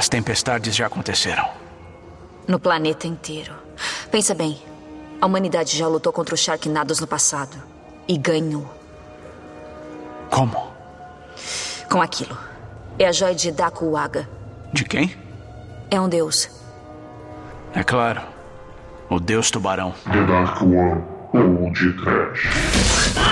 As 0.00 0.08
tempestades 0.08 0.74
já 0.74 0.86
aconteceram. 0.86 1.46
No 2.48 2.58
planeta 2.58 3.06
inteiro. 3.06 3.52
Pensa 4.10 4.34
bem. 4.34 4.58
A 5.20 5.26
humanidade 5.26 5.76
já 5.76 5.86
lutou 5.86 6.10
contra 6.10 6.34
os 6.34 6.40
Sharknados 6.40 7.00
no 7.00 7.06
passado. 7.06 7.62
E 8.08 8.16
ganhou. 8.16 8.66
Como? 10.30 10.72
Com 11.90 12.00
aquilo. 12.00 12.34
É 12.98 13.08
a 13.08 13.12
joia 13.12 13.34
de 13.34 13.52
Dakuwaga. 13.52 14.26
De 14.72 14.84
quem? 14.84 15.14
É 15.90 16.00
um 16.00 16.08
deus. 16.08 16.48
É 17.74 17.84
claro. 17.84 18.22
O 19.10 19.20
deus 19.20 19.50
tubarão. 19.50 19.92
The 20.10 20.24
Dark 20.24 20.62
One 20.62 21.04
ou 21.34 21.70
de 21.72 21.92
Trash. 22.02 23.29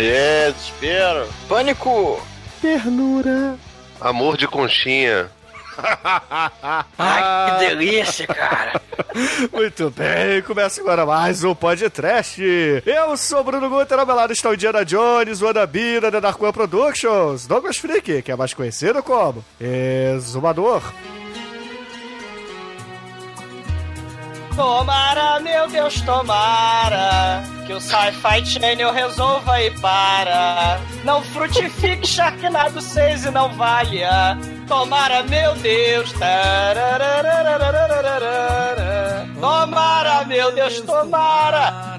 É, 0.00 0.52
desespero. 0.52 1.26
Pânico! 1.48 2.24
Ternura. 2.62 3.56
Amor 4.00 4.36
de 4.36 4.46
conchinha. 4.46 5.28
Ai, 6.96 7.58
que 7.58 7.66
delícia, 7.66 8.24
cara! 8.28 8.80
Muito 9.52 9.90
bem, 9.90 10.40
começa 10.42 10.80
agora 10.80 11.04
mais 11.04 11.42
um 11.42 11.52
podcast. 11.52 12.40
Eu 12.86 13.16
sou 13.16 13.40
o 13.40 13.44
Bruno 13.44 13.68
Guter, 13.68 13.98
ao 13.98 14.06
meu 14.06 14.14
lado 14.14 14.32
está 14.32 14.50
o 14.50 14.54
Indiana 14.54 14.84
Jones, 14.84 15.42
o 15.42 15.48
Anabina 15.48 16.12
da 16.12 16.20
Dark 16.20 16.40
One 16.40 16.52
Productions, 16.52 17.48
Douglas 17.48 17.76
Freak, 17.78 18.22
que 18.22 18.30
é 18.30 18.36
mais 18.36 18.54
conhecido 18.54 19.02
como 19.02 19.44
Exumador. 19.60 20.80
Tomara, 24.58 25.38
meu 25.38 25.68
Deus, 25.68 26.00
tomara 26.00 27.44
que 27.64 27.72
o 27.72 27.80
Sci-Fi 27.80 28.44
Channel 28.44 28.92
resolva 28.92 29.62
e 29.62 29.70
para. 29.78 30.80
Não 31.04 31.22
frutifique 31.22 32.04
Sharknado 32.04 32.80
6 32.80 33.26
e 33.26 33.30
não 33.30 33.50
valha. 33.50 34.36
Tomara, 34.66 35.22
meu 35.22 35.54
Deus. 35.54 36.12
Tomara, 39.40 40.24
meu 40.24 40.50
Deus, 40.50 40.80
tomara. 40.80 41.98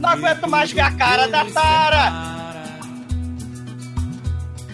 Não 0.00 0.08
aguento 0.08 0.50
mais 0.50 0.72
ver 0.72 0.80
a 0.80 0.90
cara 0.90 1.28
da 1.28 1.44
Tara. 1.44 2.34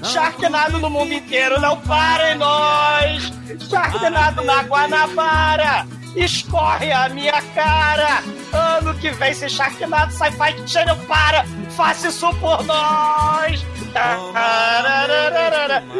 Sharknado 0.02 0.78
no 0.78 0.88
mundo 0.88 1.12
inteiro, 1.12 1.60
não 1.60 1.78
para 1.82 2.32
em 2.32 2.38
nós! 2.38 3.32
Sharknado 3.68 4.42
na 4.42 4.62
Guanabara! 4.62 5.99
Escorre 6.16 6.90
a 6.90 7.08
minha 7.08 7.40
cara! 7.54 8.22
Ano 8.52 8.94
que 8.98 9.10
vem, 9.10 9.32
se 9.32 9.48
Sharknado 9.48 10.12
Sci-Fi 10.12 10.68
Channel 10.68 10.96
para! 11.06 11.44
Faça 11.76 12.08
isso 12.08 12.28
por 12.34 12.64
nós! 12.64 13.64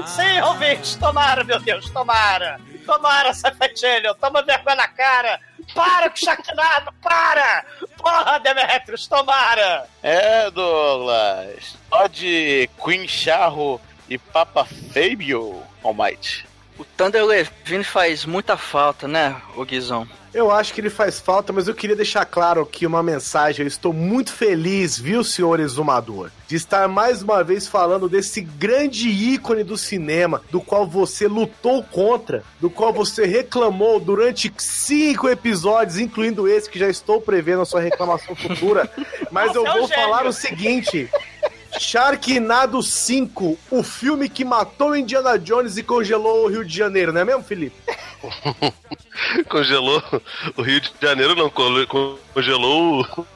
Sim, 0.06 0.40
ouvintes, 0.42 0.96
tomara, 0.96 1.44
meu 1.44 1.60
Deus, 1.60 1.88
tomara! 1.90 2.60
Tomara, 2.84 3.32
Sci-Fi 3.32 3.76
Channel, 3.76 4.14
toma 4.16 4.42
vergonha 4.42 4.76
na 4.76 4.88
cara! 4.88 5.40
Para 5.74 6.10
com 6.10 6.16
o 6.16 6.18
Sharknado, 6.18 6.92
para! 7.00 7.64
Porra, 7.96 8.40
Demetrius, 8.40 9.06
tomara! 9.06 9.88
É, 10.02 10.50
Douglas. 10.50 11.76
Só 11.88 12.08
de 12.08 12.68
Queen 12.82 13.06
Charro 13.06 13.80
e 14.08 14.18
Papa 14.18 14.64
Fabio, 14.64 15.62
Almighty. 15.84 16.49
O 16.80 16.84
Thunder 16.96 17.26
Levine 17.26 17.84
faz 17.84 18.24
muita 18.24 18.56
falta, 18.56 19.06
né, 19.06 19.36
o 19.54 19.66
Guizão? 19.66 20.08
Eu 20.32 20.50
acho 20.50 20.72
que 20.72 20.80
ele 20.80 20.88
faz 20.88 21.20
falta, 21.20 21.52
mas 21.52 21.68
eu 21.68 21.74
queria 21.74 21.94
deixar 21.94 22.24
claro 22.24 22.62
aqui 22.62 22.86
uma 22.86 23.02
mensagem. 23.02 23.64
Eu 23.64 23.68
estou 23.68 23.92
muito 23.92 24.32
feliz, 24.32 24.98
viu, 24.98 25.22
senhor 25.22 25.60
exumador, 25.60 26.30
de 26.48 26.56
estar 26.56 26.88
mais 26.88 27.20
uma 27.20 27.44
vez 27.44 27.66
falando 27.66 28.08
desse 28.08 28.40
grande 28.40 29.10
ícone 29.10 29.62
do 29.62 29.76
cinema, 29.76 30.40
do 30.50 30.58
qual 30.58 30.86
você 30.86 31.28
lutou 31.28 31.82
contra, 31.82 32.42
do 32.58 32.70
qual 32.70 32.94
você 32.94 33.26
reclamou 33.26 34.00
durante 34.00 34.50
cinco 34.56 35.28
episódios, 35.28 35.98
incluindo 35.98 36.48
esse 36.48 36.70
que 36.70 36.78
já 36.78 36.88
estou 36.88 37.20
prevendo 37.20 37.60
a 37.60 37.66
sua 37.66 37.82
reclamação 37.82 38.34
futura. 38.34 38.90
Mas 39.30 39.54
eu 39.54 39.64
Você 39.64 39.68
é 39.68 39.74
um 39.74 39.78
vou 39.80 39.88
falar 39.88 40.26
o 40.26 40.32
seguinte. 40.32 41.10
Sharknado 41.78 42.82
5, 42.82 43.58
o 43.70 43.82
filme 43.82 44.28
que 44.28 44.44
matou 44.44 44.96
Indiana 44.96 45.38
Jones 45.38 45.76
e 45.76 45.82
congelou 45.82 46.44
o 46.44 46.48
Rio 46.48 46.64
de 46.64 46.76
Janeiro, 46.76 47.12
não 47.12 47.20
é 47.20 47.24
mesmo, 47.24 47.42
Felipe? 47.42 47.76
Congelou 49.48 50.02
o 50.56 50.62
Rio 50.62 50.80
de 50.80 50.92
Janeiro, 51.00 51.34
não, 51.34 51.50
congelou 51.50 53.02
o, 53.02 53.26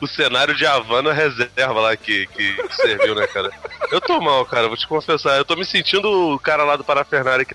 o 0.00 0.06
cenário 0.06 0.54
de 0.54 0.66
Havana 0.66 1.12
reserva 1.12 1.80
lá 1.80 1.96
que, 1.96 2.26
que 2.26 2.56
serviu, 2.74 3.14
né, 3.14 3.26
cara? 3.26 3.50
Eu 3.90 4.00
tô 4.00 4.20
mal, 4.20 4.44
cara, 4.44 4.68
vou 4.68 4.76
te 4.76 4.86
confessar. 4.86 5.36
Eu 5.36 5.44
tô 5.44 5.56
me 5.56 5.64
sentindo 5.64 6.34
o 6.34 6.38
cara 6.38 6.64
lá 6.64 6.76
do 6.76 6.84
Parafernália 6.84 7.44
que 7.44 7.54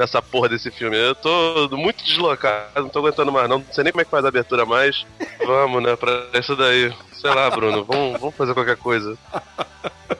nessa 0.00 0.22
porra 0.22 0.48
desse 0.48 0.70
filme. 0.70 0.96
Eu 0.96 1.14
tô 1.14 1.68
muito 1.72 2.02
deslocado, 2.02 2.82
não 2.82 2.88
tô 2.88 3.00
aguentando 3.00 3.30
mais, 3.30 3.48
não. 3.48 3.58
Não 3.58 3.72
sei 3.72 3.84
nem 3.84 3.92
como 3.92 4.00
é 4.00 4.04
que 4.04 4.10
faz 4.10 4.24
a 4.24 4.28
abertura 4.28 4.64
mais. 4.64 5.06
Vamos, 5.44 5.82
né, 5.82 5.94
pra 5.94 6.26
isso 6.34 6.56
daí. 6.56 6.92
Sei 7.20 7.34
lá, 7.34 7.50
Bruno, 7.50 7.84
vamos, 7.84 8.18
vamos 8.18 8.34
fazer 8.34 8.54
qualquer 8.54 8.76
coisa. 8.76 9.16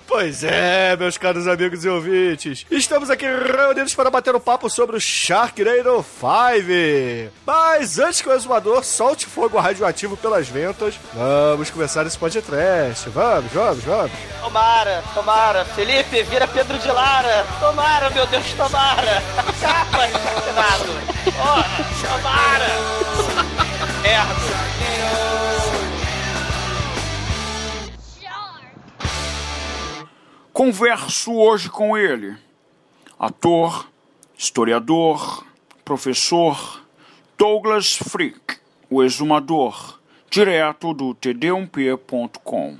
Pois 0.06 0.42
é, 0.44 0.96
meus 0.96 1.16
caros 1.16 1.46
amigos 1.46 1.84
e 1.84 1.88
ouvintes. 1.88 2.66
Estamos 2.70 3.08
aqui 3.10 3.24
reunidos 3.26 3.94
para 3.94 4.10
bater 4.10 4.34
um 4.34 4.40
papo 4.40 4.68
sobre 4.68 4.96
o 4.96 5.00
Sharknado 5.00 6.04
5. 6.04 7.32
Mas 7.46 7.98
antes 7.98 8.20
que 8.20 8.28
o 8.28 8.32
exumador 8.32 8.84
solte 8.84 9.26
fogo 9.26 9.58
radioativo 9.58 10.16
pelas 10.16 10.48
ventas, 10.48 10.98
vamos 11.14 11.70
começar 11.70 12.04
esse 12.06 12.18
podcast. 12.18 13.08
Vamos, 13.08 13.52
vamos, 13.52 13.84
vamos. 13.84 14.12
Tomara, 14.42 15.02
tomara. 15.14 15.64
Felipe, 15.64 16.22
vira 16.24 16.46
Pedro 16.48 16.76
de 16.78 16.88
Lara. 16.88 17.46
Tomara, 17.60 18.10
meu 18.10 18.26
Deus, 18.26 18.52
tomara. 18.54 19.22
Capa, 19.60 20.08
Sharknado. 20.08 20.92
Oh, 21.38 21.62
tomara. 22.06 22.68
Merda. 24.02 25.89
Converso 30.60 31.32
hoje 31.32 31.70
com 31.70 31.96
ele, 31.96 32.36
ator, 33.18 33.88
historiador, 34.36 35.42
professor 35.82 36.82
Douglas 37.38 37.96
Freak, 37.96 38.58
o 38.90 39.02
exumador, 39.02 39.98
direto 40.28 40.92
do 40.92 41.14
td1p.com. 41.14 42.76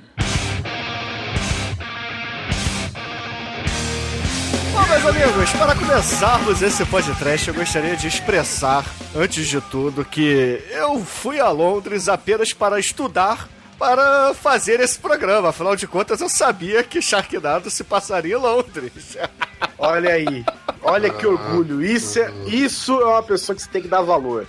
Bom, 4.73 4.87
meus 4.87 5.05
amigos, 5.07 5.51
para 5.53 5.75
começarmos 5.75 6.61
esse 6.61 6.85
podcast, 6.85 7.47
eu 7.47 7.55
gostaria 7.55 7.97
de 7.97 8.07
expressar, 8.07 8.85
antes 9.15 9.47
de 9.47 9.59
tudo, 9.59 10.05
que 10.05 10.63
eu 10.69 11.03
fui 11.03 11.39
a 11.39 11.49
Londres 11.49 12.07
apenas 12.07 12.53
para 12.53 12.79
estudar 12.79 13.49
para 13.81 14.35
fazer 14.35 14.79
esse 14.79 14.99
programa. 14.99 15.49
Afinal 15.49 15.75
de 15.75 15.87
contas, 15.87 16.21
eu 16.21 16.29
sabia 16.29 16.83
que 16.83 17.01
Sharknado 17.01 17.67
se 17.71 17.83
passaria 17.83 18.35
em 18.35 18.39
Londres. 18.39 19.17
Olha 19.75 20.13
aí. 20.13 20.45
Olha 20.83 21.09
que 21.09 21.25
orgulho. 21.25 21.81
Isso 21.81 22.19
é, 22.19 22.31
isso 22.45 23.01
é 23.01 23.05
uma 23.05 23.23
pessoa 23.23 23.55
que 23.55 23.63
você 23.63 23.69
tem 23.69 23.81
que 23.81 23.87
dar 23.87 24.01
valor. 24.03 24.45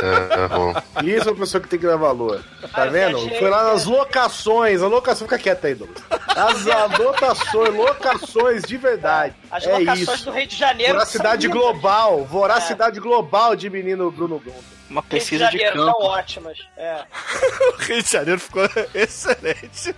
É, 0.00 0.44
é 0.44 0.48
bom. 0.48 0.72
Isso 1.04 1.28
é 1.28 1.32
uma 1.32 1.38
pessoa 1.38 1.60
que 1.60 1.68
tem 1.68 1.80
que 1.80 1.86
dar 1.86 1.96
valor. 1.96 2.44
Tá 2.72 2.82
Ai, 2.82 2.90
vendo? 2.90 3.18
viajei. 3.18 3.38
Foi 3.40 3.50
lá 3.50 3.72
nas 3.72 3.86
locações. 3.86 4.80
A 4.80 4.86
locação, 4.86 5.26
fica 5.26 5.38
quieta 5.38 5.66
aí, 5.66 5.74
Douglas. 5.74 6.04
As 6.28 6.66
anotações, 6.70 7.74
locações 7.74 8.62
de 8.62 8.76
verdade. 8.76 9.34
As 9.50 9.66
é 9.66 9.78
locações 9.78 10.08
isso. 10.08 10.24
do 10.26 10.30
Rio 10.30 10.46
de 10.46 10.56
Janeiro. 10.56 10.92
Voracidade 10.92 11.48
global, 11.48 12.24
voracidade 12.24 13.00
global 13.00 13.56
de 13.56 13.68
menino 13.68 14.12
Bruno 14.12 14.38
Gunter. 14.38 14.75
Rio 14.88 14.90
Uma 14.90 15.02
de 15.02 15.08
pesquisa 15.08 15.46
de 15.46 15.58
Janeiro 15.58 15.76
campo. 15.86 16.00
são 16.00 16.10
ótimas. 16.10 16.58
É. 16.76 17.04
O 17.66 17.82
Rio 17.82 18.02
de 18.02 18.10
Janeiro 18.12 18.40
ficou 18.40 18.62
excelente. 18.94 19.94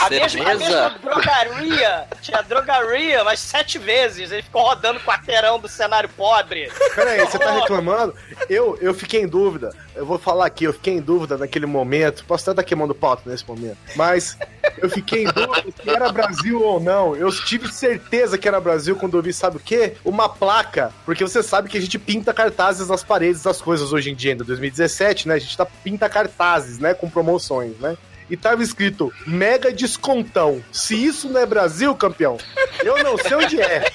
A 0.00 0.08
mesma, 0.10 0.50
a 0.50 0.54
mesma 0.54 0.90
drogaria. 1.00 2.08
Tinha 2.20 2.42
drogaria, 2.42 3.24
mas 3.24 3.40
sete 3.40 3.78
vezes. 3.78 4.30
Ele 4.30 4.42
ficou 4.42 4.62
rodando 4.62 4.98
o 4.98 5.02
quarteirão 5.02 5.58
do 5.58 5.68
cenário 5.68 6.08
pobre. 6.10 6.70
Peraí, 6.94 7.20
você 7.20 7.38
tá 7.38 7.50
reclamando? 7.52 8.14
Eu, 8.48 8.78
eu 8.80 8.94
fiquei 8.94 9.20
em 9.22 9.28
dúvida. 9.28 9.70
Eu 9.94 10.06
vou 10.06 10.18
falar 10.18 10.46
aqui, 10.46 10.64
eu 10.64 10.72
fiquei 10.72 10.94
em 10.94 11.00
dúvida 11.00 11.36
naquele 11.36 11.66
momento. 11.66 12.24
Posso 12.24 12.42
até 12.44 12.60
estar 12.60 12.68
queimando 12.68 12.94
pauta 12.94 13.22
nesse 13.28 13.46
momento. 13.46 13.78
Mas 13.94 14.36
eu 14.78 14.88
fiquei 14.90 15.24
em 15.24 15.26
dúvida 15.26 15.72
se 15.82 15.90
era 15.90 16.12
Brasil 16.12 16.62
ou 16.62 16.80
não. 16.80 17.16
Eu 17.16 17.30
tive 17.30 17.72
certeza 17.72 18.38
que 18.38 18.46
era 18.48 18.60
Brasil 18.60 18.96
quando 18.96 19.16
eu 19.16 19.22
vi, 19.22 19.32
sabe 19.32 19.56
o 19.56 19.60
quê? 19.60 19.94
Uma 20.04 20.28
placa. 20.28 20.92
Porque 21.04 21.22
você 21.22 21.42
sabe 21.42 21.68
que 21.68 21.78
a 21.78 21.80
gente 21.80 21.98
pinta 21.98 22.32
cartazes 22.32 22.88
nas 22.88 23.02
paredes 23.02 23.42
das 23.42 23.60
coisas 23.60 23.92
hoje 23.92 24.10
em 24.10 24.14
dia, 24.14 24.32
ainda 24.32 24.44
2017, 24.44 25.28
né? 25.28 25.34
A 25.34 25.38
gente 25.38 25.56
tá 25.56 25.66
pinta 25.66 26.08
cartazes, 26.08 26.78
né? 26.78 26.94
Com 26.94 27.08
promoções, 27.08 27.78
né? 27.78 27.96
E 28.28 28.36
tava 28.36 28.62
escrito 28.62 29.12
mega 29.26 29.72
descontão. 29.72 30.62
Se 30.72 30.94
isso 30.94 31.28
não 31.28 31.40
é 31.40 31.46
Brasil, 31.46 31.94
campeão, 31.94 32.38
eu 32.82 33.02
não 33.02 33.18
sei 33.18 33.36
onde 33.36 33.60
é. 33.60 33.90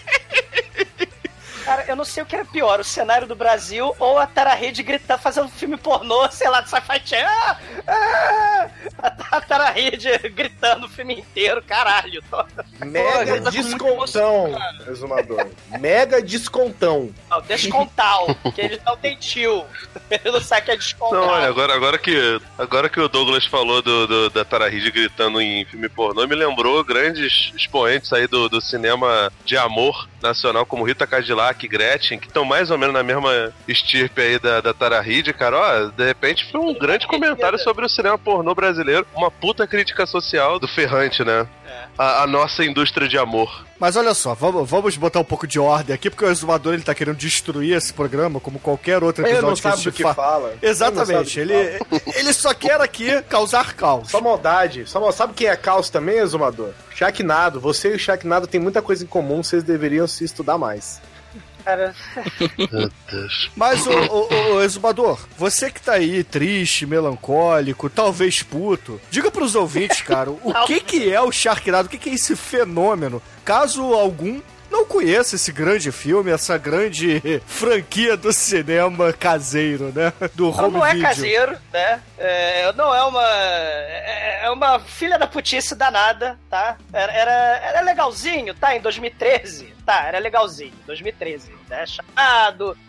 Cara, 1.70 1.86
eu 1.88 1.96
não 1.96 2.04
sei 2.04 2.24
o 2.24 2.26
que 2.26 2.36
era 2.36 2.44
pior, 2.44 2.80
o 2.80 2.84
cenário 2.84 3.28
do 3.28 3.36
Brasil 3.36 3.96
ou 4.00 4.18
a 4.18 4.26
Tara 4.26 4.56
Reid 4.56 4.82
gritando, 4.82 5.20
fazendo 5.20 5.46
um 5.46 5.50
filme 5.52 5.78
pornô, 5.78 6.28
sei 6.32 6.50
lá, 6.50 6.62
de 6.62 6.70
sci-fi 6.72 7.00
channel. 7.06 7.30
Ah, 7.30 7.58
ah, 7.88 8.68
a 9.34 9.40
Tara 9.42 9.70
Reid 9.70 10.04
gritando 10.30 10.88
o 10.88 10.90
filme 10.90 11.20
inteiro, 11.20 11.62
caralho. 11.62 12.24
Mega 12.80 13.40
com 13.40 13.50
descontão, 13.52 14.60
exumador. 14.88 15.48
Mega 15.80 16.20
descontão. 16.24 17.14
Não, 17.30 17.40
descontal, 17.44 18.26
que 18.56 18.62
ele 18.62 18.82
não 18.84 18.98
tem 18.98 19.16
tio. 19.18 19.64
Ele 20.10 20.32
não 20.32 20.42
sabe 20.42 20.64
que 20.66 20.72
é 20.72 20.76
descontal. 20.76 21.22
Não, 21.22 21.28
olha, 21.28 21.48
agora, 21.48 21.76
agora, 21.76 21.98
que, 22.00 22.42
agora 22.58 22.90
que 22.90 23.00
o 23.00 23.08
Douglas 23.08 23.46
falou 23.46 23.80
do, 23.84 24.08
do- 24.08 24.30
da 24.32 24.44
Tara 24.44 24.68
Reid 24.68 24.90
gritando 24.90 25.40
em 25.40 25.64
filme 25.66 25.88
pornô, 25.88 26.26
me 26.26 26.34
lembrou 26.36 26.84
grandes 26.84 27.52
expoentes 27.56 28.12
aí 28.12 28.26
do, 28.26 28.50
do 28.50 28.60
cinema 28.60 29.32
de 29.46 29.56
amor 29.56 30.09
nacional, 30.22 30.66
como 30.66 30.84
Rita 30.84 31.08
Cadillac 31.08 31.66
e 31.66 31.70
Gretchen, 31.70 32.20
que 32.20 32.28
estão 32.28 32.46
mais 32.46 32.72
ou 32.72 32.78
menos 32.78 32.94
na 32.94 33.04
mesma 33.04 33.54
estirpe 33.68 34.22
aí 34.22 34.40
da, 34.40 34.62
da 34.62 34.74
Tara 34.74 35.02
Reid, 35.02 35.34
cara. 35.34 35.58
Ó, 35.58 35.86
de 35.90 36.06
repente 36.06 36.50
foi 36.52 36.62
um 36.62 36.74
grande 36.74 37.08
comentário 37.08 37.60
sobre 37.60 37.86
o 37.86 37.90
cinema 37.90 38.18
pornô 38.18 38.54
brasileiro, 38.54 39.06
uma 39.16 39.32
puta 39.32 39.68
crítica 39.68 40.06
social 40.06 40.60
do 40.60 40.68
Ferrante, 40.68 41.24
né? 41.24 41.48
A, 42.02 42.24
a 42.24 42.28
nossa 42.28 42.64
indústria 42.64 43.10
de 43.10 43.18
amor. 43.18 43.66
Mas 43.78 43.98
olha 43.98 44.14
só, 44.14 44.34
vamos, 44.34 44.70
vamos 44.70 44.96
botar 44.96 45.20
um 45.20 45.24
pouco 45.26 45.46
de 45.46 45.60
ordem 45.60 45.94
aqui, 45.94 46.10
porque 46.10 46.24
o 46.24 46.32
exumador 46.32 46.74
ele 46.74 46.82
tá 46.84 46.96
querendo 46.96 47.18
destruir 47.18 47.76
esse 47.76 47.92
programa, 47.94 48.40
como 48.40 48.58
qualquer 48.58 49.04
outro 49.04 49.22
Ele 49.26 49.34
episódio 49.34 49.48
não 49.50 49.56
que 49.56 49.62
sabe 49.62 49.74
a 49.74 49.78
do 49.78 49.84
gente 49.84 49.94
que 49.96 50.04
fa- 50.04 50.14
fala. 50.14 50.54
Exatamente, 50.62 51.40
Ele 51.42 51.54
não 51.54 51.60
ele, 51.60 51.80
ele 52.16 52.34
só 52.34 52.54
quer 52.54 52.80
aqui 52.80 53.22
causar 53.24 53.74
caos. 53.74 54.10
Só 54.10 54.22
maldade. 54.22 54.86
Só 54.90 55.02
mal... 55.02 55.12
Sabe 55.12 55.34
quem 55.34 55.48
é 55.48 55.56
caos 55.58 55.90
também, 55.90 56.20
exumador? 56.20 56.72
Sharknado. 56.96 57.60
Você 57.60 57.92
e 57.92 57.96
o 57.96 58.00
Sharknado 58.00 58.48
têm 58.48 58.62
muita 58.62 58.82
coisa 58.82 59.04
em 59.04 59.08
comum, 59.08 59.44
vocês 59.44 59.62
deveriam 59.62 60.08
se 60.08 60.24
estudar 60.24 60.58
mais. 60.58 61.02
Cara, 61.64 61.94
Meu 62.72 62.92
Deus. 63.12 63.52
Mas, 63.56 63.86
o, 63.86 63.92
o, 63.92 64.54
o 64.56 64.62
exumador, 64.62 65.20
você 65.38 65.70
que 65.70 65.82
tá 65.82 65.94
aí 65.94 66.24
triste, 66.24 66.86
melancólico, 66.86 67.90
talvez 67.90 68.42
puto, 68.42 69.00
diga 69.10 69.30
pros 69.30 69.56
ouvintes, 69.56 70.02
cara, 70.02 70.32
o 70.32 70.54
que 70.66 70.80
que 70.80 71.12
é 71.12 71.22
o 71.22 71.32
Sharknado? 71.32 71.88
O 71.88 71.92
que 71.92 71.98
que 71.98 72.10
é 72.10 72.14
esse 72.14 72.36
fenômeno? 72.36 73.22
Caso 73.44 73.82
algum 73.94 74.42
não 74.70 74.86
conheça 74.86 75.36
esse 75.36 75.52
grande 75.52 75.92
filme, 75.92 76.32
essa 76.32 76.58
grande 76.58 77.22
franquia 77.46 78.16
do 78.16 78.32
cinema 78.32 79.12
caseiro, 79.14 79.92
né? 79.94 80.14
Do 80.36 80.50
home 80.50 80.78
não 80.78 80.86
é 80.86 80.94
video. 80.94 81.08
caseiro, 81.08 81.58
né? 81.72 82.02
É, 82.18 82.74
não 82.74 82.94
é 82.94 83.04
uma. 83.04 83.24
É 83.24 84.30
é 84.50 84.50
uma 84.52 84.80
filha 84.80 85.18
da 85.18 85.28
putice 85.28 85.76
danada, 85.76 86.38
tá? 86.50 86.78
Era, 86.92 87.12
era, 87.12 87.32
era 87.32 87.82
legalzinho, 87.82 88.54
tá? 88.56 88.76
Em 88.76 88.82
2013. 88.82 89.74
Tá, 89.86 90.06
era 90.06 90.20
legalzinho. 90.20 90.74
2013, 90.86 91.52
né? 91.70 91.86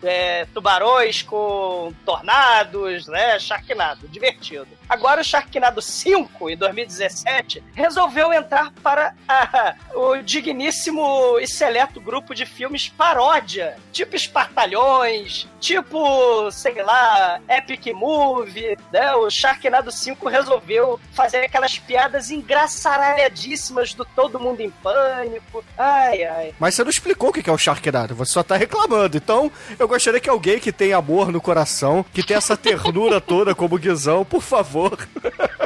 É, 0.03 0.45
tubarões 0.53 1.21
com 1.21 1.93
tornados, 2.05 3.07
né? 3.07 3.37
Sharknado, 3.39 4.07
divertido. 4.07 4.67
Agora 4.89 5.21
o 5.21 5.23
Sharknado 5.23 5.81
5, 5.81 6.49
em 6.49 6.57
2017, 6.57 7.63
resolveu 7.73 8.33
entrar 8.33 8.71
para 8.83 9.13
a- 9.27 9.75
o 9.95 10.17
digníssimo 10.17 11.39
e 11.39 11.47
seleto 11.47 12.01
grupo 12.01 12.35
de 12.35 12.45
filmes 12.45 12.89
paródia, 12.89 13.77
tipo 13.93 14.15
Espartalhões, 14.15 15.47
tipo, 15.61 16.51
sei 16.51 16.81
lá, 16.83 17.39
Epic 17.47 17.87
Movie, 17.93 18.77
né? 18.91 19.13
O 19.15 19.29
Sharknado 19.29 19.91
5 19.91 20.27
resolveu 20.27 20.99
fazer 21.13 21.45
aquelas 21.45 21.77
piadas 21.79 22.29
engraçaralhadíssimas 22.29 23.93
do 23.93 24.03
Todo 24.03 24.39
Mundo 24.39 24.59
em 24.61 24.69
Pânico. 24.69 25.63
Ai, 25.77 26.23
ai. 26.23 26.53
Mas 26.59 26.75
você 26.75 26.83
não 26.83 26.89
explicou 26.89 27.29
o 27.29 27.33
que 27.33 27.43
que 27.43 27.49
é 27.49 27.53
o 27.53 27.57
Sharknado, 27.57 28.15
você 28.15 28.33
só 28.33 28.43
tá 28.43 28.57
reclamando. 28.71 29.17
Então, 29.17 29.51
eu 29.77 29.87
gostaria 29.87 30.19
que 30.19 30.29
alguém 30.29 30.59
que 30.59 30.71
tem 30.71 30.93
amor 30.93 31.31
no 31.31 31.41
coração, 31.41 32.05
que 32.13 32.23
tem 32.23 32.37
essa 32.37 32.55
ternura 32.55 33.19
toda 33.21 33.53
como 33.53 33.75
o 33.75 33.77
Guizão, 33.77 34.23
por 34.23 34.41
favor, 34.41 34.97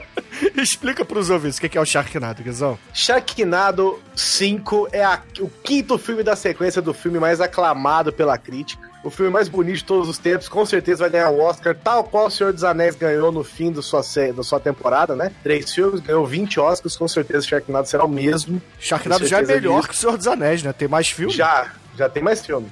explica 0.57 1.05
pros 1.05 1.29
ouvintes 1.29 1.57
o 1.57 1.61
que 1.61 1.69
que 1.69 1.77
é 1.77 1.81
o 1.81 1.85
Sharknado, 1.85 2.43
Guizão. 2.43 2.77
Sharknado 2.93 3.99
5 4.15 4.89
é 4.91 5.03
a- 5.03 5.21
o 5.39 5.49
quinto 5.63 5.97
filme 5.97 6.23
da 6.23 6.35
sequência 6.35 6.81
do 6.81 6.93
filme 6.93 7.19
mais 7.19 7.39
aclamado 7.39 8.11
pela 8.11 8.37
crítica. 8.37 8.83
O 9.03 9.11
filme 9.11 9.31
mais 9.31 9.47
bonito 9.47 9.75
de 9.77 9.83
todos 9.83 10.09
os 10.09 10.17
tempos, 10.17 10.49
com 10.49 10.65
certeza 10.65 11.01
vai 11.03 11.11
ganhar 11.11 11.29
o 11.29 11.39
Oscar, 11.39 11.75
tal 11.75 12.03
qual 12.05 12.25
o 12.25 12.31
Senhor 12.31 12.51
dos 12.51 12.63
Anéis 12.63 12.95
ganhou 12.95 13.31
no 13.31 13.43
fim 13.43 13.71
da 13.71 13.79
sua, 13.83 14.01
da 14.35 14.41
sua 14.41 14.59
temporada, 14.59 15.15
né? 15.15 15.31
Três 15.43 15.71
filmes, 15.71 15.99
ganhou 15.99 16.25
20 16.25 16.59
Oscars, 16.59 16.97
com 16.97 17.07
certeza 17.07 17.45
Sharknado 17.45 17.87
será 17.87 18.03
o 18.03 18.07
mesmo. 18.09 18.59
Sharknado 18.79 19.27
já 19.27 19.37
é 19.37 19.39
certeza 19.41 19.61
melhor 19.61 19.75
disso. 19.81 19.89
que 19.89 19.93
o 19.93 19.97
Senhor 19.97 20.17
dos 20.17 20.25
Anéis, 20.25 20.63
né? 20.63 20.73
Tem 20.73 20.87
mais 20.87 21.07
filme. 21.07 21.31
Já, 21.31 21.71
já 21.97 22.09
tem 22.09 22.21
mais 22.23 22.45
filme. 22.45 22.71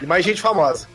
E 0.00 0.06
mais 0.06 0.24
gente 0.24 0.40
famosa. 0.42 0.86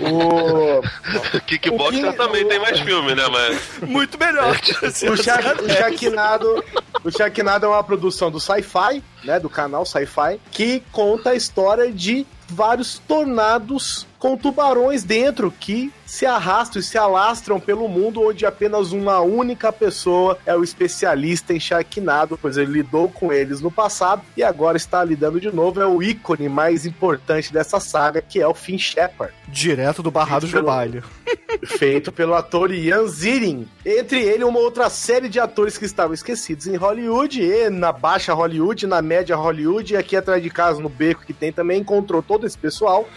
O, 0.00 0.82
Kickboxer 1.46 2.08
O 2.08 2.10
que- 2.12 2.16
também 2.18 2.44
o- 2.44 2.48
tem 2.48 2.58
mais 2.58 2.78
filme, 2.80 3.14
né? 3.14 3.22
Mas 3.28 3.88
Muito 3.88 4.18
melhor 4.18 4.50
o 4.52 5.12
o, 5.12 5.16
Shark, 5.16 5.46
o 5.46 5.50
Anéis. 5.64 5.78
Sharknado, 5.78 6.64
o 7.04 7.10
Sharknado 7.10 7.66
é 7.66 7.68
uma 7.68 7.82
produção 7.82 8.30
do 8.30 8.38
Sci-Fi, 8.38 9.02
né, 9.24 9.40
do 9.40 9.48
canal 9.48 9.86
Sci-Fi, 9.86 10.38
que 10.50 10.82
conta 10.92 11.30
a 11.30 11.34
história 11.34 11.90
de 11.90 12.26
vários 12.50 12.98
tornados 12.98 14.06
com 14.18 14.36
tubarões 14.36 15.02
dentro 15.02 15.50
que 15.50 15.90
se 16.04 16.26
arrastam 16.26 16.78
e 16.80 16.82
se 16.82 16.98
alastram 16.98 17.58
pelo 17.58 17.88
mundo 17.88 18.20
onde 18.22 18.44
apenas 18.44 18.92
uma 18.92 19.20
única 19.20 19.72
pessoa 19.72 20.36
é 20.44 20.54
o 20.54 20.62
especialista 20.62 21.54
em 21.54 21.60
Sharknado, 21.60 22.36
pois 22.36 22.58
ele 22.58 22.72
lidou 22.72 23.08
com 23.08 23.32
eles 23.32 23.62
no 23.62 23.70
passado 23.70 24.20
e 24.36 24.42
agora 24.42 24.76
está 24.76 25.02
lidando 25.02 25.40
de 25.40 25.50
novo. 25.50 25.80
É 25.80 25.86
o 25.86 26.02
ícone 26.02 26.50
mais 26.50 26.84
importante 26.84 27.50
dessa 27.50 27.80
saga, 27.80 28.20
que 28.20 28.40
é 28.40 28.46
o 28.46 28.52
Finn 28.52 28.76
Shepard 28.76 29.32
Direto 29.48 30.02
do 30.02 30.10
Barrados 30.10 30.50
do 30.50 30.54
Pelo- 30.54 30.66
Baile. 30.66 31.02
feito 31.66 32.10
pelo 32.12 32.34
ator 32.34 32.72
Ian 32.72 33.06
Ziering. 33.06 33.66
Entre 33.84 34.22
ele, 34.22 34.44
uma 34.44 34.58
outra 34.60 34.88
série 34.88 35.28
de 35.28 35.38
atores 35.40 35.76
que 35.76 35.84
estavam 35.84 36.14
esquecidos 36.14 36.66
em 36.66 36.76
Hollywood, 36.76 37.42
e 37.42 37.68
na 37.70 37.92
baixa 37.92 38.32
Hollywood, 38.32 38.86
na 38.86 39.02
média 39.02 39.36
Hollywood, 39.36 39.92
e 39.92 39.96
aqui 39.96 40.16
atrás 40.16 40.42
de 40.42 40.48
casa, 40.50 40.80
no 40.80 40.88
beco 40.88 41.22
que 41.26 41.32
tem 41.32 41.52
também, 41.52 41.80
encontrou 41.80 42.22
todo 42.22 42.39
esse 42.46 42.58
pessoal, 42.58 43.08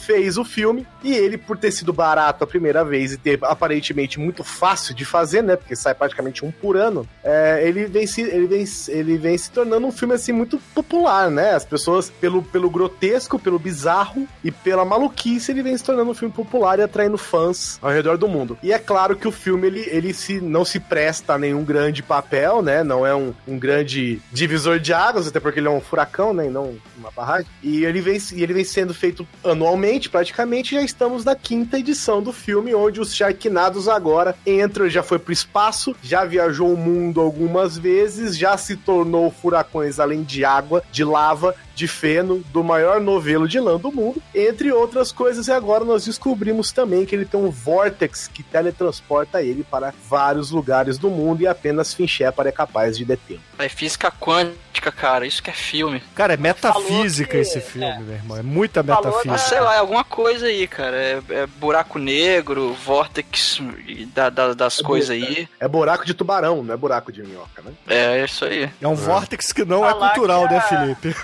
fez 0.00 0.36
o 0.38 0.44
filme, 0.44 0.86
e 1.02 1.14
ele, 1.14 1.38
por 1.38 1.56
ter 1.56 1.70
sido 1.70 1.92
barato 1.92 2.44
a 2.44 2.46
primeira 2.46 2.84
vez 2.84 3.12
e 3.12 3.16
ter 3.16 3.38
aparentemente 3.42 4.18
muito 4.18 4.42
fácil 4.44 4.94
de 4.94 5.04
fazer, 5.04 5.42
né, 5.42 5.56
porque 5.56 5.76
sai 5.76 5.94
praticamente 5.94 6.44
um 6.44 6.50
por 6.50 6.76
ano, 6.76 7.06
é, 7.22 7.62
ele, 7.66 7.86
vem 7.86 8.06
se, 8.06 8.22
ele, 8.22 8.46
vem, 8.46 8.64
ele 8.88 9.18
vem 9.18 9.38
se 9.38 9.50
tornando 9.50 9.86
um 9.86 9.92
filme, 9.92 10.14
assim, 10.14 10.32
muito 10.32 10.58
popular, 10.74 11.30
né, 11.30 11.54
as 11.54 11.64
pessoas, 11.64 12.10
pelo, 12.10 12.42
pelo 12.42 12.70
grotesco, 12.70 13.38
pelo 13.38 13.58
bizarro 13.58 14.26
e 14.42 14.50
pela 14.50 14.84
maluquice, 14.84 15.50
ele 15.50 15.62
vem 15.62 15.76
se 15.76 15.84
tornando 15.84 16.10
um 16.10 16.14
filme 16.14 16.32
popular 16.32 16.78
e 16.78 16.82
atraindo 16.82 17.18
fãs 17.18 17.78
ao 17.82 17.90
redor 17.90 18.16
do 18.16 18.28
mundo. 18.28 18.58
E 18.62 18.72
é 18.72 18.78
claro 18.78 19.16
que 19.16 19.28
o 19.28 19.32
filme 19.32 19.66
ele, 19.66 19.88
ele 19.90 20.12
se, 20.12 20.40
não 20.40 20.64
se 20.64 20.80
presta 20.80 21.34
a 21.34 21.38
nenhum 21.38 21.64
grande 21.64 22.02
papel, 22.02 22.62
né? 22.62 22.82
Não 22.82 23.06
é 23.06 23.14
um, 23.14 23.34
um 23.46 23.58
grande 23.58 24.20
divisor 24.32 24.78
de 24.78 24.92
águas, 24.92 25.26
até 25.26 25.40
porque 25.40 25.60
ele 25.60 25.68
é 25.68 25.70
um 25.70 25.80
furacão, 25.80 26.32
né? 26.32 26.46
E 26.46 26.50
não 26.50 26.76
uma 26.96 27.10
barragem. 27.10 27.46
E 27.62 27.84
ele 27.84 28.00
vem, 28.00 28.18
e 28.34 28.42
ele 28.42 28.54
vem 28.54 28.64
sendo 28.66 28.92
feito 28.92 29.26
anualmente, 29.42 30.10
praticamente. 30.10 30.74
Já 30.74 30.82
estamos 30.82 31.24
na 31.24 31.34
quinta 31.34 31.78
edição 31.78 32.22
do 32.22 32.32
filme, 32.32 32.74
onde 32.74 33.00
os 33.00 33.14
Sharknados 33.14 33.88
agora 33.88 34.36
entram, 34.46 34.88
já 34.88 35.02
foi 35.02 35.18
pro 35.18 35.32
espaço, 35.32 35.94
já 36.02 36.24
viajou 36.24 36.72
o 36.72 36.76
mundo 36.76 37.20
algumas 37.20 37.78
vezes, 37.78 38.36
já 38.36 38.56
se 38.56 38.76
tornou 38.76 39.30
furacões 39.30 39.98
além 39.98 40.22
de 40.22 40.44
água, 40.44 40.82
de 40.92 41.04
lava, 41.04 41.54
de 41.76 41.86
feno, 41.86 42.42
do 42.52 42.64
maior 42.64 42.98
novelo 43.00 43.46
de 43.46 43.60
lã 43.60 43.76
do 43.78 43.92
mundo, 43.92 44.20
entre 44.34 44.72
outras 44.72 45.12
coisas. 45.12 45.46
E 45.46 45.52
agora 45.52 45.84
nós 45.84 46.06
descobrimos 46.06 46.72
também 46.72 47.04
que 47.04 47.14
ele 47.14 47.26
tem 47.26 47.38
um 47.38 47.50
vórtex 47.50 48.26
que 48.26 48.42
teletransporta 48.42 49.42
ele 49.42 49.62
para 49.62 49.92
vários 50.08 50.50
lugares 50.50 50.96
do 50.96 51.10
mundo 51.10 51.42
e 51.42 51.46
apenas 51.46 51.92
Finn 51.92 52.06
Shepard 52.08 52.48
é 52.48 52.52
capaz 52.52 52.96
de 52.96 53.04
detê-lo. 53.04 53.40
É 53.58 53.68
física 53.68 54.10
quântica, 54.10 54.90
cara. 54.90 55.26
Isso 55.26 55.42
que 55.42 55.50
é 55.50 55.52
filme. 55.52 56.02
Cara, 56.14 56.32
é 56.34 56.36
metafísica 56.38 57.32
que- 57.32 57.36
esse 57.38 57.60
filme, 57.60 57.86
é. 57.86 57.98
meu 57.98 58.14
irmão. 58.14 58.36
É 58.38 58.42
muita 58.42 58.82
Falou, 58.82 59.04
metafísica. 59.18 59.38
sei 59.38 59.60
lá, 59.60 59.74
é 59.74 59.78
alguma 59.78 60.02
coisa 60.04 60.46
aí, 60.46 60.66
cara. 60.66 60.96
É, 60.96 61.22
é 61.30 61.46
buraco 61.46 61.98
negro, 61.98 62.72
vórtex 62.72 63.60
e 63.86 64.06
da, 64.06 64.30
da- 64.30 64.54
das 64.54 64.80
coisas 64.80 65.10
aí. 65.10 65.46
É 65.60 65.68
buraco 65.68 66.06
de 66.06 66.14
tubarão, 66.14 66.62
não 66.62 66.72
é 66.72 66.76
buraco 66.76 67.12
de 67.12 67.22
minhoca, 67.22 67.62
né? 67.62 67.72
É 67.86 68.24
isso 68.24 68.46
aí. 68.46 68.70
É 68.80 68.88
um 68.88 68.94
vórtex 68.94 69.52
que 69.52 69.64
não 69.64 69.84
é 69.86 69.90
Falar 69.90 70.08
cultural, 70.14 70.48
que 70.48 70.54
né, 70.54 70.60
Felipe? 70.62 71.16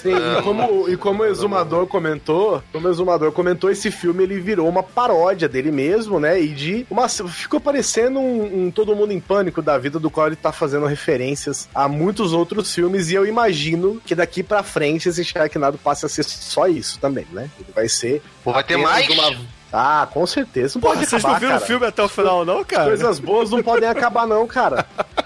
Sim, 0.00 0.14
e 0.16 0.42
como, 0.42 0.88
e 0.88 0.96
como 0.96 1.22
o 1.22 1.26
Exumador 1.26 1.86
comentou, 1.86 2.62
como 2.72 2.88
o 2.88 2.90
Exumador 2.90 3.30
comentou, 3.30 3.70
esse 3.70 3.90
filme 3.90 4.24
ele 4.24 4.40
virou 4.40 4.68
uma 4.68 4.82
paródia 4.82 5.48
dele 5.48 5.70
mesmo, 5.70 6.18
né? 6.18 6.40
E 6.40 6.48
de 6.48 6.86
uma. 6.90 7.08
Ficou 7.08 7.60
parecendo 7.60 8.18
um, 8.18 8.64
um 8.66 8.70
Todo 8.70 8.96
Mundo 8.96 9.12
em 9.12 9.20
Pânico 9.20 9.62
da 9.62 9.78
vida, 9.78 9.98
do 10.00 10.10
qual 10.10 10.26
ele 10.26 10.36
tá 10.36 10.50
fazendo 10.50 10.86
referências 10.86 11.68
a 11.74 11.86
muitos 11.88 12.32
outros 12.32 12.74
filmes, 12.74 13.10
e 13.10 13.14
eu 13.14 13.24
imagino 13.26 14.02
que 14.04 14.14
daqui 14.14 14.42
pra 14.42 14.62
frente 14.62 15.08
esse 15.08 15.24
Sharknado 15.24 15.78
passe 15.78 16.04
a 16.04 16.08
ser 16.08 16.24
só 16.24 16.66
isso 16.66 16.98
também, 16.98 17.26
né? 17.32 17.48
Ele 17.60 17.68
vai 17.74 17.88
ser. 17.88 18.20
Pô, 18.42 18.52
vai 18.52 18.64
ter 18.64 18.76
mais? 18.76 19.08
uma- 19.08 19.36
Ah, 19.72 20.06
com 20.12 20.26
certeza. 20.26 20.74
Não 20.74 20.80
Porra, 20.82 20.94
pode 20.96 21.06
vocês 21.08 21.24
acabar, 21.24 21.32
não 21.34 21.40
viram 21.40 21.52
cara. 21.52 21.62
o 21.64 21.66
filme 21.66 21.86
até 21.86 22.02
o 22.02 22.08
final, 22.08 22.44
não, 22.44 22.64
cara? 22.64 22.84
Coisas 22.86 23.18
boas 23.18 23.50
não 23.50 23.62
podem 23.62 23.88
acabar, 23.88 24.26
não, 24.26 24.46
cara. 24.46 24.84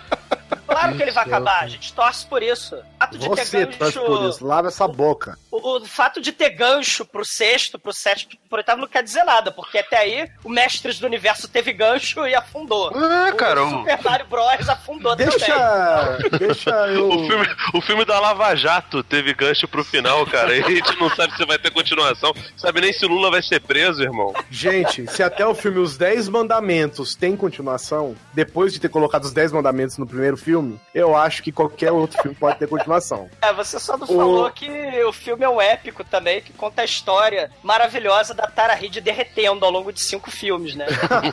Claro 0.79 0.97
que 0.97 1.03
ele 1.03 1.11
vai 1.11 1.25
acabar, 1.25 1.63
a 1.63 1.67
gente 1.67 1.93
torce 1.93 2.27
por 2.27 2.43
isso. 2.43 2.77
fato 2.99 3.19
de 3.19 3.29
Você 3.29 3.67
ter 3.67 3.77
torce 3.77 3.99
por 3.99 4.19
gancho. 4.19 4.29
isso, 4.29 4.47
lava 4.47 4.69
essa 4.69 4.87
boca. 4.87 5.39
O, 5.51 5.79
o 5.79 5.85
fato 5.87 6.21
de 6.21 6.33
ter 6.33 6.51
gancho 6.51 7.05
pro 7.05 7.25
sexto, 7.25 7.79
pro 7.79 7.93
sétimo, 7.93 8.33
pro 8.49 8.59
oitavo 8.59 8.81
não 8.81 8.89
quer 8.89 9.03
dizer 9.03 9.25
nada, 9.25 9.51
porque 9.51 9.79
até 9.79 9.97
aí 9.99 10.31
o 10.45 10.51
Mestres 10.51 10.99
do 10.99 11.07
Universo 11.07 11.49
teve 11.49 11.73
gancho 11.73 12.27
e 12.27 12.35
afundou. 12.35 12.93
Ah, 12.95 13.33
cara, 13.33 13.63
o 13.63 13.67
o, 13.67 13.71
Super 13.79 14.03
Mario 14.03 14.27
Bros. 14.27 14.69
afundou 14.69 15.17
também. 15.17 15.37
Deixa. 15.37 16.19
Deixa 16.39 16.71
eu. 16.89 17.09
o 17.09 17.27
filme, 17.27 17.49
o 17.75 17.81
filme 17.81 18.05
da 18.05 18.21
Lava 18.21 18.55
Jato 18.55 19.03
teve 19.03 19.33
gancho 19.35 19.67
pro 19.67 19.85
final, 19.85 20.27
cara. 20.27 20.55
E 20.55 20.63
a 20.63 20.69
gente 20.69 20.97
não 20.99 21.09
sabe 21.11 21.35
se 21.37 21.45
vai 21.47 21.59
ter 21.59 21.71
continuação. 21.71 22.35
Sabe 22.57 22.81
nem 22.81 22.93
se 22.93 23.05
o 23.05 23.09
Lula 23.09 23.31
vai 23.31 23.43
ser 23.43 23.61
preso, 23.61 24.03
irmão. 24.03 24.35
Gente, 24.51 25.07
se 25.11 25.23
até 25.23 25.47
o 25.47 25.55
filme 25.55 25.79
Os 25.79 25.97
Dez 25.97 26.29
Mandamentos 26.29 27.15
tem 27.15 27.37
continuação, 27.37 28.15
depois 28.35 28.73
de 28.73 28.81
ter 28.81 28.89
colocado 28.89 29.25
os 29.25 29.33
Dez 29.33 29.53
Mandamentos 29.53 29.97
no 29.99 30.07
primeiro 30.07 30.37
filme, 30.37 30.66
eu 30.95 31.17
acho 31.17 31.43
que 31.43 31.51
qualquer 31.53 31.93
outro 31.93 32.21
filme 32.23 32.37
pode 32.37 32.59
ter 32.59 32.69
continuação. 32.69 33.29
É, 33.43 33.53
você 33.53 33.79
só 33.79 33.97
não 33.97 34.07
falou 34.07 34.47
O- 34.47 34.51
que 34.51 34.69
o 35.05 35.13
filme 35.13 35.45
é 35.45 35.49
um 35.49 35.61
épico 35.61 36.03
também, 36.03 36.41
que 36.41 36.53
conta 36.53 36.83
a 36.83 36.85
história 36.85 37.51
maravilhosa 37.63 38.35
da 38.35 38.47
Tara 38.47 38.75
Reid 38.75 39.01
derretendo 39.01 39.65
ao 39.65 39.71
longo 39.71 39.93
de 39.93 40.01
cinco 40.01 40.31
filmes, 40.31 40.75
né? 40.75 40.87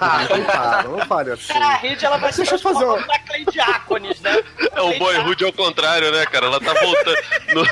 Ah, 0.52 0.84
não 0.84 1.00
fale, 1.06 1.32
assim. 1.32 1.52
Tara 1.54 1.74
Reid, 1.76 2.04
ela 2.06 2.18
vai 2.18 2.32
se 2.32 2.46
fazer 2.46 2.50
transformando 2.62 3.02
um- 3.04 3.08
na 3.08 3.20
Clay 3.20 3.46
Diáconis, 3.46 4.20
né? 4.22 4.44
É 4.74 4.82
o 4.82 4.98
Boyhood 5.00 5.44
ao 5.46 5.54
contrário, 5.54 6.12
né, 6.12 6.26
cara? 6.26 6.46
Ela 6.48 6.60
tá 6.60 6.74
voltando. 6.74 7.18
No, 7.54 7.64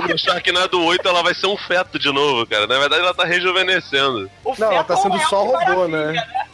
no, 0.00 0.08
no 0.08 0.18
Sharknado 0.18 0.82
8 0.84 1.06
ela 1.08 1.22
vai 1.22 1.34
ser 1.34 1.46
um 1.46 1.56
feto 1.56 1.98
de 1.98 2.10
novo, 2.12 2.46
cara. 2.46 2.66
Na 2.66 2.78
verdade 2.78 3.02
ela 3.02 3.14
tá 3.14 3.24
rejuvenescendo. 3.24 4.30
O 4.44 4.54
Não, 4.58 4.72
ela 4.72 4.84
tá 4.84 4.96
sendo 4.96 5.16
é 5.16 5.20
só 5.26 5.42
robô, 5.44 5.52
maravilha, 5.88 6.12
né? 6.12 6.46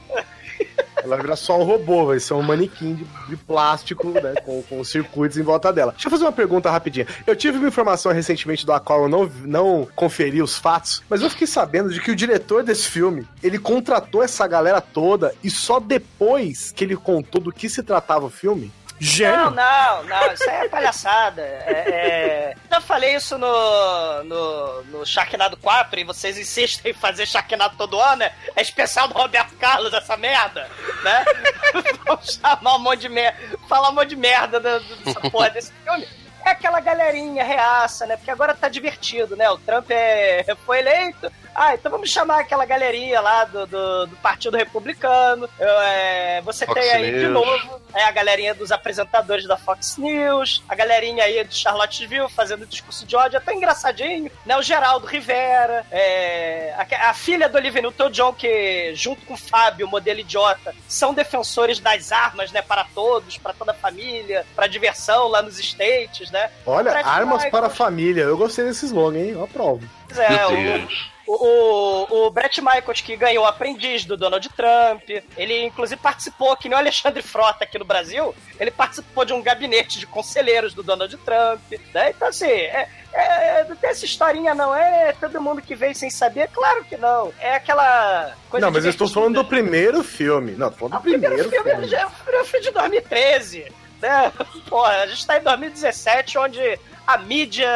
Ela 1.06 1.16
vai 1.16 1.22
virar 1.25 1.36
só 1.36 1.58
um 1.58 1.62
robô, 1.62 2.06
vai 2.06 2.18
ser 2.18 2.34
um 2.34 2.42
manequim 2.42 2.94
de, 2.94 3.06
de 3.28 3.36
plástico, 3.36 4.10
né? 4.10 4.34
Com, 4.44 4.60
com 4.62 4.82
circuitos 4.82 5.38
em 5.38 5.42
volta 5.42 5.72
dela. 5.72 5.92
Deixa 5.92 6.08
eu 6.08 6.10
fazer 6.10 6.25
uma 6.25 6.32
pergunta 6.32 6.70
rapidinha. 6.70 7.06
Eu 7.26 7.36
tive 7.36 7.58
uma 7.58 7.68
informação 7.68 8.12
recentemente 8.12 8.66
do 8.66 8.80
qual 8.80 9.04
eu 9.04 9.08
não, 9.08 9.30
não 9.44 9.88
conferi 9.94 10.42
os 10.42 10.56
fatos, 10.56 11.02
mas 11.08 11.22
eu 11.22 11.30
fiquei 11.30 11.46
sabendo 11.46 11.90
de 11.90 12.00
que 12.00 12.10
o 12.10 12.16
diretor 12.16 12.62
desse 12.62 12.88
filme, 12.88 13.26
ele 13.42 13.58
contratou 13.58 14.22
essa 14.22 14.46
galera 14.46 14.80
toda 14.80 15.32
e 15.42 15.48
só 15.48 15.78
depois 15.78 16.72
que 16.72 16.84
ele 16.84 16.96
contou 16.96 17.40
do 17.40 17.52
que 17.52 17.68
se 17.68 17.82
tratava 17.82 18.26
o 18.26 18.30
filme. 18.30 18.72
Não, 18.98 19.06
Gênio. 19.06 19.50
não, 19.50 20.02
não, 20.04 20.32
isso 20.32 20.48
aí 20.48 20.64
é 20.64 20.68
palhaçada. 20.68 21.42
É, 21.42 21.84
é... 21.86 22.54
Já 22.70 22.80
falei 22.80 23.14
isso 23.14 23.36
no, 23.36 24.24
no, 24.24 24.82
no 24.84 25.06
Sharknado 25.06 25.56
4 25.58 26.00
e 26.00 26.04
vocês 26.04 26.38
insistem 26.38 26.92
em 26.92 26.94
fazer 26.94 27.26
Sharknado 27.26 27.76
todo 27.76 28.00
ano, 28.00 28.16
né? 28.16 28.32
É 28.54 28.62
especial 28.62 29.06
do 29.08 29.14
Roberto 29.14 29.54
Carlos 29.56 29.92
essa 29.92 30.16
merda, 30.16 30.68
né? 31.02 31.24
Vamos 32.06 32.40
chamar 32.42 32.76
um 32.76 32.78
monte 32.78 33.00
de 33.00 33.08
merda, 33.10 33.38
falar 33.68 33.90
um 33.90 33.94
monte 33.94 34.08
de 34.10 34.16
merda 34.16 34.58
da- 34.60 34.78
dessa 34.78 35.20
porra 35.30 35.50
desse 35.50 35.72
filme. 35.84 36.08
É 36.44 36.50
aquela 36.50 36.78
galerinha 36.80 37.42
reaça, 37.44 38.06
né? 38.06 38.16
Porque 38.16 38.30
agora 38.30 38.54
tá 38.54 38.68
divertido, 38.68 39.36
né? 39.36 39.50
O 39.50 39.58
Trump 39.58 39.90
é, 39.90 40.44
foi 40.64 40.78
eleito. 40.78 41.30
Ah, 41.58 41.75
então 41.75 41.90
vamos 41.90 42.10
chamar 42.10 42.40
aquela 42.40 42.66
galerinha 42.66 43.18
lá 43.18 43.44
do, 43.44 43.66
do, 43.66 44.06
do 44.08 44.16
Partido 44.16 44.58
Republicano. 44.58 45.48
Eu, 45.58 45.80
é, 45.80 46.42
você 46.42 46.66
Fox 46.66 46.78
tem 46.78 46.90
aí 46.90 47.12
de 47.12 47.28
News. 47.28 47.32
novo 47.32 47.80
é 47.94 48.04
a 48.04 48.10
galerinha 48.10 48.54
dos 48.54 48.70
apresentadores 48.70 49.46
da 49.46 49.56
Fox 49.56 49.96
News, 49.96 50.62
a 50.68 50.75
galerinha 50.75 51.25
aí 51.25 51.42
de 51.44 51.54
Charlottesville 51.54 52.28
fazendo 52.28 52.66
discurso 52.66 53.06
de 53.06 53.16
ódio, 53.16 53.38
até 53.38 53.54
engraçadinho, 53.54 54.30
né? 54.44 54.54
O 54.58 54.62
Geraldo 54.62 55.06
Rivera, 55.06 55.86
é, 55.90 56.75
a, 56.76 57.08
a 57.08 57.14
filha 57.14 57.48
do 57.48 57.56
Olivia 57.56 57.80
Newton-John, 57.80 58.34
que 58.34 58.92
junto 58.94 59.25
com 59.25 59.32
o 59.32 59.38
Fábio, 59.38 59.88
modelo 59.88 60.20
idiota, 60.20 60.75
são 60.86 61.14
defensores 61.14 61.80
das 61.80 62.12
armas, 62.12 62.52
né? 62.52 62.60
Para 62.60 62.84
todos, 62.94 63.38
para 63.38 63.54
toda 63.54 63.72
a 63.72 63.75
família, 63.75 64.44
para 64.54 64.66
diversão 64.66 65.28
lá 65.28 65.40
nos 65.40 65.58
States, 65.58 66.30
né? 66.30 66.50
Olha, 66.66 66.90
armas 66.98 67.44
Michaels. 67.44 67.50
para 67.50 67.66
a 67.68 67.70
família. 67.70 68.25
Eu 68.25 68.36
gostei 68.36 68.66
desse 68.66 68.84
slogan, 68.84 69.18
hein? 69.18 69.30
Eu 69.30 69.44
aprovo. 69.44 69.88
Pois 70.06 70.18
é, 70.18 70.28
Meu 70.28 70.48
o, 70.48 70.56
Deus. 70.56 70.92
o, 70.92 71.15
o, 71.26 72.26
o 72.26 72.30
Brett 72.30 72.61
Michaels, 72.61 73.00
que 73.00 73.16
ganhou 73.16 73.45
o 73.45 73.49
aprendiz 73.49 74.04
do 74.04 74.16
Donald 74.16 74.49
Trump, 74.50 75.02
ele 75.37 75.64
inclusive 75.64 76.00
participou, 76.00 76.56
que 76.56 76.68
nem 76.68 76.76
o 76.76 76.80
Alexandre 76.80 77.23
Frota 77.26 77.64
aqui 77.64 77.78
no 77.78 77.85
Brasil, 77.85 78.35
ele 78.61 78.71
participou 78.71 79.25
de 79.25 79.33
um 79.33 79.42
gabinete 79.42 79.99
de 79.99 80.06
conselheiros 80.06 80.73
do 80.75 80.83
Donald 80.83 81.16
Trump. 81.18 81.61
Né? 81.92 82.11
Então, 82.11 82.28
assim, 82.28 82.47
é, 82.47 82.88
é, 83.12 83.64
não 83.68 83.76
tem 83.76 83.90
essa 83.90 84.04
historinha, 84.04 84.54
não. 84.54 84.75
É 84.75 85.12
todo 85.14 85.40
mundo 85.40 85.62
que 85.62 85.75
veio 85.75 85.95
sem 85.95 86.11
saber? 86.11 86.49
Claro 86.52 86.85
que 86.85 86.97
não. 86.97 87.33
É 87.40 87.54
aquela 87.56 88.33
coisa. 88.50 88.64
não, 88.66 88.73
mas 88.73 88.85
eu 88.85 88.90
estou 88.90 89.09
falando 89.09 89.35
do 89.35 89.45
primeiro 89.45 90.04
filme. 90.04 90.52
Não, 90.52 90.71
tô 90.71 90.88
falando 90.88 90.95
Ah, 90.95 90.97
do 90.99 91.00
o 91.00 91.02
primeiro, 91.18 91.49
filme 91.50 91.71
filme. 91.71 91.88
já 91.88 92.00
é 92.00 92.06
o 92.06 92.11
primeiro 92.11 92.45
filme 92.47 92.66
de 92.66 92.73
2013. 92.73 93.73
Né? 94.02 94.33
Porra, 94.68 94.90
a 95.02 95.06
gente 95.06 95.26
tá 95.26 95.38
em 95.38 95.42
2017, 95.42 96.38
onde 96.38 96.78
a 97.06 97.18
mídia 97.18 97.68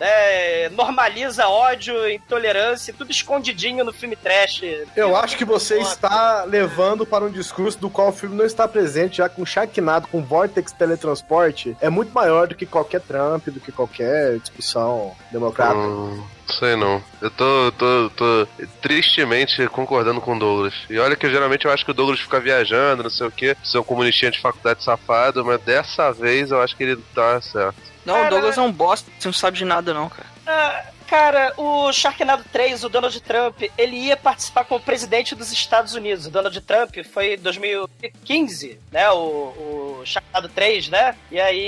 né, 0.00 0.68
normaliza 0.70 1.46
ódio, 1.48 2.08
intolerância, 2.10 2.94
tudo 2.96 3.10
escondidinho 3.10 3.84
no 3.84 3.92
filme 3.92 4.16
trash. 4.16 4.62
Eu 4.96 5.16
acho 5.16 5.36
que 5.36 5.44
você 5.44 5.78
está 5.78 6.44
levando 6.44 7.04
para 7.04 7.24
um 7.24 7.30
discurso 7.30 7.78
do 7.78 7.90
qual 7.90 8.08
o 8.08 8.12
filme 8.12 8.36
não 8.36 8.44
está 8.44 8.66
presente, 8.66 9.18
já 9.18 9.28
que 9.28 9.40
um 9.40 9.46
Sharknado 9.46 10.08
com 10.08 10.22
Vortex 10.22 10.72
Teletransporte 10.72 11.76
é 11.80 11.90
muito 11.90 12.12
maior 12.12 12.48
do 12.48 12.54
que 12.54 12.64
qualquer 12.64 13.00
Trump, 13.00 13.48
do 13.48 13.60
que 13.60 13.70
qualquer 13.70 14.38
discussão 14.38 15.14
democrata. 15.30 15.76
Hum, 15.76 16.24
sei 16.48 16.76
não. 16.76 17.02
Eu 17.20 17.30
tô, 17.30 17.72
tô, 17.72 18.10
tô 18.10 18.48
tristemente 18.80 19.66
concordando 19.68 20.20
com 20.20 20.36
o 20.36 20.38
Douglas. 20.38 20.74
E 20.88 20.98
olha 20.98 21.16
que 21.16 21.28
geralmente 21.28 21.64
eu 21.64 21.72
acho 21.72 21.84
que 21.84 21.90
o 21.90 21.94
Douglas 21.94 22.20
fica 22.20 22.40
viajando, 22.40 23.04
não 23.04 23.10
sei 23.10 23.26
o 23.26 23.30
que, 23.30 23.56
ser 23.64 23.78
um 23.78 23.84
comunistinha 23.84 24.30
de 24.30 24.40
faculdade 24.40 24.82
safado, 24.82 25.44
mas 25.44 25.60
dessa 25.62 26.12
vez 26.12 26.50
eu 26.50 26.60
acho 26.60 26.76
que 26.76 26.84
ele 26.84 26.96
tá 27.14 27.40
certo. 27.40 27.76
Não, 28.04 28.26
o 28.26 28.30
Douglas 28.30 28.56
é 28.56 28.60
um 28.60 28.72
bosta, 28.72 29.10
você 29.18 29.28
não 29.28 29.32
sabe 29.32 29.58
de 29.58 29.64
nada 29.64 29.92
não, 29.92 30.08
cara. 30.08 30.28
Ah, 30.46 30.84
cara, 31.06 31.52
o 31.56 31.92
Sharknado 31.92 32.44
3, 32.52 32.84
o 32.84 32.88
Donald 32.88 33.18
Trump, 33.20 33.62
ele 33.78 33.96
ia 33.96 34.16
participar 34.16 34.64
como 34.64 34.80
presidente 34.80 35.34
dos 35.34 35.50
Estados 35.52 35.94
Unidos. 35.94 36.26
O 36.26 36.30
Donald 36.30 36.60
Trump 36.60 36.96
foi 37.12 37.34
em 37.34 37.38
2015, 37.38 38.78
né? 38.90 39.10
O, 39.10 39.16
o 40.00 40.02
Sharknado 40.04 40.48
3, 40.48 40.88
né? 40.88 41.16
E 41.30 41.40
aí 41.40 41.60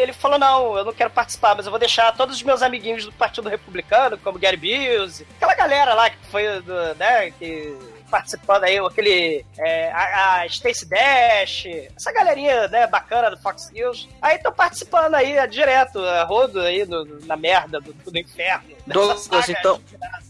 ele 0.00 0.12
falou: 0.12 0.38
não, 0.38 0.76
eu 0.78 0.84
não 0.84 0.92
quero 0.92 1.10
participar, 1.10 1.54
mas 1.54 1.66
eu 1.66 1.70
vou 1.70 1.78
deixar 1.78 2.12
todos 2.16 2.36
os 2.36 2.42
meus 2.42 2.62
amiguinhos 2.62 3.04
do 3.04 3.12
Partido 3.12 3.48
Republicano, 3.48 4.18
como 4.18 4.38
Gary 4.38 4.56
Busey, 4.56 5.26
aquela 5.36 5.54
galera 5.54 5.94
lá 5.94 6.10
que 6.10 6.16
foi 6.30 6.60
do, 6.62 6.94
né? 6.94 7.30
Que 7.32 7.76
participando 8.10 8.62
aí, 8.64 8.78
aquele. 8.78 9.44
é, 9.58 9.90
a, 9.90 10.42
a 10.42 10.48
Stacey 10.48 10.86
Dash, 10.88 11.66
essa 11.96 12.12
galerinha, 12.12 12.68
né, 12.68 12.86
bacana 12.86 13.28
do 13.30 13.36
Fox 13.38 13.70
News. 13.72 14.08
Aí 14.22 14.36
estão 14.36 14.52
participando 14.52 15.14
aí 15.14 15.32
é, 15.36 15.44
direto, 15.48 15.98
a 15.98 16.22
rodo 16.22 16.60
aí 16.60 16.84
no- 16.86 17.04
na 17.26 17.36
merda 17.36 17.80
do, 17.80 17.92
do 17.92 18.16
inferno. 18.18 18.73
Douglas, 18.86 19.48
então, 19.48 19.80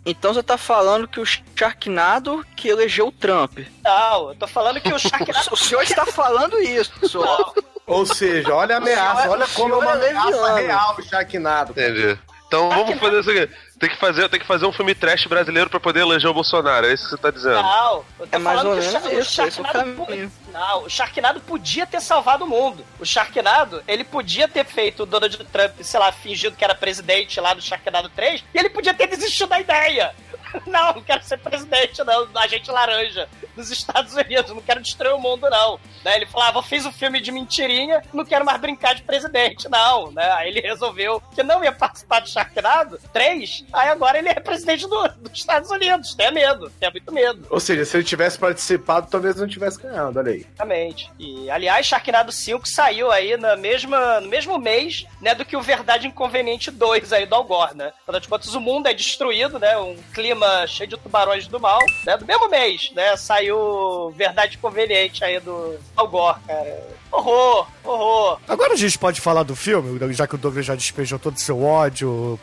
então 0.06 0.32
você 0.34 0.42
tá 0.42 0.56
falando 0.56 1.08
que 1.08 1.20
o 1.20 1.24
Sharknado 1.26 2.44
que 2.56 2.68
elegeu 2.68 3.08
o 3.08 3.12
Trump. 3.12 3.58
Não, 3.82 4.28
eu 4.28 4.34
tô 4.36 4.46
falando 4.46 4.80
que 4.80 4.92
o 4.92 4.98
Sharknado. 5.00 5.48
O 5.50 5.56
senhor 5.56 5.82
está 5.82 6.06
falando 6.06 6.60
isso. 6.60 6.92
Não, 7.18 7.52
Ou 7.86 8.06
seja, 8.06 8.54
olha 8.54 8.76
a 8.76 8.78
ameaça, 8.78 9.30
olha 9.30 9.46
como 9.48 9.74
é 9.74 9.78
uma 9.78 9.90
é 9.90 10.08
ameaça 10.10 10.30
leviano. 10.30 10.56
real 10.56 10.96
o 10.98 11.02
Sharknado. 11.02 11.72
Entendi. 11.72 12.18
Então 12.46 12.68
vamos 12.68 12.98
fazer 13.00 13.20
isso 13.20 13.30
aqui. 13.30 13.50
Tem 13.80 13.88
que 13.90 13.96
fazer, 13.96 14.28
tem 14.28 14.38
que 14.38 14.46
fazer 14.46 14.64
um 14.66 14.72
filme 14.72 14.94
trash 14.94 15.26
brasileiro 15.26 15.68
pra 15.68 15.80
poder 15.80 16.00
eleger 16.00 16.30
o 16.30 16.34
Bolsonaro. 16.34 16.86
É 16.86 16.92
isso 16.92 17.04
que 17.04 17.10
você 17.10 17.16
tá 17.16 17.30
dizendo. 17.30 17.60
Não, 17.62 18.04
eu 18.20 18.26
tô 18.26 18.36
É 18.36 18.38
mais 18.38 18.60
falando 18.60 18.76
ou 18.76 18.80
que 18.80 18.86
o 18.88 18.92
menos 18.92 19.02
Sha- 19.02 19.08
o 19.08 19.18
isso, 19.18 19.40
é 19.40 19.44
o 19.44 19.50
Sharknado. 19.50 20.30
Não, 20.52 20.82
o 20.84 20.88
Sharknado 20.90 21.40
podia 21.40 21.84
ter 21.86 22.00
salvado 22.00 22.44
o 22.44 22.48
mundo. 22.48 22.84
O 23.00 23.04
Sharknado, 23.04 23.82
ele 23.88 24.04
podia 24.04 24.46
ter 24.46 24.64
feito 24.64 25.02
o 25.02 25.06
Donald 25.06 25.36
Trump, 25.36 25.72
sei 25.82 25.98
lá, 25.98 26.12
fingido 26.12 26.54
que 26.56 26.64
era 26.64 26.74
presidente 26.74 27.40
lá 27.40 27.52
do 27.54 27.60
Sharknado 27.62 28.08
3, 28.10 28.44
e 28.54 28.58
ele 28.58 28.70
podia 28.70 28.94
ter 28.94 29.08
desistido 29.08 29.48
da 29.48 29.58
ideia. 29.60 30.14
Não, 30.66 30.94
não 30.94 31.02
quero 31.02 31.22
ser 31.22 31.38
presidente, 31.38 32.02
não, 32.04 32.26
agente 32.34 32.70
laranja 32.70 33.28
dos 33.56 33.70
Estados 33.70 34.14
Unidos, 34.14 34.50
não 34.50 34.60
quero 34.60 34.80
destruir 34.80 35.14
o 35.14 35.18
mundo, 35.18 35.48
não. 35.48 35.78
Né, 36.04 36.16
ele 36.16 36.26
falava, 36.26 36.62
fiz 36.62 36.84
um 36.86 36.92
filme 36.92 37.20
de 37.20 37.30
mentirinha, 37.30 38.02
não 38.12 38.24
quero 38.24 38.44
mais 38.44 38.60
brincar 38.60 38.94
de 38.94 39.02
presidente, 39.02 39.68
não. 39.68 40.10
Né? 40.10 40.28
Aí 40.32 40.48
ele 40.48 40.60
resolveu 40.60 41.22
que 41.34 41.42
não 41.42 41.62
ia 41.62 41.72
participar 41.72 42.20
do 42.20 42.28
Sharknado 42.28 42.98
3, 43.12 43.64
aí 43.72 43.88
agora 43.88 44.18
ele 44.18 44.28
é 44.28 44.34
presidente 44.34 44.86
do- 44.88 45.08
dos 45.08 45.32
Estados 45.38 45.70
Unidos. 45.70 46.14
Tem 46.14 46.32
medo, 46.32 46.70
tem 46.80 46.90
muito 46.90 47.12
medo. 47.12 47.46
Ou 47.50 47.60
seja, 47.60 47.84
se 47.84 47.96
ele 47.96 48.04
tivesse 48.04 48.38
participado, 48.38 49.08
talvez 49.10 49.36
não 49.36 49.46
tivesse 49.46 49.80
ganhado, 49.80 50.18
olha 50.18 50.32
aí. 50.32 50.40
Exatamente. 50.40 51.10
E, 51.18 51.50
aliás, 51.50 51.86
Sharknado 51.86 52.32
5 52.32 52.66
saiu 52.68 53.10
aí 53.10 53.36
na 53.36 53.56
mesma, 53.56 54.20
no 54.20 54.28
mesmo 54.28 54.58
mês, 54.58 55.06
né, 55.20 55.34
do 55.34 55.44
que 55.44 55.56
o 55.56 55.62
Verdade 55.62 56.06
Inconveniente 56.06 56.70
2 56.70 57.12
aí 57.12 57.26
do 57.26 57.34
Algor, 57.34 57.74
né? 57.74 57.92
Afinal 58.02 58.20
de 58.20 58.28
contas, 58.28 58.54
o 58.54 58.60
mundo 58.60 58.86
é 58.88 58.94
destruído, 58.94 59.58
né? 59.58 59.76
Um 59.78 59.96
clima 60.12 60.43
cheio 60.66 60.88
de 60.88 60.96
tubarões 60.96 61.46
do 61.46 61.60
mal, 61.60 61.80
né? 62.04 62.16
Do 62.16 62.26
mesmo 62.26 62.48
mês, 62.48 62.90
né? 62.92 63.16
Saiu 63.16 64.12
Verdade 64.16 64.56
Inconveniente 64.56 65.24
aí 65.24 65.40
do 65.40 65.78
Algor, 65.96 66.38
cara. 66.46 66.86
Horror, 67.10 67.68
horror. 67.84 68.38
Agora 68.48 68.72
a 68.72 68.76
gente 68.76 68.98
pode 68.98 69.20
falar 69.20 69.42
do 69.42 69.54
filme, 69.54 69.98
já 70.14 70.26
que 70.26 70.34
o 70.34 70.38
Douglas 70.38 70.64
já 70.66 70.74
despejou 70.74 71.18
todo 71.18 71.36
o 71.36 71.40
seu 71.40 71.62
ódio 71.62 72.38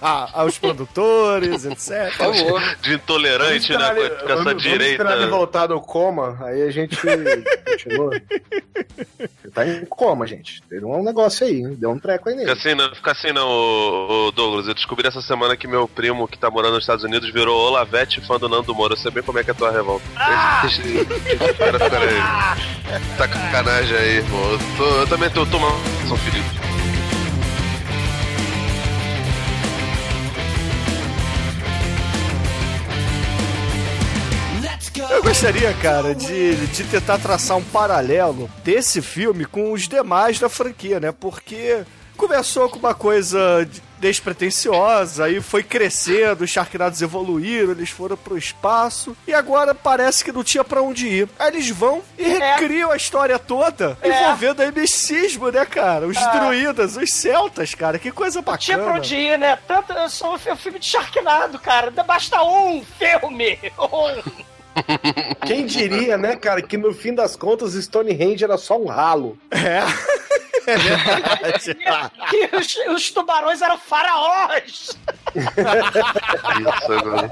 aos 0.32 0.58
produtores, 0.58 1.64
etc. 1.66 2.16
Por 2.16 2.34
favor. 2.34 2.62
De 2.80 2.94
intolerante, 2.94 3.72
né? 3.76 3.94
Com 3.94 4.00
essa 4.02 4.26
vamos, 4.26 4.44
vamos 4.44 4.62
direita. 4.62 4.84
esperar 4.92 5.16
ele 5.18 5.26
voltar 5.26 5.66
do 5.66 5.80
coma, 5.80 6.38
aí 6.42 6.62
a 6.62 6.70
gente 6.70 6.96
continua. 6.96 8.14
Ele 9.18 9.52
tá 9.52 9.66
em 9.66 9.84
coma, 9.86 10.26
gente. 10.26 10.62
Teve 10.68 10.84
um 10.84 11.02
negócio 11.02 11.46
aí, 11.46 11.60
hein? 11.60 11.76
deu 11.78 11.90
um 11.90 11.98
treco 11.98 12.28
aí 12.28 12.34
Fica 12.36 12.46
nele. 12.46 12.58
assim 12.58 12.74
não, 12.74 12.94
fica 12.94 13.12
assim 13.12 13.32
não, 13.32 13.48
ô, 13.48 14.26
ô, 14.26 14.30
Douglas. 14.32 14.66
Eu 14.68 14.74
descobri 14.74 15.06
essa 15.06 15.20
semana 15.22 15.56
que 15.56 15.66
meu 15.66 15.86
primo, 15.88 16.28
que 16.28 16.38
tá 16.38 16.50
morando 16.50 16.74
nos 16.74 16.82
Estados 16.84 17.04
Unidos, 17.04 17.32
virou 17.32 17.56
Olavete 17.58 18.20
fã 18.20 18.38
do 18.38 18.48
Nando 18.48 18.74
Moura. 18.74 18.94
Eu 18.94 18.98
sei 18.98 19.10
bem 19.10 19.22
como 19.22 19.38
é 19.38 19.44
que 19.44 19.50
é 19.50 19.52
a 19.52 19.56
tua 19.56 19.70
revolta. 19.70 20.04
Pera, 21.58 21.78
pera 21.78 21.98
aí. 22.04 23.08
Sacanagem 23.16 23.96
aí, 23.96 24.16
irmão. 24.16 24.58
Tô- 24.76 24.84
eu 25.00 25.06
também 25.08 25.30
tô 25.30 25.44
tomando 25.46 25.76
São 26.08 26.16
Felipe. 26.18 26.58
Eu 35.10 35.22
gostaria, 35.22 35.72
cara, 35.74 36.14
de, 36.14 36.54
de 36.66 36.84
tentar 36.84 37.18
traçar 37.18 37.56
um 37.56 37.62
paralelo 37.62 38.50
desse 38.64 39.00
filme 39.00 39.44
com 39.44 39.72
os 39.72 39.88
demais 39.88 40.38
da 40.38 40.48
franquia, 40.48 40.98
né? 41.00 41.12
Porque 41.12 41.82
começou 42.16 42.68
com 42.68 42.78
uma 42.78 42.94
coisa 42.94 43.68
despretensiosa, 43.98 45.24
aí 45.24 45.40
foi 45.40 45.62
crescendo, 45.62 46.44
os 46.44 46.50
Sharknados 46.50 47.02
evoluíram, 47.02 47.72
eles 47.72 47.90
foram 47.90 48.16
pro 48.16 48.38
espaço, 48.38 49.16
e 49.26 49.34
agora 49.34 49.74
parece 49.74 50.24
que 50.24 50.32
não 50.32 50.44
tinha 50.44 50.64
pra 50.64 50.82
onde 50.82 51.06
ir. 51.06 51.28
Aí 51.38 51.48
eles 51.48 51.68
vão 51.70 52.02
e 52.16 52.24
recriam 52.24 52.90
a 52.90 52.96
história 52.96 53.38
toda, 53.38 53.98
envolvendo 54.04 54.62
aí 54.62 54.72
misticismo, 54.72 55.50
né, 55.50 55.64
cara? 55.64 56.06
Os 56.06 56.16
druidas, 56.32 56.96
os 56.96 57.12
celtas, 57.12 57.74
cara, 57.74 57.98
que 57.98 58.10
coisa 58.10 58.40
bacana. 58.40 58.58
Tinha 58.58 58.78
pra 58.78 58.94
onde 58.94 59.16
ir, 59.16 59.38
né? 59.38 59.58
Tanto, 59.66 59.92
eu 59.92 60.08
sou 60.08 60.34
um 60.34 60.56
filme 60.56 60.78
de 60.78 60.86
Sharknado, 60.86 61.58
cara. 61.58 61.90
Basta 61.90 62.42
um 62.42 62.82
filme. 62.98 63.58
Um. 63.78 64.48
Quem 65.46 65.66
diria, 65.66 66.16
né, 66.16 66.36
cara, 66.36 66.62
que 66.62 66.76
no 66.76 66.92
fim 66.92 67.14
das 67.14 67.36
contas 67.36 67.74
Stonehenge 67.74 68.44
era 68.44 68.56
só 68.56 68.78
um 68.78 68.86
ralo. 68.86 69.38
É. 69.50 69.80
É 70.68 70.76
verdade. 70.76 71.74
que 72.30 72.50
os, 72.56 72.76
os 72.94 73.10
tubarões 73.10 73.62
eram 73.62 73.78
faraós. 73.78 74.96
Isso 75.34 76.92
agora. 76.92 77.30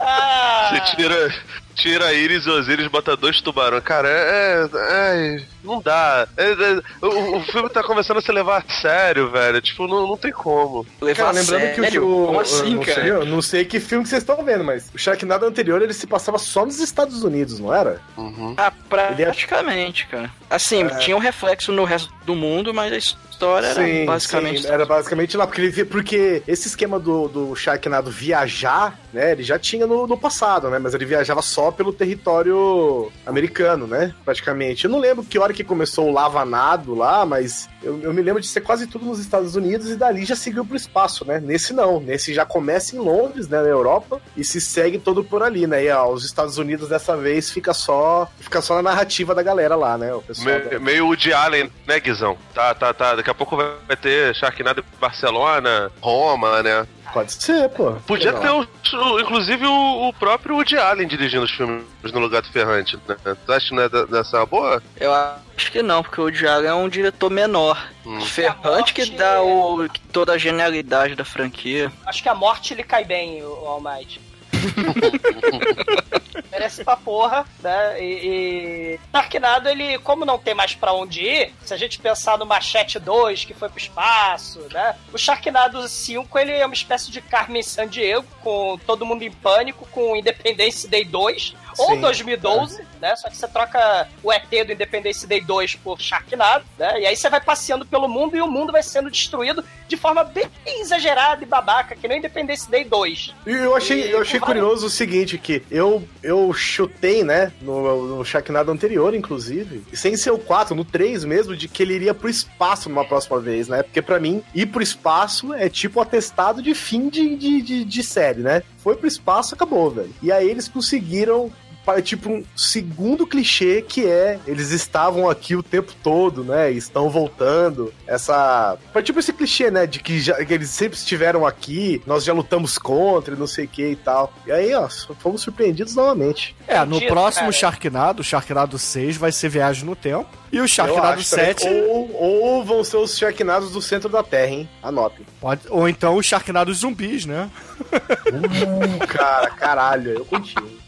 Ah, 0.00 0.70
Você 0.72 0.96
tira, 0.96 1.34
tira 1.80 2.06
a 2.06 2.12
Iris 2.12 2.46
e 2.46 2.50
Osiris, 2.50 2.86
bota 2.88 3.16
dois 3.16 3.40
tubarões. 3.40 3.82
Cara, 3.82 4.08
é. 4.08 4.62
é- 4.62 5.36
é- 5.36 5.42
não 5.62 5.80
dá. 5.80 6.26
É- 6.36 6.50
é- 6.52 7.06
o, 7.06 7.36
o 7.38 7.42
filme 7.44 7.68
tá 7.68 7.82
começando 7.82 8.18
a 8.18 8.20
se 8.22 8.32
levar 8.32 8.64
a 8.66 8.72
sério, 8.72 9.30
velho. 9.30 9.60
Tipo, 9.60 9.86
não, 9.86 10.06
não 10.06 10.16
tem 10.16 10.32
como. 10.32 10.86
Levar 11.00 11.24
Cara, 11.26 11.32
lembrando 11.40 11.64
a 11.64 11.68
que 11.70 11.80
o, 11.80 11.84
sério? 11.84 12.06
o 12.22 12.26
Como 12.26 12.40
assim, 12.40 12.74
não 12.74 12.82
cara? 12.82 13.00
Sei, 13.02 13.10
eu 13.10 13.24
não 13.26 13.42
sei 13.42 13.64
que 13.64 13.80
filme 13.80 14.04
que 14.04 14.10
vocês 14.10 14.22
estão 14.22 14.42
vendo, 14.44 14.64
mas 14.64 14.90
o 14.94 14.98
Sharknado 14.98 15.44
anterior 15.46 15.80
ele 15.82 15.92
se 15.92 16.06
passava 16.06 16.38
só 16.38 16.64
nos 16.64 16.78
Estados 16.80 17.22
Unidos, 17.22 17.58
não 17.60 17.74
era? 17.74 18.00
Uhum. 18.16 18.54
Ah, 18.56 18.72
é- 18.72 18.88
praticamente, 18.88 20.06
cara. 20.06 20.30
Assim, 20.48 20.86
tinha 21.00 21.16
um 21.16 21.20
reflexo 21.20 21.72
no 21.72 21.84
resto 21.84 22.12
do 22.24 22.34
mundo, 22.34 22.72
mas 22.74 22.92
a 22.92 22.96
história 23.40 23.66
era 23.68 24.04
basicamente. 24.06 24.62
sim, 24.62 24.68
era 24.68 24.84
basicamente 24.86 25.36
lá, 25.36 25.46
porque, 25.46 25.60
ele, 25.62 25.84
porque 25.84 26.42
esse 26.46 26.68
esquema 26.68 26.98
do, 26.98 27.28
do 27.28 27.56
Sharknado 27.56 28.10
viajar, 28.10 28.98
né, 29.12 29.32
ele 29.32 29.42
já 29.42 29.58
tinha 29.58 29.86
no, 29.86 30.06
no 30.06 30.16
passado, 30.18 30.68
né, 30.68 30.78
mas 30.78 30.92
ele 30.94 31.04
viajava 31.06 31.40
só 31.42 31.70
pelo 31.70 31.92
território 31.92 33.10
americano, 33.26 33.86
né, 33.86 34.14
praticamente. 34.24 34.84
Eu 34.84 34.90
não 34.90 34.98
lembro 34.98 35.24
que 35.24 35.38
hora 35.38 35.52
que 35.52 35.64
começou 35.64 36.08
o 36.08 36.12
lavanado 36.12 36.94
lá, 36.94 37.24
mas 37.24 37.68
eu, 37.82 38.00
eu 38.02 38.12
me 38.12 38.22
lembro 38.22 38.40
de 38.40 38.48
ser 38.48 38.60
quase 38.60 38.86
tudo 38.86 39.04
nos 39.04 39.18
Estados 39.18 39.56
Unidos 39.56 39.88
e 39.90 39.96
dali 39.96 40.24
já 40.24 40.36
seguiu 40.36 40.64
pro 40.64 40.76
espaço, 40.76 41.24
né, 41.24 41.40
nesse 41.40 41.72
não, 41.72 41.98
nesse 42.00 42.34
já 42.34 42.44
começa 42.44 42.94
em 42.94 42.98
Londres, 42.98 43.48
né, 43.48 43.60
na 43.62 43.68
Europa, 43.68 44.20
e 44.36 44.44
se 44.44 44.60
segue 44.60 44.98
todo 44.98 45.24
por 45.24 45.42
ali, 45.42 45.66
né, 45.66 45.84
e 45.84 45.90
ó, 45.90 46.08
os 46.10 46.24
Estados 46.24 46.58
Unidos 46.58 46.88
dessa 46.88 47.16
vez 47.16 47.50
fica 47.50 47.72
só, 47.72 48.28
fica 48.38 48.60
só 48.60 48.74
na 48.76 48.82
narrativa 48.82 49.34
da 49.34 49.42
galera 49.42 49.74
lá, 49.76 49.96
né, 49.96 50.12
o 50.14 50.20
pessoal... 50.22 50.46
Me- 50.56 50.60
da- 50.70 50.78
meio 50.78 51.06
Woody 51.06 51.32
Allen, 51.32 51.70
né, 51.86 51.98
Guizão? 52.00 52.36
Tá, 52.54 52.74
tá, 52.74 52.92
tá. 52.92 53.16
Daqui 53.30 53.42
a 53.42 53.46
pouco 53.46 53.56
vai 53.56 53.96
ter 53.96 54.34
Sharknado 54.34 54.80
em 54.80 55.00
Barcelona, 55.00 55.90
Roma, 56.00 56.62
né? 56.64 56.84
Pode 57.12 57.32
ser, 57.32 57.68
pô. 57.70 57.92
Podia 58.06 58.32
ter, 58.32 58.50
o, 58.50 58.60
o- 58.60 59.20
inclusive, 59.20 59.64
o, 59.66 60.08
o 60.08 60.12
próprio 60.12 60.56
Woody 60.56 60.76
Allen 60.76 61.06
dirigindo 61.06 61.44
os 61.44 61.50
filmes 61.50 61.84
no 62.12 62.18
lugar 62.20 62.42
do 62.42 62.48
Ferrante, 62.48 62.96
né? 63.08 63.16
Tu 63.46 63.52
acha 63.52 63.68
que 63.68 63.74
não 63.74 63.82
é 63.84 63.88
dessa 64.06 64.44
boa? 64.46 64.82
Eu 64.96 65.12
acho 65.14 65.70
que 65.70 65.80
não, 65.82 66.02
porque 66.02 66.20
o 66.20 66.30
Diago 66.30 66.66
é 66.66 66.74
um 66.74 66.88
diretor 66.88 67.30
menor. 67.30 67.80
Hum. 68.04 68.20
Ferrante 68.20 68.92
que 68.94 69.06
dá 69.12 69.40
o, 69.42 69.88
toda 70.12 70.32
a 70.32 70.38
genialidade 70.38 71.14
da 71.14 71.24
franquia. 71.24 71.90
acho 72.06 72.22
que 72.22 72.28
a 72.28 72.34
morte 72.34 72.74
lhe 72.74 72.82
cai 72.82 73.04
bem, 73.04 73.42
o 73.44 73.46
o 73.62 73.66
All 73.68 73.80
Might. 73.80 74.20
Merece 76.50 76.84
pra 76.84 76.96
porra, 76.96 77.44
né? 77.62 78.02
E, 78.02 78.26
e 78.26 79.00
Sharknado, 79.12 79.68
ele, 79.68 79.98
como 79.98 80.24
não 80.24 80.38
tem 80.38 80.54
mais 80.54 80.74
pra 80.74 80.92
onde 80.92 81.22
ir, 81.22 81.52
se 81.64 81.72
a 81.72 81.76
gente 81.76 81.98
pensar 81.98 82.38
no 82.38 82.46
Machete 82.46 82.98
2, 82.98 83.44
que 83.44 83.54
foi 83.54 83.68
pro 83.68 83.78
espaço, 83.78 84.60
né? 84.72 84.96
O 85.12 85.18
Sharknado 85.18 85.86
5, 85.86 86.38
ele 86.38 86.52
é 86.52 86.66
uma 86.66 86.74
espécie 86.74 87.10
de 87.10 87.20
Carmen 87.20 87.62
Sandiego, 87.62 88.26
com 88.42 88.78
todo 88.86 89.06
mundo 89.06 89.22
em 89.22 89.30
pânico, 89.30 89.86
com 89.90 90.16
Independence 90.16 90.88
Day 90.88 91.04
2, 91.04 91.54
ou 91.80 91.94
Sim, 91.94 92.00
2012, 92.00 92.82
né? 93.00 93.16
Só 93.16 93.28
que 93.28 93.36
você 93.36 93.48
troca 93.48 94.08
o 94.22 94.32
ET 94.32 94.48
do 94.66 94.72
Independence 94.72 95.26
Day 95.26 95.40
2 95.40 95.76
por 95.76 96.00
Sharknado, 96.00 96.64
né? 96.78 97.00
E 97.00 97.06
aí 97.06 97.16
você 97.16 97.28
vai 97.30 97.40
passeando 97.40 97.86
pelo 97.86 98.08
mundo 98.08 98.36
e 98.36 98.42
o 98.42 98.46
mundo 98.46 98.70
vai 98.70 98.82
sendo 98.82 99.10
destruído 99.10 99.64
de 99.88 99.96
forma 99.96 100.22
bem 100.22 100.46
exagerada 100.66 101.42
e 101.42 101.46
babaca, 101.46 101.96
que 101.96 102.06
nem 102.06 102.18
o 102.18 102.20
Independence 102.20 102.70
Day 102.70 102.84
2. 102.84 103.34
E 103.46 103.50
eu 103.50 103.74
achei, 103.74 104.08
E 104.08 104.10
eu 104.12 104.20
achei 104.20 104.38
curioso 104.38 104.86
o 104.86 104.90
seguinte, 104.90 105.38
que 105.38 105.62
eu, 105.70 106.06
eu 106.22 106.52
chutei, 106.52 107.24
né, 107.24 107.52
no, 107.60 108.16
no 108.16 108.24
Sharknado 108.24 108.70
anterior, 108.70 109.14
inclusive, 109.14 109.82
sem 109.92 110.16
ser 110.16 110.30
o 110.30 110.38
4, 110.38 110.74
no 110.74 110.84
3 110.84 111.24
mesmo, 111.24 111.56
de 111.56 111.66
que 111.66 111.82
ele 111.82 111.94
iria 111.94 112.14
pro 112.14 112.28
espaço 112.28 112.88
numa 112.88 113.04
próxima 113.04 113.40
vez, 113.40 113.68
né? 113.68 113.82
Porque 113.82 114.02
pra 114.02 114.20
mim, 114.20 114.42
ir 114.54 114.66
pro 114.66 114.82
espaço 114.82 115.52
é 115.54 115.68
tipo 115.68 115.98
um 115.98 116.02
atestado 116.02 116.62
de 116.62 116.74
fim 116.74 117.08
de, 117.08 117.36
de, 117.36 117.62
de, 117.62 117.84
de 117.84 118.02
série, 118.02 118.40
né? 118.40 118.62
Foi 118.78 118.96
pro 118.96 119.08
espaço, 119.08 119.54
acabou, 119.54 119.90
velho. 119.90 120.14
E 120.22 120.30
aí 120.30 120.48
eles 120.48 120.68
conseguiram 120.68 121.50
para 121.90 122.02
tipo 122.02 122.30
um 122.30 122.44
segundo 122.56 123.26
clichê 123.26 123.82
que 123.82 124.06
é 124.06 124.38
eles 124.46 124.70
estavam 124.70 125.28
aqui 125.28 125.56
o 125.56 125.62
tempo 125.62 125.92
todo, 126.02 126.44
né? 126.44 126.70
Estão 126.70 127.10
voltando. 127.10 127.92
Essa. 128.06 128.78
Tipo 129.02 129.18
esse 129.18 129.32
clichê, 129.32 129.70
né? 129.70 129.86
De 129.86 129.98
que, 129.98 130.20
já, 130.20 130.44
que 130.44 130.54
eles 130.54 130.70
sempre 130.70 130.96
estiveram 130.96 131.44
aqui, 131.44 132.00
nós 132.06 132.24
já 132.24 132.32
lutamos 132.32 132.78
contra 132.78 133.34
e 133.34 133.38
não 133.38 133.46
sei 133.46 133.64
o 133.64 133.68
que 133.68 133.90
e 133.90 133.96
tal. 133.96 134.32
E 134.46 134.52
aí, 134.52 134.72
ó, 134.74 134.88
fomos 135.18 135.42
surpreendidos 135.42 135.94
novamente. 135.94 136.54
É, 136.68 136.78
no 136.80 136.96
Entendido, 136.96 137.12
próximo 137.12 137.46
cara. 137.46 137.52
Sharknado, 137.52 138.20
o 138.20 138.24
Sharknado 138.24 138.78
6 138.78 139.16
vai 139.16 139.32
ser 139.32 139.48
Viagem 139.48 139.84
no 139.84 139.96
Tempo. 139.96 140.28
E 140.52 140.60
o 140.60 140.68
Sharknado 140.68 141.20
acho 141.20 141.30
também. 141.30 141.46
7 141.46 141.68
Ou, 141.68 142.12
ou 142.14 142.64
vão 142.64 142.84
ser 142.84 142.96
os 142.98 143.16
Sharknados 143.16 143.72
do 143.72 143.82
centro 143.82 144.08
da 144.08 144.22
Terra, 144.22 144.52
hein? 144.52 144.68
Anotem. 144.82 145.26
pode, 145.40 145.62
ou 145.68 145.88
então 145.88 146.16
o 146.16 146.22
Sharknado 146.22 146.72
zumbis, 146.72 147.24
né? 147.24 147.50
Uh, 147.80 149.06
cara, 149.06 149.50
caralho, 149.50 150.10
eu 150.10 150.24
contigo. 150.24 150.79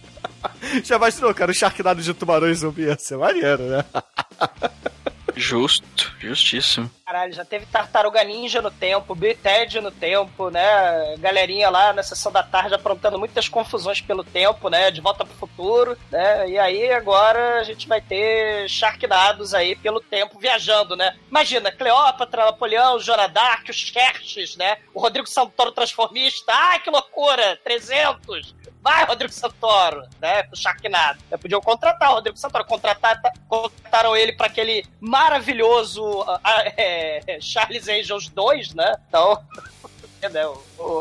Já 0.82 0.96
imaginou, 0.96 1.34
cara, 1.34 1.50
o 1.50 1.54
Sharknado 1.54 2.02
de 2.02 2.14
tubarões 2.14 2.58
zumbi 2.58 2.82
ia 2.82 2.98
ser 2.98 3.16
maneiro, 3.16 3.62
né? 3.64 3.84
Justo, 5.34 6.14
justíssimo. 6.18 6.90
Caralho, 7.06 7.32
já 7.32 7.44
teve 7.44 7.66
Tartaruga 7.66 8.22
Ninja 8.22 8.60
no 8.60 8.70
tempo, 8.70 9.14
Bill 9.14 9.36
Ted 9.36 9.80
no 9.80 9.90
tempo, 9.90 10.50
né? 10.50 11.16
Galerinha 11.18 11.70
lá 11.70 11.92
na 11.92 12.02
sessão 12.02 12.30
da 12.30 12.42
tarde 12.42 12.74
aprontando 12.74 13.18
muitas 13.18 13.48
confusões 13.48 14.00
pelo 14.00 14.24
tempo, 14.24 14.68
né? 14.68 14.90
De 14.90 15.00
volta 15.00 15.24
pro 15.24 15.34
futuro, 15.34 15.96
né? 16.10 16.48
E 16.48 16.58
aí 16.58 16.92
agora 16.92 17.60
a 17.60 17.64
gente 17.64 17.88
vai 17.88 18.00
ter 18.00 18.68
Sharknados 18.68 19.54
aí 19.54 19.74
pelo 19.76 20.00
tempo 20.00 20.38
viajando, 20.38 20.96
né? 20.96 21.16
Imagina, 21.30 21.72
Cleópatra, 21.72 22.44
Napoleão, 22.46 23.00
Joana 23.00 23.28
Dark, 23.28 23.68
os 23.68 23.76
Xerxes, 23.76 24.56
né? 24.56 24.78
O 24.94 25.00
Rodrigo 25.00 25.28
Santoro 25.28 25.72
transformista. 25.72 26.52
Ai, 26.54 26.80
que 26.80 26.90
loucura! 26.90 27.58
300! 27.64 28.54
Vai, 28.82 29.04
Rodrigo 29.04 29.32
Santoro, 29.32 30.02
né? 30.20 30.44
O 30.52 30.56
Sharknado. 30.56 31.20
Já 31.30 31.38
podiam 31.38 31.60
contratar 31.60 32.10
o 32.10 32.14
Rodrigo 32.14 32.36
Santoro. 32.36 32.64
Contratar, 32.64 33.20
contrataram 33.48 34.16
ele 34.16 34.32
para 34.32 34.46
aquele 34.46 34.84
maravilhoso 35.00 36.24
ah, 36.42 36.64
é, 36.76 37.38
Charles 37.40 37.88
Angels 37.88 38.28
2, 38.28 38.74
né? 38.74 38.96
Então, 39.08 39.40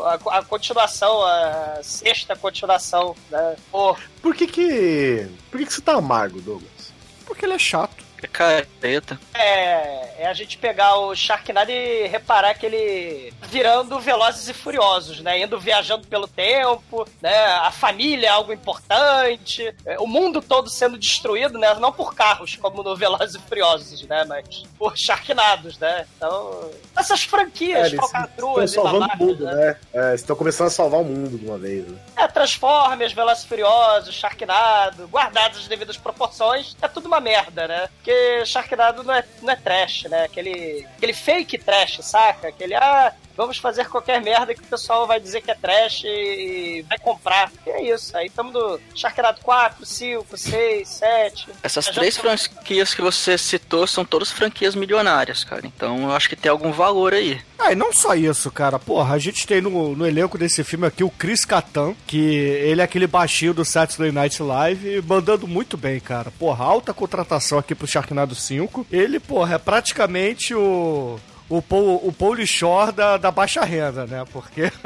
A, 0.04 0.38
a 0.38 0.42
continuação, 0.42 1.22
a 1.24 1.78
sexta 1.80 2.34
continuação, 2.34 3.14
né? 3.30 3.54
Pô, 3.70 3.96
Por 4.20 4.34
que 4.34 4.48
que. 4.48 5.28
Por 5.48 5.58
que 5.58 5.66
que 5.66 5.72
você 5.72 5.80
tá 5.80 5.94
amargo, 5.94 6.40
Douglas? 6.40 6.92
Porque 7.24 7.44
ele 7.44 7.54
é 7.54 7.58
chato. 7.58 8.04
É 8.22 8.26
careta. 8.28 9.18
É, 9.34 10.22
é 10.22 10.26
a 10.28 10.32
gente 10.32 10.56
pegar 10.56 10.96
o 10.96 11.14
Sharknado 11.14 11.72
e 11.72 12.06
reparar 12.06 12.54
que 12.54 12.66
ele 12.66 13.34
virando 13.48 13.98
velozes 13.98 14.48
e 14.48 14.54
furiosos, 14.54 15.20
né? 15.20 15.40
Indo 15.40 15.58
viajando 15.58 16.06
pelo 16.06 16.28
tempo, 16.28 17.06
né? 17.20 17.44
A 17.44 17.70
família 17.72 18.28
é 18.28 18.30
algo 18.30 18.52
importante, 18.52 19.74
é, 19.84 19.98
o 19.98 20.06
mundo 20.06 20.40
todo 20.40 20.70
sendo 20.70 20.96
destruído, 20.96 21.58
né? 21.58 21.74
Não 21.74 21.92
por 21.92 22.14
carros, 22.14 22.54
como 22.56 22.82
no 22.82 22.94
Velozes 22.96 23.34
e 23.34 23.38
Furiosos, 23.40 24.02
né? 24.02 24.24
Mas 24.24 24.64
por 24.78 24.96
Sharknados, 24.96 25.78
né? 25.78 26.06
Então, 26.16 26.70
essas 26.96 27.24
É, 27.24 27.26
franquias, 27.26 27.86
eles 27.88 27.98
falcatruas 27.98 28.70
estão 28.70 28.84
e 28.84 28.86
salvando 28.86 28.96
o 28.96 29.08
babacas, 29.08 29.26
mundo, 29.26 29.44
né? 29.44 29.76
É, 29.92 30.14
estão 30.14 30.36
começando 30.36 30.68
a 30.68 30.70
salvar 30.70 31.00
o 31.00 31.04
mundo 31.04 31.36
de 31.36 31.44
uma 31.44 31.58
vez. 31.58 31.86
Né? 31.88 31.98
É, 32.16 32.28
Transformers, 32.28 33.12
Velozes 33.12 33.44
e 33.44 33.48
Furiosos, 33.48 34.14
Sharknado, 34.14 35.08
guardados 35.08 35.58
as 35.58 35.66
devidas 35.66 35.96
proporções, 35.96 36.76
é 36.80 36.86
tudo 36.86 37.06
uma 37.06 37.20
merda, 37.20 37.66
né? 37.66 37.88
Porque 37.96 38.11
Sharknado 38.44 39.02
não 39.02 39.14
é, 39.14 39.24
não 39.40 39.52
é 39.52 39.56
trash, 39.56 40.04
né? 40.04 40.24
Aquele, 40.24 40.86
aquele 40.96 41.12
fake 41.12 41.58
trash, 41.58 41.98
saca? 42.02 42.48
Aquele, 42.48 42.74
ah, 42.74 43.14
vamos 43.36 43.58
fazer 43.58 43.88
qualquer 43.88 44.20
merda 44.20 44.54
que 44.54 44.60
o 44.60 44.66
pessoal 44.66 45.06
vai 45.06 45.20
dizer 45.20 45.40
que 45.40 45.50
é 45.50 45.54
trash 45.54 46.04
e 46.04 46.84
vai 46.88 46.98
comprar. 46.98 47.50
E 47.66 47.70
é 47.70 47.94
isso. 47.94 48.16
Aí 48.16 48.26
estamos 48.26 48.52
do 48.52 48.80
Sharknado 48.94 49.40
4, 49.42 49.84
5, 49.84 50.36
6, 50.36 50.88
7. 50.88 51.48
Essas 51.62 51.86
Já 51.86 51.92
três 51.92 52.16
franquias 52.16 52.94
que 52.94 53.02
você 53.02 53.36
citou 53.38 53.86
são 53.86 54.04
todas 54.04 54.30
franquias 54.30 54.74
milionárias, 54.74 55.44
cara. 55.44 55.66
Então 55.66 56.02
eu 56.02 56.12
acho 56.12 56.28
que 56.28 56.36
tem 56.36 56.50
algum 56.50 56.72
valor 56.72 57.14
aí. 57.14 57.40
Ah, 57.58 57.72
e 57.72 57.76
não 57.76 57.92
só 57.92 58.14
isso, 58.14 58.50
cara. 58.50 58.78
Porra, 58.78 59.14
a 59.14 59.18
gente 59.18 59.46
tem 59.46 59.60
no, 59.60 59.94
no 59.94 60.06
elenco 60.06 60.36
desse 60.36 60.64
filme 60.64 60.86
aqui 60.86 61.04
o 61.04 61.10
Chris 61.10 61.44
Catan, 61.44 61.94
que 62.06 62.18
ele 62.18 62.80
é 62.80 62.84
aquele 62.84 63.06
baixinho 63.06 63.54
do 63.54 63.64
Saturday 63.64 64.10
Night 64.10 64.42
Live, 64.42 65.02
mandando 65.02 65.46
muito 65.46 65.76
bem, 65.76 66.00
cara. 66.00 66.32
Porra, 66.32 66.64
alta 66.64 66.92
contratação 66.92 67.58
aqui 67.58 67.74
pro 67.74 67.86
Sharknado 67.86 68.34
5. 68.34 68.86
Ele, 68.90 69.20
porra, 69.20 69.54
é 69.54 69.58
praticamente 69.58 70.54
o. 70.54 71.18
O 71.54 71.60
Paul, 71.60 72.00
o 72.02 72.10
Paul 72.10 72.46
Shore 72.46 72.92
da, 72.92 73.18
da 73.18 73.30
baixa 73.30 73.62
renda, 73.62 74.06
né? 74.06 74.24
Porque. 74.32 74.72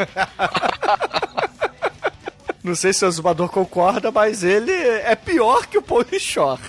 Não 2.64 2.74
sei 2.74 2.92
se 2.92 3.04
o 3.04 3.10
Zumbador 3.12 3.48
concorda, 3.48 4.10
mas 4.10 4.42
ele 4.42 4.72
é 4.72 5.14
pior 5.14 5.66
que 5.66 5.78
o 5.78 5.82
Paul 5.82 6.04
Shore. 6.18 6.60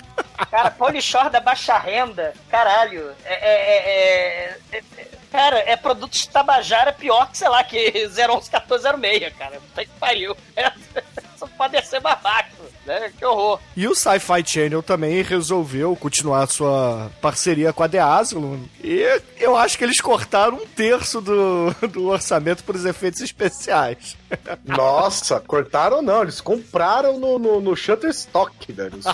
Cara, 0.51 0.69
Polishore 0.69 1.31
da 1.31 1.39
baixa 1.39 1.75
renda, 1.79 2.31
caralho. 2.47 3.11
É, 3.25 3.33
é- 3.33 3.77
é- 3.77 4.57
é- 4.71 4.77
é- 4.99 5.07
cara, 5.31 5.57
é 5.65 5.75
produto 5.75 6.13
de 6.13 6.29
Tabajara 6.29 6.93
pior 6.93 7.31
que, 7.31 7.37
sei 7.39 7.49
lá, 7.49 7.63
que 7.63 8.07
0111406, 8.09 9.33
cara. 9.35 9.59
Puta 9.59 9.83
que 9.85 9.91
pariu. 9.99 10.37
É, 10.55 10.71
só 11.37 11.47
pode 11.47 11.81
ser 11.85 11.99
babaca, 11.99 12.49
né? 12.85 13.11
Que 13.17 13.25
horror. 13.25 13.59
E 13.75 13.87
o 13.87 13.95
Sci-Fi 13.95 14.43
Channel 14.45 14.81
também 14.81 15.21
resolveu 15.21 15.95
continuar 15.95 16.47
sua 16.47 17.11
parceria 17.21 17.71
com 17.71 17.83
a 17.83 17.89
The 17.89 17.99
Asylum. 17.99 18.63
E 18.83 19.21
eu 19.39 19.55
acho 19.55 19.77
que 19.77 19.83
eles 19.83 20.01
cortaram 20.01 20.55
um 20.57 20.65
terço 20.65 21.21
do, 21.21 21.71
do 21.91 22.07
orçamento 22.07 22.63
para 22.63 22.75
os 22.75 22.85
efeitos 22.85 23.21
especiais. 23.21 24.17
Nossa, 24.65 25.39
cortaram 25.39 26.01
não, 26.01 26.23
eles 26.23 26.41
compraram 26.41 27.19
no, 27.19 27.37
no, 27.37 27.61
no 27.61 27.75
Shutterstock, 27.75 28.71
velho. 28.71 28.97
Os, 28.97 29.05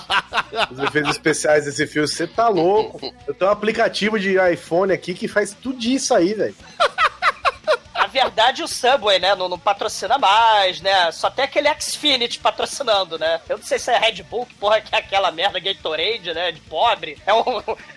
os 0.72 0.80
efeitos 0.80 1.12
especiais 1.12 1.66
desse 1.66 1.86
filme, 1.86 2.08
você 2.08 2.26
tá 2.26 2.48
louco. 2.48 3.14
Eu 3.28 3.34
tenho 3.34 3.50
um 3.50 3.54
aplicativo 3.54 4.20
de 4.20 4.36
iPhone 4.52 4.94
aqui 4.94 5.14
que 5.14 5.28
faz 5.28 5.54
tudo 5.54 5.84
isso 5.84 6.14
aí, 6.14 6.34
velho. 6.34 6.56
Verdade, 8.14 8.62
o 8.62 8.68
Subway, 8.68 9.18
né, 9.18 9.34
não, 9.34 9.50
não 9.50 9.58
patrocina 9.58 10.20
mais, 10.20 10.80
né? 10.82 11.12
Só 11.12 11.32
tem 11.32 11.46
aquele 11.46 11.68
Xfinity 11.80 12.38
patrocinando, 12.38 13.18
né? 13.18 13.42
Eu 13.50 13.58
não 13.58 13.66
sei 13.66 13.80
se 13.80 13.90
é 13.92 13.98
Red 13.98 14.22
Bull, 14.22 14.46
que 14.46 14.54
porra 14.54 14.80
que 14.82 14.94
é 14.94 15.00
aquela 15.00 15.32
merda 15.32 15.60
Gatorade, 15.60 16.32
né? 16.32 16.52
De 16.52 16.60
pobre. 16.62 17.18
É 17.26 17.34
um, 17.34 17.44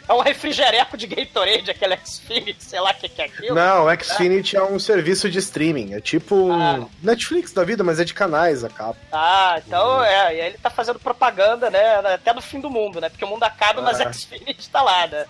é 0.09 0.13
um 0.15 0.21
refrigereco 0.21 0.97
de 0.97 1.07
Gatorade, 1.07 1.71
aquele 1.71 1.99
Xfinity, 1.99 2.65
sei 2.65 2.81
lá 2.81 2.93
o 2.93 2.95
que, 2.95 3.11
que 3.11 3.21
é 3.21 3.27
aquilo. 3.27 3.55
Não, 3.55 3.85
o 3.87 4.03
Xfinity 4.05 4.57
é 4.57 4.63
um 4.63 4.79
serviço 4.79 5.29
de 5.31 5.39
streaming. 5.39 5.93
É 5.93 6.01
tipo 6.01 6.51
Ah. 6.51 6.87
Netflix 7.03 7.53
da 7.53 7.63
vida, 7.63 7.85
mas 7.85 8.01
é 8.01 8.05
de 8.05 8.15
canais, 8.15 8.65
acaba. 8.65 8.97
Ah, 9.13 9.61
então 9.67 10.03
é, 10.03 10.35
e 10.37 10.41
aí 10.41 10.47
ele 10.49 10.59
tá 10.59 10.71
fazendo 10.71 10.99
propaganda, 10.99 11.69
né? 11.71 11.97
Até 12.15 12.33
do 12.33 12.41
fim 12.41 12.59
do 12.61 12.71
mundo, 12.71 13.03
né? 13.03 13.11
Porque 13.11 13.25
o 13.25 13.29
mundo 13.29 13.43
acaba, 13.43 13.83
mas 13.83 14.01
Ah. 14.01 14.11
Xfinity 14.15 14.71
tá 14.71 14.81
lá, 14.81 15.07
né? 15.07 15.27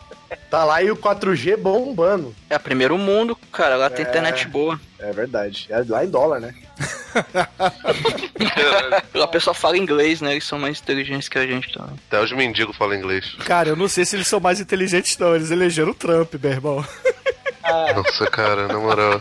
Tá 0.51 0.65
lá 0.65 0.83
e 0.83 0.91
o 0.91 0.97
4G 0.97 1.57
bombando. 1.57 2.35
É 2.51 2.59
primeiro 2.59 2.97
mundo, 2.99 3.37
cara. 3.53 3.77
Lá 3.77 3.91
tem 3.91 4.05
É. 4.05 4.09
internet 4.09 4.47
boa. 4.47 4.76
É 4.99 5.13
verdade. 5.13 5.67
É 5.71 5.83
lá 5.89 6.05
em 6.05 6.11
dólar, 6.11 6.41
né? 6.41 6.55
A 9.15 9.27
pessoa 9.29 9.55
fala 9.55 9.79
inglês, 9.79 10.21
né? 10.21 10.33
Eles 10.33 10.45
são 10.45 10.59
mais 10.59 10.81
inteligentes 10.81 11.29
que 11.29 11.39
a 11.39 11.47
gente, 11.47 11.73
tá? 11.73 11.89
Até 12.09 12.23
os 12.23 12.33
mendigos 12.33 12.77
falam 12.77 12.95
inglês. 12.95 13.35
Cara, 13.45 13.71
eu 13.71 13.77
não 13.77 13.89
sei 13.89 14.05
se 14.05 14.17
eles 14.17 14.29
são 14.29 14.41
mais 14.41 14.61
inteligentes, 14.61 15.17
não. 15.19 15.35
Eles 15.35 15.51
elegeram 15.51 15.91
o 15.91 15.95
Trump, 15.95 16.35
meu 16.35 16.53
irmão. 16.53 16.85
Nossa, 17.95 18.27
cara, 18.27 18.69
na 18.69 18.79
moral. 18.79 19.21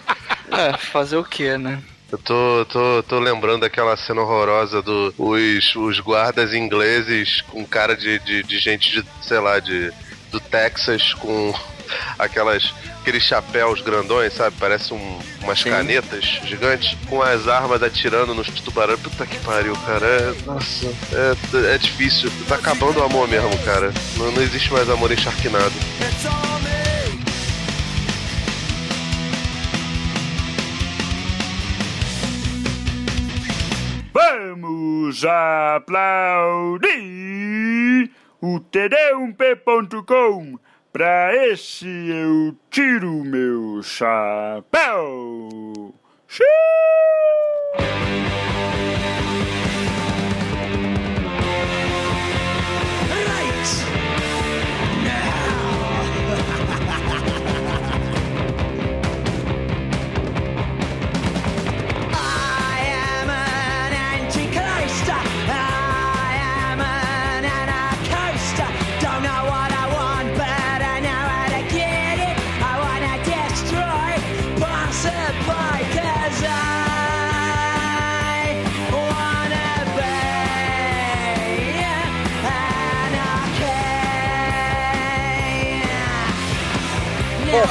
É, 0.51 0.77
fazer 0.77 1.17
o 1.17 1.23
quê, 1.23 1.57
né? 1.57 1.81
Eu 2.11 2.17
tô, 2.19 2.65
tô, 2.65 3.03
tô 3.03 3.19
lembrando 3.19 3.61
daquela 3.61 3.97
cena 3.97 4.21
horrorosa 4.21 4.81
do 4.81 5.13
os, 5.17 5.75
os 5.75 5.99
guardas 5.99 6.53
ingleses 6.53 7.41
com 7.41 7.65
cara 7.65 7.95
de, 7.95 8.19
de, 8.19 8.43
de 8.43 8.59
gente 8.59 8.91
de, 8.91 9.05
sei 9.21 9.39
lá, 9.39 9.59
de 9.59 9.91
do 10.31 10.39
Texas 10.39 11.13
com 11.13 11.53
aquelas 12.17 12.73
aqueles 13.05 13.21
chapéus 13.21 13.81
grandões, 13.81 14.33
sabe? 14.33 14.55
Parece 14.59 14.91
um, 14.91 15.19
umas 15.43 15.59
Sim. 15.59 15.69
canetas 15.69 16.25
gigantes 16.43 16.97
com 17.07 17.21
as 17.21 17.47
armas 17.47 17.83
atirando 17.83 18.33
nos 18.33 18.47
tubarões. 18.47 18.99
Puta 18.99 19.27
que 19.27 19.37
pariu, 19.39 19.75
cara. 19.85 20.05
É, 20.05 20.33
nossa, 20.45 20.87
é, 21.13 21.75
é 21.75 21.77
difícil. 21.77 22.31
Tá 22.47 22.55
acabando 22.55 22.99
o 22.99 23.03
amor 23.03 23.27
mesmo, 23.27 23.55
cara. 23.59 23.93
Não, 24.17 24.31
não 24.31 24.41
existe 24.41 24.73
mais 24.73 24.89
amor 24.89 25.11
em 25.11 25.17
Sharknado. 25.17 25.73
Vamos 34.11 35.23
aplaudir 35.23 36.89
o 38.41 38.59
td1p.com. 38.59 40.57
Pra 40.95 41.35
esse 41.51 41.85
eu 41.85 42.55
tiro 42.69 43.11
meu 43.25 43.83
chapéu. 43.83 45.03
Xiii! 46.25 48.04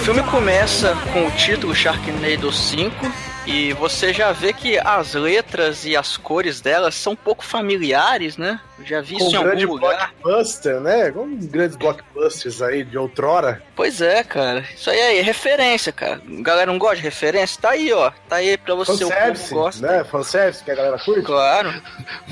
Filme 0.05 0.23
começa 0.25 0.95
com 1.14 1.27
o 1.27 1.31
título 1.31 1.75
Sharknado 1.75 2.53
5 2.53 2.95
e 3.47 3.73
você 3.75 4.13
já 4.13 4.33
vê 4.33 4.53
que 4.53 4.79
as 4.79 5.15
letras 5.15 5.85
e 5.85 5.97
as 5.97 6.17
cores 6.17 6.61
delas 6.61 6.95
são 6.95 7.13
um 7.13 7.17
pouco 7.17 7.45
familiares, 7.45 8.37
né? 8.37 8.59
Já 8.85 9.01
vi 9.01 9.17
Com 9.17 9.27
isso 9.27 9.37
em 9.37 9.39
um 9.39 9.43
grande 9.45 9.63
algum 9.65 9.75
lugar. 9.77 10.13
blockbuster, 10.23 10.81
né? 10.81 11.11
Com 11.13 11.37
grandes 11.37 11.77
blockbusters 11.77 12.61
aí 12.61 12.83
de 12.85 12.99
outrora. 12.99 13.63
Pois 13.77 14.01
é, 14.01 14.25
cara. 14.25 14.65
Isso 14.75 14.91
aí 14.91 14.99
é 15.19 15.21
referência, 15.23 15.93
cara. 15.93 16.21
Galera 16.27 16.71
não 16.73 16.79
gosta 16.79 16.97
de 16.97 17.03
referência? 17.03 17.61
Tá 17.63 17.71
aí, 17.71 17.93
ó. 17.93 18.11
Tá 18.29 18.37
aí 18.37 18.57
pra 18.59 18.75
você, 18.75 18.93
o 19.05 19.09
povo 19.09 19.11
Fanservice, 19.13 19.55
gosta. 19.55 19.87
né? 19.87 20.05
Fanservice 20.05 20.65
que 20.65 20.71
a 20.71 20.75
galera 20.75 20.99
curte. 20.99 21.23
Claro, 21.23 21.73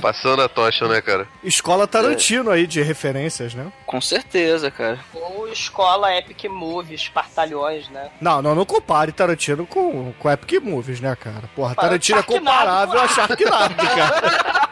Passando 0.00 0.42
a 0.42 0.48
tocha, 0.48 0.88
né, 0.88 1.00
cara? 1.00 1.28
Escola 1.44 1.86
Tarantino 1.86 2.50
aí 2.50 2.66
de 2.66 2.82
referências, 2.82 3.54
né? 3.54 3.70
com 3.86 4.00
certeza, 4.00 4.70
cara. 4.70 4.98
Ou 5.12 5.46
escola 5.48 6.16
Epic 6.16 6.44
Movies, 6.44 7.08
Partalhões, 7.10 7.90
né? 7.90 8.08
Não, 8.22 8.40
não, 8.40 8.54
não 8.54 8.64
compare 8.64 9.12
Tarantino 9.12 9.66
com, 9.66 10.14
com 10.18 10.30
Epic 10.30 10.62
Movies, 10.62 10.98
né, 11.02 11.16
cara? 11.16 11.42
Porra, 11.54 11.74
Tarantino 11.74 12.18
é 12.18 12.22
comparável 12.22 13.00
a 13.00 13.08
Sharknado, 13.08 13.74
cara. 13.94 14.68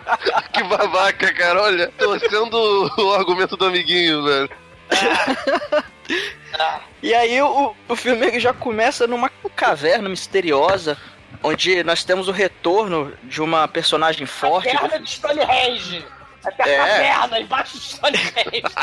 Que 0.53 0.63
babaca, 0.65 1.33
cara. 1.35 1.63
Olha, 1.63 1.93
torcendo 1.99 2.91
o 2.99 3.13
argumento 3.15 3.57
do 3.57 3.67
amiguinho, 3.67 4.25
velho. 4.25 4.51
E 7.03 7.15
aí 7.15 7.41
o, 7.41 7.75
o 7.89 7.97
filme 7.97 8.39
já 8.41 8.53
começa 8.53 9.07
numa 9.07 9.31
caverna 9.55 10.09
misteriosa, 10.09 10.99
onde 11.43 11.83
nós 11.85 12.05
temos 12.05 12.29
o 12.29 12.33
retorno 12.33 13.13
de 13.23 13.41
uma 13.41 13.67
personagem 13.69 14.27
forte. 14.27 14.71
Caverna 14.71 14.99
de 14.99 15.11
Stonehenge. 15.11 16.05
É 16.45 16.51
que 16.51 16.63
a 16.63 16.69
É. 16.69 16.77
caverna 16.79 17.41
embaixo 17.41 17.77
do 17.77 17.83
Stonehenge. 17.83 18.63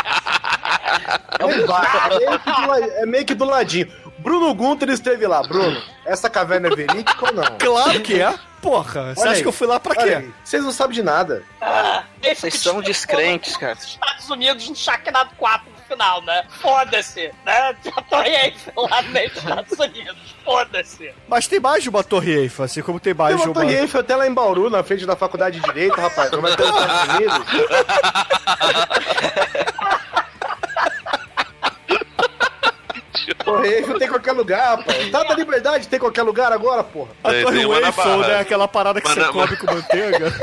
É, 1.40 1.46
um 1.46 2.74
é 3.04 3.06
meio 3.06 3.26
que 3.26 3.36
do 3.36 3.46
ladinho. 3.46 3.92
Bruno 4.28 4.54
Gunter 4.54 4.90
esteve 4.90 5.26
lá. 5.26 5.42
Bruno, 5.42 5.82
essa 6.06 6.30
caverna 6.30 6.68
é 6.68 6.76
verídica 6.76 7.26
ou 7.28 7.34
não? 7.34 7.44
Claro 7.58 8.02
que 8.02 8.22
é. 8.22 8.34
Porra, 8.62 9.14
você 9.16 9.22
Olha 9.22 9.30
acha 9.30 9.38
aí. 9.38 9.42
que 9.42 9.48
eu 9.48 9.54
fui 9.54 9.68
lá 9.68 9.80
pra 9.80 9.96
quê? 9.96 10.28
Vocês 10.44 10.62
não 10.64 10.72
sabem 10.74 10.96
de 10.96 11.04
nada. 11.04 11.44
Ah, 11.62 12.04
Vocês 12.22 12.56
são 12.56 12.82
descrentes, 12.82 13.56
cara. 13.56 13.78
Os 13.78 13.86
Estados 13.86 14.30
Unidos 14.30 14.68
no 14.68 14.76
Sharknado 14.76 15.30
4 15.38 15.70
no 15.72 15.78
final, 15.88 16.22
né? 16.24 16.44
Foda-se, 16.60 17.32
né? 17.46 17.76
A 17.96 18.02
Torre 18.02 18.30
Eiffel 18.30 18.74
lá 18.76 19.02
nos 19.02 19.38
Estados 19.38 19.80
Unidos. 19.80 20.18
Foda-se. 20.44 21.14
Mas 21.28 21.48
tem 21.48 21.60
mais 21.62 21.84
de 21.84 21.90
uma 21.90 22.04
Torre 22.04 22.32
Eiffel, 22.34 22.66
assim 22.66 22.82
como 22.82 23.00
tem 23.00 23.14
mais 23.14 23.36
Tem 23.36 23.44
de 23.44 23.50
uma 23.50 23.56
uma... 23.58 23.62
Torre 23.62 23.76
Eiffel 23.80 24.02
até 24.02 24.16
lá 24.16 24.28
em 24.28 24.34
Bauru, 24.34 24.70
na 24.70 24.84
frente 24.84 25.06
da 25.06 25.16
faculdade 25.16 25.60
de 25.60 25.66
Direito, 25.66 26.00
rapaz. 26.02 26.32
Não 26.32 26.42
vai 26.42 26.54
ter 26.56 26.66
nos 26.66 26.82
Estados 26.82 27.16
Unidos. 27.16 27.38
Torre 33.48 33.68
Eiffel 33.76 33.98
tem 33.98 34.08
em 34.08 34.12
qualquer 34.12 34.32
lugar. 34.34 34.84
Tá 35.12 35.24
da 35.24 35.34
liberdade 35.36 35.88
tem 35.88 35.98
em 35.98 36.00
qualquer 36.00 36.24
lugar 36.24 36.52
agora, 36.52 36.84
porra. 36.84 37.10
A 37.24 37.30
Tem- 37.30 37.44
Torre 37.44 37.62
Eiffel, 37.62 38.18
né? 38.20 38.40
Aquela 38.40 38.68
parada 38.68 39.00
que 39.00 39.08
Mas 39.08 39.18
você 39.18 39.32
come 39.32 39.56
com 39.58 39.66
manteiga. 39.74 40.34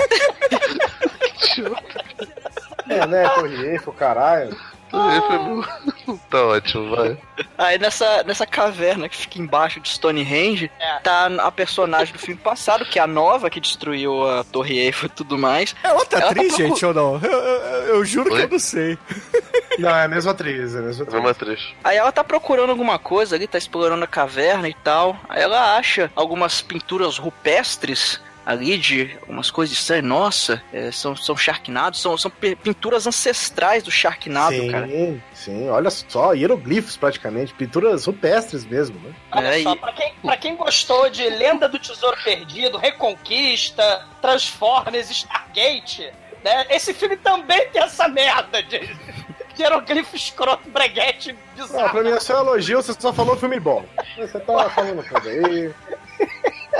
É, 2.89 3.07
né? 3.07 3.29
Torre 3.31 3.67
Eiffel, 3.73 3.93
caralho. 3.93 4.57
tá 6.31 6.45
ótimo, 6.47 6.95
vai. 6.95 7.19
Aí 7.59 7.79
nessa, 7.79 8.23
nessa 8.23 8.47
caverna 8.47 9.09
que 9.09 9.17
fica 9.17 9.41
embaixo 9.41 9.81
de 9.81 9.89
Stonehenge, 9.89 10.71
É. 10.79 10.99
tá 11.01 11.27
a 11.41 11.51
personagem 11.51 12.13
do 12.13 12.19
filme 12.21 12.41
passado, 12.41 12.85
que 12.85 12.97
é 13.01 13.03
a 13.03 13.07
nova 13.07 13.51
que 13.51 13.59
destruiu 13.59 14.25
a 14.29 14.45
Torre 14.45 14.79
Eiffel 14.79 15.07
e 15.07 15.13
tudo 15.17 15.37
mais. 15.37 15.75
É 15.83 15.93
outra 15.93 16.21
Ela 16.21 16.27
tá 16.27 16.41
atriz, 16.41 16.55
procu- 16.55 16.69
gente, 16.69 16.87
ou 16.87 16.95
não? 16.95 17.21
Eu, 17.21 17.33
eu- 17.33 17.85
eu 17.97 18.05
juro 18.05 18.31
que 18.31 18.37
Oi? 18.37 18.45
eu 18.45 18.49
não 18.51 18.59
sei. 18.61 18.97
Não, 19.79 19.89
é 19.91 20.05
a 20.05 20.09
mesma 20.09 20.33
atriz, 20.33 20.75
é 20.75 20.79
a 20.79 20.83
mesma 20.83 21.03
atriz. 21.05 21.13
Vamos 21.15 21.31
atriz. 21.31 21.61
Aí 21.83 21.97
ela 21.97 22.13
tá 22.13 22.23
procurando 22.25 22.71
alguma 22.71 22.99
coisa 22.99 23.37
ali, 23.37 23.47
tá 23.47 23.59
explorando 23.59 24.05
a 24.05 24.09
caverna 24.09 24.69
e 24.69 24.75
tal. 24.75 25.17
Aí 25.29 25.43
ela 25.43 25.77
acha 25.77 26.11
algumas 26.15 26.61
pinturas 26.63 27.19
rupestres 27.19 28.21
ali 28.47 28.77
de 28.77 29.17
umas 29.27 29.51
coisas 29.51 29.75
estranhas. 29.77 30.05
Nossa, 30.05 30.63
é, 30.71 30.91
são, 30.93 31.17
são 31.17 31.35
Sharknados, 31.35 31.99
são, 32.03 32.17
são 32.19 32.31
pi- 32.31 32.55
pinturas 32.55 33.07
ancestrais 33.07 33.83
do 33.83 33.91
Sharknado, 33.91 34.55
sim, 34.55 34.71
cara. 34.71 34.87
sim, 35.33 35.69
olha 35.71 35.89
só, 35.89 36.35
hieroglifos 36.35 36.95
praticamente, 36.95 37.55
pinturas 37.55 38.05
rupestres 38.05 38.67
mesmo, 38.67 39.01
né? 39.01 39.15
Olha 39.33 39.47
É, 39.49 39.63
só, 39.63 39.73
e- 39.73 39.79
pra, 39.79 39.93
quem, 39.95 40.15
pra 40.23 40.37
quem 40.37 40.57
gostou 40.57 41.09
de 41.09 41.27
Lenda 41.31 41.67
do 41.71 41.79
Tesouro 41.79 42.19
Perdido, 42.23 42.77
Reconquista, 42.77 44.07
Transformers, 44.21 45.11
Stargate, 45.11 46.13
né? 46.45 46.67
Esse 46.69 46.93
filme 46.93 47.17
também 47.17 47.69
tem 47.71 47.83
essa 47.83 48.07
merda 48.09 48.63
de 48.63 48.79
hieroglifo 49.59 50.17
escroto, 50.17 50.69
breguete, 50.71 51.33
Não, 51.57 51.67
bizarro. 51.67 51.91
pra 51.91 52.03
mim 52.03 52.11
é 52.11 52.21
só 52.21 52.39
elogio, 52.41 52.83
você 52.83 52.93
só 52.99 53.13
falou 53.13 53.37
filme 53.37 53.59
bom. 53.61 53.85
Você 54.17 54.39
tá 54.41 54.71
falando 54.71 55.07
coisa 55.09 55.29
aí. 55.31 55.73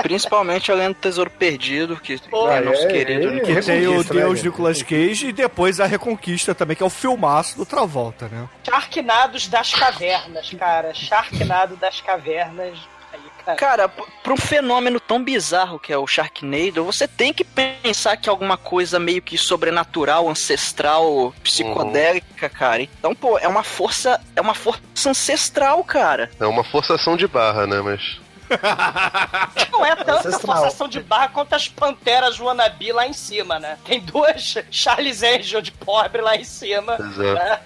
Principalmente 0.01 0.71
a 0.71 0.75
Lenda 0.75 0.93
do 0.93 0.99
Tesouro 0.99 1.29
Perdido, 1.29 1.95
que 1.97 2.17
Pô, 2.29 2.49
é 2.49 2.59
nosso 2.61 2.83
é, 2.83 2.87
querido. 2.87 3.27
é, 3.27 3.31
Nicolas 3.31 3.65
Que 3.65 3.71
tem 3.71 3.87
o 3.87 3.97
né, 3.97 4.03
Deus 4.03 4.35
gente? 4.39 4.45
Nicolas 4.45 4.81
Cage 4.83 5.27
e 5.27 5.33
depois 5.33 5.79
a 5.79 5.85
Reconquista 5.85 6.53
também, 6.53 6.75
que 6.75 6.83
é 6.83 6.85
o 6.85 6.89
filmaço 6.89 7.57
do 7.57 7.65
Travolta, 7.65 8.27
né? 8.27 8.47
Sharknados 8.63 9.47
das 9.47 9.73
cavernas, 9.73 10.53
cara. 10.53 10.93
Sharknado 10.93 11.75
das 11.77 12.01
cavernas. 12.01 12.77
Aí, 13.45 13.55
cara. 13.55 13.87
Pra 13.87 14.33
um 14.33 14.37
fenômeno 14.37 14.99
tão 14.99 15.23
bizarro 15.23 15.79
que 15.79 15.93
é 15.93 15.97
o 15.97 16.07
Sharknado, 16.07 16.83
você 16.83 17.07
tem 17.07 17.31
que 17.33 17.43
pensar 17.43 18.17
que 18.17 18.27
é 18.27 18.31
alguma 18.31 18.57
coisa 18.57 18.99
meio 18.99 19.21
que 19.21 19.37
sobrenatural, 19.37 20.27
ancestral, 20.29 21.33
psicodélica, 21.43 22.49
cara. 22.49 22.81
Então, 22.81 23.13
pô, 23.13 23.37
é 23.37 23.47
uma 23.47 23.63
força, 23.63 24.19
é 24.35 24.41
uma 24.41 24.53
força 24.53 24.81
ancestral, 25.09 25.83
cara. 25.83 26.31
É 26.39 26.45
uma 26.45 26.63
forçação 26.63 27.15
de 27.15 27.27
barra, 27.27 27.67
né? 27.67 27.81
Mas. 27.81 28.19
Não 29.71 29.83
é 29.85 29.95
tanta 29.95 30.27
Ancestral. 30.27 30.57
forçação 30.57 30.87
de 30.87 30.99
barra 31.01 31.29
quanto 31.29 31.53
as 31.53 31.67
panteras 31.67 32.39
wannabe 32.39 32.91
lá 32.91 33.07
em 33.07 33.13
cima, 33.13 33.59
né? 33.59 33.77
Tem 33.83 33.99
duas 33.99 34.55
Charles 34.69 35.23
Angel 35.23 35.61
de 35.61 35.71
pobre 35.71 36.21
lá 36.21 36.35
em 36.35 36.43
cima. 36.43 36.93
Exato. 36.93 37.21
né? 37.33 37.59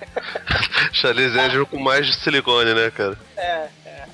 Charlize 0.94 1.38
Angel 1.40 1.66
com 1.66 1.80
mais 1.80 2.06
de 2.08 2.16
silicone, 2.16 2.74
né, 2.74 2.90
cara? 2.92 3.18
É, 3.36 3.42
é. 3.42 3.70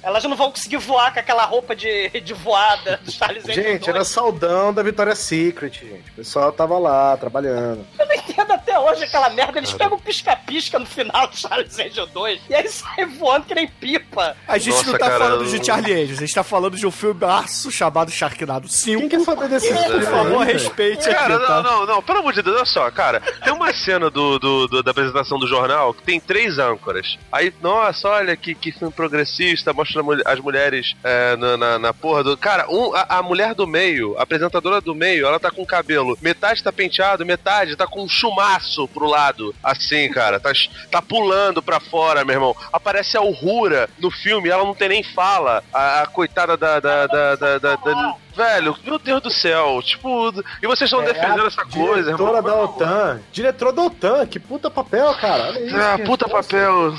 Elas 0.06 0.24
não 0.24 0.36
vão 0.36 0.52
conseguir 0.52 0.78
voar 0.78 1.12
com 1.14 1.20
aquela 1.20 1.44
roupa 1.46 1.76
de, 1.76 2.10
de 2.22 2.34
voada 2.34 3.00
do 3.04 3.10
Charles 3.12 3.44
Angel. 3.44 3.56
Gente, 3.64 3.80
2. 3.86 3.88
era 3.88 4.06
saudão 4.06 4.72
da 4.74 4.84
Victoria's 4.84 5.18
Secret, 5.20 5.72
gente. 5.74 6.12
O 6.12 6.16
pessoal 6.16 6.52
tava 6.52 6.78
lá, 6.78 7.18
trabalhando. 7.18 7.86
Eu 7.98 8.06
não 8.06 8.14
entendo 8.16 8.52
até 8.52 8.78
hoje 8.80 9.04
aquela 9.04 9.30
merda. 9.32 9.58
Eles 9.58 9.74
pegam 9.74 9.98
pisca-pisca 10.00 10.78
no 10.78 10.86
final 10.86 11.28
do 11.28 11.36
Charles 11.38 11.78
Angel 11.80 12.06
2 12.08 12.42
e 12.50 12.54
aí 12.56 12.68
saem 12.70 13.06
voando 13.18 13.46
que 13.48 13.56
nem 13.56 13.68
pipa. 13.68 14.38
A 14.48 14.58
gente 14.60 14.76
Nossa, 14.76 14.92
não 14.92 15.00
tá 15.00 15.10
cara, 15.10 15.26
falando 15.26 15.46
de 15.50 15.66
Charlie 15.66 15.94
Angels, 15.94 16.18
a 16.18 16.22
gente 16.22 16.36
tá 16.36 16.44
falando 16.44 16.78
de 16.78 16.86
um 16.86 16.92
filmaço 16.92 17.72
chamado 17.72 18.12
Sharknado 18.12 18.68
5. 18.68 19.00
Quem 19.00 19.10
quer 19.10 19.20
saber 19.22 19.50
desse 19.50 19.74
Por 19.74 20.02
favor, 20.04 20.46
respeite 20.46 21.10
Cara, 21.10 21.36
aqui, 21.38 21.48
tá? 21.48 21.64
não, 21.64 21.80
não, 21.80 21.86
não, 21.96 22.02
pelo 22.04 22.20
amor 22.20 22.34
de 22.34 22.42
Deus, 22.44 22.56
olha 22.58 22.66
só, 22.66 22.92
cara. 22.92 23.22
Tem 23.44 23.52
uma 23.52 23.74
cena 23.74 24.10
do, 24.10 24.38
do- 24.38 24.68
do- 24.68 24.84
da 24.84 24.92
apresentação 24.92 25.40
do 25.40 25.48
jornal 25.48 25.94
que 25.94 26.04
tem 26.04 26.20
três 26.20 26.60
âncoras. 26.60 27.18
Aí, 27.32 27.52
nossa, 27.62 28.08
olha 28.10 28.36
que, 28.38 28.54
que 28.54 28.72
filme 28.72 28.94
progressista, 28.94 29.74
mostra 29.74 29.95
a 30.02 30.04
mul- 30.04 30.22
as 30.26 30.40
mulheres 30.40 30.96
é, 31.04 31.36
na, 31.36 31.58
na, 31.58 31.80
na 31.80 31.94
porra 31.94 32.24
do. 32.24 32.38
Cara, 32.38 32.66
um, 32.70 32.94
a, 32.96 33.18
a 33.20 33.24
mulher 33.24 33.54
do 33.54 33.66
meio, 33.68 34.18
a 34.18 34.24
apresentadora 34.24 34.82
do 34.82 34.94
meio, 34.96 35.26
ela 35.26 35.40
tá 35.40 35.50
com 35.52 35.62
o 35.62 35.66
cabelo, 35.68 36.18
metade 36.22 36.64
tá 36.64 36.72
penteado, 36.72 37.26
metade 37.26 37.76
tá 37.76 37.86
com 37.88 38.04
um 38.04 38.10
chumaço 38.10 38.88
pro 38.88 39.06
lado. 39.08 39.54
Assim, 39.64 40.10
cara, 40.10 40.40
tá, 40.40 40.52
tá 40.92 41.02
pulando 41.02 41.62
pra 41.62 41.80
fora, 41.80 42.24
meu 42.26 42.36
irmão. 42.36 42.56
Aparece 42.74 43.18
a 43.18 43.22
Uhura 43.22 43.90
no 44.00 44.10
filme, 44.12 44.50
ela 44.50 44.64
não 44.64 44.76
tem 44.76 44.90
nem 44.90 45.04
fala. 45.04 45.64
A, 45.74 46.02
a 46.02 46.08
coitada 46.08 46.56
da- 46.58 46.80
da- 46.80 47.08
da- 47.08 47.36
da- 47.36 47.58
da- 47.58 47.76
da 47.76 48.16
Velho, 48.36 48.76
meu 48.84 49.00
Deus 49.00 49.22
do 49.22 49.30
céu, 49.30 49.82
tipo, 49.82 50.30
e 50.62 50.68
vocês 50.68 50.92
estão 50.92 51.02
defendendo 51.06 51.48
essa 51.48 51.64
coisa? 51.64 52.04
Diretora 52.12 52.42
da 52.42 52.54
OTAN. 52.64 53.22
Diretora 53.32 53.72
da 53.72 53.82
OTAN, 53.84 54.26
que 54.26 54.40
puta 54.42 54.70
papel, 54.70 55.14
cara. 55.22 55.44
Olha 55.48 55.60
isso. 55.66 55.74
Ah, 55.78 55.98
puta 56.06 56.28
Nossa. 56.28 56.44
papel. 56.44 56.94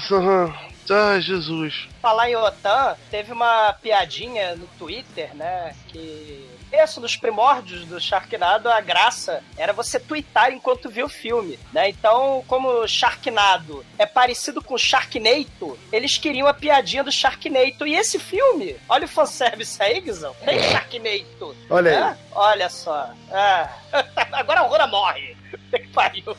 Ai, 0.91 1.21
Jesus. 1.21 1.89
Falar 2.01 2.31
em 2.31 2.37
OTAN, 2.37 2.97
teve 3.11 3.33
uma 3.33 3.73
piadinha 3.75 4.55
no 4.57 4.67
Twitter, 4.79 5.35
né? 5.35 5.75
Que. 5.89 6.56
Isso, 6.73 7.01
nos 7.01 7.17
primórdios 7.17 7.85
do 7.87 8.01
Sharknado, 8.01 8.69
a 8.69 8.81
graça 8.81 9.43
era 9.57 9.73
você 9.73 9.99
twittar 9.99 10.53
enquanto 10.53 10.89
via 10.91 11.05
o 11.05 11.09
filme, 11.09 11.59
né? 11.73 11.89
Então, 11.89 12.45
como 12.47 12.87
Sharknado 12.87 13.85
é 13.99 14.05
parecido 14.07 14.63
com 14.63 14.77
Sharknado, 14.77 15.79
eles 15.93 16.19
queriam 16.19 16.47
a 16.47 16.55
piadinha 16.55 17.05
do 17.05 17.13
Sharknado. 17.13 17.87
E 17.87 17.95
esse 17.95 18.19
filme, 18.19 18.77
olha 18.89 19.05
o 19.05 19.09
fanservice 19.09 19.81
aí, 19.83 20.01
Guizão. 20.01 20.35
Tem 20.45 20.61
Sharknado. 20.63 21.57
Olha 21.71 21.91
aí. 21.91 22.01
né? 22.01 22.19
Olha 22.33 22.69
só. 22.69 23.11
Ah. 23.33 23.71
Agora 24.33 24.61
a 24.61 24.65
Rora 24.65 24.87
morre. 24.87 25.37
Que 25.71 25.89
pariu. 25.89 26.37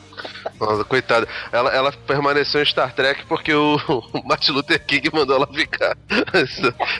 Nossa, 0.58 0.84
coitada. 0.84 1.28
Ela, 1.52 1.70
ela 1.70 1.92
permaneceu 1.92 2.62
em 2.62 2.66
Star 2.66 2.92
Trek 2.92 3.24
porque 3.26 3.52
o, 3.54 3.76
o 3.88 4.26
Martin 4.26 4.52
Luther 4.52 4.84
King 4.84 5.10
mandou 5.12 5.36
ela 5.36 5.46
ficar. 5.46 5.96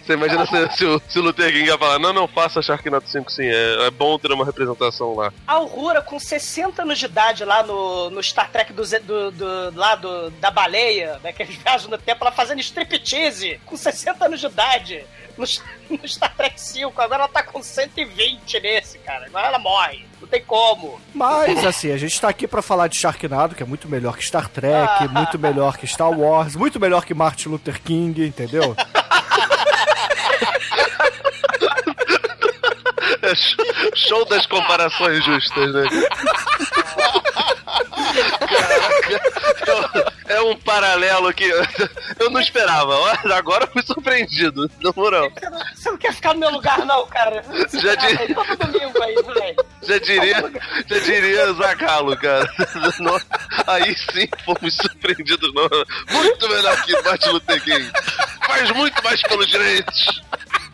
Você 0.02 0.12
imagina 0.12 0.46
se, 0.46 0.76
se 0.76 0.84
o, 0.84 1.00
se 1.08 1.18
o 1.18 1.22
Luther 1.22 1.52
King 1.52 1.66
ia 1.66 1.78
falar: 1.78 1.98
não, 1.98 2.12
não 2.12 2.28
faça 2.28 2.62
Sharknado 2.62 3.08
5 3.08 3.27
sim, 3.28 3.44
é, 3.44 3.86
é 3.86 3.90
bom 3.90 4.18
ter 4.18 4.32
uma 4.32 4.44
representação 4.44 5.14
lá. 5.14 5.32
A 5.46 5.54
Aurora, 5.54 6.02
com 6.02 6.18
60 6.18 6.82
anos 6.82 6.98
de 6.98 7.06
idade 7.06 7.44
lá 7.44 7.62
no, 7.62 8.10
no 8.10 8.22
Star 8.22 8.50
Trek 8.50 8.72
do, 8.72 8.82
do, 8.82 9.30
do, 9.30 9.74
lá 9.74 9.94
do, 9.94 10.30
da 10.32 10.50
baleia, 10.50 11.18
né? 11.22 11.32
Que 11.32 11.42
eles 11.42 11.56
viajam 11.56 11.90
no 11.90 11.98
tempo, 11.98 12.24
ela 12.24 12.32
fazendo 12.32 12.60
striptease 12.60 13.60
com 13.64 13.76
60 13.76 14.24
anos 14.24 14.40
de 14.40 14.46
idade 14.46 15.04
no, 15.36 15.44
no 15.96 16.08
Star 16.08 16.34
Trek 16.36 16.60
5. 16.60 17.00
Agora 17.00 17.22
ela 17.22 17.28
tá 17.28 17.42
com 17.42 17.62
120 17.62 18.60
nesse, 18.60 18.98
cara. 18.98 19.26
Agora 19.26 19.46
ela 19.46 19.58
morre. 19.58 20.04
Não 20.20 20.26
tem 20.26 20.42
como. 20.42 21.00
Mas, 21.14 21.64
assim, 21.66 21.92
a 21.92 21.96
gente 21.96 22.20
tá 22.20 22.28
aqui 22.28 22.46
pra 22.46 22.60
falar 22.60 22.88
de 22.88 22.96
Sharknado, 22.96 23.54
que 23.54 23.62
é 23.62 23.66
muito 23.66 23.88
melhor 23.88 24.16
que 24.16 24.24
Star 24.24 24.48
Trek, 24.48 25.08
muito 25.08 25.38
melhor 25.38 25.76
que 25.76 25.86
Star 25.86 26.10
Wars, 26.10 26.56
muito 26.56 26.80
melhor 26.80 27.04
que 27.04 27.14
Martin 27.14 27.50
Luther 27.50 27.80
King, 27.80 28.26
entendeu? 28.26 28.76
É 33.17 33.17
show, 33.94 34.24
das 34.26 34.46
comparações 34.46 35.24
justas, 35.24 35.74
né? 35.74 35.84
Caraca, 38.48 40.12
é 40.28 40.40
um 40.40 40.56
paralelo 40.56 41.32
que 41.32 41.44
eu 42.18 42.30
não 42.30 42.40
esperava. 42.40 42.94
Agora 43.34 43.64
eu 43.64 43.68
fui 43.72 43.82
surpreendido, 43.82 44.70
na 44.80 44.92
moral. 44.94 45.30
Você 45.74 45.90
não, 45.90 45.98
quer 45.98 46.12
ficar 46.12 46.34
no 46.34 46.40
meu 46.40 46.50
lugar, 46.50 46.84
não, 46.84 47.06
cara. 47.06 47.42
Já 47.72 47.92
aí 48.00 48.34
todo 48.34 48.56
domingo 48.56 49.02
aí, 49.02 49.14
velho. 49.14 49.56
Já 49.82 49.98
diria, 49.98 50.52
já 50.86 50.98
diria 50.98 51.52
Zagalo, 51.54 52.16
cara. 52.16 52.50
Não, 53.00 53.18
aí 53.66 53.94
sim 53.96 54.28
fomos 54.44 54.74
surpreendidos. 54.74 55.52
Não. 55.54 55.68
Muito 56.10 56.48
melhor 56.48 56.82
que 56.82 57.02
Martin 57.02 57.28
Luther 57.30 57.62
King. 57.62 57.90
Faz 58.46 58.70
muito 58.72 59.02
mais 59.04 59.22
pelos 59.22 59.46
direitos. 59.46 60.22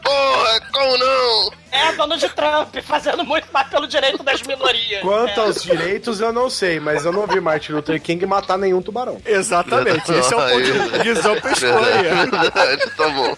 Porra, 0.05 0.61
como 0.73 0.99
não? 0.99 1.51
É 1.73 1.93
Donald 1.93 2.29
Trump 2.31 2.77
fazendo 2.85 3.25
muito 3.25 3.49
mais 3.53 3.69
pelo 3.69 3.87
direito 3.89 4.23
das 4.23 4.41
minorias. 4.43 5.03
Quanto 5.03 5.41
é. 5.41 5.45
aos 5.45 5.63
direitos, 5.63 6.21
eu 6.21 6.33
não 6.33 6.49
sei, 6.49 6.79
mas 6.79 7.05
eu 7.05 7.13
não 7.13 7.27
vi 7.27 7.41
Martin 7.41 7.73
Luther 7.73 8.01
King 8.01 8.25
matar 8.27 8.57
nenhum 8.57 8.81
tubarão. 8.81 9.21
Exatamente, 9.25 10.13
esse 10.13 10.33
é 10.33 10.37
o 10.37 10.41
ponto 10.41 11.39
o 11.39 11.43
pescou 11.43 11.79
aí. 11.85 12.03
Verdade, 12.03 12.91
tá 12.97 13.09
bom. 13.09 13.37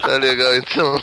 Tá 0.00 0.16
legal, 0.16 0.56
então. 0.56 1.02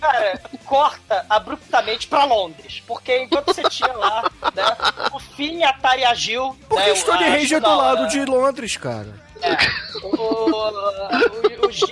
Cara, 0.00 0.40
corta 0.66 1.24
abruptamente 1.30 2.06
pra 2.08 2.24
Londres. 2.24 2.82
Porque 2.86 3.22
enquanto 3.22 3.46
você 3.46 3.62
tinha 3.70 3.92
lá, 3.92 4.30
né, 4.54 4.64
o 5.12 5.18
Finn 5.20 5.62
atariagiu. 5.64 6.54
Porque 6.68 6.84
né, 6.84 6.92
o 6.92 6.96
Stonehenge 6.96 7.54
a- 7.54 7.58
é 7.58 7.60
do 7.60 7.74
lado 7.76 8.08
de 8.08 8.24
Londres, 8.24 8.76
cara. 8.76 9.22
O, 10.02 10.16
o, 10.16 11.66
o 11.66 11.72
Gil, 11.72 11.88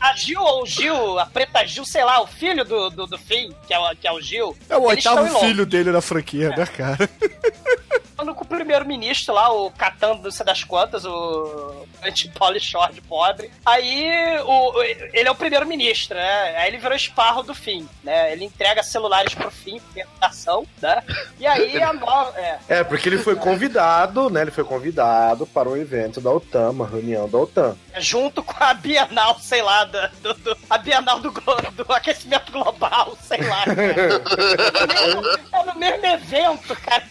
a 0.00 0.14
Gil 0.14 0.40
ou 0.40 0.62
o 0.62 0.66
Gil, 0.66 1.18
a 1.18 1.26
preta 1.26 1.66
Gil, 1.66 1.84
sei 1.84 2.04
lá, 2.04 2.20
o 2.20 2.26
filho 2.26 2.64
do, 2.64 2.90
do, 2.90 3.06
do 3.06 3.18
Finn, 3.18 3.52
que 3.66 3.74
é, 3.74 3.78
o, 3.78 3.96
que 3.96 4.06
é 4.06 4.12
o 4.12 4.20
Gil. 4.20 4.56
É 4.68 4.76
o 4.76 4.82
oitavo 4.82 5.40
filho 5.40 5.64
dele 5.66 5.90
na 5.90 6.00
franquia, 6.00 6.50
né, 6.50 6.66
cara? 6.66 7.08
falando 8.16 8.34
com 8.34 8.44
o 8.44 8.48
primeiro-ministro 8.48 9.34
lá, 9.34 9.52
o 9.52 9.70
Catan, 9.70 10.14
não 10.22 10.30
sei 10.30 10.46
das 10.46 10.64
quantas, 10.64 11.04
o 11.04 11.86
anti-Paulo 12.02 12.58
Shore 12.58 12.94
de 12.94 13.00
pobre. 13.02 13.50
Aí 13.64 14.10
o, 14.44 14.82
ele 15.12 15.28
é 15.28 15.30
o 15.30 15.34
primeiro-ministro, 15.34 16.16
né? 16.16 16.56
Aí 16.56 16.68
ele 16.68 16.78
virou 16.78 16.96
esparro 16.96 17.42
do 17.42 17.54
fim, 17.54 17.86
né? 18.02 18.32
Ele 18.32 18.44
entrega 18.44 18.82
celulares 18.82 19.34
pro 19.34 19.50
fim, 19.50 19.80
ação, 20.20 20.66
né? 20.80 21.02
E 21.38 21.46
aí 21.46 21.82
a 21.82 21.92
nova. 21.92 22.32
É, 22.38 22.58
É, 22.68 22.84
porque 22.84 23.08
ele 23.08 23.18
foi 23.18 23.36
convidado, 23.36 24.30
né? 24.30 24.42
Ele 24.42 24.50
foi 24.50 24.64
convidado 24.64 25.46
para 25.46 25.68
um 25.68 25.76
evento 25.76 26.20
da 26.20 26.30
OTAN, 26.30 26.70
uma 26.70 26.86
reunião 26.86 27.28
da 27.28 27.38
OTAN. 27.38 27.76
junto 27.98 28.42
com 28.42 28.54
a 28.62 28.72
Bienal, 28.74 29.38
sei 29.40 29.60
lá, 29.62 29.84
da- 29.84 30.10
do, 30.22 30.32
do- 30.34 30.56
a 30.70 30.78
Bienal 30.78 31.20
do, 31.20 31.30
do 31.30 31.92
aquecimento 31.92 32.50
global, 32.52 33.16
sei 33.22 33.42
lá. 33.42 33.64
Cara. 33.64 33.76
É 35.52 35.62
no 35.64 35.74
mesmo 35.78 36.06
evento, 36.06 36.76
cara. 36.76 37.04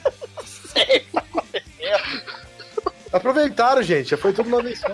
Não 0.75 0.85
sei 0.85 0.97
o 0.97 0.99
que 0.99 1.11
tá 1.11 1.19
acontecendo. 1.19 2.93
Aproveitaram, 3.13 3.81
gente, 3.83 4.09
já 4.09 4.17
foi 4.17 4.33
tudo 4.33 4.47
uma 4.49 4.61
vez 4.61 4.79
só. 4.79 4.87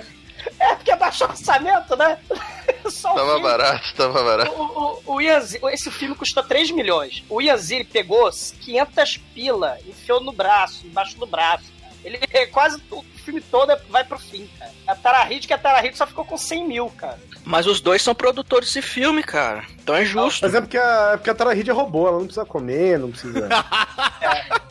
É 0.60 0.76
porque 0.76 0.96
baixou 0.96 1.28
o 1.28 1.32
orçamento, 1.32 1.96
né? 1.96 2.18
Só 2.90 3.12
o 3.12 3.16
Tava 3.16 3.30
filme. 3.34 3.44
barato, 3.44 3.94
tava 3.96 4.24
barato. 4.24 4.52
O, 4.52 5.02
o, 5.06 5.16
o 5.16 5.22
esse 5.70 5.92
filme 5.92 6.16
custou 6.16 6.42
3 6.44 6.72
milhões. 6.72 7.24
O 7.30 7.40
Ian 7.40 7.56
Zieri 7.58 7.84
pegou 7.84 8.28
500 8.32 9.18
pila, 9.36 9.78
enfiou 9.88 10.20
no 10.20 10.32
braço, 10.32 10.86
embaixo 10.88 11.16
do 11.20 11.28
braço. 11.28 11.66
cara. 11.80 11.94
Ele 12.04 12.18
quase 12.48 12.82
o 12.90 13.04
filme 13.22 13.42
todo 13.42 13.74
vai 13.90 14.04
pro 14.04 14.20
fim, 14.20 14.50
cara. 14.58 14.72
A 14.88 14.96
Tara 14.96 15.24
Reid, 15.24 15.48
que 15.48 15.54
a 15.54 15.58
Tara 15.58 15.80
Reid 15.80 15.98
só 15.98 16.06
ficou 16.06 16.26
com 16.26 16.38
100 16.38 16.68
mil, 16.68 16.90
cara. 16.90 17.20
Mas 17.44 17.66
os 17.66 17.82
dois 17.82 18.02
são 18.02 18.14
produtores 18.14 18.72
de 18.72 18.82
filme, 18.82 19.24
cara. 19.24 19.66
Então 19.82 19.96
é 19.96 20.06
justo. 20.06 20.46
Mas 20.46 20.54
é 20.54 20.62
porque 20.62 20.78
a, 20.78 21.12
é 21.14 21.18
porque 21.18 21.30
a 21.30 21.36
Tara 21.36 21.54
Reid 21.54 21.70
é 21.70 21.74
robô, 21.74 22.08
ela 22.08 22.18
não 22.18 22.26
precisa 22.26 22.46
comer, 22.46 23.00
não 23.00 23.12
precisa. 23.12 23.48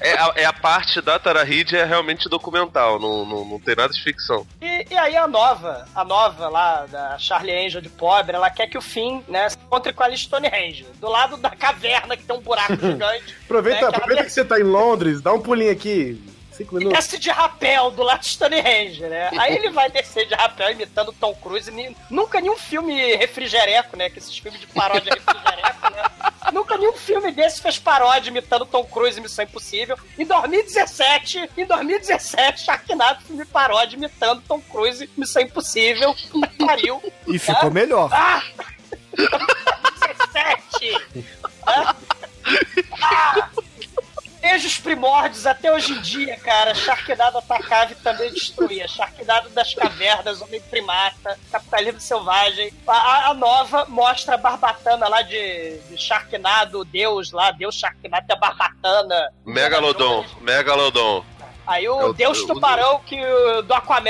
É 0.00 0.12
a, 0.12 0.32
é 0.36 0.44
a 0.44 0.52
parte 0.52 1.00
da 1.00 1.18
Tara 1.18 1.42
Reid 1.42 1.76
é 1.76 1.84
realmente 1.84 2.28
documental, 2.28 2.98
não, 2.98 3.26
não, 3.26 3.44
não 3.44 3.60
tem 3.60 3.74
nada 3.74 3.92
de 3.92 4.02
ficção. 4.02 4.46
E, 4.60 4.86
e 4.90 4.96
aí 4.96 5.16
a 5.16 5.26
nova, 5.26 5.86
a 5.94 6.04
nova 6.04 6.48
lá, 6.48 6.86
da 6.86 7.18
Charlie 7.18 7.66
Angel 7.66 7.80
de 7.80 7.88
pobre, 7.88 8.34
ela 8.34 8.48
quer 8.48 8.68
que 8.68 8.78
o 8.78 8.82
Finn, 8.82 9.20
né, 9.28 9.48
se 9.48 9.58
encontre 9.58 9.92
com 9.92 10.02
a 10.02 10.16
Stonehenge, 10.16 10.86
do 11.00 11.08
lado 11.08 11.36
da 11.36 11.50
caverna 11.50 12.16
que 12.16 12.24
tem 12.24 12.36
um 12.36 12.40
buraco 12.40 12.76
gigante. 12.80 13.36
Aproveita, 13.44 13.74
né, 13.74 13.78
que 13.78 13.84
ela 13.84 13.96
aproveita 13.96 14.24
que 14.24 14.30
você 14.30 14.44
tá 14.44 14.58
em 14.58 14.64
Londres, 14.64 15.20
dá 15.20 15.32
um 15.32 15.40
pulinho 15.40 15.72
aqui. 15.72 16.20
Cinco 16.58 16.74
E 16.74 16.78
minutos. 16.80 16.98
desce 16.98 17.18
de 17.18 17.30
rapel 17.30 17.90
do 17.92 18.02
lado 18.02 18.20
de 18.20 18.26
Stonehenge, 18.28 19.00
né? 19.02 19.30
Aí 19.38 19.54
ele 19.54 19.70
vai 19.70 19.88
descer 19.90 20.26
de 20.26 20.34
rapel 20.34 20.70
imitando 20.72 21.12
Tom 21.12 21.32
Cruise. 21.36 21.70
Ni- 21.70 21.96
Nunca 22.10 22.40
nenhum 22.40 22.56
filme 22.56 23.14
refrigereco, 23.16 23.96
né? 23.96 24.10
Que 24.10 24.18
esses 24.18 24.36
filmes 24.36 24.60
de 24.60 24.66
paródia 24.66 25.12
refrigereco, 25.14 25.90
né? 25.90 26.02
Nunca 26.52 26.76
nenhum 26.76 26.94
filme 26.94 27.30
desse 27.30 27.62
fez 27.62 27.78
paródia 27.78 28.30
imitando 28.30 28.66
Tom 28.66 28.84
Cruise 28.84 29.18
em 29.18 29.22
Missão 29.22 29.44
Impossível. 29.44 29.96
Em 30.18 30.24
2017, 30.24 31.48
em 31.56 31.64
2017, 31.64 32.64
Sharknado 32.64 33.22
filme 33.22 33.44
paródia 33.44 33.96
imitando 33.96 34.42
Tom 34.48 34.60
Cruise 34.60 35.04
em 35.04 35.10
Missão 35.20 35.42
Impossível. 35.42 36.14
E 36.34 36.64
pariu. 36.64 37.00
E 37.28 37.38
ficou 37.38 37.70
melhor. 37.70 38.10
Ah! 38.12 38.42
17! 40.32 41.06
Ah! 41.66 41.94
Ah! 43.02 43.50
Desde 44.50 44.66
os 44.66 44.78
primórdios 44.78 45.44
até 45.46 45.70
hoje 45.70 45.92
em 45.92 46.00
dia, 46.00 46.34
cara, 46.38 46.74
Sharknado 46.74 47.36
atacava 47.36 47.92
e 47.92 47.96
também 47.96 48.32
destruía. 48.32 48.88
Sharknado 48.88 49.50
das 49.50 49.74
cavernas, 49.74 50.40
Homem 50.40 50.58
Primata, 50.70 51.38
Capitalismo 51.52 52.00
Selvagem. 52.00 52.72
A, 52.86 53.28
a- 53.28 53.34
nova 53.34 53.84
mostra 53.90 54.36
a 54.36 54.38
Barbatana 54.38 55.06
lá 55.06 55.20
de, 55.20 55.76
de 55.90 55.98
Sharknado, 55.98 56.82
Deus 56.86 57.30
lá, 57.30 57.50
Deus 57.50 57.74
Sharknado, 57.74 58.24
a 58.32 58.36
Barbatana. 58.36 59.30
Megalodon, 59.44 60.24
Megalodon. 60.40 61.22
Aí 61.68 61.86
o 61.86 62.10
É 62.10 62.12
Deus 62.14 62.44
Tubarão 62.44 63.00
que, 63.04 63.20
do 63.66 63.74
Aquaman 63.74 64.08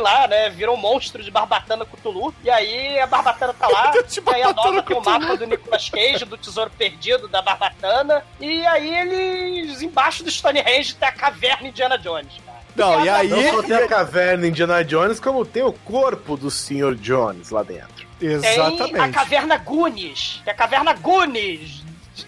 lá, 0.00 0.26
né, 0.26 0.50
virou 0.50 0.74
um 0.74 0.78
monstro 0.78 1.22
de 1.22 1.30
Barbatana 1.30 1.86
Cthulhu. 1.86 2.34
E 2.42 2.50
aí 2.50 2.98
a 2.98 3.06
Barbatana 3.06 3.54
tá 3.54 3.68
lá. 3.68 3.92
e 3.94 4.34
aí 4.34 4.42
a 4.42 4.52
nova 4.52 4.82
tem 4.82 4.96
o 4.96 5.04
mapa 5.04 5.36
do 5.36 5.46
Nicolas 5.46 5.88
Cage, 5.88 6.24
do 6.24 6.36
Tesouro 6.36 6.70
Perdido, 6.76 7.28
da 7.28 7.40
Barbatana. 7.40 8.24
E 8.40 8.66
aí 8.66 8.92
eles, 8.92 9.82
embaixo 9.82 10.24
do 10.24 10.30
Stonehenge, 10.30 10.96
tem 10.96 11.08
a 11.08 11.12
caverna 11.12 11.68
Indiana 11.68 11.96
Jones, 11.96 12.32
cara. 12.44 12.56
Não, 12.74 13.04
e 13.04 13.08
aí. 13.08 13.28
Não 13.28 13.54
só 13.54 13.62
tem 13.62 13.76
a 13.76 13.86
caverna 13.86 14.46
Indiana 14.48 14.84
Jones, 14.84 15.20
como 15.20 15.46
tem 15.46 15.62
o 15.62 15.72
corpo 15.72 16.36
do 16.36 16.50
Sr. 16.50 16.96
Jones 16.96 17.50
lá 17.50 17.62
dentro. 17.62 18.06
Tem 18.18 18.34
a 18.34 18.36
Exatamente. 18.38 19.14
caverna 19.14 19.56
Goonies, 19.58 20.40
que 20.42 20.50
é 20.50 20.52
a 20.52 20.56
caverna 20.56 20.92
Goonies. 20.92 21.85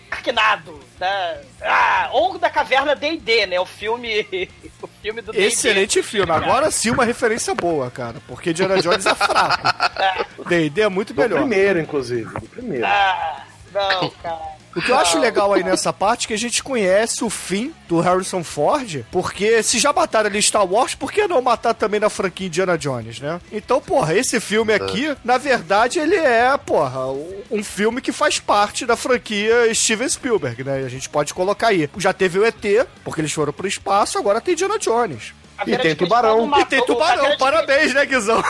Sharknado, 0.09 0.81
né? 0.99 1.41
Ah, 1.63 2.09
ou 2.13 2.39
da 2.39 2.49
caverna 2.51 2.95
D&D, 2.97 3.47
né? 3.47 3.61
O 3.61 3.67
filme, 3.67 4.27
o 4.83 4.87
filme 5.03 5.21
do 5.21 5.33
D&D. 5.33 5.47
Excelente 5.47 6.03
filme. 6.03 6.31
Agora 6.33 6.71
sim 6.71 6.91
uma 6.91 7.05
referência 7.05 7.55
boa, 7.55 7.91
cara. 7.91 8.17
Porque 8.27 8.51
Indiana 8.51 8.81
Jones 8.81 9.07
é 9.07 9.15
fraco. 9.15 9.69
D&D 10.49 10.81
é 10.81 10.89
muito 10.89 11.13
Do 11.13 11.21
melhor. 11.21 11.39
primeiro, 11.41 11.79
inclusive. 11.81 12.33
Do 12.41 12.49
primeiro. 12.49 12.87
Ah, 12.87 13.45
não, 13.73 14.11
cara. 14.23 14.58
O 14.79 14.83
que 14.83 14.93
eu 14.93 14.99
acho 14.99 15.19
legal 15.19 15.53
aí 15.53 15.65
nessa 15.65 15.93
parte 15.93 16.25
é 16.25 16.29
que 16.29 16.35
a 16.35 16.39
gente 16.39 16.63
conhece 16.63 17.25
o 17.25 17.29
fim 17.31 17.75
do 17.89 18.01
Harrison 18.01 18.45
Ford, 18.45 19.05
porque 19.11 19.61
se 19.63 19.79
já 19.79 19.93
mataram 19.93 20.29
ali 20.29 20.41
Star 20.41 20.65
Wars, 20.65 20.95
por 20.95 21.11
que 21.11 21.27
não 21.27 21.43
matar 21.43 21.75
também 21.75 21.99
na 21.99 22.09
franquia 22.09 22.47
Indiana 22.47 22.79
Jones, 22.79 23.19
né? 23.19 23.41
Então, 23.51 23.81
porra, 23.81 24.15
esse 24.15 24.39
filme 24.39 24.73
aqui, 24.73 25.17
na 25.25 25.37
verdade, 25.37 25.99
ele 25.99 26.15
é, 26.15 26.57
porra, 26.57 27.07
um 27.51 27.65
filme 27.65 28.01
que 28.01 28.13
faz 28.13 28.39
parte 28.39 28.87
da 28.87 28.95
franquia 28.97 29.75
Steven 29.75 30.09
Spielberg, 30.09 30.63
né? 30.63 30.85
A 30.85 30.89
gente 30.89 31.09
pode 31.09 31.35
colocar 31.35 31.69
aí. 31.69 31.91
Já 31.97 32.13
teve 32.13 32.39
o 32.39 32.45
ET, 32.45 32.87
porque 33.03 33.21
eles 33.21 33.33
foram 33.33 33.53
pro 33.53 33.67
espaço, 33.67 34.17
agora 34.17 34.41
tem 34.41 34.55
Indiana 34.55 34.79
Jones. 34.79 35.35
E 35.67 35.77
tem 35.77 35.97
tubarão. 35.97 36.49
E 36.61 36.65
tem 36.67 36.85
tubarão, 36.85 37.37
parabéns, 37.37 37.93
né, 37.93 38.07
Guizão? 38.07 38.43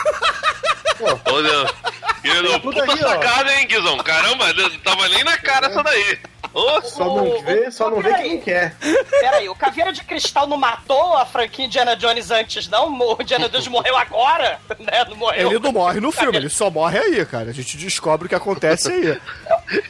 Olha, 1.01 1.73
Guizão, 2.21 2.59
tudo 2.59 2.79
puta 2.79 2.83
aí, 2.93 3.03
ó. 3.03 3.07
sacada, 3.09 3.53
hein, 3.55 3.67
Guizão? 3.67 3.97
Caramba, 3.99 4.51
não 4.53 4.79
tava 4.79 5.07
nem 5.09 5.23
na 5.23 5.37
cara 5.37 5.67
essa 5.67 5.81
daí. 5.83 6.19
Ô, 6.51 6.81
Só 6.81 7.05
não 7.05 7.43
vê, 7.43 7.69
só 7.69 7.91
não 7.91 8.01
vê 8.01 8.11
quem 8.15 8.41
quer. 8.41 8.75
Peraí, 9.19 9.47
o 9.47 9.53
Caveira 9.55 9.93
de 9.93 10.03
Cristal 10.03 10.47
não 10.47 10.57
matou 10.57 11.15
a 11.15 11.23
franquia 11.23 11.65
Indiana 11.65 11.95
Jones 11.95 12.31
antes, 12.31 12.67
não? 12.67 12.91
O 12.91 13.21
Indiana 13.21 13.47
Jones 13.47 13.67
morreu 13.67 13.95
agora, 13.95 14.59
né? 14.79 15.05
Não 15.07 15.15
morreu. 15.15 15.51
Ele 15.51 15.59
não 15.59 15.71
morre 15.71 15.99
no 15.99 16.11
filme, 16.11 16.35
ele 16.37 16.49
só 16.49 16.71
morre 16.71 16.97
aí, 16.97 17.23
cara. 17.25 17.51
A 17.51 17.53
gente 17.53 17.77
descobre 17.77 18.25
o 18.25 18.29
que 18.29 18.33
acontece 18.35 18.91
aí. 18.91 19.05
Ele 19.05 19.21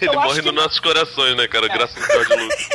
Eu 0.02 0.12
acho 0.19 0.28
morre 0.28 0.41
que- 0.41 0.52
nos 0.52 0.56
nossos 0.63 0.80
corações, 0.82 1.38
né, 1.38 1.48
cara? 1.48 1.67
Graças 1.69 1.98
ao 1.98 2.08
George 2.26 2.36
Lucas. 2.36 2.69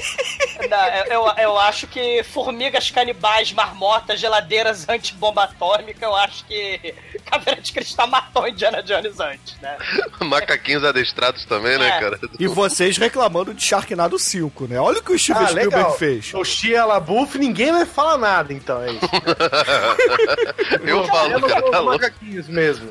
Não, 0.71 0.87
eu, 0.87 1.05
eu, 1.27 1.33
eu 1.37 1.59
acho 1.59 1.87
que 1.87 2.23
formigas 2.23 2.91
canibais, 2.91 3.53
marmotas, 3.53 4.19
geladeiras 4.19 4.89
antibomba 4.89 5.45
atômica, 5.45 6.07
eu 6.07 6.15
acho 6.17 6.43
que 6.47 6.95
Caveira 7.27 7.61
de 7.61 7.71
Cristal 7.71 8.07
matou 8.07 8.24
Indiana 8.49 8.83
Jones 8.83 9.19
antes, 9.21 9.57
né? 9.61 9.77
Macaquinhos 10.21 10.85
adestrados 10.85 11.45
também, 11.45 11.79
né, 11.79 11.89
É. 11.89 12.01
cara? 12.01 12.21
E 12.39 12.47
vocês 12.47 12.97
reclamando 12.97 13.53
de 13.55 13.63
Sharknado 13.63 14.19
5, 14.19 14.67
né? 14.67 14.79
Olha 14.79 14.99
o 15.01 15.03
que 15.03 15.13
o 15.13 15.19
Steven 15.19 15.43
Ah, 15.43 15.47
Spielberg 15.49 15.77
legal. 15.77 15.99
fez. 15.99 16.33
O 16.35 16.45
Shia 16.45 16.85
LaBeouf, 16.85 17.39
ninguém 17.39 17.73
vai 17.73 17.85
falar 17.87 18.19
nada, 18.19 18.53
então, 18.53 18.83
é 18.83 18.93
isso. 18.93 19.09
Eu 20.85 21.05
falo, 21.07 21.33
Eu 21.33 21.41
cara, 21.49 21.71
tá 21.71 21.83
macaquinhos 21.83 22.49
mesmo. 22.49 22.91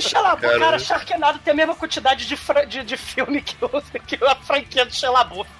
Xelabu, 0.00 0.42
Cara, 0.42 0.58
cara, 0.58 0.70
né? 0.72 0.78
Sharknado 0.78 1.38
tem 1.38 1.52
a 1.52 1.56
mesma 1.56 1.74
quantidade 1.74 2.26
de, 2.26 2.36
fra- 2.36 2.64
de, 2.64 2.82
de 2.84 2.96
filme 2.96 3.40
que, 3.42 3.56
o, 3.64 3.68
que 4.06 4.18
a 4.24 4.34
franquia 4.36 4.84
do 4.84 4.92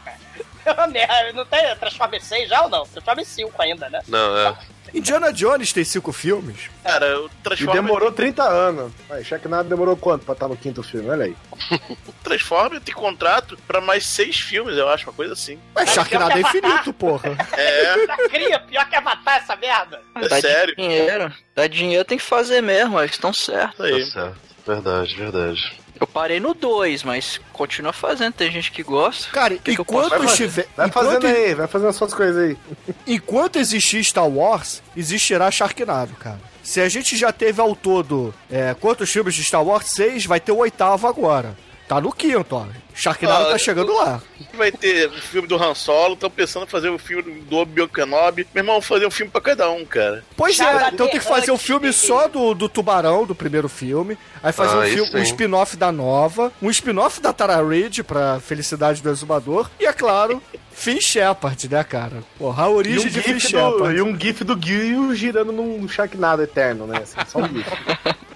cara. 0.04 0.18
É 0.64 0.72
uma 0.72 0.86
merda. 0.86 1.32
Não 1.32 1.46
tem 1.46 1.76
Transformers 1.76 2.24
6 2.24 2.48
já 2.48 2.62
ou 2.62 2.68
não? 2.68 2.84
Transformers 2.86 3.28
5 3.28 3.62
ainda, 3.62 3.88
né? 3.88 4.00
Não, 4.06 4.36
é. 4.38 4.54
Indiana 4.94 5.32
Jones 5.32 5.72
tem 5.72 5.84
cinco 5.84 6.12
filmes. 6.12 6.70
Cara, 6.82 7.20
o 7.20 7.26
E 7.26 7.30
Transformers, 7.42 7.82
demorou 7.84 8.12
30 8.12 8.42
anos. 8.42 8.92
Aí, 9.10 9.24
Sharknado 9.24 9.68
demorou 9.68 9.96
quanto 9.96 10.24
pra 10.24 10.32
estar 10.34 10.48
no 10.48 10.56
quinto 10.56 10.82
filme? 10.82 11.08
Olha 11.10 11.26
aí. 11.26 11.36
Transformers 12.24 12.82
tem 12.82 12.94
contrato 12.94 13.58
pra 13.66 13.80
mais 13.80 14.04
seis 14.06 14.36
filmes, 14.38 14.76
eu 14.76 14.88
acho, 14.88 15.06
uma 15.06 15.12
coisa 15.12 15.32
assim. 15.32 15.58
Mas 15.74 15.90
Sharknado 15.90 16.36
é 16.38 16.40
infinito, 16.40 16.92
porra. 16.92 17.36
É, 17.56 18.28
cria, 18.28 18.60
pior 18.60 18.88
que 18.88 18.96
Avatar 18.96 19.36
essa 19.36 19.56
merda. 19.56 20.00
é 20.16 20.28
Dá 20.28 20.40
sério. 20.40 20.74
dinheiro. 20.76 21.32
Dá 21.54 21.66
dinheiro, 21.66 22.04
tem 22.04 22.18
que 22.18 22.24
fazer 22.24 22.60
mesmo, 22.60 22.98
eles 22.98 23.12
estão 23.12 23.32
certos. 23.32 23.76
Tá 23.76 24.10
certo. 24.10 24.48
Verdade, 24.66 25.14
verdade. 25.16 25.78
Eu 26.00 26.06
parei 26.06 26.38
no 26.40 26.54
2, 26.54 27.02
mas 27.02 27.40
continua 27.52 27.92
fazendo, 27.92 28.32
tem 28.34 28.50
gente 28.50 28.70
que 28.70 28.82
gosta. 28.82 29.30
Cara, 29.32 29.56
que 29.56 29.72
enquanto 29.72 30.10
fazer? 30.10 30.24
estiver. 30.26 30.66
Vai 30.76 30.86
enquanto- 30.86 31.04
fazendo 31.06 31.26
aí, 31.26 31.54
vai 31.54 31.66
fazendo 31.66 31.88
as 31.88 31.96
suas 31.96 32.14
coisas 32.14 32.50
aí. 32.50 32.56
Enquanto 33.06 33.56
existir 33.58 34.02
Star 34.04 34.28
Wars, 34.28 34.82
existirá 34.96 35.50
Sharknado, 35.50 36.14
cara. 36.14 36.40
Se 36.62 36.80
a 36.80 36.88
gente 36.88 37.16
já 37.16 37.32
teve 37.32 37.60
ao 37.60 37.74
todo 37.74 38.34
é, 38.50 38.74
quantos 38.78 39.10
filmes 39.10 39.34
de 39.34 39.42
Star 39.42 39.64
Wars? 39.64 39.86
Seis, 39.88 40.26
vai 40.26 40.38
ter 40.38 40.52
o 40.52 40.58
oitavo 40.58 41.06
agora. 41.06 41.56
Tá 41.88 42.00
no 42.02 42.12
quinto, 42.12 42.54
ó. 42.54 42.66
Sharknado 42.94 43.46
Ah, 43.46 43.50
tá 43.52 43.58
chegando 43.58 43.94
lá. 43.94 44.20
Vai 44.54 44.70
ter 44.70 45.06
o 45.08 45.12
filme 45.12 45.48
do 45.48 45.56
Han 45.56 45.74
Solo, 45.74 46.14
estão 46.14 46.28
pensando 46.28 46.64
em 46.64 46.68
fazer 46.68 46.90
o 46.90 46.98
filme 46.98 47.40
do 47.42 47.56
Obi-Wan 47.56 47.88
Kenobi. 47.88 48.46
Meu 48.54 48.60
irmão, 48.62 48.74
vou 48.74 48.82
fazer 48.82 49.06
um 49.06 49.10
filme 49.10 49.30
pra 49.32 49.40
cada 49.40 49.70
um, 49.70 49.84
cara. 49.86 50.22
Pois 50.36 50.56
Já 50.56 50.70
é, 50.70 50.88
então 50.88 51.06
tem 51.08 51.18
que 51.18 51.24
fazer 51.24 51.50
o 51.50 51.54
antes 51.54 51.64
filme 51.66 51.92
só 51.92 52.28
do, 52.28 52.52
do 52.54 52.68
Tubarão, 52.68 53.24
do 53.24 53.34
primeiro 53.34 53.68
filme. 53.70 54.18
Aí 54.42 54.52
fazer 54.52 54.74
Ah, 54.76 54.80
um, 54.80 54.84
filme, 55.06 55.20
um 55.20 55.22
spin-off 55.22 55.76
da 55.76 55.90
Nova, 55.90 56.52
um 56.60 56.68
spin-off 56.68 57.20
da 57.22 57.32
Tara 57.32 57.66
Reid 57.66 58.02
pra 58.02 58.38
Felicidade 58.40 59.00
do 59.02 59.08
Exumador. 59.10 59.70
E, 59.80 59.86
é 59.86 59.92
claro, 59.92 60.42
Finn 60.72 61.00
Shepard, 61.00 61.68
né, 61.70 61.82
cara? 61.84 62.22
Porra, 62.38 62.64
a 62.64 62.66
E 62.66 62.70
um, 62.70 62.74
origem 62.76 63.08
de 63.10 63.22
Finn 63.22 63.38
Shepard. 63.38 63.96
e 63.96 64.02
um 64.02 64.14
gif 64.18 64.44
do 64.44 64.58
Gil 64.60 65.14
girando 65.14 65.52
num 65.52 65.88
Sharknado 65.88 66.42
eterno, 66.42 66.86
né? 66.86 66.98
Assim, 67.02 67.16
só 67.28 67.38
um 67.38 67.48
gif. 67.48 67.66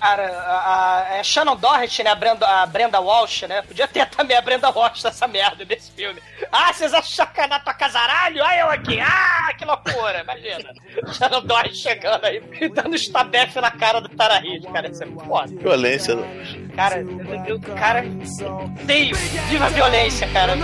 Cara, 0.00 0.30
a, 0.32 1.14
a, 1.14 1.16
é 1.18 1.22
Shannon 1.22 1.56
Doherty, 1.56 2.02
né? 2.02 2.10
A 2.10 2.14
Brenda, 2.14 2.46
a 2.46 2.66
Brenda 2.66 3.00
Walsh, 3.00 3.42
né? 3.42 3.60
Podia 3.60 3.86
ter 3.86 4.06
também 4.06 4.34
a 4.34 4.40
Brenda 4.40 4.70
Walsh 4.70 5.04
nessa 5.04 5.28
merda 5.28 5.62
desse 5.64 5.92
filme. 5.92 6.20
Ah, 6.50 6.72
vocês 6.72 6.94
acham 6.94 7.10
sacanagem 7.10 7.64
pra 7.64 7.74
casaralho? 7.74 8.42
Olha 8.42 8.60
eu 8.60 8.70
aqui. 8.70 8.98
Ah, 8.98 9.52
que 9.58 9.64
loucura. 9.64 10.20
Imagina. 10.20 10.72
Shannon 11.12 11.42
Doherty 11.42 11.76
chegando 11.76 12.24
aí 12.24 12.42
e 12.60 12.68
dando 12.70 12.96
estabefe 12.96 13.60
na 13.60 13.70
cara 13.70 14.00
do 14.00 14.08
Tara 14.08 14.38
Reid, 14.38 14.66
cara. 14.68 14.88
Isso 14.88 15.04
é 15.04 15.06
foda. 15.06 15.48
Violência. 15.48 16.16
Cara, 16.74 17.00
eu, 17.00 17.44
eu, 17.46 17.60
cara, 17.60 18.02
odeio. 18.82 19.14
Viva 19.50 19.66
a 19.66 19.68
violência, 19.68 20.26
cara. 20.32 20.56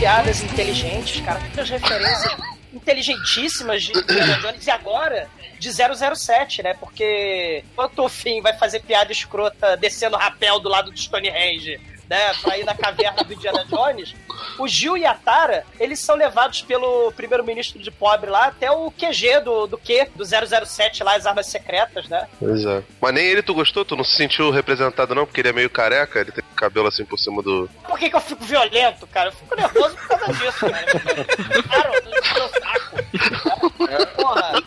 Piadas 0.00 0.42
inteligentes, 0.42 1.20
cara. 1.20 1.38
Muitas 1.40 1.68
referências 1.68 2.34
inteligentíssimas 2.72 3.82
de 3.82 3.92
Indiana 3.92 4.38
Jones 4.40 4.66
e 4.66 4.70
agora 4.70 5.28
de 5.58 5.70
007, 5.70 6.62
né? 6.62 6.72
Porque 6.72 7.62
enquanto 7.70 8.02
o 8.02 8.08
Finn 8.08 8.40
vai 8.40 8.56
fazer 8.56 8.80
piada 8.80 9.12
escrota 9.12 9.76
descendo 9.76 10.16
rapel 10.16 10.58
do 10.58 10.70
lado 10.70 10.90
do 10.90 10.98
Stonehenge, 10.98 11.78
né? 12.08 12.32
Pra 12.40 12.56
ir 12.56 12.64
na 12.64 12.74
caverna 12.74 13.22
do 13.22 13.34
Indiana 13.34 13.62
Jones, 13.66 14.14
o 14.62 14.68
Gil 14.68 14.96
e 14.96 15.04
a 15.06 15.14
Tara, 15.14 15.64
eles 15.78 15.98
são 16.00 16.14
levados 16.16 16.62
pelo 16.62 17.12
primeiro-ministro 17.12 17.80
de 17.82 17.90
pobre 17.90 18.30
lá 18.30 18.46
até 18.46 18.70
o 18.70 18.90
QG 18.90 19.40
do, 19.40 19.66
do 19.66 19.78
Q, 19.78 20.08
do 20.14 20.24
007 20.24 21.02
lá, 21.02 21.14
as 21.16 21.26
armas 21.26 21.46
secretas, 21.46 22.08
né? 22.08 22.26
Pois 22.38 22.64
é. 22.64 22.82
Mas 23.00 23.14
nem 23.14 23.24
ele 23.26 23.42
tu 23.42 23.54
gostou? 23.54 23.84
Tu 23.84 23.96
não 23.96 24.04
se 24.04 24.16
sentiu 24.16 24.50
representado, 24.50 25.14
não? 25.14 25.26
Porque 25.26 25.40
ele 25.40 25.48
é 25.48 25.52
meio 25.52 25.70
careca, 25.70 26.20
ele 26.20 26.32
tem 26.32 26.44
cabelo 26.56 26.88
assim 26.88 27.04
por 27.04 27.18
cima 27.18 27.42
do. 27.42 27.68
Por 27.86 27.98
que, 27.98 28.10
que 28.10 28.16
eu 28.16 28.20
fico 28.20 28.44
violento, 28.44 29.06
cara? 29.06 29.28
Eu 29.28 29.32
fico 29.32 29.56
nervoso 29.56 29.96
por 29.96 30.08
causa 30.18 30.32
disso, 30.34 30.66
cara. 30.70 31.24
Cara, 31.68 32.02
eu 32.36 32.48
saco. 32.48 33.70
Porra. 34.16 34.62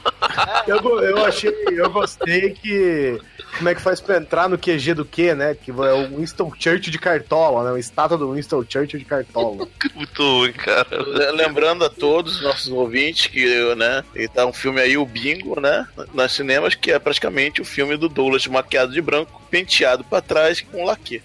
Eu, 0.67 0.81
go- 0.81 0.99
eu 0.99 1.25
achei, 1.25 1.53
eu 1.71 1.89
gostei 1.89 2.51
que. 2.51 3.19
Como 3.57 3.69
é 3.69 3.75
que 3.75 3.81
faz 3.81 4.01
pra 4.01 4.17
entrar 4.17 4.49
no 4.49 4.57
QG 4.57 4.95
do 4.95 5.05
Q, 5.05 5.35
né? 5.35 5.53
Que 5.55 5.69
é 5.69 5.73
o 5.73 6.17
Winston 6.17 6.51
Churchill 6.57 6.91
de 6.91 6.97
Cartola, 6.97 7.63
né? 7.63 7.69
Uma 7.71 7.79
estátua 7.79 8.17
do 8.17 8.31
Winston 8.33 8.63
Churchill 8.67 8.99
de 8.99 9.05
Cartola. 9.05 9.67
Muito 9.95 10.21
ruim, 10.23 10.53
cara. 10.53 10.88
Le- 11.03 11.31
Lembrando 11.31 11.84
a 11.86 11.89
todos 11.89 12.38
os 12.38 12.41
nossos 12.41 12.67
ouvintes 12.69 13.27
que, 13.27 13.75
né, 13.75 14.03
e 14.15 14.27
tá 14.27 14.45
um 14.45 14.53
filme 14.53 14.79
aí, 14.81 14.97
o 14.97 15.05
Bingo, 15.05 15.59
né, 15.59 15.88
nas 16.13 16.31
cinemas, 16.31 16.75
que 16.75 16.91
é 16.91 16.99
praticamente 16.99 17.61
o 17.61 17.65
filme 17.65 17.97
do 17.97 18.07
Douglas 18.09 18.45
maquiado 18.47 18.91
de 18.93 19.01
branco, 19.01 19.41
penteado 19.49 20.03
pra 20.03 20.21
trás 20.21 20.61
com 20.61 20.84
laque. 20.86 21.21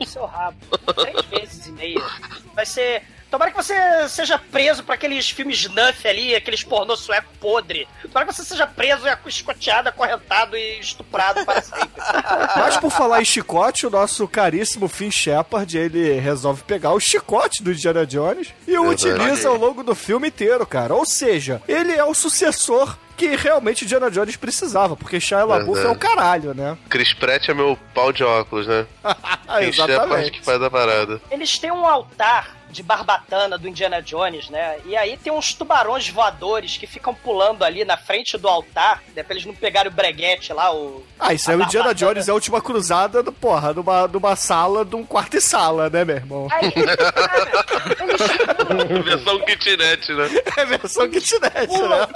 no 0.00 0.06
seu 0.06 0.24
rabo. 0.26 0.56
Três 0.96 1.26
vezes 1.26 1.66
e 1.66 1.72
meia. 1.72 2.02
Vai 2.54 2.66
ser. 2.66 3.02
Tomara 3.34 3.50
que 3.50 3.56
você 3.56 4.08
seja 4.08 4.38
preso 4.38 4.84
pra 4.84 4.94
aqueles 4.94 5.28
filmes 5.28 5.58
snuff 5.58 6.06
ali, 6.06 6.36
aqueles 6.36 6.62
pornô 6.62 6.96
sueco 6.96 7.26
podre. 7.40 7.88
Tomara 8.02 8.26
que 8.28 8.32
você 8.32 8.44
seja 8.44 8.64
preso 8.64 9.08
e 9.08 9.28
escoteado, 9.28 9.88
acorrentado 9.88 10.56
e 10.56 10.78
estuprado 10.78 11.44
para 11.44 11.60
sempre. 11.60 11.90
Mas 12.54 12.76
por 12.76 12.92
falar 12.92 13.20
em 13.20 13.24
chicote, 13.24 13.88
o 13.88 13.90
nosso 13.90 14.28
caríssimo 14.28 14.86
Finn 14.86 15.10
Shepard, 15.10 15.76
ele 15.76 16.12
resolve 16.20 16.62
pegar 16.62 16.92
o 16.92 17.00
chicote 17.00 17.60
do 17.60 17.72
Indiana 17.72 18.06
Jones 18.06 18.54
e 18.68 18.78
o 18.78 18.88
utiliza 18.88 19.48
ao 19.48 19.56
longo 19.56 19.82
do 19.82 19.96
filme 19.96 20.28
inteiro, 20.28 20.64
cara. 20.64 20.94
Ou 20.94 21.04
seja, 21.04 21.60
ele 21.66 21.90
é 21.90 22.04
o 22.04 22.14
sucessor 22.14 22.96
que 23.16 23.34
realmente 23.34 23.84
Indiana 23.84 24.10
Jones 24.12 24.36
precisava, 24.36 24.96
porque 24.96 25.20
Shia 25.20 25.44
LaBeouf 25.44 25.80
é 25.80 25.84
o 25.84 25.88
Verdade. 25.88 25.98
caralho, 25.98 26.54
né? 26.54 26.78
Chris 26.88 27.12
Pratt 27.12 27.48
é 27.48 27.54
meu 27.54 27.76
pau 27.92 28.12
de 28.12 28.22
óculos, 28.22 28.66
né? 28.66 28.86
Quem 29.58 29.92
é 29.92 29.96
a 29.96 30.06
parte 30.06 30.30
que 30.30 30.44
faz 30.44 30.62
a 30.62 30.70
parada. 30.70 31.20
Eles 31.30 31.58
têm 31.58 31.72
um 31.72 31.86
altar 31.86 32.63
de 32.74 32.82
barbatana 32.82 33.56
do 33.56 33.68
Indiana 33.68 34.02
Jones, 34.02 34.50
né? 34.50 34.78
E 34.84 34.96
aí 34.96 35.16
tem 35.16 35.32
uns 35.32 35.54
tubarões 35.54 36.08
voadores 36.08 36.76
que 36.76 36.86
ficam 36.86 37.14
pulando 37.14 37.62
ali 37.64 37.84
na 37.84 37.96
frente 37.96 38.36
do 38.36 38.48
altar, 38.48 39.02
né? 39.14 39.22
Pra 39.22 39.34
eles 39.34 39.46
não 39.46 39.54
pegarem 39.54 39.90
o 39.90 39.94
breguete 39.94 40.52
lá, 40.52 40.74
o. 40.74 41.02
Ah, 41.18 41.32
isso 41.32 41.50
é 41.50 41.56
o 41.56 41.62
Indiana. 41.62 41.94
Jones, 41.94 42.28
é 42.28 42.30
a 42.32 42.34
última 42.34 42.60
cruzada, 42.60 43.22
do, 43.22 43.32
porra, 43.32 43.72
numa, 43.72 44.08
numa 44.08 44.34
sala, 44.34 44.84
de 44.84 44.96
um 44.96 45.04
quarto 45.04 45.36
e 45.36 45.40
sala, 45.40 45.88
né, 45.88 46.04
meu 46.04 46.16
irmão? 46.16 46.48
Aí, 46.50 46.72
cara, 46.72 46.96
eles 48.02 49.04
Versão 49.04 49.40
kitnet, 49.44 50.12
né? 50.12 50.28
É 50.56 50.64
versão 50.64 51.08
kitnet, 51.08 51.78
né? 51.78 52.08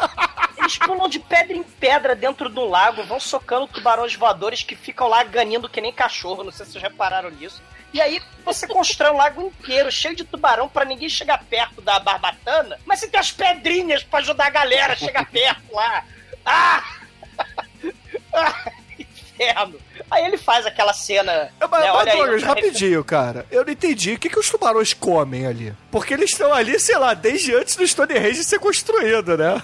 Eles 0.58 0.78
pulam 0.78 1.08
de 1.08 1.20
pedra 1.20 1.56
em 1.56 1.62
pedra 1.62 2.16
dentro 2.16 2.48
do 2.48 2.64
lago, 2.68 3.04
vão 3.04 3.20
socando 3.20 3.68
tubarões 3.68 4.14
voadores 4.16 4.62
que 4.62 4.74
ficam 4.74 5.06
lá 5.06 5.22
ganindo 5.22 5.68
que 5.68 5.80
nem 5.80 5.92
cachorro. 5.92 6.42
Não 6.42 6.50
sei 6.50 6.66
se 6.66 6.72
vocês 6.72 6.82
repararam 6.82 7.30
nisso. 7.30 7.62
E 7.92 8.00
aí 8.00 8.20
você 8.44 8.66
constrói 8.66 9.12
um 9.12 9.16
lago 9.16 9.42
inteiro, 9.42 9.90
cheio 9.90 10.14
de 10.14 10.24
tubarão, 10.24 10.68
pra 10.68 10.84
ninguém 10.84 11.08
chegar 11.08 11.42
perto 11.44 11.80
da 11.80 11.98
barbatana. 11.98 12.78
Mas 12.84 13.00
você 13.00 13.08
tem 13.08 13.20
as 13.20 13.30
pedrinhas 13.30 14.02
pra 14.02 14.20
ajudar 14.20 14.46
a 14.46 14.50
galera 14.50 14.92
a 14.92 14.96
chegar 14.96 15.26
perto 15.30 15.74
lá. 15.74 16.04
Ah! 16.44 16.84
ah 18.32 18.72
inferno! 18.98 19.78
Aí 20.10 20.24
ele 20.24 20.38
faz 20.38 20.66
aquela 20.66 20.92
cena. 20.92 21.50
Mas, 21.60 21.70
né, 21.70 21.92
mas, 21.92 22.12
Douglas, 22.12 22.32
outra 22.32 22.46
rapidinho, 22.46 23.04
cara. 23.04 23.46
Eu 23.50 23.64
não 23.64 23.72
entendi 23.72 24.14
o 24.14 24.18
que, 24.18 24.28
que 24.28 24.38
os 24.38 24.48
tubarões 24.48 24.94
comem 24.94 25.46
ali. 25.46 25.74
Porque 25.90 26.14
eles 26.14 26.30
estão 26.30 26.52
ali, 26.52 26.78
sei 26.80 26.96
lá, 26.96 27.14
desde 27.14 27.54
antes 27.54 27.76
do 27.76 27.86
Stonehenge 27.86 28.42
ser 28.44 28.58
construído, 28.58 29.36
né? 29.36 29.62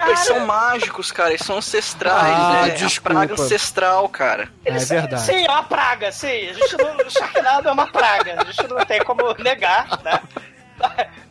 Eles 0.00 0.18
são 0.20 0.40
mágicos, 0.46 1.10
cara, 1.12 1.30
eles 1.30 1.44
são 1.44 1.56
ancestrais, 1.58 2.36
Ah, 2.36 2.62
né? 2.66 2.70
desculpa. 2.74 3.10
A 3.10 3.26
praga 3.26 3.34
ancestral, 3.42 4.08
cara. 4.08 4.48
É 4.64 4.72
verdade. 4.78 5.22
Sim, 5.22 5.44
é 5.46 5.50
uma 5.50 5.62
praga, 5.64 6.12
sim. 6.12 6.48
A 6.48 6.52
gente 6.52 6.76
não, 6.76 6.96
o 7.06 7.10
Sharknado 7.10 7.68
é 7.68 7.72
uma 7.72 7.86
praga. 7.86 8.40
A 8.40 8.44
gente 8.44 8.66
não 8.68 8.84
tem 8.84 9.02
como 9.04 9.32
negar, 9.34 10.02
né? 10.02 10.20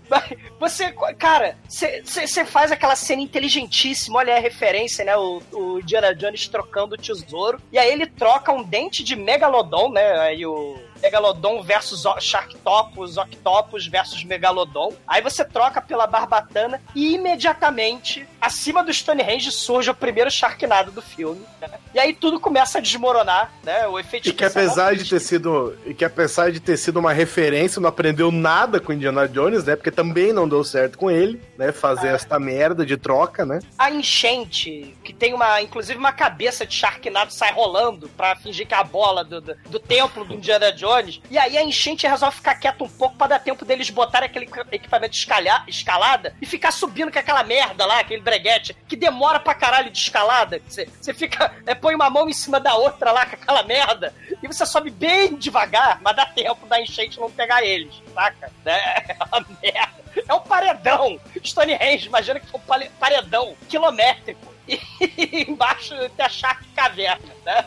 Mas 0.10 0.24
Você, 0.60 0.92
cara, 1.18 1.56
você 1.68 2.46
faz 2.46 2.72
aquela 2.72 2.96
cena 2.96 3.22
inteligentíssima, 3.22 4.20
olha 4.20 4.36
a 4.36 4.40
referência, 4.40 5.04
né? 5.06 5.16
O, 5.18 5.42
o 5.52 5.80
Indiana 5.80 6.14
Jones 6.14 6.48
trocando 6.48 6.96
o 6.96 6.98
tesouro. 6.98 7.60
E 7.72 7.80
aí 7.80 7.92
ele 7.92 8.06
troca 8.06 8.52
um 8.52 8.62
dente 8.62 9.04
de 9.04 9.16
Megalodon, 9.16 9.90
né? 9.92 10.20
Aí 10.20 10.46
o 10.46 10.78
Megalodon 11.02 11.64
versus 11.64 12.06
O- 12.06 12.20
Sharktopus, 12.20 13.18
Octopus 13.18 13.88
versus 13.88 14.24
Megalodon. 14.24 14.94
Aí 15.08 15.22
você 15.22 15.44
troca 15.46 15.82
pela 15.82 16.06
Barbatana 16.06 16.82
e 16.94 17.16
imediatamente, 17.16 18.28
acima 18.42 18.84
do 18.84 18.92
Stonehenge, 18.94 19.52
surge 19.52 19.90
o 19.90 19.96
primeiro 19.96 20.30
Sharknado 20.32 20.92
do 20.92 21.02
filme. 21.02 21.42
né? 21.62 21.70
E 21.94 22.00
aí 22.00 22.14
tudo 22.14 22.40
começa 22.40 22.80
a 22.80 22.82
desmoronar, 22.82 23.52
né? 23.64 23.88
O 23.88 24.00
efeito 24.00 24.28
E 24.30 24.34
que 24.34 24.44
especial 24.44 24.66
apesar 24.66 24.96
de 24.96 25.10
ter 25.10 25.20
sido. 25.20 25.78
E 25.86 25.94
que 25.94 26.04
apesar 26.04 26.52
de 26.52 26.60
ter 26.60 26.78
sido 26.78 26.98
uma 27.00 27.14
referência, 27.14 27.80
não 27.82 27.90
aprendeu 27.90 28.32
nada 28.32 28.80
com 28.80 28.92
Indiana 28.94 29.28
Jones, 29.28 29.64
né? 29.66 29.76
Porque 29.76 29.92
também 29.92 30.34
não 30.34 30.48
deu 30.48 30.64
certo 30.64 30.98
com 30.98 31.10
ele, 31.12 31.42
né? 31.58 31.72
Fazer 31.72 32.10
esta 32.10 32.40
merda 32.40 32.86
de 32.86 32.98
troca, 32.98 33.46
né? 33.46 33.60
a 33.78 33.90
enchente, 33.92 34.96
que 35.04 35.14
tem 35.14 35.34
uma, 35.34 35.62
inclusive 35.62 35.98
uma 35.98 36.12
cabeça 36.12 36.66
de 36.66 36.74
Sharknado 36.74 37.34
sai 37.34 37.52
rolando 37.52 38.08
pra 38.10 38.36
fingir 38.36 38.66
que 38.68 38.74
é 38.74 38.78
a 38.78 38.84
bola 38.84 39.24
do, 39.24 39.42
do, 39.42 39.56
do 39.70 39.80
templo 39.80 40.24
do 40.26 40.34
Indiana 40.34 40.72
Jones. 40.72 41.22
E 41.30 41.38
aí 41.38 41.58
a 41.58 41.64
enchente 41.64 42.08
resolve 42.08 42.36
ficar 42.38 42.56
quieto 42.56 42.84
um 42.84 42.90
pouco 42.90 43.16
pra 43.18 43.28
dar 43.28 43.40
tempo 43.40 43.66
deles 43.66 43.90
botarem 43.90 44.28
aquele 44.30 44.48
equipamento 44.72 45.12
de 45.14 45.18
escalha- 45.20 45.64
escalada 45.68 46.36
e 46.42 46.46
ficar 46.46 46.72
subindo 46.72 47.12
com 47.12 47.20
aquela 47.20 47.44
merda 47.44 47.86
lá, 47.86 48.00
aquele 48.00 48.22
breguete, 48.32 48.76
que 48.88 48.96
demora 48.96 49.40
pra 49.40 49.54
caralho 49.54 49.90
de 49.92 49.98
escalada. 49.98 50.62
Você 50.68 50.88
você 51.00 51.14
fica, 51.14 51.54
é, 51.66 51.76
põe 51.76 51.94
uma 51.94 52.10
mão 52.10 52.30
em 52.30 52.34
cima 52.34 52.60
da 52.60 52.74
outra 52.76 53.12
lá 53.12 53.26
com 53.26 53.36
aquela 53.36 53.64
merda 53.64 54.14
e 54.42 54.48
você 54.48 54.66
sobe 54.66 54.90
bem 54.90 55.36
devagar, 55.36 56.00
mas 56.02 56.16
dá 56.16 56.26
tempo 56.26 56.66
da 56.66 56.80
enchente 56.80 57.20
não 57.20 57.30
pegar 57.30 57.64
eles, 57.64 57.94
saca? 58.14 58.52
É 58.66 59.18
uma 59.26 59.46
merda. 59.62 60.02
É 60.28 60.34
um 60.34 60.40
paredão. 60.42 61.20
Stonehenge, 61.44 62.08
imagina 62.08 62.40
que 62.40 62.48
foi 62.48 62.60
um 62.60 62.64
pale- 62.64 62.92
paredão 63.00 63.56
quilométrico. 63.68 64.52
E 64.68 65.46
embaixo 65.50 65.94
tem 66.16 66.26
a 66.26 66.30
Shark 66.30 66.66
Caverna, 66.70 67.34
né? 67.46 67.66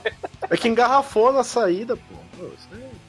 É 0.48 0.56
que 0.56 0.68
engarrafou 0.68 1.32
na 1.32 1.42
saída, 1.44 1.96
pô. 1.96 2.14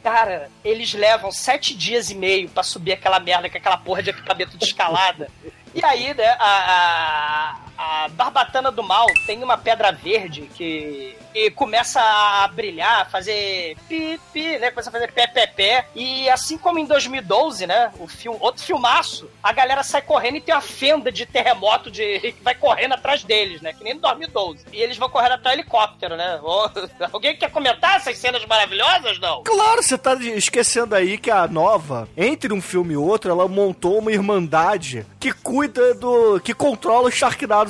Cara, 0.03 0.49
eles 0.63 0.93
levam 0.93 1.31
sete 1.31 1.73
dias 1.75 2.09
e 2.09 2.15
meio 2.15 2.47
pra 2.49 2.61
subir 2.63 2.93
aquela 2.93 3.19
merda 3.19 3.49
com 3.49 3.57
aquela 3.57 3.77
porra 3.77 4.03
de 4.03 4.09
equipamento 4.11 4.57
de 4.57 4.65
escalada. 4.65 5.29
E 5.75 5.83
aí, 5.83 6.13
né, 6.13 6.29
a, 6.39 7.57
a, 7.74 7.74
a 7.77 8.07
Barbatana 8.09 8.71
do 8.71 8.83
Mal 8.83 9.07
tem 9.25 9.43
uma 9.43 9.57
pedra 9.57 9.91
verde 9.91 10.49
que, 10.55 11.15
que 11.33 11.51
começa 11.51 12.01
a 12.01 12.47
brilhar, 12.47 13.01
a 13.01 13.05
fazer 13.05 13.75
pi, 13.87 14.19
pi, 14.31 14.57
né? 14.57 14.71
Começa 14.71 14.89
a 14.89 14.93
fazer 14.93 15.11
pé, 15.11 15.27
pé, 15.27 15.47
pé. 15.47 15.87
E 15.95 16.29
assim 16.29 16.57
como 16.57 16.79
em 16.79 16.85
2012, 16.85 17.67
né? 17.67 17.91
O 17.99 18.07
filme, 18.07 18.37
outro 18.41 18.63
filmaço, 18.63 19.29
a 19.43 19.51
galera 19.51 19.83
sai 19.83 20.01
correndo 20.01 20.37
e 20.37 20.41
tem 20.41 20.55
uma 20.55 20.61
fenda 20.61 21.11
de 21.11 21.25
terremoto 21.25 21.91
de, 21.91 22.19
que 22.33 22.43
vai 22.43 22.55
correndo 22.55 22.93
atrás 22.93 23.23
deles, 23.23 23.61
né? 23.61 23.73
Que 23.73 23.83
nem 23.83 23.93
em 23.93 23.99
2012. 23.99 24.65
E 24.71 24.81
eles 24.81 24.97
vão 24.97 25.09
correndo 25.09 25.33
atrás 25.33 25.55
do 25.55 25.61
helicóptero, 25.61 26.15
né? 26.15 26.39
Alguém 27.11 27.35
quer 27.35 27.51
comentar 27.51 27.97
essas 27.97 28.17
cenas 28.17 28.45
maravilhosas, 28.45 29.19
não? 29.19 29.43
Claro, 29.43 29.83
você 29.83 29.97
tá 29.97 30.15
esquecendo 30.15 30.95
aí 30.95 31.17
que 31.17 31.31
a 31.31 31.47
nova, 31.47 32.07
entre 32.15 32.53
um 32.53 32.61
filme 32.61 32.93
e 32.93 32.97
outro, 32.97 33.31
ela 33.31 33.47
montou 33.47 33.99
uma 33.99 34.11
irmandade 34.11 35.05
que 35.19 35.31
cuida 35.31 35.93
do. 35.95 36.39
que 36.39 36.53
controla 36.53 37.09
os 37.09 37.15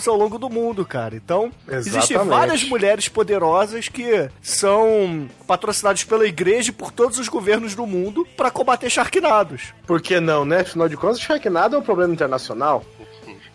Ao 0.08 0.16
longo 0.16 0.38
do 0.38 0.50
mundo, 0.50 0.86
cara. 0.86 1.16
Então, 1.16 1.52
existem 1.68 2.02
Exatamente. 2.02 2.30
várias 2.30 2.64
mulheres 2.64 3.08
poderosas 3.08 3.88
que 3.88 4.30
são 4.42 5.28
patrocinadas 5.48 6.04
pela 6.04 6.26
igreja 6.26 6.70
e 6.70 6.74
por 6.74 6.92
todos 6.92 7.18
os 7.20 7.28
governos 7.28 7.76
do 7.76 7.86
mundo 7.86 8.28
pra 8.38 8.52
combater 8.52 8.90
Sharknados. 8.90 9.74
Por 9.86 10.02
que 10.02 10.20
não, 10.20 10.46
né? 10.46 10.62
Afinal 10.62 10.90
de 10.90 10.98
contas, 10.98 11.20
Sharknado 11.20 11.76
é 11.76 11.80
um 11.80 11.84
problema 11.84 12.14
internacional. 12.14 12.84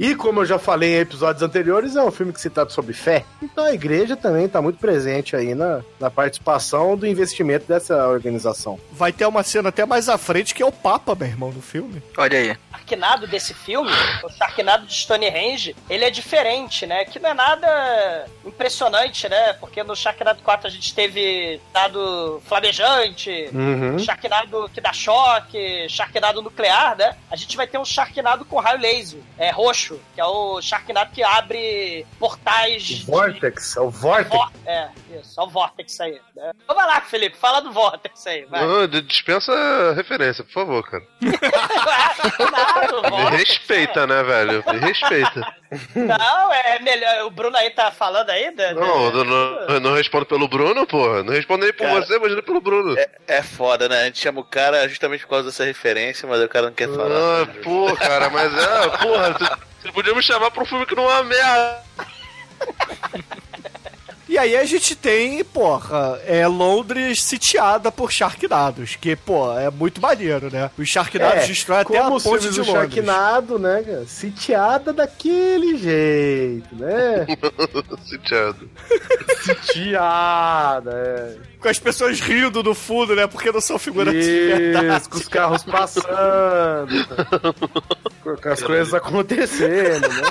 E 0.00 0.14
como 0.14 0.40
eu 0.40 0.46
já 0.46 0.58
falei 0.58 0.94
em 0.96 1.00
episódios 1.00 1.42
anteriores, 1.42 1.94
é 1.94 2.02
um 2.02 2.10
filme 2.10 2.32
que 2.32 2.40
se 2.40 2.48
trata 2.48 2.72
sobre 2.72 2.94
fé. 2.94 3.22
Então 3.42 3.64
a 3.66 3.74
igreja 3.74 4.16
também 4.16 4.46
está 4.46 4.62
muito 4.62 4.78
presente 4.78 5.36
aí 5.36 5.54
na, 5.54 5.82
na 6.00 6.10
participação 6.10 6.96
do 6.96 7.06
investimento 7.06 7.66
dessa 7.66 8.08
organização. 8.08 8.80
Vai 8.90 9.12
ter 9.12 9.26
uma 9.26 9.42
cena 9.42 9.68
até 9.68 9.84
mais 9.84 10.08
à 10.08 10.16
frente 10.16 10.54
que 10.54 10.62
é 10.62 10.66
o 10.66 10.72
Papa, 10.72 11.14
meu 11.14 11.28
irmão, 11.28 11.52
no 11.52 11.60
filme. 11.60 12.02
Olha 12.16 12.38
aí. 12.38 12.56
Sharknado 12.70 13.26
desse 13.26 13.52
filme, 13.54 13.90
o 14.24 14.28
Sharknado 14.30 14.86
de 14.86 14.94
Stonehenge, 14.94 15.76
ele 15.88 16.04
é 16.04 16.10
diferente, 16.10 16.86
né? 16.86 17.04
Que 17.04 17.18
não 17.18 17.30
é 17.30 17.34
nada 17.34 18.24
impressionante, 18.44 19.28
né? 19.28 19.52
Porque 19.54 19.82
no 19.82 19.94
Sharknado 19.94 20.42
4 20.42 20.66
a 20.66 20.70
gente 20.70 20.94
teve 20.94 21.60
dado 21.72 22.40
flamejante, 22.46 23.48
Uhum. 23.52 23.98
Sharknado 23.98 24.70
que 24.72 24.80
dá 24.80 24.92
choque, 24.92 25.86
Sharknado 25.88 26.42
nuclear, 26.42 26.96
né? 26.96 27.16
A 27.30 27.36
gente 27.36 27.56
vai 27.56 27.66
ter 27.66 27.78
um 27.78 27.84
Sharknado 27.84 28.44
com 28.44 28.58
raio 28.58 28.80
laser, 28.80 29.20
é 29.38 29.50
roxo, 29.50 29.89
que 30.14 30.20
é 30.20 30.24
o 30.24 30.60
Sharknado 30.60 31.10
que 31.12 31.22
abre 31.22 32.06
portais. 32.18 32.82
de- 32.82 33.04
Vortex, 33.06 33.76
é 33.76 33.80
o 33.80 33.90
Vortex. 33.90 34.28
Vor- 34.30 34.52
É, 34.66 34.88
isso, 35.18 35.40
é 35.40 35.42
o 35.44 35.48
Vortex 35.48 36.00
aí. 36.00 36.20
Né? 36.36 36.52
Vamos 36.68 36.84
lá, 36.84 37.00
Felipe, 37.00 37.36
fala 37.36 37.60
do 37.60 37.72
Vortex 37.72 38.26
aí, 38.26 38.44
vai. 38.44 38.66
Não, 38.66 38.86
dispensa 38.86 39.52
a 39.52 39.92
referência, 39.94 40.44
por 40.44 40.52
favor, 40.52 40.82
cara. 40.88 41.04
Nada, 42.50 43.02
Me 43.02 43.10
Vortex, 43.10 43.48
respeita, 43.48 44.06
né, 44.06 44.22
velho? 44.22 44.64
Me 44.72 44.78
respeita. 44.78 45.54
Não, 45.94 46.52
é 46.52 46.78
melhor. 46.80 47.26
O 47.26 47.30
Bruno 47.30 47.56
aí 47.56 47.70
tá 47.70 47.90
falando 47.90 48.30
aí? 48.30 48.50
Da, 48.50 48.74
Não, 48.74 49.06
eu 49.10 49.24
não, 49.24 49.60
eu 49.68 49.80
não 49.80 49.94
respondo 49.94 50.26
pelo 50.26 50.48
Bruno, 50.48 50.86
porra. 50.86 51.22
Não 51.22 51.32
respondo 51.32 51.64
nem 51.64 51.72
por 51.72 51.86
Cara, 51.86 52.02
você, 52.02 52.16
imagina 52.16 52.42
pelo 52.42 52.60
Bruno. 52.60 52.98
É, 52.98 53.08
é 53.28 53.42
foda, 53.42 53.88
né? 53.88 54.02
A 54.02 54.04
gente 54.06 54.18
chama 54.18 54.40
o 54.40 54.44
cara 54.44 54.88
justamente 54.88 55.22
por 55.22 55.30
causa 55.30 55.46
dessa 55.46 55.64
referência, 55.64 56.28
mas 56.28 56.42
o 56.42 56.48
cara 56.48 56.66
não 56.66 56.74
quer 56.74 56.88
falar. 56.88 57.42
Ah, 57.42 57.46
pô, 57.62 57.94
cara, 57.96 58.28
mas 58.30 58.52
é, 58.52 58.88
porra, 58.98 59.58
você 59.80 59.92
podia 59.92 60.14
me 60.14 60.22
chamar 60.22 60.50
pra 60.50 60.62
um 60.62 60.66
filme 60.66 60.86
que 60.86 60.96
não 60.96 61.04
é 61.04 61.14
uma 61.14 61.24
merda. 61.24 61.82
E 64.30 64.38
aí 64.38 64.56
a 64.56 64.64
gente 64.64 64.94
tem, 64.94 65.42
porra, 65.42 66.20
é 66.24 66.46
Londres 66.46 67.20
sitiada 67.20 67.90
por 67.90 68.12
Sharknados, 68.12 68.94
que, 68.94 69.16
pô, 69.16 69.52
é 69.58 69.68
muito 69.72 70.00
maneiro, 70.00 70.48
né? 70.52 70.70
Os 70.78 70.88
Sharknados 70.88 71.48
destroem 71.48 71.80
até 71.80 71.98
a 71.98 72.06
É, 72.06 72.08
ponte 72.08 72.48
de 72.48 72.58
Londres. 72.60 72.66
Sharknado, 72.66 73.58
né, 73.58 73.82
cara? 73.84 74.06
Sitiada 74.06 74.92
daquele 74.92 75.76
jeito, 75.76 76.76
né? 76.76 77.26
Sitiado. 78.08 78.70
Sitiada, 79.42 80.92
é. 80.94 81.36
Com 81.60 81.68
as 81.68 81.78
pessoas 81.80 82.20
rindo 82.20 82.62
no 82.62 82.74
fundo, 82.74 83.16
né? 83.16 83.26
Porque 83.26 83.50
não 83.50 83.60
são 83.60 83.78
figurantes 83.80 84.24
de 84.24 84.46
verdade. 84.46 84.96
Isso, 85.00 85.10
com 85.10 85.16
os 85.18 85.28
carros 85.28 85.64
passando, 85.64 87.06
com 88.22 88.36
com 88.36 88.48
as 88.48 88.62
coisas 88.62 88.94
acontecendo, 88.94 90.08
né? 90.08 90.22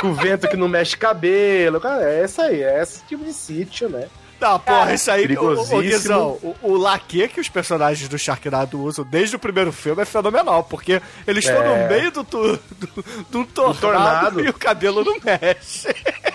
Com 0.00 0.08
o 0.08 0.14
vento 0.14 0.48
que 0.48 0.56
não 0.56 0.68
mexe 0.68 0.96
cabelo. 0.96 1.80
Cara, 1.80 2.02
é 2.08 2.22
essa 2.22 2.42
aí, 2.44 2.62
é 2.62 2.82
esse 2.82 3.04
tipo 3.04 3.17
de 3.24 3.32
sítio, 3.32 3.88
né? 3.88 4.08
Tá, 4.38 4.58
porra, 4.58 4.94
isso 4.94 5.10
aí, 5.10 5.22
perigosíssimo. 5.22 5.82
Guizão, 5.82 6.28
o, 6.42 6.56
o 6.62 6.76
laque 6.76 7.26
que 7.28 7.40
os 7.40 7.48
personagens 7.48 8.08
do 8.08 8.16
Sharknado 8.18 8.80
usam 8.80 9.04
desde 9.04 9.34
o 9.34 9.38
primeiro 9.38 9.72
filme 9.72 10.02
é 10.02 10.04
fenomenal, 10.04 10.62
porque 10.64 11.02
eles 11.26 11.44
estão 11.44 11.60
É. 11.62 11.82
no 11.82 11.88
meio 11.88 12.10
do, 12.12 12.22
tu, 12.24 12.58
do, 12.78 13.04
do 13.30 13.44
tornado, 13.46 13.80
tornado. 13.80 14.44
e 14.44 14.48
o 14.48 14.54
cabelo 14.54 15.02
não 15.04 15.16
mexe. 15.24 15.88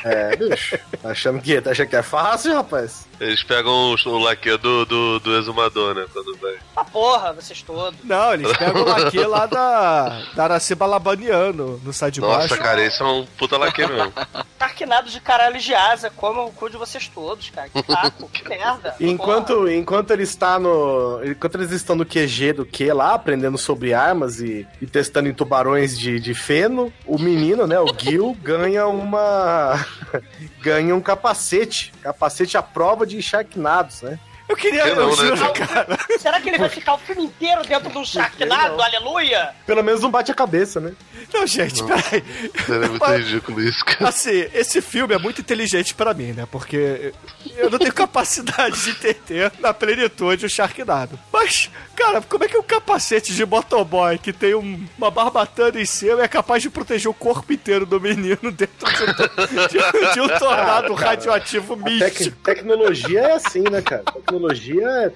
É, 0.03 0.35
bicho. 0.35 0.77
Tá 1.01 1.11
achando 1.11 1.41
que, 1.41 1.61
tá 1.61 1.71
achando 1.71 1.87
que 1.87 1.95
é 1.95 2.03
fácil, 2.03 2.53
rapaz? 2.53 3.07
Eles 3.21 3.41
pegam 3.43 3.95
o 3.95 4.17
laque 4.19 4.57
do, 4.57 4.85
do, 4.85 5.19
do 5.19 5.37
exumador, 5.37 5.95
né? 5.95 6.05
Quando 6.11 6.35
vai. 6.39 6.55
Ah, 6.75 6.83
porra, 6.83 7.31
vocês 7.31 7.61
todos. 7.61 7.97
Não, 8.03 8.33
eles 8.33 8.51
pegam 8.57 8.81
o 8.81 8.85
laque 8.85 9.19
lá 9.19 9.45
da, 9.45 10.23
da 10.35 10.43
Araciba 10.43 10.85
Labaniano, 10.85 11.79
no 11.83 11.93
Sai 11.93 12.11
de 12.11 12.19
Nossa, 12.19 12.39
Baixo. 12.49 12.57
cara, 12.57 12.83
esse 12.83 13.01
é 13.01 13.05
um 13.05 13.25
puta 13.37 13.55
laque 13.57 13.85
mesmo. 13.87 14.11
Sharknado 14.59 15.09
de 15.09 15.21
caralho 15.21 15.57
de 15.59 15.73
asa, 15.73 16.09
como 16.09 16.45
o 16.47 16.51
cu 16.51 16.69
de 16.69 16.75
vocês 16.75 17.07
todos, 17.07 17.49
cara. 17.49 17.69
Que 17.95 18.01
saco, 18.01 18.29
que 18.29 18.49
merda. 18.49 18.95
Enquanto, 18.99 19.67
enquanto 19.69 20.11
ele 20.11 20.23
está 20.23 20.59
no. 20.59 21.23
Enquanto 21.23 21.55
eles 21.55 21.71
estão 21.71 21.95
no 21.95 22.05
QG 22.05 22.53
do 22.53 22.65
Q 22.65 22.93
lá, 22.93 23.13
aprendendo 23.13 23.57
sobre 23.57 23.93
armas 23.93 24.39
e, 24.39 24.67
e 24.81 24.85
testando 24.85 25.29
em 25.29 25.33
tubarões 25.33 25.97
de, 25.97 26.19
de 26.19 26.33
feno, 26.33 26.91
o 27.05 27.17
menino, 27.19 27.67
né, 27.67 27.79
o 27.79 27.87
Gil, 27.97 28.37
ganha 28.41 28.87
uma. 28.87 29.85
ganha 30.61 30.95
um 30.95 31.01
capacete. 31.01 31.93
Capacete 32.01 32.57
à 32.57 32.61
prova 32.61 33.05
de 33.05 33.21
Sharknados, 33.21 34.01
né? 34.01 34.19
Eu 34.53 34.57
queria, 34.57 34.83
Que 34.83 34.89
eu 34.89 34.95
não, 34.95 35.09
né? 35.09 35.15
juro, 35.35 35.53
cara. 35.53 35.97
Será 36.19 36.39
que 36.39 36.47
ele 36.49 36.57
vai 36.59 36.69
ficar 36.69 36.93
o 36.93 36.97
filme 36.99 37.23
inteiro 37.23 37.63
dentro 37.67 37.89
de 37.89 37.97
um 37.97 38.05
Sharknado? 38.05 38.79
Aleluia! 38.81 39.49
Pelo 39.65 39.83
menos 39.83 39.99
não 40.01 40.11
bate 40.11 40.31
a 40.31 40.35
cabeça, 40.35 40.79
né? 40.79 40.93
Não, 41.33 41.47
gente, 41.47 41.83
peraí. 41.83 42.23
É 42.69 42.87
muito 42.87 43.05
ridículo 43.05 43.61
isso, 43.61 43.83
cara. 43.83 44.07
Assim, 44.09 44.45
esse 44.53 44.79
filme 44.81 45.15
é 45.15 45.17
muito 45.17 45.41
inteligente 45.41 45.95
pra 45.95 46.13
mim, 46.13 46.33
né? 46.33 46.47
Porque 46.51 47.11
eu 47.57 47.69
não 47.71 47.79
tenho 47.79 47.91
capacidade 47.93 48.79
de 48.83 48.89
entender 48.91 49.51
na 49.59 49.73
plenitude 49.73 50.45
o 50.45 50.49
Sharknado. 50.49 51.19
Mas, 51.31 51.71
cara, 51.95 52.21
como 52.21 52.43
é 52.43 52.47
que 52.47 52.57
um 52.57 52.61
capacete 52.63 53.33
de 53.33 53.45
motoboy 53.45 54.19
que 54.19 54.31
tem 54.31 54.53
um- 54.53 54.85
uma 54.97 55.09
barbatana 55.09 55.81
em 55.81 55.85
cima 55.85 56.21
é 56.23 56.27
capaz 56.27 56.61
de 56.61 56.69
proteger 56.69 57.09
o 57.09 57.13
corpo 57.13 57.51
inteiro 57.51 57.85
do 57.87 57.99
menino 57.99 58.51
dentro 58.51 58.85
de 58.91 59.03
um, 59.03 59.67
de- 60.07 60.13
de 60.13 60.21
um 60.21 60.27
tornado 60.37 60.93
radioativo 60.93 61.73
A 61.73 61.77
tec- 61.77 61.85
místico? 62.19 62.37
tecnologia 62.43 63.19
é 63.21 63.31
assim, 63.33 63.63
né, 63.71 63.81
cara? 63.81 64.03
Tecnologia, 64.03 64.42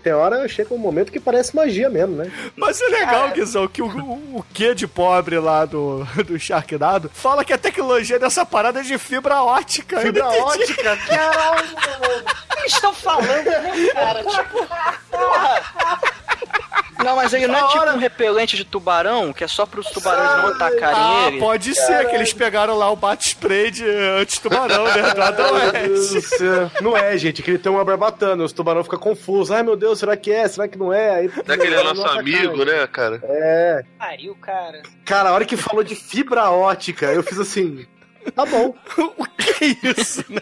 tem 0.03 0.13
hora 0.13 0.47
chega 0.47 0.73
um 0.73 0.77
momento 0.77 1.11
que 1.11 1.19
parece 1.19 1.55
magia 1.55 1.89
mesmo, 1.89 2.15
né? 2.15 2.31
Mas 2.55 2.79
é 2.81 2.87
legal, 2.87 3.29
Guizão, 3.31 3.67
que 3.67 3.81
o, 3.81 3.87
o, 3.87 4.37
o 4.39 4.45
que 4.53 4.73
de 4.73 4.87
pobre 4.87 5.39
lá 5.39 5.65
do, 5.65 6.03
do 6.25 6.39
Sharknado 6.39 7.09
fala 7.13 7.43
que 7.43 7.53
a 7.53 7.57
tecnologia 7.57 8.19
dessa 8.19 8.45
parada 8.45 8.79
é 8.79 8.83
de 8.83 8.97
fibra 8.97 9.43
ótica. 9.43 9.99
Fibra 9.99 10.27
ótica, 10.27 10.97
caralho! 11.07 11.65
O 11.65 12.55
que 12.55 12.59
eles 12.59 12.73
estão 12.73 12.93
falando, 12.93 13.45
né, 13.45 13.87
cara? 13.93 14.23
Tipo, 14.23 14.67
porra! 15.11 16.07
Não, 17.03 17.15
mas 17.15 17.33
ele 17.33 17.47
não 17.47 17.55
é 17.55 17.67
tipo 17.67 17.85
um 17.85 17.97
repelente 17.97 18.55
de 18.57 18.65
tubarão, 18.65 19.31
que 19.31 19.43
é 19.43 19.47
só 19.47 19.65
pros 19.65 19.87
tubarões 19.91 20.43
não 20.43 20.47
atacarem 20.49 20.97
Ah, 20.99 21.27
ele. 21.27 21.39
pode 21.39 21.73
ser 21.75 22.07
que 22.09 22.15
eles 22.15 22.33
pegaram 22.33 22.75
lá 22.77 22.89
o 22.91 22.95
bate-spray 22.95 23.71
de 23.71 23.85
anti-tubarão, 23.87 24.83
né? 24.85 24.93
Céu. 26.21 26.71
Não 26.81 26.95
é, 26.97 27.17
gente, 27.17 27.41
que 27.43 27.51
ele 27.51 27.59
tem 27.59 27.71
uma 27.71 27.83
barbatana, 27.85 28.43
os 28.43 28.51
tubarão 28.51 28.83
ficam 28.83 28.99
confusos. 28.99 29.51
Ai, 29.51 29.63
meu 29.63 29.75
Deus, 29.75 29.99
será 29.99 30.17
que 30.17 30.31
é? 30.31 30.47
Será 30.47 30.67
que 30.67 30.77
não 30.77 30.91
é? 30.91 31.15
Aí, 31.15 31.29
Será 31.29 31.57
que 31.57 31.67
ele 31.67 31.75
é 31.75 31.83
nosso 31.83 32.05
amigo, 32.05 32.65
né, 32.65 32.85
cara? 32.87 33.21
É. 33.23 33.83
Pariu, 33.97 34.35
cara. 34.35 34.81
Cara, 35.05 35.29
a 35.29 35.33
hora 35.33 35.45
que 35.45 35.55
falou 35.57 35.83
de 35.83 35.95
fibra 35.95 36.49
ótica, 36.49 37.07
eu 37.07 37.23
fiz 37.23 37.39
assim. 37.39 37.85
Tá 38.35 38.45
bom, 38.45 38.73
o 39.17 39.25
que 39.37 39.63
é 39.63 39.89
isso, 39.99 40.23
né? 40.29 40.41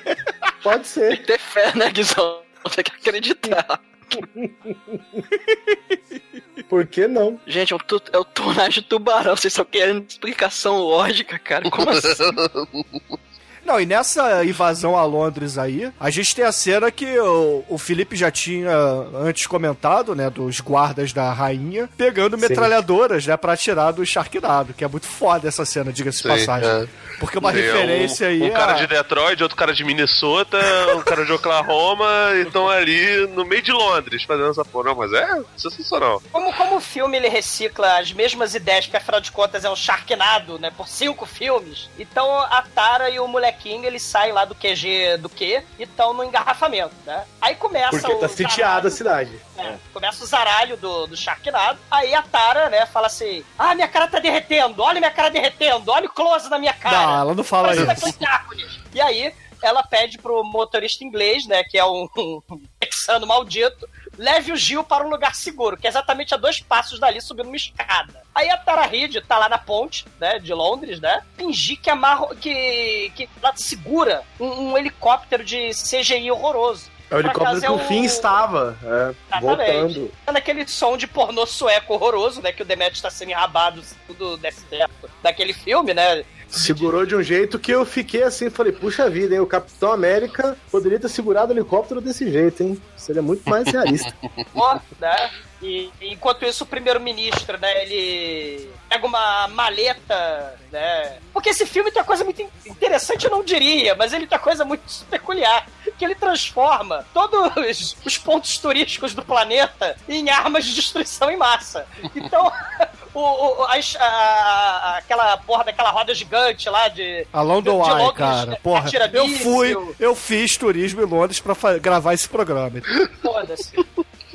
pode 0.63 0.87
ser. 0.87 1.23
Ter 1.23 1.37
fé, 1.39 1.71
né, 1.75 1.91
Guizão? 1.91 2.39
Tem 2.75 2.83
que 2.83 2.91
acreditar. 2.91 3.79
Por 6.69 6.85
que 6.87 7.07
não? 7.07 7.39
Gente, 7.45 7.73
é, 7.73 7.75
um 7.75 7.79
tu- 7.79 8.01
é 8.11 8.17
o 8.17 8.25
tornado 8.25 8.71
de 8.71 8.81
tubarão. 8.81 9.35
Vocês 9.35 9.53
só 9.53 9.63
querem 9.63 10.03
explicação 10.07 10.77
lógica, 10.79 11.37
cara. 11.39 11.69
Como 11.69 11.89
assim? 11.89 12.07
Não, 13.65 13.79
e 13.81 13.85
nessa 13.85 14.45
invasão 14.45 14.95
a 14.95 15.03
Londres 15.03 15.57
aí, 15.57 15.91
a 15.99 16.09
gente 16.11 16.35
tem 16.35 16.45
a 16.45 16.51
cena 16.51 16.91
que 16.91 17.17
o, 17.19 17.63
o 17.67 17.77
Felipe 17.77 18.15
já 18.15 18.29
tinha 18.29 18.71
antes 19.15 19.47
comentado, 19.47 20.13
né, 20.15 20.29
dos 20.29 20.59
guardas 20.61 21.11
da 21.11 21.33
rainha, 21.33 21.89
pegando 21.97 22.35
Sim. 22.37 22.43
metralhadoras, 22.43 23.25
né, 23.25 23.35
pra 23.35 23.53
atirar 23.53 23.91
do 23.91 24.05
Sharknado, 24.05 24.73
que 24.73 24.83
é 24.83 24.87
muito 24.87 25.07
foda 25.07 25.47
essa 25.47 25.65
cena, 25.65 25.91
diga-se 25.91 26.17
de 26.17 26.23
Sim, 26.23 26.29
passagem. 26.29 26.69
é. 26.69 26.87
Porque 27.19 27.37
uma 27.39 27.51
Tem 27.51 27.61
referência 27.61 28.27
um, 28.27 28.29
aí 28.29 28.43
Um 28.43 28.51
cara 28.51 28.73
a- 28.73 28.75
de 28.75 28.87
Detroit, 28.87 29.41
outro 29.41 29.57
cara 29.57 29.73
de 29.73 29.83
Minnesota, 29.83 30.57
um 30.97 31.01
cara 31.01 31.25
de 31.25 31.31
Oklahoma, 31.31 32.05
e 32.35 32.41
estão 32.41 32.69
ali 32.69 33.25
no 33.27 33.45
meio 33.45 33.61
de 33.61 33.71
Londres 33.71 34.23
fazendo 34.23 34.49
essa 34.51 34.65
porra. 34.65 34.89
Não, 34.89 34.95
mas 34.95 35.11
é 35.13 35.41
sensacional. 35.57 36.21
Como, 36.31 36.51
como 36.53 36.75
o 36.75 36.81
filme 36.81 37.15
ele 37.17 37.29
recicla 37.29 37.99
as 37.99 38.11
mesmas 38.11 38.53
ideias, 38.53 38.85
que 38.85 38.97
afinal 38.97 39.21
de 39.21 39.31
contas 39.31 39.63
é 39.63 39.69
um 39.69 39.75
Sharknado, 39.75 40.59
né? 40.59 40.71
Por 40.75 40.87
cinco 40.87 41.25
filmes. 41.25 41.89
Então 41.97 42.29
a 42.41 42.61
Tara 42.75 43.09
e 43.09 43.19
o 43.19 43.27
molequinho 43.55 43.85
eles 43.85 44.01
saem 44.01 44.33
lá 44.33 44.45
do 44.45 44.53
QG 44.53 45.17
do 45.17 45.29
Q 45.29 45.63
e 45.79 45.83
estão 45.83 46.13
no 46.13 46.23
engarrafamento, 46.23 46.93
né? 47.05 47.25
Aí 47.41 47.55
começa 47.55 47.97
Porque 47.97 48.13
o 48.13 48.19
tá 48.19 48.27
sitiada 48.27 48.89
a 48.89 48.91
cidade. 48.91 49.39
É, 49.57 49.75
começa 49.93 50.23
o 50.23 50.27
zaralho 50.27 50.77
do, 50.77 51.07
do 51.07 51.15
Sharknado. 51.15 51.79
Aí 51.89 52.13
a 52.13 52.21
Tara, 52.21 52.69
né, 52.69 52.85
fala 52.85 53.07
assim: 53.07 53.43
Ah, 53.57 53.73
minha 53.73 53.87
cara 53.87 54.07
tá 54.07 54.19
derretendo, 54.19 54.81
olha 54.83 54.99
minha 54.99 55.11
cara 55.11 55.29
derretendo, 55.29 55.91
olha 55.91 56.07
o 56.07 56.11
close 56.11 56.49
na 56.49 56.59
minha 56.59 56.73
cara. 56.73 56.97
Não, 56.97 57.19
ela 57.19 57.35
não 57.35 57.43
fala 57.43 57.73
isso. 57.73 57.85
daquele 57.85 58.15
Hércules. 58.21 58.79
E 58.93 59.01
aí, 59.01 59.33
ela 59.61 59.83
pede 59.83 60.17
pro 60.17 60.43
motorista 60.43 61.03
inglês, 61.03 61.47
né, 61.47 61.63
que 61.63 61.77
é 61.77 61.85
um, 61.85 62.07
um 62.17 62.61
texano 62.79 63.25
maldito, 63.25 63.87
leve 64.17 64.51
o 64.51 64.55
Gil 64.55 64.83
para 64.83 65.05
um 65.05 65.09
lugar 65.09 65.35
seguro, 65.35 65.77
que 65.77 65.87
é 65.87 65.89
exatamente 65.89 66.33
a 66.33 66.37
dois 66.37 66.59
passos 66.59 66.99
dali, 66.99 67.21
subindo 67.21 67.47
uma 67.47 67.55
escada. 67.55 68.23
Aí 68.33 68.49
a 68.49 68.57
Tara 68.57 68.85
Reid 68.85 69.21
tá 69.21 69.37
lá 69.37 69.47
na 69.47 69.57
ponte, 69.57 70.05
né, 70.19 70.39
de 70.39 70.53
Londres, 70.53 70.99
né, 70.99 71.21
fingir 71.37 71.79
que 71.79 71.89
amarra, 71.89 72.35
que, 72.35 73.11
que 73.15 73.29
ela 73.41 73.53
segura 73.55 74.23
um, 74.39 74.71
um 74.71 74.77
helicóptero 74.77 75.43
de 75.43 75.71
CGI 75.71 76.31
horroroso. 76.31 76.95
É 77.09 77.15
o 77.15 77.19
helicóptero 77.19 77.49
acaso 77.49 77.61
que 77.61 77.67
é 77.67 77.71
o 77.71 77.79
Finn 77.79 78.03
estava, 78.03 78.77
é, 78.83 79.39
voltando. 79.39 80.11
É 80.25 80.31
naquele 80.31 80.67
som 80.67 80.97
de 80.97 81.05
pornô 81.05 81.45
sueco 81.45 81.93
horroroso, 81.93 82.41
né? 82.41 82.51
Que 82.51 82.63
o 82.63 82.65
Demet 82.65 82.99
tá 82.99 83.11
sendo 83.11 83.29
enrabado, 83.29 83.83
tudo 84.07 84.37
desse 84.37 84.65
tempo. 84.65 85.07
Daquele 85.21 85.53
filme, 85.53 85.93
né? 85.93 86.25
Segurou 86.55 87.05
de 87.05 87.15
um 87.15 87.21
jeito 87.21 87.59
que 87.59 87.71
eu 87.71 87.85
fiquei 87.85 88.23
assim, 88.23 88.49
falei, 88.49 88.71
puxa 88.71 89.09
vida, 89.09 89.33
hein? 89.33 89.41
O 89.41 89.45
Capitão 89.47 89.91
América 89.91 90.57
poderia 90.71 90.99
ter 90.99 91.09
segurado 91.09 91.51
o 91.51 91.55
helicóptero 91.55 91.99
desse 92.01 92.31
jeito, 92.31 92.63
hein? 92.63 92.81
Seria 92.95 93.21
muito 93.21 93.47
mais 93.49 93.67
realista. 93.67 94.13
Ó, 94.55 94.79
né? 94.99 95.31
E 95.61 95.89
enquanto 96.01 96.45
isso, 96.45 96.63
o 96.63 96.67
primeiro-ministro, 96.67 97.57
né, 97.57 97.83
ele 97.83 98.69
pega 98.89 99.05
uma 99.07 99.47
maleta, 99.47 100.53
né? 100.71 101.17
Porque 101.33 101.49
esse 101.49 101.65
filme 101.65 101.91
tem 101.91 102.01
uma 102.01 102.05
coisa 102.07 102.23
muito 102.23 102.41
in- 102.41 102.49
interessante, 102.65 103.25
eu 103.25 103.31
não 103.31 103.43
diria, 103.43 103.95
mas 103.95 104.13
ele 104.13 104.27
tem 104.27 104.37
uma 104.37 104.43
coisa 104.43 104.63
muito 104.65 104.83
peculiar. 105.09 105.67
Que 105.97 106.03
ele 106.05 106.15
transforma 106.15 107.05
todos 107.13 107.95
os 108.05 108.17
pontos 108.17 108.57
turísticos 108.57 109.13
do 109.13 109.23
planeta 109.23 109.95
em 110.09 110.29
armas 110.29 110.65
de 110.65 110.73
destruição 110.73 111.31
em 111.31 111.37
massa. 111.37 111.87
Então, 112.15 112.51
o, 113.19 113.61
o- 113.61 113.63
a- 113.63 113.77
a- 113.99 114.97
aquela 114.97 115.37
porra 115.37 115.63
daquela 115.63 115.89
roda 115.89 116.13
gigante 116.13 116.69
lá 116.69 116.87
de. 116.87 117.25
A 117.31 117.41
London 117.41 117.81
de 117.83 117.89
Eye, 117.89 117.97
Londres, 117.97 118.17
cara. 118.17 118.59
Porra, 118.61 118.79
atira 118.87 119.09
eu 119.13 119.27
fui, 119.29 119.95
eu 119.99 120.15
fiz 120.15 120.57
turismo 120.57 121.01
em 121.01 121.05
Londres 121.05 121.39
pra 121.39 121.55
gravar 121.79 122.13
esse 122.13 122.27
programa. 122.27 122.81
Foda-se. 123.21 123.71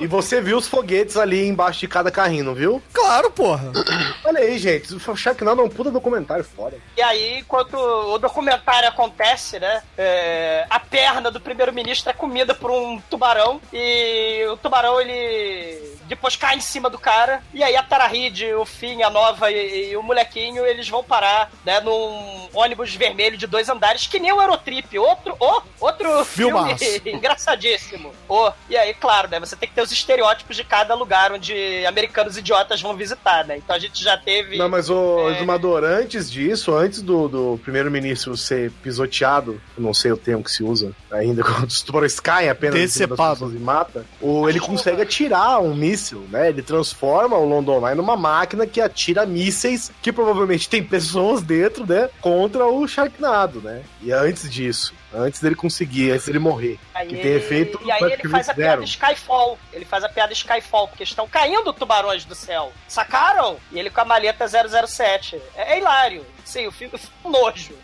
E 0.01 0.07
você 0.07 0.41
viu 0.41 0.57
os 0.57 0.67
foguetes 0.67 1.17
ali 1.17 1.47
embaixo 1.47 1.81
de 1.81 1.89
cada 1.89 2.11
carrinho, 2.11 2.45
não 2.45 2.55
viu? 2.55 2.83
Claro, 2.93 3.31
porra. 3.31 3.71
Olha 4.25 4.41
aí, 4.41 4.59
gente. 4.59 4.95
O 4.95 5.17
Sharknado 5.17 5.61
é 5.61 5.65
um 5.65 5.69
puta 5.69 5.91
documentário 5.91 6.43
foda. 6.43 6.77
E 6.97 7.03
aí, 7.03 7.41
enquanto 7.41 7.75
o 7.75 8.19
documentário 8.19 8.89
acontece, 8.89 9.61
né? 9.61 9.83
é, 9.97 10.67
a 10.71 10.81
perna 10.81 11.31
do 11.31 11.39
primeiro-ministro 11.39 12.09
é 12.09 12.15
comida 12.15 12.55
por 12.55 12.71
um 12.71 12.99
tubarão. 13.11 13.61
E 13.71 14.47
o 14.51 14.57
tubarão, 14.57 14.99
ele 14.99 15.99
depois 16.07 16.37
cai 16.37 16.57
em 16.57 16.61
cima 16.61 16.89
do 16.89 16.99
cara. 16.99 17.43
E 17.53 17.63
aí 17.63 17.77
a 17.77 17.83
Tara 17.83 18.07
Reid, 18.07 18.53
o 18.55 18.65
Finn, 18.65 19.03
a 19.03 19.11
Nova 19.11 19.51
e, 19.51 19.91
e 19.91 19.97
o 19.97 20.03
molequinho, 20.03 20.65
eles 20.65 20.89
vão 20.89 21.05
parar, 21.05 21.51
né? 21.65 21.81
Num 21.81 22.49
ônibus 22.55 22.95
vermelho 22.95 23.37
de 23.37 23.47
dois 23.47 23.69
andares, 23.69 24.07
que 24.07 24.19
nem 24.19 24.33
o 24.33 24.41
Aerotrip. 24.41 24.99
Outro, 24.99 25.37
oh, 25.39 25.63
outro 25.79 26.25
Filmaço. 26.25 26.79
filme 26.79 27.13
engraçadíssimo. 27.13 28.13
Oh, 28.27 28.51
e 28.69 28.77
aí, 28.77 28.95
claro, 28.95 29.29
né? 29.29 29.39
Você 29.39 29.55
tem 29.55 29.69
que 29.69 29.75
ter 29.75 29.83
os 29.83 29.90
estereótipos 29.93 30.57
de 30.57 30.65
cada 30.65 30.95
lugar 30.95 31.33
onde 31.33 31.85
americanos 31.87 32.37
idiotas 32.37 32.81
vão 32.81 32.95
visitar, 32.97 33.45
né? 33.47 33.57
Então 33.59 33.75
a 33.75 33.79
gente 33.79 34.03
já 34.03 34.17
teve... 34.17 34.57
Não, 34.57 34.69
mas 34.69 34.89
o 34.91 35.29
É. 35.29 35.37
Exumador, 35.37 35.85
antes 35.85 36.31
disso, 36.31 36.75
antes 36.75 37.03
do, 37.03 37.29
do 37.29 37.61
primeiro-ministro 37.63 38.37
ser 38.37 38.71
pisoteado, 38.83 39.61
não 39.77 39.95
sei 39.95 40.13
o 40.13 40.17
termo 40.17 40.45
que 40.45 40.51
se 40.51 40.63
usa 40.63 40.93
ainda, 41.11 41.43
quando 41.45 41.69
os 41.69 41.83
tubarões 41.83 42.19
caem 42.21 42.49
apenas 42.49 42.75
Decepado. 42.75 43.33
pessoas 43.35 43.55
e 43.55 43.59
mata, 43.59 44.05
o, 44.21 44.49
ele 44.49 44.61
consegue 44.61 45.03
atirar 45.03 45.61
um 45.61 45.75
míssil, 45.75 46.27
né? 46.31 46.49
Ele 46.49 46.63
transforma 46.63 47.37
o 47.37 47.49
London 47.49 47.87
Eye 47.87 47.95
numa 47.95 48.17
máquina 48.17 48.67
que 48.67 48.81
atira 48.81 49.25
mísseis 49.27 49.91
que 50.03 50.13
provavelmente 50.13 50.69
tem 50.69 50.83
pessoas 50.83 51.43
dentro, 51.43 51.87
né? 51.87 52.09
Contra 52.21 52.67
o 52.67 52.87
Sharknado, 52.87 53.61
né? 53.61 53.83
E 54.03 54.13
antes 54.13 54.51
disso, 54.51 54.95
antes 55.13 55.41
dele 55.41 55.55
conseguir, 55.55 56.13
antes 56.13 56.27
dele 56.27 56.39
morrer, 56.39 56.79
Aí 56.95 57.09
que 57.09 57.15
ele- 57.15 57.23
tem 57.23 57.33
efeito 57.35 57.81
E 57.85 57.91
aí 57.91 58.03
ele 58.13 58.29
faz 58.29 58.49
a 58.49 58.55
piada 58.55 58.85
Skyfall. 58.85 59.59
Ele 59.73 59.85
faz 59.85 60.05
a 60.05 60.09
piada 60.09 60.33
Skyfall, 60.33 60.89
porque 60.89 61.03
estão 61.05 61.27
caindo 61.29 61.73
tubarões 61.73 62.25
do 62.25 62.35
céu. 62.35 62.73
Sacaram? 62.89 63.59
E 63.73 63.79
ele 63.79 63.91
com 63.91 64.01
a 64.01 64.05
maleta 64.05 64.47
007. 64.49 65.41
É, 65.57 65.75
é 65.75 65.79
hilário. 65.79 66.25
Sim, 66.45 66.67
o 66.67 66.73
filme 66.73 66.95
é 67.25 67.29
um 67.29 67.31
nojo. 67.31 67.75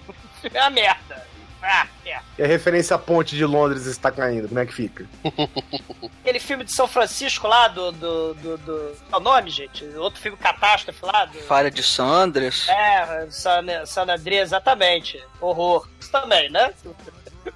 É 0.53 0.61
uma 0.61 0.71
merda. 0.71 1.27
Ah, 1.63 1.87
é. 2.05 2.19
E 2.39 2.43
a 2.43 2.47
referência 2.47 2.95
à 2.95 2.99
ponte 2.99 3.35
de 3.35 3.45
Londres 3.45 3.87
está 3.87 4.11
caindo, 4.11 4.49
como 4.49 4.61
é 4.61 4.67
que 4.67 4.73
fica? 4.73 5.07
Aquele 6.21 6.39
filme 6.39 6.65
de 6.65 6.75
São 6.75 6.87
Francisco 6.87 7.49
lá, 7.49 7.69
do. 7.69 7.93
do, 7.93 8.35
do, 8.35 8.59
do... 8.59 8.97
Qual 9.11 9.13
é 9.13 9.17
o 9.17 9.21
nome, 9.21 9.51
gente? 9.51 9.85
Outro 9.97 10.21
filme 10.21 10.37
catástrofe 10.37 11.05
lá. 11.05 11.25
Do... 11.25 11.39
Falha 11.41 11.71
de 11.71 11.83
Sanders. 11.83 12.69
É, 12.69 13.27
San, 13.31 13.65
San 13.87 14.03
Andreas, 14.03 14.49
exatamente. 14.49 15.23
Horror. 15.41 15.89
Isso 16.01 16.11
também, 16.11 16.51
né? 16.51 16.73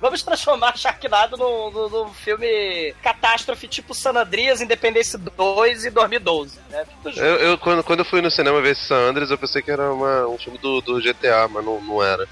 Vamos 0.00 0.22
transformar 0.22 0.76
Sharknado 0.76 1.36
num, 1.36 1.70
num, 1.70 1.88
num 1.88 2.08
filme 2.12 2.94
catástrofe 3.02 3.66
tipo 3.68 3.94
San 3.94 4.12
Andreas, 4.12 4.60
Independência 4.60 5.18
2 5.18 5.86
e 5.86 5.90
2012, 5.90 6.58
né? 6.70 6.84
Eu, 7.16 7.24
eu- 7.36 7.58
quando, 7.58 7.82
quando 7.82 8.00
eu 8.00 8.04
fui 8.04 8.20
no 8.20 8.30
cinema 8.30 8.60
ver 8.60 8.72
esse 8.72 8.84
San 8.84 8.96
Andreas, 9.10 9.30
eu 9.30 9.38
pensei 9.38 9.62
que 9.62 9.70
era 9.70 9.92
uma- 9.92 10.26
um 10.26 10.38
filme 10.38 10.58
do, 10.58 10.80
do 10.80 11.00
GTA, 11.00 11.48
mas 11.48 11.64
não, 11.64 11.80
não 11.80 12.02
era. 12.02 12.28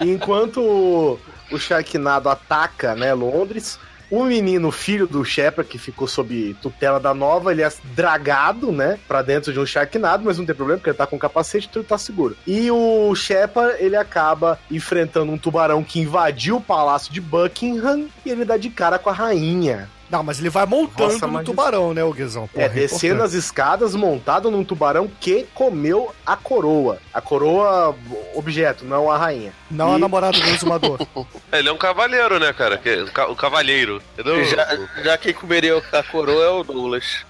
E 0.00 0.06
enquanto 0.12 0.60
o, 0.60 1.18
o 1.50 1.58
Sharknado 1.58 2.28
ataca, 2.28 2.94
né, 2.94 3.12
Londres, 3.14 3.78
o 4.10 4.24
menino, 4.24 4.70
filho 4.70 5.06
do 5.06 5.24
Shepard, 5.24 5.70
que 5.70 5.78
ficou 5.78 6.06
sob 6.06 6.54
tutela 6.62 7.00
da 7.00 7.12
nova, 7.12 7.52
ele 7.52 7.62
é 7.62 7.72
dragado, 7.94 8.70
né, 8.70 8.98
pra 9.08 9.22
dentro 9.22 9.52
de 9.52 9.58
um 9.58 9.66
Sharknado, 9.66 10.24
mas 10.24 10.38
não 10.38 10.46
tem 10.46 10.54
problema, 10.54 10.78
porque 10.78 10.90
ele 10.90 10.96
tá 10.96 11.06
com 11.06 11.18
capacete, 11.18 11.66
então 11.68 11.82
ele 11.82 11.88
tá 11.88 11.98
seguro. 11.98 12.36
E 12.46 12.70
o 12.70 13.14
Shepard, 13.14 13.76
ele 13.82 13.96
acaba 13.96 14.58
enfrentando 14.70 15.32
um 15.32 15.38
tubarão 15.38 15.82
que 15.82 16.00
invadiu 16.00 16.56
o 16.56 16.60
palácio 16.60 17.12
de 17.12 17.20
Buckingham 17.20 18.06
e 18.24 18.30
ele 18.30 18.44
dá 18.44 18.56
de 18.56 18.70
cara 18.70 18.98
com 18.98 19.10
a 19.10 19.12
rainha. 19.12 19.88
Não, 20.08 20.22
mas 20.22 20.38
ele 20.38 20.48
vai 20.50 20.64
montando 20.66 21.18
Nossa, 21.26 21.44
tubarão, 21.44 21.92
né, 21.92 22.04
o 22.04 22.12
Guizão? 22.12 22.48
É, 22.54 22.68
descendo 22.68 23.22
as 23.24 23.32
escadas, 23.32 23.94
montado 23.94 24.50
num 24.50 24.64
tubarão 24.64 25.10
que 25.20 25.46
comeu 25.54 26.14
a 26.24 26.36
coroa. 26.36 26.98
A 27.12 27.20
coroa, 27.20 27.94
objeto, 28.34 28.84
não 28.84 29.10
a 29.10 29.18
rainha. 29.18 29.52
Não 29.70 29.94
a 29.94 29.96
E- 29.96 30.00
namorada 30.00 30.38
do 30.38 30.48
exumador. 30.48 30.98
Ele 31.52 31.68
é 31.68 31.72
um 31.72 31.76
cavaleiro, 31.78 32.38
né, 32.38 32.52
cara? 32.52 32.78
Que- 32.78 33.02
o 33.02 33.12
ca- 33.12 33.26
O 33.28 33.34
cavalheiro. 33.36 34.00
Entendeu? 34.14 34.44
Já, 34.44 34.78
já 35.02 35.18
quem 35.18 35.32
comeria 35.34 35.76
a 35.92 36.02
coroa 36.04 36.44
é 36.44 36.50
o 36.50 36.62
Douglas. 36.62 37.24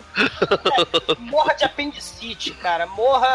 Morra 1.18 1.54
de 1.54 1.64
apendicite, 1.64 2.50
cara. 2.52 2.86
Morra. 2.86 3.30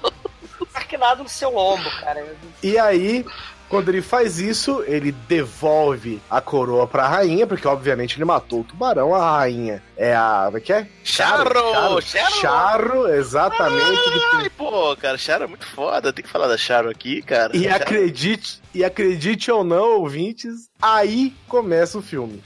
Sharknado 0.72 1.22
no 1.24 1.28
seu 1.28 1.50
lombo, 1.50 1.90
cara. 2.00 2.24
E 2.62 2.78
aí, 2.78 3.24
quando 3.70 3.88
ele 3.88 4.02
faz 4.02 4.38
isso, 4.40 4.82
ele 4.86 5.12
devolve 5.12 6.20
a 6.28 6.40
coroa 6.40 6.86
pra 6.86 7.06
rainha, 7.08 7.46
porque 7.46 7.66
obviamente 7.66 8.16
ele 8.16 8.24
matou 8.24 8.60
o 8.60 8.64
tubarão. 8.64 9.14
A 9.14 9.38
rainha 9.38 9.80
é 9.96 10.14
a. 10.14 10.42
Como 10.46 10.58
é 10.58 10.60
que 10.60 10.72
é? 10.72 10.86
Charro! 11.04 12.00
Charro, 12.02 12.32
Charro, 12.40 13.08
exatamente. 13.08 14.00
Ai, 14.34 14.50
pô, 14.50 14.94
cara, 14.96 15.16
Charo 15.16 15.44
é 15.44 15.46
muito 15.46 15.64
foda. 15.66 16.12
Tem 16.12 16.24
que 16.24 16.30
falar 16.30 16.48
da 16.48 16.58
Charo 16.58 16.90
aqui, 16.90 17.22
cara. 17.22 17.56
E 17.56 17.62
Charo- 17.62 17.82
acredite, 17.82 18.60
e 18.74 18.84
acredite 18.84 19.50
ou 19.50 19.62
não, 19.64 20.00
ouvintes, 20.00 20.68
aí 20.82 21.32
começa 21.48 21.96
o 21.96 22.02
filme. 22.02 22.42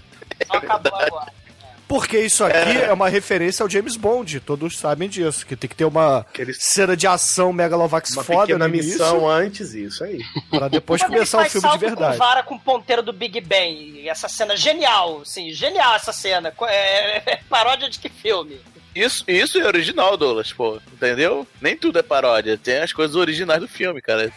Só 0.46 0.58
acabou 0.58 0.94
agora. 0.94 1.32
Porque 1.86 2.18
isso 2.18 2.42
aqui 2.44 2.56
é. 2.78 2.92
uma 2.92 3.08
referência 3.08 3.62
ao 3.62 3.68
James 3.68 3.96
Bond, 3.96 4.40
todos 4.40 4.78
sabem 4.78 5.08
disso, 5.08 5.46
que 5.46 5.54
tem 5.54 5.68
que 5.68 5.76
ter 5.76 5.84
uma 5.84 6.18
Aqueles- 6.20 6.56
cena 6.60 6.96
de 6.96 7.06
ação 7.06 7.52
Megalovax 7.52 8.12
Uma 8.12 8.24
foda 8.24 8.52
início, 8.68 8.90
missão 8.92 9.28
antes, 9.28 9.74
isso 9.74 10.02
aí. 10.02 10.18
pra 10.50 10.68
depois 10.68 11.02
Quando 11.02 11.12
começar 11.12 11.42
o 11.42 11.50
filme 11.50 11.68
de 11.70 11.78
verdade. 11.78 12.12
com 12.18 12.24
vara 12.24 12.42
com 12.42 12.58
ponteiro 12.58 13.02
do 13.02 13.12
Big 13.12 13.40
Bang. 13.40 14.08
Essa 14.08 14.28
cena 14.28 14.56
genial, 14.56 15.24
sim, 15.24 15.50
genial 15.52 15.94
essa 15.94 16.12
cena. 16.12 16.50
Co- 16.50 16.66
É, 16.66 17.22
é 17.26 17.40
paródia 17.48 17.88
de 17.90 17.98
que 17.98 18.08
filme? 18.08 18.58
Isso, 18.94 19.24
isso 19.26 19.58
é 19.60 19.66
original, 19.66 20.16
Douglas, 20.16 20.52
pô. 20.52 20.78
Entendeu? 20.92 21.46
Nem 21.60 21.76
tudo 21.76 21.98
é 21.98 22.02
paródia. 22.02 22.56
Tem 22.56 22.78
as 22.78 22.92
coisas 22.92 23.16
originais 23.16 23.60
do 23.60 23.66
filme, 23.68 24.00
cara. 24.00 24.32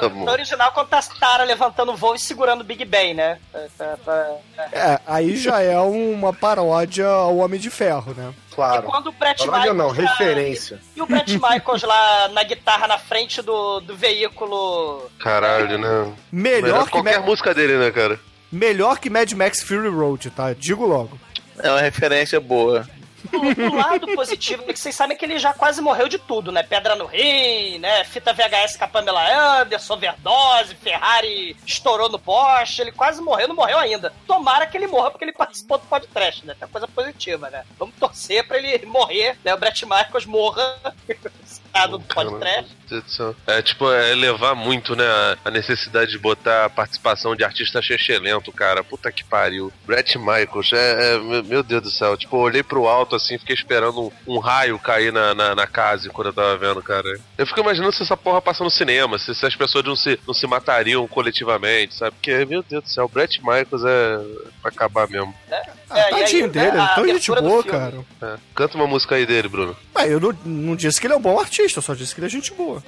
tá 0.00 0.08
bom. 0.08 0.24
No 0.24 0.30
original, 0.32 0.72
quando 0.72 0.88
tá 0.88 0.98
a 0.98 1.02
Tara 1.20 1.44
levantando 1.44 1.92
o 1.92 1.96
voo 1.96 2.14
e 2.14 2.18
segurando 2.18 2.62
o 2.62 2.64
Big 2.64 2.84
Ben, 2.84 3.14
né? 3.14 3.38
Pra- 3.78 3.96
pra- 3.98 4.36
É, 4.72 5.00
aí 5.06 5.36
já 5.36 5.60
é 5.60 5.78
uma 5.78 6.32
paródia 6.32 7.06
ao 7.06 7.36
Homem 7.38 7.60
de 7.60 7.70
Ferro, 7.70 8.12
né? 8.14 8.32
Claro. 8.54 8.82
Quando 8.82 9.06
o 9.06 9.12
Brett 9.12 9.46
Paródia 9.46 9.72
Michaels 9.72 9.78
não, 9.96 10.04
lá- 10.04 10.10
referência. 10.10 10.78
E 10.94 11.00
o 11.00 11.06
Brett 11.06 11.32
Michaels 11.32 11.82
lá 11.82 12.28
na 12.28 12.42
guitarra 12.42 12.86
na 12.86 12.98
frente 12.98 13.40
do, 13.40 13.80
do 13.80 13.96
veículo. 13.96 15.10
Caralho, 15.18 15.78
né? 15.78 16.12
Melhor 16.30 16.84
que, 16.84 16.90
qualquer 16.90 17.20
Ma- 17.20 17.26
música 17.26 17.54
dele, 17.54 17.76
né, 17.78 17.90
cara? 17.90 18.18
melhor 18.50 18.98
que 18.98 19.08
Mad 19.08 19.32
Max 19.32 19.62
Fury 19.62 19.88
Road, 19.88 20.28
tá? 20.30 20.52
Digo 20.52 20.84
logo. 20.84 21.18
É 21.58 21.70
uma 21.70 21.80
referência 21.80 22.38
boa. 22.40 22.86
O, 23.32 23.62
o 23.62 23.76
lado 23.76 24.06
positivo 24.14 24.64
é 24.66 24.72
que 24.72 24.78
vocês 24.78 24.94
sabem 24.94 25.16
que 25.16 25.24
ele 25.24 25.38
já 25.38 25.52
quase 25.52 25.80
morreu 25.80 26.08
de 26.08 26.18
tudo, 26.18 26.50
né? 26.50 26.62
Pedra 26.62 26.94
no 26.96 27.06
rim, 27.06 27.78
né? 27.78 28.04
Fita 28.04 28.32
VHS 28.32 28.76
com 28.76 28.84
a 28.84 28.88
Pamela 28.88 29.60
Anderson, 29.60 29.94
overdose, 29.94 30.74
Ferrari 30.74 31.56
estourou 31.66 32.08
no 32.08 32.18
poste, 32.18 32.82
ele 32.82 32.92
quase 32.92 33.20
morreu, 33.20 33.48
não 33.48 33.56
morreu 33.56 33.78
ainda. 33.78 34.12
Tomara 34.26 34.66
que 34.66 34.76
ele 34.76 34.86
morra 34.86 35.10
porque 35.10 35.24
ele 35.24 35.32
participou 35.32 35.78
do 35.78 35.86
podcast, 35.86 36.44
né? 36.46 36.56
Tem 36.58 36.68
coisa 36.68 36.88
positiva, 36.88 37.50
né? 37.50 37.64
Vamos 37.78 37.94
torcer 37.96 38.46
pra 38.46 38.58
ele 38.58 38.84
morrer, 38.86 39.38
né? 39.44 39.54
O 39.54 39.58
Brett 39.58 39.84
Michaels 39.84 40.26
morra 40.26 40.80
do 41.88 42.00
podcast. 42.00 42.81
Meu 42.92 43.00
Deus 43.00 43.04
do 43.04 43.10
céu. 43.10 43.36
É 43.46 43.62
tipo, 43.62 43.90
é 43.90 44.12
elevar 44.12 44.54
muito, 44.54 44.94
né? 44.94 45.04
a- 45.44 45.50
necessidade 45.50 46.10
de 46.10 46.18
botar 46.18 46.66
a 46.66 46.70
participação 46.70 47.34
de 47.36 47.44
artista 47.44 47.80
lento, 48.20 48.52
cara. 48.52 48.82
Puta 48.84 49.10
que 49.10 49.24
pariu. 49.24 49.72
Brett 49.86 50.18
Michaels, 50.18 50.72
é, 50.72 51.14
é- 51.14 51.42
meu 51.42 51.62
Deus 51.62 51.82
do 51.82 51.90
céu. 51.90 52.16
Tipo, 52.16 52.36
eu 52.36 52.40
olhei 52.40 52.62
pro 52.62 52.86
alto 52.86 53.16
assim, 53.16 53.38
fiquei 53.38 53.54
esperando 53.54 54.02
um, 54.26 54.34
um 54.34 54.38
raio 54.38 54.78
cair 54.78 55.12
na, 55.12 55.34
na, 55.34 55.54
na 55.54 55.66
casa 55.66 56.08
quando 56.10 56.28
eu 56.28 56.32
tava 56.32 56.56
vendo, 56.56 56.82
cara. 56.82 57.18
Eu 57.38 57.46
fico 57.46 57.60
imaginando 57.60 57.92
se 57.92 58.02
essa 58.02 58.16
porra 58.16 58.40
passa 58.42 58.62
no 58.64 58.70
cinema, 58.70 59.18
se, 59.18 59.34
se 59.34 59.46
as 59.46 59.54
pessoas 59.56 59.84
não 59.84 59.96
se, 59.96 60.18
não 60.26 60.34
se 60.34 60.46
matariam 60.46 61.06
coletivamente, 61.08 61.94
sabe? 61.94 62.12
Porque, 62.12 62.44
meu 62.44 62.62
Deus 62.62 62.82
do 62.84 62.88
céu, 62.88 63.04
o 63.04 63.08
Brett 63.08 63.40
Michaels 63.40 63.84
é 63.84 64.18
pra 64.60 64.70
acabar 64.70 65.08
mesmo. 65.08 65.34
Ah, 65.50 65.98
É, 65.98 66.08
e 66.08 66.10
tadinho 66.20 66.44
aí, 66.46 66.50
dele, 66.50 66.66
né, 66.70 66.72
ele 66.72 66.80
a 66.80 66.84
é 66.84 66.94
tão 66.94 67.06
gente 67.08 67.30
boa, 67.42 67.62
cara. 67.64 67.94
É. 68.22 68.34
Canta 68.54 68.76
uma 68.76 68.86
música 68.86 69.14
aí 69.14 69.26
dele, 69.26 69.48
Bruno. 69.48 69.76
Ah, 69.94 70.06
eu 70.06 70.18
não, 70.18 70.32
não 70.44 70.76
disse 70.76 71.00
que 71.00 71.06
ele 71.06 71.14
é 71.14 71.16
um 71.16 71.20
bom 71.20 71.38
artista, 71.38 71.78
eu 71.78 71.82
só 71.82 71.94
disse 71.94 72.14
que 72.14 72.20
ele 72.20 72.26
é 72.26 72.30
gente 72.30 72.52
boa. 72.54 72.81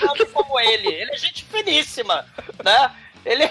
Tanto 0.00 0.26
como 0.32 0.60
ele. 0.60 0.88
Ele 0.88 1.12
é 1.12 1.16
gente 1.16 1.44
finíssima, 1.44 2.24
né? 2.64 2.90
Ele 3.24 3.44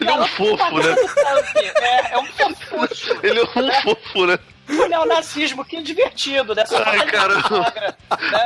Ele 0.00 0.10
é 0.10 0.14
um 0.14 0.26
fofo, 0.26 0.78
né? 0.78 0.92
do 0.94 1.14
Trump, 1.14 1.56
É, 1.76 2.12
é 2.14 2.18
um 2.18 2.26
fofucho. 2.26 3.18
Ele 3.22 3.38
é 3.38 3.42
um 3.42 3.82
fofo, 3.82 4.26
né? 4.26 4.38
O 4.68 4.88
neonazismo, 4.88 5.64
que 5.64 5.80
divertido 5.80 6.52
dessa 6.52 6.76
Ai, 6.78 6.84
forma 6.84 7.04
de 7.06 7.12
caramba. 7.12 7.60
né? 7.60 7.94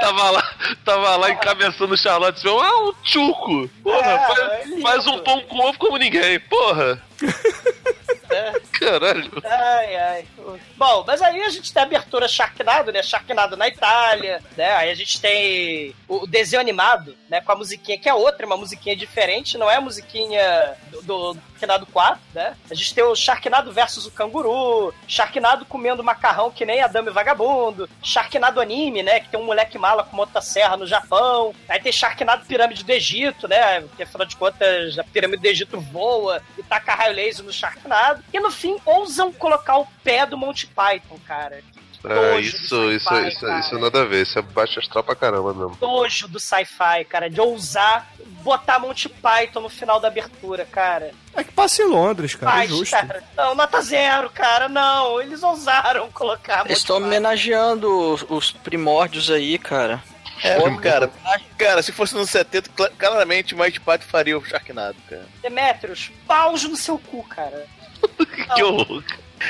Tava 0.01 0.31
lá, 0.31 0.55
tava 0.85 1.17
lá 1.17 1.31
encabeçando 1.31 1.95
o 1.95 1.97
Charlotte 1.97 2.43
falou, 2.43 2.61
ah, 2.61 2.89
um 2.89 2.93
tchuco. 3.03 3.71
Porra, 3.83 4.11
É, 4.11 4.19
faz, 4.19 4.39
é 4.73 4.81
faz 4.83 5.07
um 5.07 5.19
pão 5.21 5.41
com 5.45 5.59
ovo 5.61 5.79
como 5.79 5.97
ninguém. 5.97 6.39
Porra. 6.41 7.03
É. 8.31 8.53
Caralho. 8.73 9.31
Ai, 9.45 9.97
ai. 9.97 10.29
Bom, 10.77 11.05
mas 11.07 11.21
aí 11.21 11.43
a 11.43 11.49
gente 11.49 11.73
tem 11.73 11.83
a 11.83 11.87
abertura 11.87 12.29
Sharknado, 12.29 12.93
né? 12.93 13.03
Sharknado 13.03 13.57
na 13.57 13.69
Itália, 13.69 14.43
né? 14.57 14.73
Aí 14.77 14.91
a 14.91 14.95
gente 14.95 15.21
tem 15.21 15.95
o 16.09 16.27
desenho 16.27 16.61
animado, 16.61 17.17
né? 17.29 17.41
Com 17.41 17.53
a 17.53 17.57
musiquinha, 17.57 17.99
que 17.99 18.09
é 18.09 18.15
outra, 18.15 18.47
uma 18.47 18.57
musiquinha 18.57 18.97
diferente, 18.97 19.59
não 19.59 19.71
é 19.71 19.77
a 19.77 19.81
musiquinha 19.81 20.75
do, 20.91 21.03
do 21.03 21.41
Sharknado 21.61 21.87
4, 21.87 22.21
né? 22.35 22.57
A 22.71 22.75
gente 22.75 22.95
tem 22.95 23.05
o 23.05 23.15
Sharknado 23.15 23.73
versus 23.73 24.07
o 24.07 24.11
canguru, 24.11 24.95
Sharknado 25.07 25.67
comendo 25.67 26.03
macarrão 26.03 26.51
que 26.51 26.65
nem 26.65 26.81
Adame 26.81 27.11
Vagabundo, 27.11 27.89
Sharknado 28.03 28.61
anime, 28.61 29.03
né? 29.03 29.21
Que 29.21 29.29
tem 29.29 29.39
um 29.39 29.45
moleque 29.45 29.79
mala 29.79 30.03
com 30.03 30.17
motosserra 30.17 30.77
no 30.77 30.87
Japão. 30.87 31.55
Aí 31.69 31.81
tem 31.81 31.93
Sharknado 31.93 32.47
pirâmide 32.47 32.85
do 32.85 32.91
Egito, 32.91 33.47
né? 33.47 33.83
Porque 33.83 34.05
afinal 34.05 34.27
de 34.27 34.37
contas 34.37 34.99
a 34.99 35.05
pirâmide 35.05 35.43
do 35.43 35.49
Egito 35.49 35.81
voa 35.81 36.41
e 36.57 36.63
taca 36.63 36.95
raio 36.95 37.15
laser 37.15 37.45
no 37.45 37.53
Sharknado. 37.53 38.20
E 38.33 38.41
no 38.41 38.51
fim 38.51 38.77
ousam 38.85 39.33
colocar 39.33 39.79
o 39.79 39.87
pé 40.05 40.25
do 40.27 40.37
Monty 40.37 40.67
Python, 40.67 41.19
cara. 41.27 41.63
Ah, 42.03 42.39
isso, 42.41 42.57
isso, 42.91 43.09
sci-fi, 43.11 43.29
isso, 43.29 43.41
cara. 43.47 43.61
isso 43.61 43.79
nada 43.79 44.01
a 44.01 44.05
ver. 44.07 44.23
Isso 44.23 44.39
é 44.39 44.43
baixo 44.43 44.79
astral 44.79 45.05
pra 45.05 45.15
caramba 45.15 45.53
mesmo. 45.53 45.77
Nojo 45.81 46.29
do 46.29 46.41
sci-fi, 46.41 47.05
cara, 47.07 47.29
de 47.29 47.41
ousar 47.41 48.09
botar 48.43 48.79
Monty 48.79 49.07
Python 49.09 49.61
no 49.61 49.69
final 49.69 50.01
da 50.01 50.09
abertura, 50.09 50.65
cara. 50.65 51.11
É 51.37 51.45
que 51.45 51.53
passa 51.53 51.83
em 51.83 51.87
Londres, 51.87 52.35
cara, 52.35 52.53
é 52.53 52.57
Mas, 52.61 52.71
justo. 52.71 52.91
cara, 52.93 53.23
não, 53.37 53.55
nota 53.55 53.83
zero, 53.83 54.31
cara, 54.31 54.67
não. 54.67 55.21
Eles 55.21 55.43
ousaram 55.43 56.11
colocar 56.11 56.61
Eles 56.61 56.69
Monty 56.69 56.79
estão 56.79 56.97
homenageando 56.97 57.87
os, 58.15 58.25
os 58.31 58.51
primórdios 58.51 59.31
aí, 59.31 59.59
cara. 59.59 60.03
É, 60.43 60.59
cara, 60.79 61.11
cara, 61.59 61.83
se 61.83 61.93
fosse 61.93 62.15
nos 62.15 62.31
70, 62.31 62.71
cla- 62.71 62.91
claramente 62.99 63.55
o 63.55 63.59
Mike 63.59 63.79
Python 63.81 64.07
faria 64.09 64.39
o 64.39 64.43
Sharknado, 64.45 64.97
cara. 65.07 65.27
Demetrius, 65.43 66.11
paus 66.27 66.65
no 66.65 66.77
seu 66.77 66.99
cu, 66.99 67.23
cara. 67.25 67.67
Que 68.55 68.63
horror. 68.65 69.03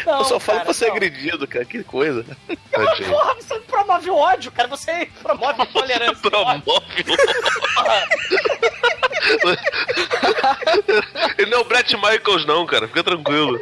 Não, 0.06 0.18
eu 0.18 0.24
só 0.24 0.38
falo 0.38 0.58
cara, 0.58 0.64
pra 0.66 0.74
ser 0.74 0.86
não. 0.86 0.92
agredido, 0.92 1.48
cara. 1.48 1.64
Que 1.64 1.82
coisa. 1.82 2.24
Tadinho. 2.70 3.10
Porra, 3.10 3.34
você 3.34 3.58
promove 3.60 4.10
o 4.10 4.16
ódio, 4.16 4.52
cara. 4.52 4.68
Você 4.68 5.10
promove 5.22 5.60
a 5.62 5.66
tolerância. 5.66 6.12
ódio. 6.12 6.30
Promove. 6.30 7.04
Porra. 7.74 8.08
Ele 11.38 11.50
não 11.50 11.58
é 11.58 11.60
o 11.60 11.64
Brett 11.64 11.96
Michaels, 11.96 12.44
não, 12.46 12.66
cara. 12.66 12.86
Fica 12.86 13.02
tranquilo. 13.02 13.60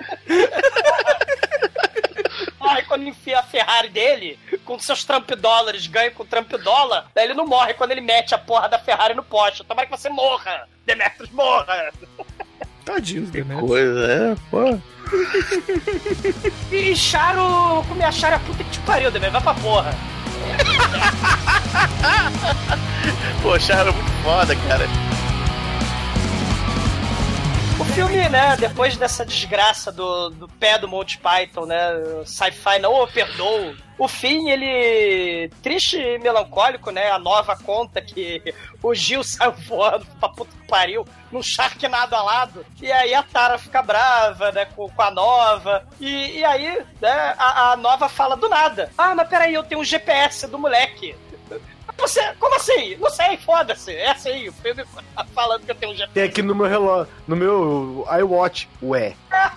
Aí 2.61 2.83
quando 2.85 3.07
enfia 3.07 3.39
a 3.39 3.43
Ferrari 3.43 3.89
dele, 3.89 4.39
com 4.65 4.79
seus 4.79 5.05
Trump 5.05 5.31
dólares, 5.31 5.87
ganha 5.87 6.11
com 6.11 6.25
Trump 6.27 6.51
dólar, 6.53 7.07
daí 7.15 7.25
ele 7.25 7.35
não 7.35 7.47
morre 7.47 7.73
quando 7.75 7.93
ele 7.93 8.01
mete 8.01 8.35
a 8.35 8.39
porra 8.39 8.69
da 8.69 8.79
Ferrari 8.79 9.15
no 9.15 9.23
poste. 9.23 9.65
Tomara 9.65 9.87
que 9.87 9.97
você 9.97 10.09
morra, 10.11 10.69
Demetrius, 10.85 11.31
morra! 11.31 11.91
Tadinho 12.89 13.27
do 13.27 13.31
Demetrius. 13.31 13.69
Coisa, 13.69 14.11
é, 14.11 14.35
pô. 14.51 14.79
E 16.73 16.97
Charo, 16.97 17.85
Charo 18.11 18.33
é 18.33 18.37
a 18.37 18.41
puta 18.41 18.65
que 18.65 18.71
te 18.71 18.79
pariu, 18.81 19.11
Demetrius, 19.11 19.45
vai 19.45 19.55
pra 19.55 19.63
porra. 19.63 19.91
Pô, 23.43 23.59
Charo 23.59 23.91
é 23.91 23.93
muito 23.93 24.11
foda, 24.23 24.57
cara. 24.57 24.87
O 27.79 27.85
filme, 27.85 28.27
né, 28.31 28.57
depois 28.57 28.97
dessa 28.97 29.23
desgraça 29.25 29.93
do, 29.93 30.31
do 30.31 30.49
pé 30.49 30.79
do 30.79 30.89
Monty 30.89 31.19
Python, 31.19 31.67
né, 31.67 31.93
sci-fi 32.25 32.79
não 32.81 32.95
o 32.95 33.07
perdoa. 33.07 33.75
O 33.99 34.07
fim, 34.07 34.49
ele. 34.49 35.51
triste 35.63 35.99
e 35.99 36.19
melancólico, 36.19 36.91
né? 36.91 37.11
A 37.11 37.19
nova 37.19 37.57
conta 37.57 38.01
que 38.01 38.55
o 38.83 38.95
Gil 38.95 39.25
saiu 39.25 39.53
voando 39.67 40.07
pra 40.21 40.29
puta 40.29 40.53
que 40.57 40.69
pariu, 40.69 41.05
num 41.33 41.43
Sharknado 41.43 42.15
alado. 42.15 42.65
E 42.81 42.93
aí 42.93 43.13
a 43.13 43.23
Tara 43.23 43.59
fica 43.59 43.83
brava, 43.83 44.53
né, 44.53 44.67
com, 44.67 44.89
com 44.89 45.03
a 45.03 45.11
nova. 45.11 45.87
E, 46.01 46.39
e 46.39 46.45
aí, 46.45 46.81
né, 47.01 47.35
a, 47.37 47.73
a 47.73 47.77
nova 47.77 48.09
fala 48.09 48.37
do 48.37 48.49
nada. 48.49 48.93
Ah, 48.97 49.15
mas 49.15 49.29
peraí, 49.29 49.55
eu 49.55 49.65
tenho 49.65 49.81
um 49.81 49.85
GPS 49.85 50.47
do 50.47 50.59
moleque. 50.59 51.17
Você, 51.97 52.23
como 52.39 52.55
assim? 52.55 52.97
Não 52.97 53.11
sei, 53.11 53.37
foda-se. 53.39 53.95
É 53.95 54.11
assim, 54.11 54.49
o 54.49 54.53
filme 54.53 54.85
tá 55.15 55.25
falando 55.35 55.65
que 55.65 55.71
eu 55.71 55.75
tenho 55.75 55.93
um 55.93 55.97
GPS. 55.97 56.15
Tem 56.15 56.25
aqui 56.25 56.43
no 56.43 56.55
meu 56.55 56.67
relógio, 56.67 57.13
no 57.27 57.37
meu 57.37 58.07
iWatch, 58.21 58.69
ué. 58.83 59.15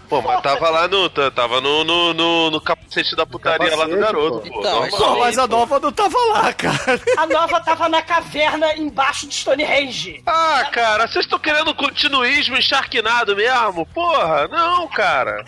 Pô, 0.10 0.22
mas 0.22 0.42
tava 0.42 0.70
lá 0.70 0.88
no. 0.88 1.10
Tava 1.10 1.62
no, 1.62 1.84
no, 1.84 2.14
no, 2.14 2.52
no 2.52 2.62
capacete 2.62 3.16
da 3.16 3.26
putaria 3.26 3.76
lá 3.76 3.86
do 3.86 3.92
Capacete, 3.92 4.00
garoto, 4.02 4.42
pô. 4.42 4.54
pô. 4.54 4.60
Então, 4.60 4.80
Normal. 4.82 5.00
Pô, 5.00 5.20
mas 5.20 5.38
a 5.38 5.48
nova 5.48 5.80
não 5.80 5.92
tava 5.92 6.18
lá, 6.34 6.54
cara. 6.54 7.02
A 7.18 7.26
nova 7.26 7.60
tava 7.62 7.90
na 7.90 8.02
caverna 8.02 8.76
embaixo 8.76 9.28
de 9.28 9.36
Stonehenge. 9.36 10.22
Ah, 10.26 10.68
cara, 10.72 11.08
vocês 11.08 11.26
estão 11.26 11.40
querendo 11.40 11.74
continuismo 11.74 12.58
encharquinado 12.58 13.36
mesmo? 13.36 13.86
Porra, 13.88 14.48
não, 14.48 14.88
cara. 14.88 15.44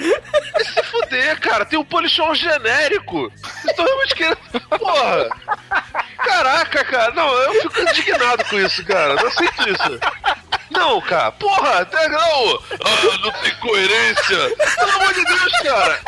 Vai 0.53 0.63
se 0.63 0.83
fuder, 0.83 1.39
cara. 1.39 1.65
Tem 1.65 1.77
um 1.77 1.83
polichão 1.85 2.33
genérico. 2.33 3.31
Vocês 3.35 3.65
estão 3.65 3.85
realmente 3.85 4.15
querendo. 4.15 4.37
Porra. 4.79 5.29
Cara. 6.89 7.11
Não, 7.13 7.33
eu 7.33 7.61
fico 7.61 7.81
indignado 7.81 8.45
com 8.45 8.59
isso, 8.59 8.85
cara. 8.85 9.15
Não 9.15 9.27
aceito 9.27 9.69
isso. 9.69 9.99
Não, 10.71 11.01
cara. 11.01 11.31
Porra, 11.33 11.79
até 11.81 12.07
não. 12.09 12.59
Ah, 12.71 13.17
não 13.21 13.31
tem 13.31 13.55
coerência. 13.55 14.37
Pelo 14.75 14.91
amor 14.91 15.13
de 15.13 15.25
Deus, 15.25 15.51
cara. 15.61 15.99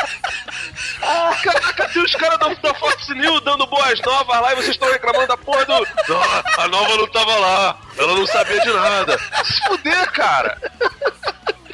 Caraca, 1.44 1.90
tem 1.90 2.02
os 2.04 2.16
caras 2.16 2.40
da, 2.40 2.48
da 2.50 2.74
Fox 2.76 3.10
News 3.10 3.42
dando 3.42 3.68
boas 3.68 4.00
novas 4.02 4.42
lá 4.42 4.54
e 4.54 4.56
vocês 4.56 4.70
estão 4.72 4.92
reclamando 4.92 5.28
da 5.28 5.38
porra 5.38 5.66
do. 5.66 5.74
Não, 6.08 6.22
a 6.58 6.68
nova 6.68 6.98
não 6.98 7.08
tava 7.08 7.36
lá. 7.36 7.78
Ela 7.98 8.16
não 8.16 8.26
sabia 8.28 8.60
de 8.62 8.74
nada. 8.74 9.20
Se 9.44 9.62
fuder, 9.68 10.12
cara. 10.12 10.58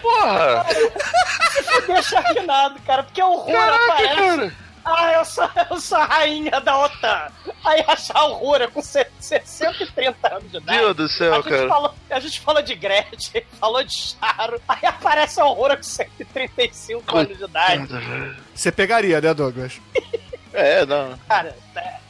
Porra. 0.01 0.65
Deixa 1.87 2.09
Sharknado, 2.21 2.81
cara, 2.81 3.03
porque 3.03 3.21
o 3.21 3.31
horror 3.31 3.53
Caraca, 3.53 3.83
aparece. 3.85 4.15
cara. 4.15 4.53
Ah, 4.83 5.13
eu 5.13 5.25
sou, 5.25 5.49
eu 5.69 5.79
sou 5.79 5.97
a 5.97 6.05
rainha 6.05 6.59
da 6.59 6.77
OTAN. 6.79 7.27
Aí 7.63 7.83
a 7.87 8.19
Aurora 8.19 8.67
com 8.67 8.81
se- 8.81 9.05
130 9.19 10.35
anos 10.35 10.49
de 10.51 10.57
idade. 10.57 10.79
Deus 10.79 10.95
do 10.95 11.07
céu, 11.07 11.35
a 11.35 11.43
cara. 11.43 11.67
Falou, 11.67 11.93
a 12.09 12.19
gente 12.19 12.39
falou 12.39 12.61
de 12.61 12.73
Gretchen, 12.75 13.43
falou 13.59 13.83
de 13.83 13.93
Charo. 13.93 14.59
Aí 14.67 14.79
aparece 14.83 15.39
a 15.39 15.43
Aurora 15.43 15.77
com 15.77 15.83
135 15.83 17.17
anos 17.17 17.37
de 17.37 17.43
idade. 17.43 17.87
Você 18.53 18.71
pegaria, 18.71 19.21
né, 19.21 19.33
Douglas? 19.33 19.79
É, 20.53 20.85
não. 20.85 21.17
Cara, 21.29 21.55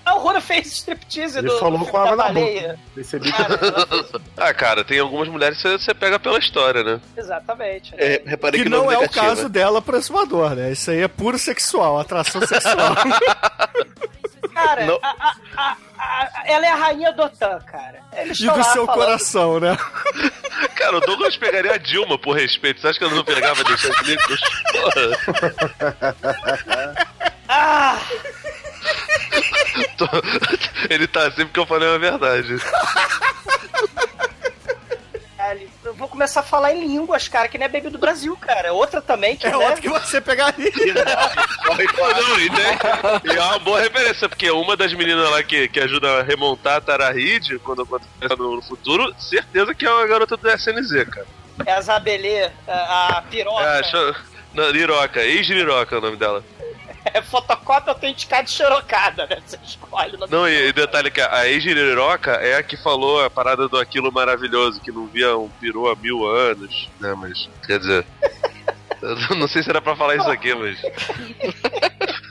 a 0.04 0.12
Aurora 0.12 0.42
fez 0.42 0.66
striptease 0.68 1.38
Ele 1.38 1.48
do, 1.48 1.60
falou 1.60 1.78
do 1.80 1.86
com 1.86 1.98
água 1.98 2.12
da 2.12 2.16
na 2.18 2.24
baleia. 2.24 2.80
Percebi 2.96 3.32
Cara, 3.32 3.54
ela 3.62 3.88
fez- 3.88 4.12
Ah, 4.38 4.54
cara, 4.54 4.84
tem 4.84 4.98
algumas 5.00 5.28
mulheres 5.28 5.62
que 5.62 5.78
você- 5.78 5.94
pega 5.94 6.18
pela 6.18 6.40
história, 6.40 6.82
né? 6.84 7.00
exatamente. 7.16 7.94
É, 7.98 8.24
reparei 8.26 8.60
Que 8.62 8.64
que, 8.64 8.70
não 8.70 8.92
é 8.92 8.98
o 8.98 9.08
caso 9.10 9.48
dela 9.48 9.80
pro 9.82 9.96
exumador, 9.98 10.56
né? 10.56 10.72
Isso 10.72 10.90
aí 10.90 11.02
é 11.02 11.08
puro 11.08 11.38
sexual, 11.38 12.00
atração 12.00 12.42
sexual. 12.48 12.96
Cara, 14.54 14.86
Não. 14.86 15.00
a- 15.02 15.16
a- 15.20 15.36
a- 15.58 15.78
a- 15.98 16.44
ela 16.46 16.66
é 16.66 16.70
a 16.70 16.76
rainha 16.76 17.12
do 17.14 17.24
OTAN, 17.24 17.60
cara. 17.62 18.00
Eles 18.14 18.40
e 18.40 18.48
do 18.48 18.64
seu 18.64 18.86
falando- 18.86 19.04
coração, 19.06 19.60
né? 19.60 19.78
Cara, 20.76 20.98
o 20.98 21.02
Douglas 21.02 21.38
pegaria 21.38 21.74
a 21.74 21.78
Dilma 21.78 22.18
por 22.18 22.36
respeito. 22.36 22.82
Você 22.82 22.88
acha 22.88 23.00
que 23.00 23.06
ela 23.06 23.14
não 23.16 23.24
pegava 23.24 23.64
deixando 23.64 23.96
livros? 24.04 24.40
Porra. 24.72 25.02
Ah! 27.48 27.98
Ele 30.90 31.08
tá 31.08 31.28
assim 31.28 31.46
porque 31.46 31.60
eu 31.60 31.66
falei 31.66 31.94
a 31.94 31.98
verdade. 31.98 32.56
Eu 35.92 35.96
vou 35.96 36.08
começar 36.08 36.40
a 36.40 36.44
falar 36.44 36.72
em 36.74 36.88
línguas, 36.88 37.28
cara, 37.28 37.50
que 37.50 37.58
não 37.58 37.66
é 37.66 37.70
Baby 37.70 37.90
do 37.90 37.98
Brasil, 37.98 38.34
cara. 38.38 38.72
Outra 38.72 39.02
também 39.02 39.36
que 39.36 39.46
É 39.46 39.50
né? 39.50 39.58
outro 39.58 39.82
que 39.82 39.90
você 39.90 40.22
pegaria. 40.22 40.72
Corre. 41.66 41.84
Não, 42.22 42.40
e, 42.40 42.50
tem- 42.50 43.34
e 43.34 43.38
é 43.38 43.42
uma 43.42 43.60
boa 43.60 43.82
referência, 43.82 44.30
porque 44.30 44.50
uma 44.52 44.78
das 44.78 44.94
meninas 44.94 45.30
lá 45.30 45.44
que, 45.44 45.68
que 45.68 45.82
ajuda 45.82 46.20
a 46.20 46.24
remontar 46.24 46.78
a 46.78 46.82
Tara 46.82 47.12
Reid, 47.12 47.60
quando 47.60 47.82
acontece 47.82 48.36
no, 48.38 48.56
no 48.56 48.62
futuro, 48.62 49.14
certeza 49.20 49.76
que 49.76 49.86
é 49.86 49.92
uma 49.92 50.08
garota 50.08 50.38
do 50.38 50.50
SNZ, 50.50 51.10
cara. 51.10 51.28
É 51.66 51.74
a 51.74 51.82
Zabelê, 51.82 52.50
a, 52.66 53.18
a 53.18 53.22
piroca. 53.24 53.62
É, 53.66 54.14
não, 54.54 54.70
Liroca, 54.70 55.22
ex-Liroca 55.22 55.94
é 55.96 55.98
o 55.98 56.02
nome 56.02 56.16
dela. 56.16 56.42
É 57.14 57.22
fotocópia 57.22 57.92
autenticada 57.92 58.44
e 58.44 58.52
xerocada, 58.52 59.26
né? 59.28 59.38
Você 59.46 59.58
escolhe. 59.64 60.18
Não, 60.30 60.48
e, 60.48 60.70
e 60.70 60.74
detalhe 60.74 61.12
que 61.12 61.22
a 61.22 61.48
ex-Liroca 61.48 62.32
é 62.32 62.58
a 62.58 62.64
que 62.64 62.78
falou 62.78 63.24
a 63.24 63.30
parada 63.30 63.68
do 63.68 63.78
aquilo 63.78 64.12
maravilhoso, 64.12 64.80
que 64.82 64.92
não 64.92 65.08
via 65.08 65.38
um 65.38 65.50
peru 65.50 65.90
há 65.90 65.96
mil 65.96 66.26
anos, 66.26 66.90
né, 67.00 67.14
mas, 67.18 67.50
quer 67.66 67.80
dizer... 67.80 68.06
Eu 69.02 69.36
não 69.36 69.48
sei 69.48 69.64
se 69.64 69.70
era 69.72 69.82
pra 69.82 69.96
falar 69.96 70.16
isso 70.16 70.30
aqui, 70.30 70.54
mas... 70.54 70.80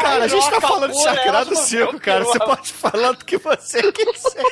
Cara, 0.00 0.24
a 0.24 0.28
gente 0.28 0.50
tá 0.50 0.60
falando 0.60 0.92
de 0.92 1.02
Sacrado 1.02 1.28
elas 1.28 1.48
não 1.48 1.56
5, 1.56 1.90
viu 1.90 2.00
cara. 2.00 2.24
Você 2.24 2.38
pode 2.38 2.72
falar 2.72 3.12
do 3.12 3.24
que 3.24 3.36
você 3.36 3.80
quiser. 3.92 4.44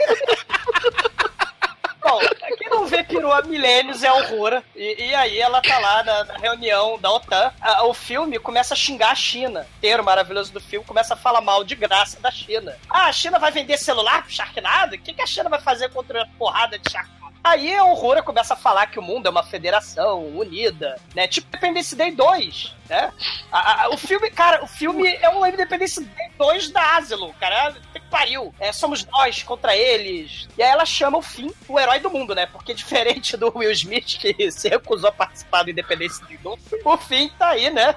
Bom, 2.08 2.20
quem 2.56 2.70
não 2.70 2.86
vê 2.86 3.04
peru 3.04 3.30
há 3.30 3.42
milênios 3.42 4.02
é 4.02 4.08
a 4.08 4.12
Aurora. 4.12 4.64
E, 4.74 5.08
e 5.08 5.14
aí 5.14 5.38
ela 5.38 5.60
tá 5.60 5.78
lá 5.78 6.02
na, 6.02 6.24
na 6.24 6.34
reunião 6.38 6.98
da 6.98 7.12
OTAN. 7.12 7.52
Ah, 7.60 7.84
o 7.84 7.92
filme 7.92 8.38
começa 8.38 8.72
a 8.72 8.76
xingar 8.76 9.10
a 9.10 9.14
China. 9.14 9.66
O 9.82 10.02
maravilhoso 10.02 10.52
do 10.52 10.60
filme 10.60 10.86
começa 10.86 11.12
a 11.12 11.16
falar 11.16 11.42
mal 11.42 11.62
de 11.64 11.74
graça 11.74 12.18
da 12.20 12.30
China. 12.30 12.76
Ah, 12.88 13.06
a 13.06 13.12
China 13.12 13.38
vai 13.38 13.50
vender 13.50 13.76
celular 13.76 14.22
pro 14.22 14.32
Sharknado? 14.32 14.94
O 14.94 14.98
que, 14.98 15.12
que 15.12 15.22
a 15.22 15.26
China 15.26 15.50
vai 15.50 15.60
fazer 15.60 15.90
contra 15.90 16.22
a 16.22 16.26
porrada 16.38 16.78
de 16.78 16.90
Sharknado? 16.90 17.17
Aí 17.42 17.74
a 17.74 17.82
Aurora 17.82 18.22
começa 18.22 18.54
a 18.54 18.56
falar 18.56 18.86
que 18.88 18.98
o 18.98 19.02
mundo 19.02 19.26
é 19.26 19.30
uma 19.30 19.42
federação 19.42 20.26
unida, 20.36 20.96
né? 21.14 21.26
Tipo 21.26 21.48
Independence 21.48 21.94
Day 21.96 22.10
2, 22.10 22.74
né? 22.90 23.12
A- 23.50 23.84
a- 23.84 23.88
o 23.90 23.96
filme, 23.96 24.30
cara, 24.30 24.62
o 24.62 24.66
filme 24.66 25.06
é 25.08 25.28
um 25.30 25.46
Independence 25.46 26.02
Day 26.04 26.30
2 26.36 26.70
da 26.70 26.96
Asylum, 26.96 27.32
cara. 27.40 27.74
Que 27.92 28.00
pariu. 28.00 28.52
É, 28.58 28.72
somos 28.72 29.04
nós 29.06 29.42
contra 29.42 29.74
eles. 29.76 30.48
E 30.58 30.62
aí 30.62 30.68
ela 30.70 30.84
chama 30.84 31.18
o 31.18 31.22
Finn 31.22 31.50
o 31.68 31.78
herói 31.78 32.00
do 32.00 32.10
mundo, 32.10 32.34
né? 32.34 32.44
Porque 32.46 32.74
diferente 32.74 33.36
do 33.36 33.50
Will 33.56 33.70
Smith, 33.72 34.18
que 34.18 34.50
se 34.50 34.68
recusou 34.68 35.08
a 35.08 35.12
participar 35.12 35.62
do 35.62 35.70
Independence 35.70 36.22
Day 36.26 36.36
2, 36.42 36.60
o 36.84 36.96
Finn 36.98 37.28
tá 37.38 37.48
aí, 37.50 37.70
né? 37.70 37.94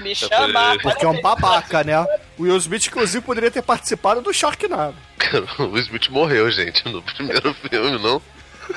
Me 0.00 0.14
chama. 0.14 0.76
Porque 0.82 1.04
é 1.04 1.08
um 1.08 1.20
babaca, 1.20 1.84
né? 1.84 2.00
O 2.38 2.42
Will 2.42 2.56
Smith, 2.56 2.86
inclusive, 2.86 3.24
poderia 3.24 3.50
ter 3.50 3.62
participado 3.62 4.20
do 4.22 4.32
Sharknado. 4.32 4.96
Cara, 5.18 5.44
o 5.58 5.64
Will 5.72 5.82
Smith 5.82 6.08
morreu, 6.10 6.50
gente, 6.50 6.86
no 6.88 7.02
primeiro 7.02 7.52
filme, 7.68 7.98
não? 7.98 8.20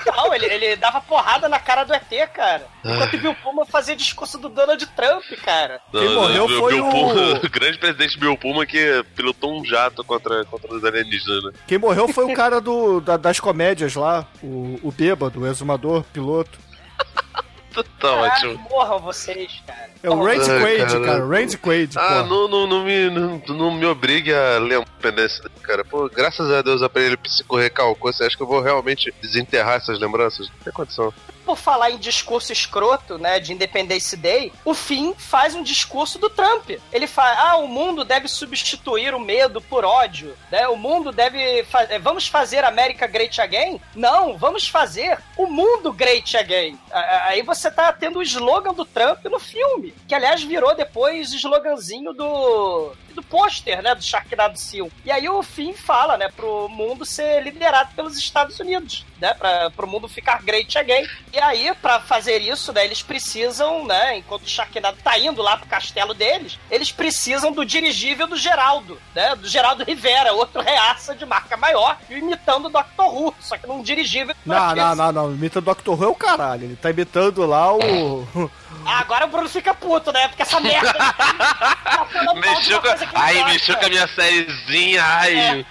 Não, 0.06 0.34
ele, 0.34 0.46
ele 0.48 0.76
dava 0.76 1.00
porrada 1.00 1.48
na 1.48 1.60
cara 1.60 1.86
do 1.86 1.94
ET, 1.94 2.10
cara. 2.34 2.68
Enquanto 2.84 3.14
o 3.14 3.18
Bill 3.20 3.36
Pullman 3.36 3.66
fazia 3.66 3.96
discurso 3.96 4.38
do 4.38 4.50
Donald 4.50 4.86
Trump, 4.88 5.24
cara. 5.46 5.80
Quem 5.92 6.14
morreu 6.14 6.46
Bill- 6.46 6.60
foi 6.60 6.74
Bill 6.74 6.88
o- 6.88 6.92
Pullman, 6.92 7.34
o 7.46 7.50
grande 7.50 7.78
presidente 7.78 8.20
Bill 8.20 8.38
Pullman 8.38 8.66
que 8.68 9.02
pilotou 9.16 9.58
um 9.58 9.64
jato 9.64 10.04
contra, 10.04 10.44
contra 10.44 10.76
os 10.76 10.84
alienígenas, 10.84 11.42
né? 11.46 11.52
Quem 11.66 11.78
morreu 11.78 12.08
foi 12.10 12.26
o 12.26 12.34
cara 12.36 12.60
do, 12.60 13.00
da- 13.00 13.16
das 13.16 13.40
comédias 13.40 13.96
lá, 13.96 14.28
o, 14.44 14.78
o 14.84 14.92
bêbado, 14.92 15.40
o 15.40 15.48
exumador, 15.48 16.04
piloto. 16.12 16.60
Tá 17.84 18.10
Caralho, 18.10 18.52
ótimo. 18.52 18.68
morram 18.70 19.00
vocês, 19.00 19.62
cara. 19.66 19.90
É 20.02 20.10
o 20.10 20.24
Randy 20.24 20.50
Ai, 20.52 20.60
Quaid, 20.62 20.86
cara. 20.86 21.06
cara. 21.06 21.26
Randy 21.26 21.58
Quaid, 21.58 21.98
Ah, 21.98 22.24
não, 22.24 22.48
não, 22.48 22.68
não, 22.68 22.84
me, 22.84 23.10
não, 23.10 23.42
não 23.50 23.72
me 23.72 23.86
obrigue 23.86 24.34
a 24.34 24.58
ler 24.60 24.80
um 24.80 25.12
desse, 25.12 25.42
cara. 25.62 25.86
Pô, 25.86 26.10
graças 26.10 26.52
a 26.52 26.62
Deus 26.62 26.82
aparelho 26.82 27.18
psico 27.18 27.56
recalcou. 27.56 28.12
Você 28.12 28.24
acha 28.24 28.36
que 28.36 28.44
eu 28.44 28.48
vou 28.48 28.62
realmente 28.62 29.14
desenterrar 29.22 29.76
essas 29.78 30.00
lembranças? 30.00 30.50
Não 30.50 30.58
tem 30.64 30.74
condição. 30.74 31.14
Por 31.48 31.56
falar 31.58 31.91
em 31.91 31.98
discurso 31.98 32.52
escroto, 32.52 33.18
né, 33.18 33.39
de 33.39 33.54
Independence 33.54 34.16
Day, 34.18 34.52
o 34.66 34.74
Finn 34.74 35.14
faz 35.18 35.56
um 35.56 35.64
discurso 35.64 36.20
do 36.20 36.30
Trump. 36.30 36.72
Ele 36.91 37.08
fala: 37.08 37.52
ah, 37.52 37.56
o 37.58 37.68
mundo 37.70 38.04
deve 38.04 38.28
substituir 38.28 39.14
o 39.16 39.20
medo 39.20 39.62
por 39.62 39.86
ódio, 39.86 40.38
né? 40.52 40.68
O 40.68 40.76
mundo 40.76 41.12
deve. 41.14 41.64
fa- 41.64 41.84
eh, 41.89 42.00
Vamos 42.00 42.28
fazer 42.28 42.66
América 42.66 43.08
Great 43.08 43.39
Again? 43.39 43.80
Não, 43.95 44.38
vamos 44.38 44.68
fazer 44.68 45.18
o 45.38 45.48
mundo 45.48 45.93
Great 45.93 46.36
Again. 46.36 46.78
Aí 46.91 47.41
você 47.43 47.72
tá 47.72 47.93
tendo 47.93 48.20
o 48.20 48.24
slogan 48.24 48.74
do 48.74 48.84
Trump 48.84 49.24
no 49.26 49.39
filme, 49.39 49.93
que 50.08 50.14
aliás 50.14 50.43
virou 50.43 50.76
depois 50.76 51.32
sloganzinho 51.34 52.12
do 52.14 52.91
do 53.18 53.24
pôster, 53.24 53.82
né, 53.82 53.95
do 53.95 54.04
Sharknado 54.04 54.60
Seal. 54.60 54.91
E 55.04 55.10
aí 55.10 55.28
o 55.28 55.41
Finn 55.41 55.74
fala, 55.74 56.18
né, 56.18 56.30
pro 56.36 56.70
mundo 56.70 57.04
ser 57.04 57.41
liderado 57.41 57.89
pelos 57.95 58.16
Estados 58.16 58.60
Unidos, 58.60 59.04
né, 59.20 59.34
pra, 59.34 59.72
pro 59.72 59.88
mundo 59.88 60.08
ficar 60.08 60.43
great 60.43 60.78
again. 60.78 61.04
E 61.34 61.37
aí, 61.40 61.74
pra 61.82 62.00
fazer 62.00 62.40
isso, 62.40 62.72
né, 62.74 62.86
eles 62.86 63.02
precisam, 63.02 63.86
né, 63.86 64.18
enquanto 64.18 64.44
o 64.46 64.50
Sharknado 64.50 64.98
tá 65.04 65.18
indo 65.18 65.42
lá 65.42 65.58
pro 65.58 65.68
castelo 65.68 66.14
deles, 66.14 66.60
eles 66.70 66.92
precisam 66.92 67.52
do 67.52 67.66
dirigível 67.66 68.28
do 68.28 68.38
Geraldo, 68.38 69.00
né, 69.16 69.36
do 69.36 69.48
Geraldo 69.48 69.84
Rivera, 69.84 70.34
outro 70.34 70.62
reaça 70.62 71.16
de 71.16 71.26
marca 71.26 71.58
maior, 71.58 71.98
imitando 72.10 72.68
o 72.68 72.70
Dr. 72.70 73.04
Who, 73.04 73.36
só 73.40 73.58
que 73.58 73.68
num 73.68 73.82
dirigível. 73.82 74.36
Não, 74.46 74.76
não, 74.76 74.96
não, 74.96 75.12
não. 75.12 75.32
Imita 75.32 75.60
o 75.60 75.62
Dr. 75.62 75.90
Who 75.90 76.04
é 76.04 76.08
o 76.08 76.16
caralho. 76.16 76.64
Ele 76.64 76.76
tá 76.76 76.90
imitando 76.90 77.46
lá 77.46 77.74
o. 77.74 78.50
Ah, 78.86 79.00
agora 79.00 79.26
o 79.26 79.30
Bruno 79.30 79.50
fica 79.50 79.74
puto, 79.74 80.12
né, 80.12 80.28
porque 80.28 80.42
essa 80.42 80.60
merda... 80.60 80.94
tá 80.94 82.08
Mexeu 82.36 82.82
com, 82.82 82.88
ai, 83.16 83.44
mexeu 83.46 83.76
com 83.76 83.86
a 83.86 83.90
minha 83.90 84.08
sériezinha, 84.08 85.04
ai. 85.04 85.66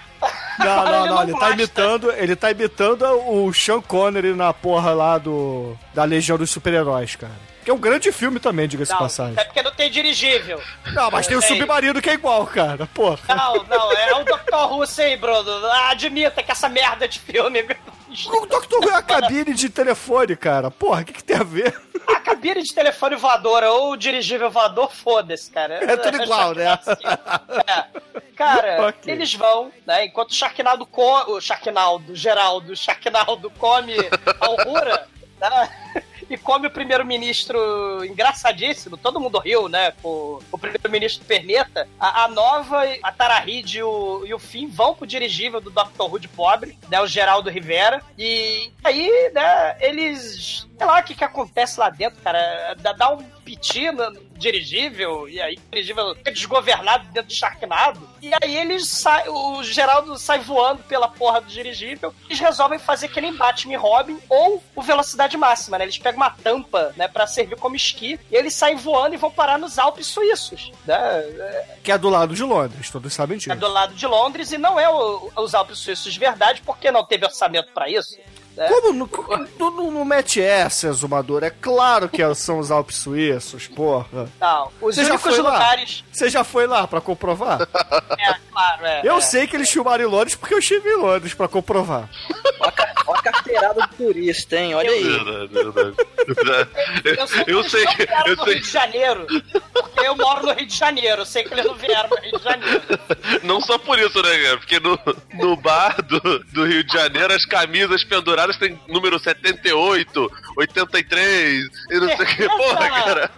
Não, 0.59 0.85
não, 0.85 0.85
ele 0.85 1.07
não. 1.09 1.15
não 1.15 1.23
Ele 1.23 1.39
tá 1.39 1.49
imitando. 1.51 2.11
Ele 2.11 2.35
tá 2.35 2.51
imitando 2.51 3.03
o 3.29 3.53
Sean 3.53 3.81
Connery 3.81 4.33
na 4.33 4.53
porra 4.53 4.91
lá 4.93 5.17
do. 5.17 5.77
Da 5.93 6.03
Legião 6.03 6.37
dos 6.37 6.49
Super-Heróis, 6.49 7.15
cara. 7.15 7.33
Que 7.63 7.71
é 7.71 7.73
um 7.73 7.77
grande 7.79 8.11
filme 8.13 8.39
também, 8.39 8.65
diga-se 8.65 8.95
passagem. 8.97 9.35
é 9.37 9.43
porque 9.43 9.61
não 9.61 9.73
tem 9.73 9.91
dirigível. 9.91 10.61
Não, 10.93 11.11
mas 11.11 11.27
tem 11.27 11.35
o 11.35 11.41
Tem. 11.41 11.49
submarino 11.49 12.01
que 12.01 12.09
é 12.09 12.13
igual, 12.13 12.47
cara. 12.47 12.87
Porra. 12.93 13.19
Não, 13.35 13.63
não, 13.65 13.91
é 13.91 14.15
o 14.15 14.23
Dr. 14.23 14.71
Who 14.71 14.87
sim, 14.87 15.17
Bruno. 15.17 15.65
Admita 15.89 16.41
que 16.41 16.51
essa 16.51 16.69
merda 16.69 17.07
de 17.09 17.19
filme. 17.19 17.65
O 18.09 18.45
Dr. 18.45 18.77
Who 18.83 18.89
é 18.89 18.95
a 18.95 19.01
cabine 19.01 19.53
de 19.53 19.69
telefone, 19.69 20.35
cara. 20.35 20.71
Porra, 20.71 21.01
o 21.01 21.05
que, 21.05 21.13
que 21.13 21.23
tem 21.23 21.35
a 21.37 21.43
ver? 21.43 21.79
A 22.07 22.19
cabine 22.21 22.63
de 22.63 22.73
telefone 22.73 23.15
voadora 23.17 23.71
ou 23.71 23.97
dirigível 23.97 24.49
voador, 24.49 24.91
foda-se, 24.93 25.51
cara. 25.51 25.75
É 25.83 25.97
tudo 25.97 26.21
igual, 26.23 26.53
né? 26.55 26.79
É. 27.67 27.85
Cara, 28.35 28.87
Ok. 28.87 29.11
eles 29.11 29.33
vão, 29.33 29.71
né? 29.85 30.05
Enquanto 30.05 30.31
o 30.31 30.33
Sharknado 30.35 30.85
come. 30.85 31.31
O 31.31 31.41
Sharknado, 31.41 32.15
Geraldo, 32.15 32.71
o 32.71 32.75
Sharknado 32.75 33.49
come 33.57 33.95
a 34.39 34.45
Aurora, 34.45 35.07
né? 35.41 36.03
E 36.29 36.37
come 36.37 36.67
o 36.67 36.71
primeiro-ministro 36.71 38.03
engraçadíssimo, 38.05 38.97
todo 38.97 39.19
mundo 39.19 39.39
riu, 39.39 39.69
né? 39.69 39.93
O, 40.03 40.41
o 40.51 40.57
primeiro-ministro 40.57 41.25
Perneta. 41.25 41.87
A, 41.99 42.25
a 42.25 42.27
Nova, 42.27 42.83
a 43.01 43.11
Tarahid 43.11 43.77
e 43.77 43.83
o, 43.83 44.23
e 44.25 44.33
o 44.33 44.39
Finn 44.39 44.67
vão 44.69 44.93
pro 44.93 45.07
dirigível 45.07 45.61
do 45.61 45.69
Dr. 45.69 46.03
Who 46.03 46.19
de 46.19 46.27
pobre, 46.27 46.77
né? 46.89 46.99
O 47.01 47.07
Geraldo 47.07 47.49
Rivera. 47.49 48.01
E 48.17 48.71
aí, 48.83 49.31
né, 49.33 49.77
eles 49.79 50.66
sei 50.77 50.85
lá 50.85 50.99
o 50.99 51.03
que 51.03 51.15
que 51.15 51.23
acontece 51.23 51.79
lá 51.79 51.89
dentro, 51.89 52.21
cara. 52.21 52.75
Dá, 52.97 53.09
um 53.11 53.23
piti 53.43 53.89
no 53.91 54.27
dirigível, 54.37 55.27
e 55.27 55.41
aí 55.41 55.55
o 55.55 55.71
dirigível 55.71 56.15
é 56.23 56.31
desgovernado 56.31 57.05
dentro 57.05 57.29
do 57.29 57.33
Sharknado. 57.33 58.07
E 58.21 58.31
aí 58.43 58.55
eles 58.57 58.87
saem, 58.87 59.29
o 59.29 59.63
Geraldo 59.63 60.17
sai 60.19 60.39
voando 60.39 60.83
pela 60.83 61.07
porra 61.07 61.41
do 61.41 61.47
dirigível. 61.47 62.13
Eles 62.25 62.39
resolvem 62.39 62.77
fazer 62.77 63.07
que 63.07 63.19
nem 63.21 63.33
Batman 63.33 63.73
e 63.73 63.77
Robin 63.77 64.19
ou 64.29 64.63
o 64.75 64.81
Velocidade 64.81 65.35
Máxima, 65.37 65.77
né? 65.77 65.85
Eles 65.85 65.97
pegam 65.97 66.17
uma 66.21 66.29
tampa, 66.29 66.93
né, 66.95 67.07
pra 67.07 67.25
servir 67.25 67.55
como 67.57 67.75
esqui, 67.75 68.19
e 68.31 68.35
eles 68.35 68.53
saem 68.53 68.75
voando 68.75 69.15
e 69.15 69.17
vão 69.17 69.31
parar 69.31 69.57
nos 69.57 69.79
Alpes 69.79 70.07
suíços, 70.07 70.71
né? 70.85 70.95
Que 71.83 71.91
é 71.91 71.97
do 71.97 72.09
lado 72.09 72.35
de 72.35 72.43
Londres, 72.43 72.89
todos 72.91 73.13
sabem 73.13 73.37
disso. 73.37 73.51
É 73.51 73.55
do 73.55 73.67
lado 73.67 73.95
de 73.95 74.05
Londres 74.05 74.51
e 74.51 74.57
não 74.57 74.79
é 74.79 74.87
o- 74.89 75.31
os 75.37 75.55
Alpes 75.55 75.79
suíços 75.79 76.13
de 76.13 76.19
verdade, 76.19 76.61
porque 76.63 76.91
não 76.91 77.03
teve 77.05 77.25
orçamento 77.25 77.71
pra 77.73 77.89
isso. 77.89 78.17
Né? 78.57 78.67
Como 78.67 78.91
no, 78.93 79.09
no, 79.59 79.71
no, 79.71 79.91
no 79.91 80.05
mete 80.05 80.41
essa, 80.41 80.91
Zumador? 80.91 81.43
É 81.43 81.49
claro 81.49 82.09
que 82.09 82.21
são 82.35 82.59
os 82.59 82.71
Alpes 82.71 82.97
suíços, 82.97 83.67
porra. 83.67 84.27
Não, 84.39 84.71
os 84.81 84.95
Você 84.95 85.03
já 85.05 85.13
únicos 85.13 85.35
foi 85.35 85.43
lá? 85.43 85.51
lugares. 85.53 86.03
Você 86.11 86.29
já 86.29 86.43
foi 86.43 86.67
lá 86.67 86.87
pra 86.87 86.99
comprovar? 86.99 87.59
É, 88.19 88.33
claro, 88.51 88.85
é. 88.85 89.01
Eu 89.03 89.17
é. 89.17 89.21
sei 89.21 89.45
que 89.45 89.55
eles 89.55 89.69
filmaram 89.69 90.03
em 90.03 90.07
Londres 90.07 90.33
porque 90.35 90.53
eu 90.53 90.57
estive 90.59 90.89
em 90.89 90.97
Londres 90.97 91.33
pra 91.35 91.47
comprovar. 91.47 92.09
Olha 93.05 93.19
a 93.19 93.21
carteirada 93.21 93.87
do 93.87 93.95
turista, 93.95 94.55
hein? 94.57 94.73
Olha 94.73 94.89
aí. 94.89 95.03
Verdade, 95.03 95.53
verdade. 95.53 95.95
Eu 97.05 97.27
sei 97.27 97.45
que 97.45 97.51
Eu 97.51 97.59
eles 97.59 97.71
sei 97.71 97.85
não 97.85 97.93
que. 97.95 98.05
vieram 98.05 98.27
Eu 98.27 98.35
no 98.35 98.43
sei 98.43 98.53
Rio 98.55 98.63
de 98.63 98.69
Janeiro. 98.71 99.27
Porque 99.71 100.07
eu 100.07 100.15
moro 100.15 100.47
no 100.47 100.53
Rio 100.53 100.65
de 100.65 100.75
Janeiro. 100.75 101.21
Eu 101.21 101.25
sei 101.25 101.43
que 101.43 101.53
eles 101.53 101.65
não 101.65 101.75
vieram 101.75 102.09
no 102.09 102.17
Rio 102.17 102.37
de 102.37 102.43
Janeiro. 102.43 102.81
Não 103.43 103.61
só 103.61 103.77
por 103.77 103.99
isso, 103.99 104.21
né, 104.21 104.37
cara? 104.43 104.57
Porque 104.57 104.79
no, 104.79 104.99
no 105.35 105.55
bar 105.55 106.01
do, 106.01 106.19
do 106.39 106.65
Rio 106.65 106.83
de 106.83 106.91
Janeiro, 106.93 107.33
as 107.33 107.45
camisas 107.45 108.03
penduradas 108.03 108.46
tem 108.55 108.79
número 108.87 109.17
78, 109.19 110.31
83 110.55 111.65
e 111.89 111.99
não 111.99 112.07
sei 112.07 112.15
o 112.15 112.17
que. 112.19 112.25
Certeza, 112.37 112.49
Porra, 112.57 112.89
cara. 112.89 113.31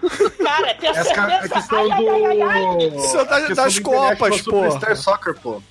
Cara, 0.43 0.73
tem 0.75 0.89
a 0.89 0.91
Essa 0.91 1.03
certeza. 1.05 1.35
a 1.45 1.49
questão 1.49 1.79
Ai, 1.91 2.07
ai, 2.07 2.25
ai, 2.25 2.41
ai, 2.41 2.65
ai. 2.65 2.89
do. 2.89 2.99
Isso 2.99 3.17
é 3.17 3.25
da- 3.25 3.37
questão 3.47 3.65
das 3.65 3.73
do 3.75 3.81
Copas. 3.81 4.35
Superstar 4.41 4.95
Soccer, 4.97 5.35
pô. 5.35 5.61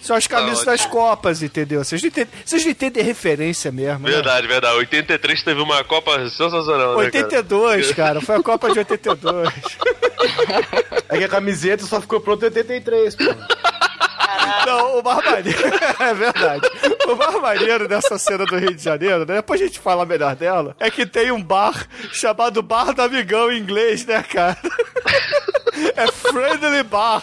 São 0.00 0.16
as 0.16 0.26
camisas 0.26 0.58
Não, 0.60 0.72
das 0.72 0.86
Copas, 0.86 1.42
entendeu? 1.42 1.84
Vocês 1.84 2.00
não 2.02 2.08
entendem, 2.08 2.32
vocês 2.44 2.64
não 2.64 2.70
entendem 2.70 3.02
referência 3.04 3.70
mesmo, 3.72 4.06
né? 4.06 4.12
Verdade, 4.14 4.46
verdade. 4.46 4.76
83 4.76 5.42
teve 5.42 5.60
uma 5.60 5.82
Copa 5.84 6.18
sensacional, 6.30 6.96
né, 6.98 7.10
cara? 7.10 7.24
82, 7.26 7.92
cara. 7.92 8.20
Foi 8.20 8.36
a 8.36 8.42
Copa 8.42 8.70
de 8.72 8.78
82. 8.78 9.48
É 11.08 11.18
que 11.18 11.24
a 11.24 11.28
camiseta 11.28 11.84
só 11.84 12.00
ficou 12.00 12.20
pronta 12.20 12.44
em 12.46 12.48
83, 12.48 13.16
pô. 13.16 13.24
Não, 14.66 14.98
o 14.98 15.02
mais 15.02 15.24
maneiro. 15.24 15.60
É 16.00 16.14
verdade. 16.14 16.68
O 17.08 17.14
mais 17.16 17.40
maneiro 17.40 17.88
dessa 17.88 18.18
cena 18.18 18.44
do 18.44 18.56
Rio 18.56 18.74
de 18.74 18.82
Janeiro, 18.82 19.20
né? 19.20 19.36
Depois 19.36 19.60
a 19.60 19.64
gente 19.66 19.78
fala 19.78 20.04
melhor 20.06 20.34
dela. 20.36 20.76
É 20.78 20.90
que 20.90 21.06
tem 21.06 21.30
um 21.30 21.42
bar 21.42 21.86
chamado 22.12 22.62
Bar 22.62 22.92
do 22.92 23.02
Amigão 23.02 23.50
em 23.50 23.58
inglês, 23.58 24.04
né, 24.06 24.22
cara? 24.22 24.56
É 25.96 26.06
Friendly 26.06 26.82
Bar. 26.82 27.22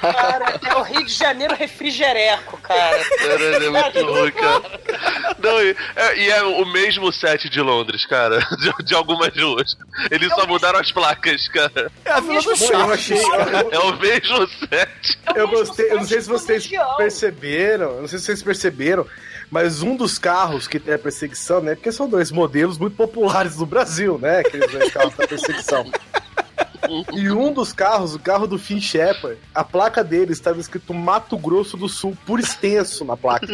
Cara, 0.00 0.60
é 0.66 0.74
o 0.76 0.82
Rio 0.82 1.04
de 1.04 1.12
Janeiro 1.12 1.54
refrigereco, 1.54 2.56
cara. 2.58 3.04
Caralho, 3.04 3.54
é 3.54 3.70
muito 3.70 4.12
ruim, 4.12 4.32
cara. 4.32 4.80
Não, 5.38 5.62
e 5.62 5.76
é, 5.96 6.18
e 6.18 6.30
é 6.30 6.42
o 6.42 6.64
mesmo 6.66 7.12
set 7.12 7.48
de 7.48 7.60
Londres, 7.60 8.04
cara. 8.06 8.40
De, 8.60 8.84
de 8.84 8.94
algumas 8.94 9.34
ruas. 9.36 9.76
Eles 10.10 10.32
só 10.34 10.46
mudaram 10.46 10.78
as 10.78 10.92
placas, 10.92 11.48
cara. 11.48 11.90
É 12.04 12.10
a 12.10 12.20
Vila 12.20 12.42
do 12.42 12.64
Eu 12.64 12.92
achei. 12.92 13.18
É 13.70 13.78
o 13.78 13.96
mesmo 13.96 14.48
set. 14.48 15.18
Eu 15.34 15.48
gostei, 15.48 15.90
eu 15.90 15.96
não 15.96 16.04
sei 16.04 16.20
se 16.20 16.28
vocês 16.28 16.64
Região. 16.64 16.96
perceberam, 16.96 17.90
eu 17.92 18.00
não 18.02 18.08
sei 18.08 18.18
se 18.18 18.26
vocês 18.26 18.42
perceberam, 18.42 19.06
mas 19.50 19.82
um 19.82 19.96
dos 19.96 20.18
carros 20.18 20.68
que 20.68 20.78
tem 20.78 20.94
a 20.94 20.98
perseguição, 20.98 21.60
né? 21.60 21.74
Porque 21.74 21.90
são 21.90 22.08
dois 22.08 22.30
modelos 22.30 22.78
muito 22.78 22.96
populares 22.96 23.56
no 23.56 23.66
Brasil, 23.66 24.18
né? 24.18 24.40
Aqueles 24.40 24.70
dois 24.70 24.92
carros 24.92 25.14
da 25.14 25.26
perseguição. 25.26 25.90
E 27.12 27.30
um 27.30 27.52
dos 27.52 27.72
carros, 27.72 28.14
o 28.14 28.18
carro 28.18 28.46
do 28.46 28.58
Finn 28.58 28.80
Shepard, 28.80 29.38
a 29.54 29.64
placa 29.64 30.02
dele 30.02 30.32
estava 30.32 30.60
escrito 30.60 30.92
Mato 30.92 31.36
Grosso 31.36 31.76
do 31.76 31.88
Sul, 31.88 32.16
por 32.26 32.40
extenso 32.40 33.04
na 33.04 33.16
placa. 33.16 33.46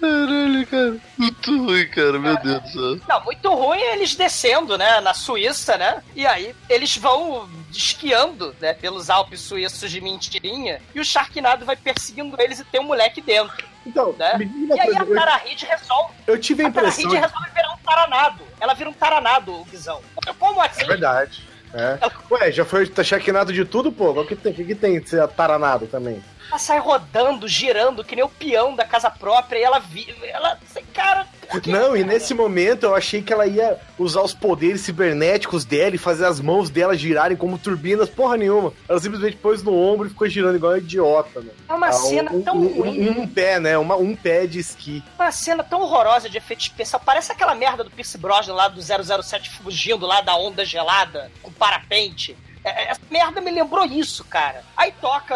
Caralho, 0.00 0.66
cara. 0.66 0.96
Muito 1.18 1.64
ruim, 1.64 1.86
cara. 1.88 2.18
Meu 2.18 2.36
Deus 2.38 2.62
do 2.62 2.68
céu. 2.70 3.00
Não, 3.08 3.24
muito 3.24 3.54
ruim 3.54 3.78
é 3.78 3.94
eles 3.94 4.16
descendo, 4.16 4.78
né, 4.78 5.00
na 5.00 5.12
Suíça, 5.12 5.76
né? 5.76 6.02
E 6.16 6.26
aí 6.26 6.54
eles 6.68 6.96
vão 6.96 7.48
esquiando, 7.70 8.54
né, 8.60 8.72
pelos 8.72 9.10
Alpes 9.10 9.40
suíços 9.40 9.90
de 9.90 10.00
mentirinha, 10.00 10.80
e 10.94 11.00
o 11.00 11.04
Sharknado 11.04 11.64
vai 11.64 11.76
perseguindo 11.76 12.34
eles 12.40 12.60
e 12.60 12.64
tem 12.64 12.80
um 12.80 12.84
moleque 12.84 13.20
dentro, 13.20 13.64
Então, 13.86 14.14
né? 14.18 14.38
E 14.38 14.80
aí 14.80 14.96
a 14.96 15.04
Tara 15.06 15.36
Reid 15.36 15.64
resolve, 15.64 16.14
eu, 16.26 16.38
tive 16.38 16.64
a 16.64 16.68
a 16.68 16.70
Tara 16.70 16.88
impressão. 16.88 17.10
Reid 17.10 17.22
resolve 17.22 17.50
virar 17.54 17.72
um 17.72 17.78
taranado. 17.78 18.44
Ela 18.60 18.74
vira 18.74 18.90
um 18.90 18.92
taranado, 18.92 19.52
o 19.52 19.64
Guizão. 19.64 20.00
Como 20.38 20.60
assim? 20.60 20.82
É 20.82 20.86
verdade. 20.86 21.48
É. 21.72 21.98
Ué, 22.30 22.50
já 22.50 22.64
foi 22.64 22.86
tá 22.86 23.02
chequinado 23.04 23.52
de 23.52 23.64
tudo, 23.64 23.92
pô? 23.92 24.10
O 24.10 24.26
que 24.26 24.34
tem, 24.34 24.52
o 24.52 24.54
que, 24.54 24.74
tem 24.74 25.00
de 25.00 25.08
ser 25.08 25.22
ataranado 25.22 25.86
também? 25.86 26.22
Ela 26.50 26.58
sai 26.58 26.78
rodando, 26.80 27.46
girando, 27.46 28.02
que 28.04 28.16
nem 28.16 28.24
o 28.24 28.28
peão 28.28 28.74
da 28.74 28.84
casa 28.84 29.08
própria, 29.10 29.58
e 29.58 29.62
ela 29.62 29.78
vi... 29.78 30.12
Ela, 30.24 30.58
cara... 30.92 31.24
por 31.48 31.60
quê, 31.60 31.70
Não, 31.70 31.96
e 31.96 32.00
cara? 32.00 32.12
nesse 32.12 32.34
momento 32.34 32.82
eu 32.84 32.94
achei 32.94 33.22
que 33.22 33.32
ela 33.32 33.46
ia 33.46 33.78
usar 33.96 34.20
os 34.22 34.34
poderes 34.34 34.80
cibernéticos 34.80 35.64
dela 35.64 35.94
e 35.94 35.98
fazer 35.98 36.24
as 36.26 36.40
mãos 36.40 36.68
dela 36.68 36.96
girarem 36.96 37.36
como 37.36 37.56
turbinas, 37.56 38.08
porra 38.08 38.36
nenhuma. 38.36 38.72
Ela 38.88 38.98
simplesmente 38.98 39.36
pôs 39.36 39.62
no 39.62 39.72
ombro 39.72 40.06
e 40.06 40.10
ficou 40.10 40.28
girando 40.28 40.56
igual 40.56 40.72
uma 40.72 40.78
idiota, 40.78 41.40
né? 41.40 41.52
É 41.68 41.72
uma 41.72 41.86
Ah, 41.88 41.92
cena 41.92 42.32
um, 42.32 42.42
tão 42.42 42.56
um, 42.56 42.80
ruim. 42.82 43.08
um, 43.10 43.20
um 43.22 43.26
pé, 43.28 43.60
né? 43.60 43.78
Uma, 43.78 43.94
um 43.96 44.16
pé 44.16 44.46
de 44.46 44.58
esqui. 44.58 45.02
Uma 45.16 45.30
cena 45.30 45.62
tão 45.62 45.80
horrorosa 45.82 46.28
de 46.28 46.36
efeito 46.38 46.62
especial. 46.62 47.00
Parece 47.04 47.30
aquela 47.30 47.54
merda 47.54 47.84
do 47.84 47.90
Pierce 47.90 48.18
Brosnan 48.18 48.54
lá 48.54 48.66
do 48.68 48.80
007 48.82 49.50
fugindo 49.50 50.04
lá 50.06 50.20
da 50.20 50.36
onda 50.36 50.64
gelada 50.64 51.30
com 51.42 51.52
parapente. 51.52 52.36
É, 52.64 52.90
Essa 52.90 53.00
merda 53.10 53.40
me 53.40 53.50
lembrou 53.50 53.84
isso, 53.84 54.24
cara. 54.24 54.62
Aí 54.76 54.92
toca 55.00 55.34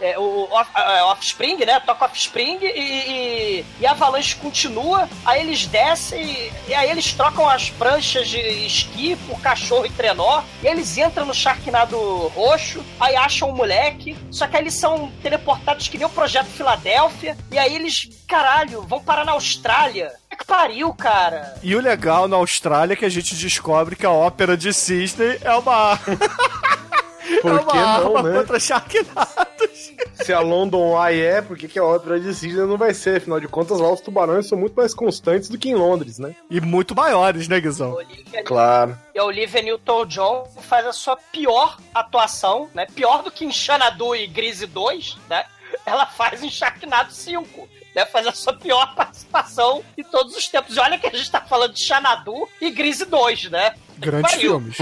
é, 0.00 0.18
o 0.18 0.48
off, 0.50 0.70
é, 0.74 1.02
Offspring, 1.04 1.64
né? 1.64 1.80
Toca 1.80 2.04
Offspring 2.06 2.58
e, 2.62 2.68
e, 2.68 3.66
e 3.80 3.86
a 3.86 3.92
Avalanche 3.92 4.36
continua. 4.36 5.08
Aí 5.24 5.40
eles 5.40 5.66
descem 5.66 6.50
e, 6.68 6.74
aí 6.74 6.90
eles 6.90 7.12
trocam 7.12 7.48
as 7.48 7.70
pranchas 7.70 8.28
de 8.28 8.38
esqui 8.66 9.16
por 9.28 9.40
cachorro 9.40 9.86
e 9.86 9.90
trenó. 9.90 10.42
E 10.62 10.66
eles 10.66 10.96
entram 10.96 11.26
no 11.26 11.34
Sharknado 11.34 12.28
roxo. 12.28 12.84
Aí 13.00 13.16
acham 13.16 13.50
o 13.50 13.56
moleque. 13.56 14.16
Só 14.30 14.46
que 14.46 14.56
aí 14.56 14.62
eles 14.62 14.74
são 14.74 15.10
teleportados 15.22 15.88
que 15.88 15.98
nem 15.98 16.06
o 16.06 16.10
Projeto 16.10 16.46
Filadélfia. 16.46 17.36
E 17.50 17.58
aí 17.58 17.74
eles, 17.74 18.08
caralho, 18.26 18.82
vão 18.82 19.00
parar 19.02 19.24
na 19.24 19.32
Austrália. 19.32 20.12
Que 20.42 20.46
pariu, 20.46 20.92
cara. 20.92 21.54
E 21.62 21.74
o 21.76 21.80
legal 21.80 22.26
na 22.26 22.36
Austrália 22.36 22.94
é 22.94 22.96
que 22.96 23.04
a 23.04 23.08
gente 23.08 23.34
descobre 23.36 23.94
que 23.94 24.04
a 24.04 24.10
ópera 24.10 24.56
de 24.56 24.70
Disney 24.70 25.38
é 25.40 25.54
uma. 25.54 25.96
Por 25.96 27.52
é 27.54 27.58
que 27.58 27.64
uma 27.64 27.98
não, 28.00 28.16
arma 28.16 28.22
né? 28.22 28.38
contra 28.40 28.58
Sharknados. 28.58 29.92
Se 30.24 30.32
a 30.32 30.40
London 30.40 30.94
Eye 31.04 31.20
é, 31.20 31.42
por 31.42 31.56
que, 31.56 31.68
que 31.68 31.78
a 31.78 31.84
ópera 31.84 32.18
de 32.18 32.34
Sydney 32.34 32.66
não 32.66 32.76
vai 32.76 32.92
ser? 32.92 33.16
Afinal 33.18 33.40
de 33.40 33.48
contas, 33.48 33.78
lá 33.78 33.90
os 33.92 34.00
tubarões 34.00 34.46
são 34.48 34.58
muito 34.58 34.74
mais 34.74 34.92
constantes 34.94 35.48
do 35.48 35.58
que 35.58 35.68
em 35.70 35.74
Londres, 35.74 36.18
né? 36.18 36.34
E 36.50 36.60
muito 36.60 36.94
maiores, 36.94 37.48
né, 37.48 37.60
Guizão? 37.60 37.92
Olivia, 37.92 38.42
Claro. 38.44 38.98
e 39.14 39.18
a 39.18 39.24
Olivia 39.24 39.62
Newton-John 39.62 40.48
faz 40.62 40.86
a 40.86 40.92
sua 40.92 41.16
pior 41.16 41.76
atuação, 41.94 42.68
né? 42.74 42.86
Pior 42.94 43.22
do 43.22 43.30
que 43.30 43.44
em 43.44 43.52
Xanadu 43.52 44.14
e 44.14 44.26
Grise 44.26 44.66
2, 44.66 45.18
né? 45.28 45.44
Ela 45.86 46.06
faz 46.06 46.42
em 46.42 46.50
Sharknado 46.50 47.12
5. 47.12 47.68
Né, 47.94 48.06
faz 48.06 48.26
a 48.26 48.32
sua 48.32 48.54
pior 48.54 48.94
participação 48.96 49.84
em 49.96 50.02
todos 50.02 50.34
os 50.36 50.48
tempos. 50.48 50.76
E 50.76 50.80
olha 50.80 50.98
que 50.98 51.06
a 51.06 51.10
gente 51.10 51.30
tá 51.30 51.40
falando 51.40 51.74
de 51.74 51.84
Xanadu 51.84 52.48
e 52.60 52.70
Grise 52.70 53.04
2, 53.04 53.50
né? 53.50 53.74
Grandes 53.98 54.32
Pariu. 54.32 54.50
filmes. 54.52 54.78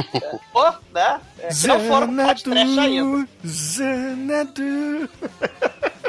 Pô, 0.53 0.73
né? 0.93 1.21
É, 1.41 1.51
se 1.51 1.67
não 1.67 1.81
foram 1.81 2.15
podcast 2.15 2.79
ainda. 2.79 3.29
Xanadu, 3.45 5.09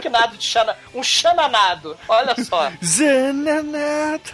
Que 0.01 0.09
nada 0.09 0.37
de 0.37 0.43
Xana... 0.43 0.77
Um 0.93 1.03
Xananado. 1.03 1.97
Olha 2.07 2.35
só. 2.43 2.71
Xanadu. 2.81 4.31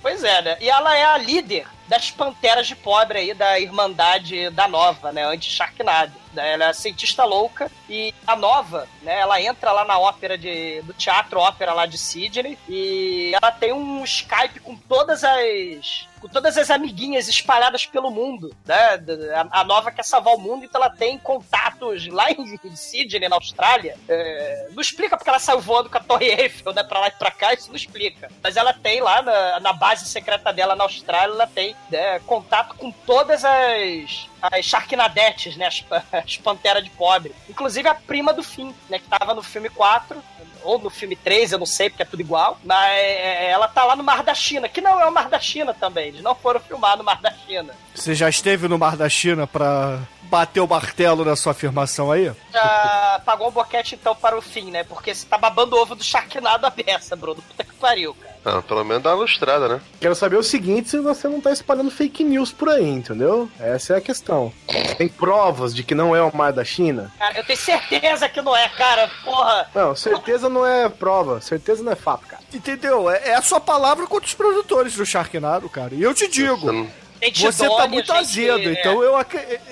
Pois 0.00 0.24
é, 0.24 0.42
né? 0.42 0.56
E 0.60 0.68
ela 0.70 0.96
é 0.96 1.04
a 1.04 1.18
líder 1.18 1.66
das 1.88 2.10
panteras 2.10 2.66
de 2.66 2.74
pobre 2.76 3.18
aí 3.18 3.34
da 3.34 3.58
Irmandade 3.58 4.50
da 4.50 4.66
Nova, 4.68 5.12
né? 5.12 5.24
Anti-Sharknado. 5.24 6.12
Ela 6.46 6.66
é 6.66 6.72
cientista 6.72 7.24
louca 7.24 7.70
e 7.88 8.14
a 8.26 8.36
Nova, 8.36 8.88
né? 9.02 9.20
Ela 9.20 9.40
entra 9.40 9.72
lá 9.72 9.84
na 9.84 9.98
ópera 9.98 10.36
de, 10.36 10.82
do 10.82 10.92
teatro 10.92 11.40
ópera 11.40 11.72
lá 11.72 11.86
de 11.86 11.98
Sydney 11.98 12.58
e 12.68 13.32
ela 13.34 13.52
tem 13.52 13.72
um 13.72 14.04
Skype 14.04 14.60
com 14.60 14.76
todas 14.76 15.24
as 15.24 16.07
com 16.18 16.28
todas 16.28 16.56
as 16.56 16.70
amiguinhas 16.70 17.28
espalhadas 17.28 17.86
pelo 17.86 18.10
mundo, 18.10 18.54
né? 18.64 19.00
A, 19.34 19.60
a 19.60 19.64
Nova 19.64 19.90
quer 19.90 20.04
salvar 20.04 20.34
o 20.34 20.38
mundo, 20.38 20.64
então 20.64 20.80
ela 20.80 20.90
tem 20.90 21.18
contatos 21.18 22.06
lá 22.08 22.30
em, 22.30 22.58
em 22.64 22.76
Sydney, 22.76 23.28
na 23.28 23.36
Austrália. 23.36 23.96
É, 24.08 24.68
não 24.72 24.80
explica 24.80 25.16
porque 25.16 25.30
ela 25.30 25.38
saiu 25.38 25.60
voando 25.60 25.90
com 25.90 25.98
a 25.98 26.02
Torre 26.02 26.26
Eiffel, 26.26 26.72
né? 26.72 26.82
Pra 26.82 27.00
lá 27.00 27.08
e 27.08 27.12
pra 27.12 27.30
cá, 27.30 27.54
isso 27.54 27.68
não 27.68 27.76
explica. 27.76 28.30
Mas 28.42 28.56
ela 28.56 28.72
tem 28.72 29.00
lá 29.00 29.22
na, 29.22 29.60
na 29.60 29.72
base 29.72 30.06
secreta 30.06 30.52
dela 30.52 30.76
na 30.76 30.84
Austrália, 30.84 31.32
ela 31.32 31.46
tem 31.46 31.74
né, 31.90 32.18
contato 32.20 32.74
com 32.76 32.90
todas 32.90 33.44
as 33.44 34.28
as 34.40 34.64
Sharknadettes, 34.64 35.56
né? 35.56 35.66
As, 35.66 35.84
as 36.12 36.36
panteras 36.36 36.84
de 36.84 36.90
pobre. 36.90 37.34
Inclusive 37.48 37.88
a 37.88 37.94
prima 37.94 38.32
do 38.32 38.42
fim, 38.42 38.74
né? 38.88 38.98
Que 38.98 39.08
tava 39.08 39.34
no 39.34 39.42
filme 39.42 39.68
4, 39.68 40.22
ou 40.62 40.78
no 40.78 40.90
filme 40.90 41.16
3, 41.16 41.52
eu 41.52 41.58
não 41.58 41.66
sei, 41.66 41.90
porque 41.90 42.02
é 42.02 42.06
tudo 42.06 42.20
igual, 42.20 42.58
mas 42.64 42.96
ela 43.40 43.68
tá 43.68 43.84
lá 43.84 43.96
no 43.96 44.02
Mar 44.02 44.22
da 44.22 44.34
China, 44.34 44.68
que 44.68 44.80
não 44.80 45.00
é 45.00 45.06
o 45.06 45.12
Mar 45.12 45.28
da 45.28 45.38
China 45.40 45.74
também, 45.74 46.08
eles 46.08 46.22
não 46.22 46.34
foram 46.34 46.60
filmar 46.60 46.96
no 46.96 47.04
Mar 47.04 47.20
da 47.20 47.32
China. 47.32 47.74
Você 47.94 48.14
já 48.14 48.28
esteve 48.28 48.68
no 48.68 48.78
Mar 48.78 48.96
da 48.96 49.08
China 49.08 49.46
pra 49.46 50.00
bater 50.22 50.60
o 50.60 50.68
martelo 50.68 51.24
na 51.24 51.34
sua 51.34 51.52
afirmação 51.52 52.12
aí? 52.12 52.30
Já 52.52 53.22
pagou 53.24 53.48
um 53.48 53.52
boquete 53.52 53.94
então 53.94 54.14
para 54.14 54.36
o 54.36 54.42
fim, 54.42 54.70
né? 54.70 54.84
Porque 54.84 55.14
você 55.14 55.26
tá 55.26 55.38
babando 55.38 55.76
ovo 55.76 55.94
do 55.94 56.04
Sharknado 56.04 56.66
a 56.66 56.70
beça, 56.70 57.16
Bruno. 57.16 57.40
Puta 57.40 57.64
que 57.64 57.74
pariu, 57.74 58.14
cara. 58.14 58.37
Ah, 58.48 58.62
pelo 58.62 58.84
menos 58.84 59.02
dá 59.02 59.10
uma 59.14 59.22
lustrada, 59.22 59.68
né? 59.68 59.80
Quero 60.00 60.14
saber 60.14 60.36
o 60.36 60.42
seguinte, 60.42 60.88
se 60.88 60.98
você 60.98 61.28
não 61.28 61.40
tá 61.40 61.52
espalhando 61.52 61.90
fake 61.90 62.24
news 62.24 62.50
por 62.50 62.68
aí, 62.70 62.88
entendeu? 62.88 63.48
Essa 63.60 63.94
é 63.94 63.96
a 63.98 64.00
questão. 64.00 64.52
Tem 64.96 65.08
provas 65.08 65.74
de 65.74 65.82
que 65.82 65.94
não 65.94 66.16
é 66.16 66.22
o 66.22 66.34
mar 66.34 66.52
da 66.52 66.64
China? 66.64 67.12
Cara, 67.18 67.38
eu 67.38 67.44
tenho 67.44 67.58
certeza 67.58 68.28
que 68.28 68.40
não 68.40 68.56
é, 68.56 68.68
cara. 68.70 69.10
Porra. 69.24 69.68
Não, 69.74 69.94
certeza 69.94 70.48
não 70.48 70.64
é 70.66 70.88
prova, 70.88 71.40
certeza 71.40 71.82
não 71.82 71.92
é 71.92 71.96
fato, 71.96 72.26
cara. 72.26 72.42
Entendeu? 72.52 73.10
É, 73.10 73.30
é 73.30 73.34
a 73.34 73.42
sua 73.42 73.60
palavra 73.60 74.06
contra 74.06 74.26
os 74.26 74.34
produtores 74.34 74.94
do 74.94 75.04
Sharknado, 75.04 75.68
cara. 75.68 75.94
E 75.94 76.02
eu 76.02 76.14
te 76.14 76.26
digo, 76.28 76.88
Gente 77.20 77.42
você 77.42 77.64
tá 77.64 77.66
idônea, 77.66 77.88
muito 77.88 78.06
gente- 78.06 78.18
azedo, 78.20 78.68
é. 78.68 78.72
então 78.72 79.02
eu, 79.02 79.14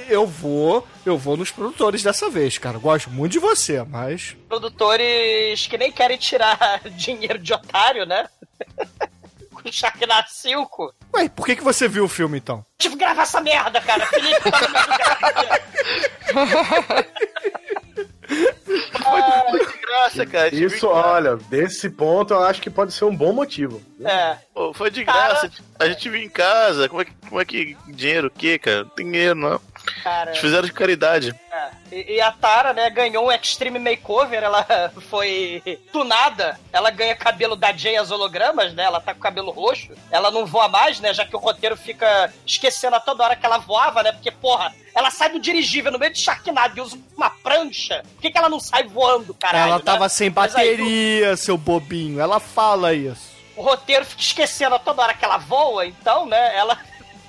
eu 0.09 0.27
vou, 0.27 0.85
eu 1.05 1.16
vou 1.16 1.37
nos 1.37 1.51
produtores 1.51 2.03
dessa 2.03 2.29
vez, 2.29 2.59
cara. 2.59 2.77
Gosto 2.77 3.09
muito 3.09 3.33
de 3.33 3.39
você, 3.39 3.83
mas 3.85 4.37
Produtores 4.49 5.66
que 5.68 5.79
nem 5.79 5.93
querem 5.93 6.16
tirar 6.16 6.81
dinheiro 6.97 7.39
de 7.39 7.53
otário, 7.53 8.05
né? 8.05 8.27
Com 9.52 9.72
Sharknado 9.72 10.28
5. 10.30 10.94
Ué, 11.14 11.28
por 11.28 11.46
que, 11.46 11.57
que 11.57 11.64
você 11.64 11.88
viu 11.88 12.04
o 12.04 12.09
filme 12.09 12.38
então? 12.38 12.64
Tive 12.78 12.94
que 12.94 13.00
gravar 13.00 13.22
essa 13.22 13.40
merda, 13.40 13.80
cara. 13.80 14.07
Felipe 14.07 14.50
tá. 14.50 14.59
Foi 19.48 19.66
de 19.66 19.78
graça, 19.80 20.26
cara. 20.26 20.50
tive 20.50 20.66
Isso, 20.66 20.88
casa. 20.88 21.09
olha, 21.09 21.36
desse 21.36 21.88
ponto 21.88 22.34
eu 22.34 22.42
acho 22.42 22.61
que 22.61 22.68
pode 22.68 22.92
ser 22.92 23.04
um 23.04 23.16
bom 23.16 23.32
motivo. 23.32 23.80
É. 24.04 24.36
Pô, 24.52 24.72
foi 24.74 24.90
de 24.90 25.04
graça. 25.04 25.50
A 25.78 25.86
gente 25.88 26.09
viu 26.09 26.20
em 26.20 26.28
casa. 26.28 26.88
Como 26.88 27.02
é 27.02 27.04
que, 27.04 27.12
como 27.28 27.40
é 27.40 27.44
que 27.44 27.76
dinheiro 27.86 28.26
o 28.28 28.30
quê, 28.30 28.59
cara? 28.59 28.84
Não 28.84 28.90
tem 28.90 29.07
dinheiro, 29.07 29.34
não. 29.34 29.61
Cara, 30.03 30.30
Eles 30.30 30.41
fizeram 30.41 30.66
de 30.66 30.72
caridade. 30.72 31.34
É. 31.51 31.68
E, 31.91 32.14
e 32.14 32.20
a 32.20 32.30
Tara, 32.32 32.72
né, 32.72 32.91
ganhou 32.91 33.26
um 33.26 33.32
Extreme 33.32 33.78
Makeover, 33.78 34.43
ela 34.43 34.64
foi 35.09 35.62
tunada, 35.93 36.59
ela 36.72 36.91
ganha 36.91 37.14
cabelo 37.14 37.57
da 37.57 37.72
Jay 37.72 37.97
as 37.97 38.11
hologramas, 38.11 38.74
né, 38.74 38.84
ela 38.84 39.01
tá 39.01 39.14
com 39.14 39.20
cabelo 39.20 39.51
roxo, 39.51 39.93
ela 40.11 40.30
não 40.30 40.45
voa 40.47 40.68
mais, 40.68 41.01
né, 41.01 41.14
já 41.14 41.24
que 41.24 41.37
o 41.37 41.39
roteiro 41.39 41.76
fica 41.76 42.32
esquecendo 42.47 42.97
a 42.97 43.01
toda 43.01 43.24
hora 43.24 43.37
que 43.37 43.47
ela 43.47 43.59
voava, 43.59 44.03
né, 44.03 44.12
porque, 44.12 44.30
porra, 44.30 44.74
ela 44.95 45.11
sai 45.11 45.30
do 45.30 45.39
dirigível 45.41 45.93
no 45.93 45.99
meio 45.99 46.12
de 46.12 46.20
Sharknado 46.20 46.78
e 46.78 46.80
usa 46.80 46.99
uma 47.16 47.30
prancha, 47.30 48.03
por 48.14 48.22
que, 48.22 48.30
que 48.30 48.39
ela 48.39 48.49
não 48.49 48.61
sai 48.61 48.84
voando, 48.84 49.34
caralho? 49.34 49.68
Ela 49.68 49.78
né? 49.78 49.84
tava 49.84 50.09
sem 50.09 50.30
Mas 50.30 50.55
aí, 50.55 50.70
bateria, 50.70 51.37
seu 51.37 51.57
bobinho. 51.57 52.20
Ela 52.20 52.41
fala 52.41 52.95
isso. 52.95 53.34
o 53.57 53.62
roteiro 53.62 54.05
fica 54.05 54.22
esquecendo 54.22 54.74
a 54.74 54.78
toda 54.78 55.03
hora 55.03 55.14
que 55.14 55.24
ela 55.24 55.39
voa, 55.39 55.87
então, 55.87 56.26
né, 56.26 56.57
ela 56.57 56.78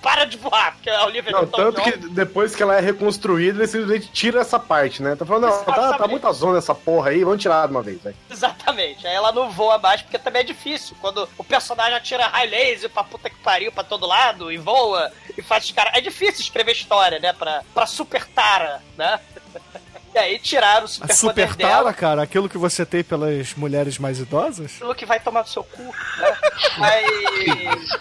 para 0.01 0.25
de 0.25 0.37
voar, 0.37 0.73
porque 0.73 0.89
a 0.89 1.05
Olivia 1.05 1.31
Não, 1.31 1.41
Newton-John- 1.41 1.71
tanto 1.73 1.81
que 1.91 1.97
depois 2.09 2.55
que 2.55 2.63
ela 2.63 2.75
é 2.75 2.79
reconstruída, 2.79 3.59
ele 3.59 3.67
simplesmente 3.67 4.07
tira 4.11 4.41
essa 4.41 4.59
parte, 4.59 5.01
né? 5.01 5.15
Tá 5.15 5.25
falando, 5.25 5.47
não, 5.47 5.63
tá, 5.63 5.97
tá 5.97 6.07
muita 6.07 6.31
zona 6.31 6.57
essa 6.57 6.73
porra 6.75 7.09
aí, 7.09 7.23
vamos 7.23 7.41
tirar 7.41 7.65
de 7.67 7.71
uma 7.71 7.81
vez, 7.81 8.01
velho. 8.01 8.15
Exatamente. 8.29 9.05
Aí 9.07 9.13
ela 9.15 9.31
não 9.31 9.49
voa 9.49 9.77
mais, 9.77 10.01
porque 10.01 10.17
também 10.19 10.41
é 10.41 10.45
difícil. 10.45 10.95
Quando 11.01 11.27
o 11.37 11.43
personagem 11.43 11.95
atira 11.95 12.27
high 12.27 12.47
laser 12.47 12.89
pra 12.89 13.03
puta 13.03 13.29
que 13.29 13.37
pariu 13.37 13.71
pra 13.71 13.83
todo 13.83 14.05
lado 14.05 14.51
e 14.51 14.57
voa 14.57 15.11
e 15.37 15.41
faz 15.41 15.65
os 15.65 15.71
caras. 15.71 15.93
É 15.95 16.01
difícil 16.01 16.41
escrever 16.41 16.71
história, 16.73 17.19
né? 17.19 17.33
Pra, 17.33 17.63
pra 17.73 17.85
Super 17.85 18.25
Tara, 18.25 18.81
né? 18.97 19.19
E 20.13 20.17
aí 20.17 20.39
tiraram 20.39 20.83
o 20.83 20.85
A 20.85 20.87
super, 20.89 21.13
super 21.15 21.47
poder 21.49 21.61
tara, 21.63 21.75
dela. 21.77 21.93
cara, 21.93 22.23
aquilo 22.23 22.49
que 22.49 22.57
você 22.57 22.85
tem 22.85 23.03
pelas 23.03 23.53
mulheres 23.55 23.97
mais 23.99 24.19
idosas? 24.19 24.73
Aquilo 24.75 24.95
que 24.95 25.05
vai 25.05 25.19
tomar 25.19 25.41
no 25.41 25.47
seu 25.47 25.63
cu, 25.63 25.83
né? 25.83 26.37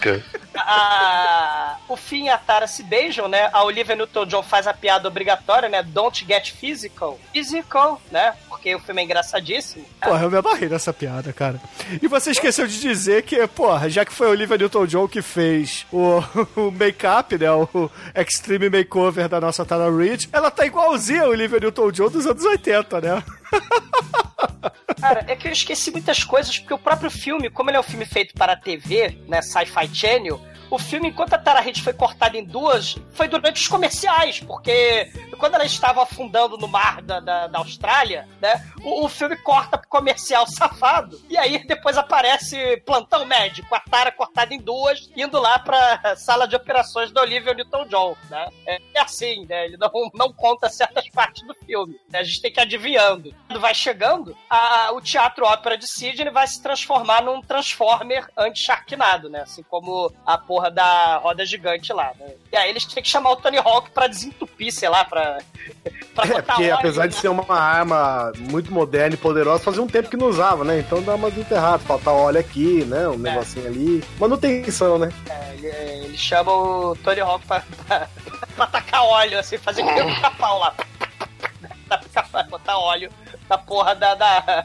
Cara. 0.01 0.25
a- 0.57 1.77
o 1.89 1.97
Finn 1.97 2.25
e 2.25 2.29
a 2.29 2.39
Tara 2.39 2.67
se 2.67 2.83
beijam, 2.83 3.29
né? 3.29 3.49
A 3.53 3.63
Olivia 3.65 3.95
Newton-John 3.95 4.43
faz 4.43 4.67
a 4.67 4.75
piada 4.75 5.07
obrigatória, 5.09 5.69
né? 5.69 5.83
Don't 5.83 6.25
get 6.27 6.53
physical. 6.53 7.19
Physical, 7.33 8.01
né? 8.11 8.35
Porque 8.49 8.75
o 8.75 8.81
filme 8.81 9.03
é 9.03 9.05
engraçadíssimo. 9.05 9.85
Porra, 10.03 10.23
eu 10.25 10.31
me 10.31 10.37
abarrei 10.39 10.69
nessa 10.69 10.93
piada, 10.93 11.33
cara. 11.33 11.61
E 12.03 12.09
você 12.09 12.31
esqueceu 12.31 12.67
de 12.67 12.81
dizer 12.81 13.23
que, 13.23 13.47
porra, 13.49 13.89
já 13.89 14.05
que 14.05 14.13
foi 14.13 14.27
a 14.29 14.31
Olivia 14.31 14.57
Newton-John 14.57 15.07
que 15.09 15.23
fez 15.23 15.87
o, 15.93 16.23
o 16.57 16.71
make-up, 16.71 17.37
né, 17.39 17.51
o 17.51 17.91
Extreme 18.15 18.71
Makeover 18.71 19.29
da 19.29 19.41
nossa 19.41 19.65
Tara 19.65 19.91
Reid, 19.95 20.29
ela 20.33 20.51
tá 20.51 20.65
igualzinha 20.67 21.23
a 21.25 21.29
Olivia 21.29 21.61
Newton-John 21.61 21.96
dos 22.05 22.27
anos 22.27 22.45
80, 22.45 23.01
né? 23.01 23.23
Cara, 25.01 25.25
é 25.29 25.37
que 25.37 25.49
eu 25.49 25.53
esqueci 25.53 25.91
muitas 25.91 26.23
coisas, 26.25 26.59
porque 26.59 26.75
o 26.75 26.79
próprio 26.79 27.11
filme, 27.11 27.51
como 27.51 27.71
ele 27.71 27.77
é 27.77 27.81
um 27.81 27.85
filme 27.85 28.05
feito 28.05 28.35
para 28.35 28.53
a 28.53 28.57
TV, 28.57 29.19
né, 29.29 29.43
Sci-Fi 29.43 29.89
Channel, 29.93 30.41
o 30.71 30.79
filme, 30.79 31.09
enquanto 31.09 31.35
a 31.35 31.39
Tara 31.39 31.61
Reid 31.61 31.83
foi 31.83 31.93
cortada 31.93 32.37
em 32.37 32.45
duas, 32.45 32.97
foi 33.13 33.29
durante 33.29 33.61
os 33.61 33.69
comerciais, 33.69 34.41
porque 34.41 35.11
quando 35.39 35.55
ela 35.55 35.65
estava 35.65 36.03
afundando 36.03 36.57
no 36.59 36.67
mar 36.69 37.01
da, 37.03 37.21
da, 37.21 37.47
da 37.47 37.59
Austrália, 37.59 38.29
né, 38.41 38.65
o, 38.83 39.05
o 39.05 39.09
filme 39.09 39.37
corta 39.37 39.79
pro 39.79 39.89
comercial 39.89 40.47
safado, 40.47 41.21
e 41.29 41.37
aí 41.39 41.65
depois 41.67 41.97
aparece 41.97 42.77
Plantão 42.85 43.25
Médico, 43.25 43.75
a 43.75 43.81
Tara 43.81 44.11
cortada 44.13 44.55
em 44.55 44.59
duas, 44.61 45.11
indo 45.17 45.39
lá 45.41 45.59
pra 45.59 46.17
sala 46.17 46.47
de 46.49 46.57
operações 46.57 47.13
da 47.13 47.21
Olivia 47.23 47.55
Newton-John, 47.55 48.17
né. 48.31 48.49
É, 48.67 48.81
é 48.95 49.01
assim, 49.01 49.47
né, 49.47 49.67
ele 49.67 49.77
não, 49.77 49.91
não 50.15 50.33
conta 50.33 50.69
certas 50.69 51.09
partes 51.11 51.43
do 51.47 51.55
filme, 51.55 51.99
né, 52.11 52.21
a 52.21 52.25
gente 52.25 52.41
tem 52.43 52.53
que 52.53 52.59
ir 52.61 52.63
adivinhando. 52.63 53.35
Quando 53.47 53.61
vai 53.61 53.75
chegando, 53.75 54.37
a- 54.51 54.91
o 54.93 55.01
Teatro 55.01 55.45
Ópera 55.47 55.77
de 55.79 55.87
Sydney 55.87 56.31
vai 56.33 56.47
se 56.47 56.63
transformar 56.63 57.23
num 57.23 57.41
Transformer 57.41 58.27
anti-Sharknado, 58.37 59.29
né? 59.29 59.43
Assim 59.43 59.63
como 59.63 60.13
a 60.25 60.37
porra 60.57 60.71
da 60.71 61.19
roda 61.19 61.45
gigante 61.45 61.93
lá, 61.93 62.13
né? 62.19 62.31
E 62.51 62.57
aí 62.57 62.71
eles 62.71 62.87
têm 62.87 63.03
que 63.03 63.09
chamar 63.11 63.33
o 63.33 63.37
Tony 63.37 63.59
Hawk 63.59 63.91
pra 63.91 64.07
desentupir, 64.07 64.73
sei 64.73 64.89
lá, 64.89 65.05
pra, 65.05 65.37
pra 66.15 66.25
É, 66.27 66.41
porque 66.43 66.71
apesar 66.71 67.07
de 67.07 67.15
ser 67.15 67.29
uma 67.29 67.55
arma 67.59 68.33
muito 68.51 68.73
moderna 68.73 69.15
e 69.15 69.19
poderosa, 69.19 69.63
fazia 69.63 69.83
um 69.83 69.87
tempo 69.87 70.09
que 70.09 70.17
não 70.17 70.29
usava, 70.29 70.65
né? 70.65 70.79
Então 70.79 71.03
dá 71.03 71.15
umas 71.15 71.37
enterradas, 71.37 71.87
faltar 71.87 72.15
óleo 72.15 72.41
aqui, 72.41 72.85
né? 72.87 73.07
Um 73.07 73.19
negocinho 73.19 73.67
ali. 73.67 74.03
Manutenção, 74.19 74.99
né? 74.99 75.13
É, 75.29 75.55
ele- 75.55 75.67
é, 75.69 76.17
chamam 76.17 76.91
o 76.93 76.97
Tony 76.97 77.21
Hawk 77.21 77.47
pra, 77.47 77.61
pra, 77.87 78.09
pra 78.57 78.67
tacar 78.67 79.05
óleo, 79.05 79.39
assim, 79.39 79.59
fazer 79.59 79.83
que 79.85 79.93
nem 79.93 80.05
um 80.07 80.15
pica-pau 80.15 80.59
lá. 80.59 80.75
Botar 82.49 82.79
óleo 82.79 83.11
na 83.49 83.59
porra 83.59 83.95
da, 83.95 84.15
da- 84.15 84.65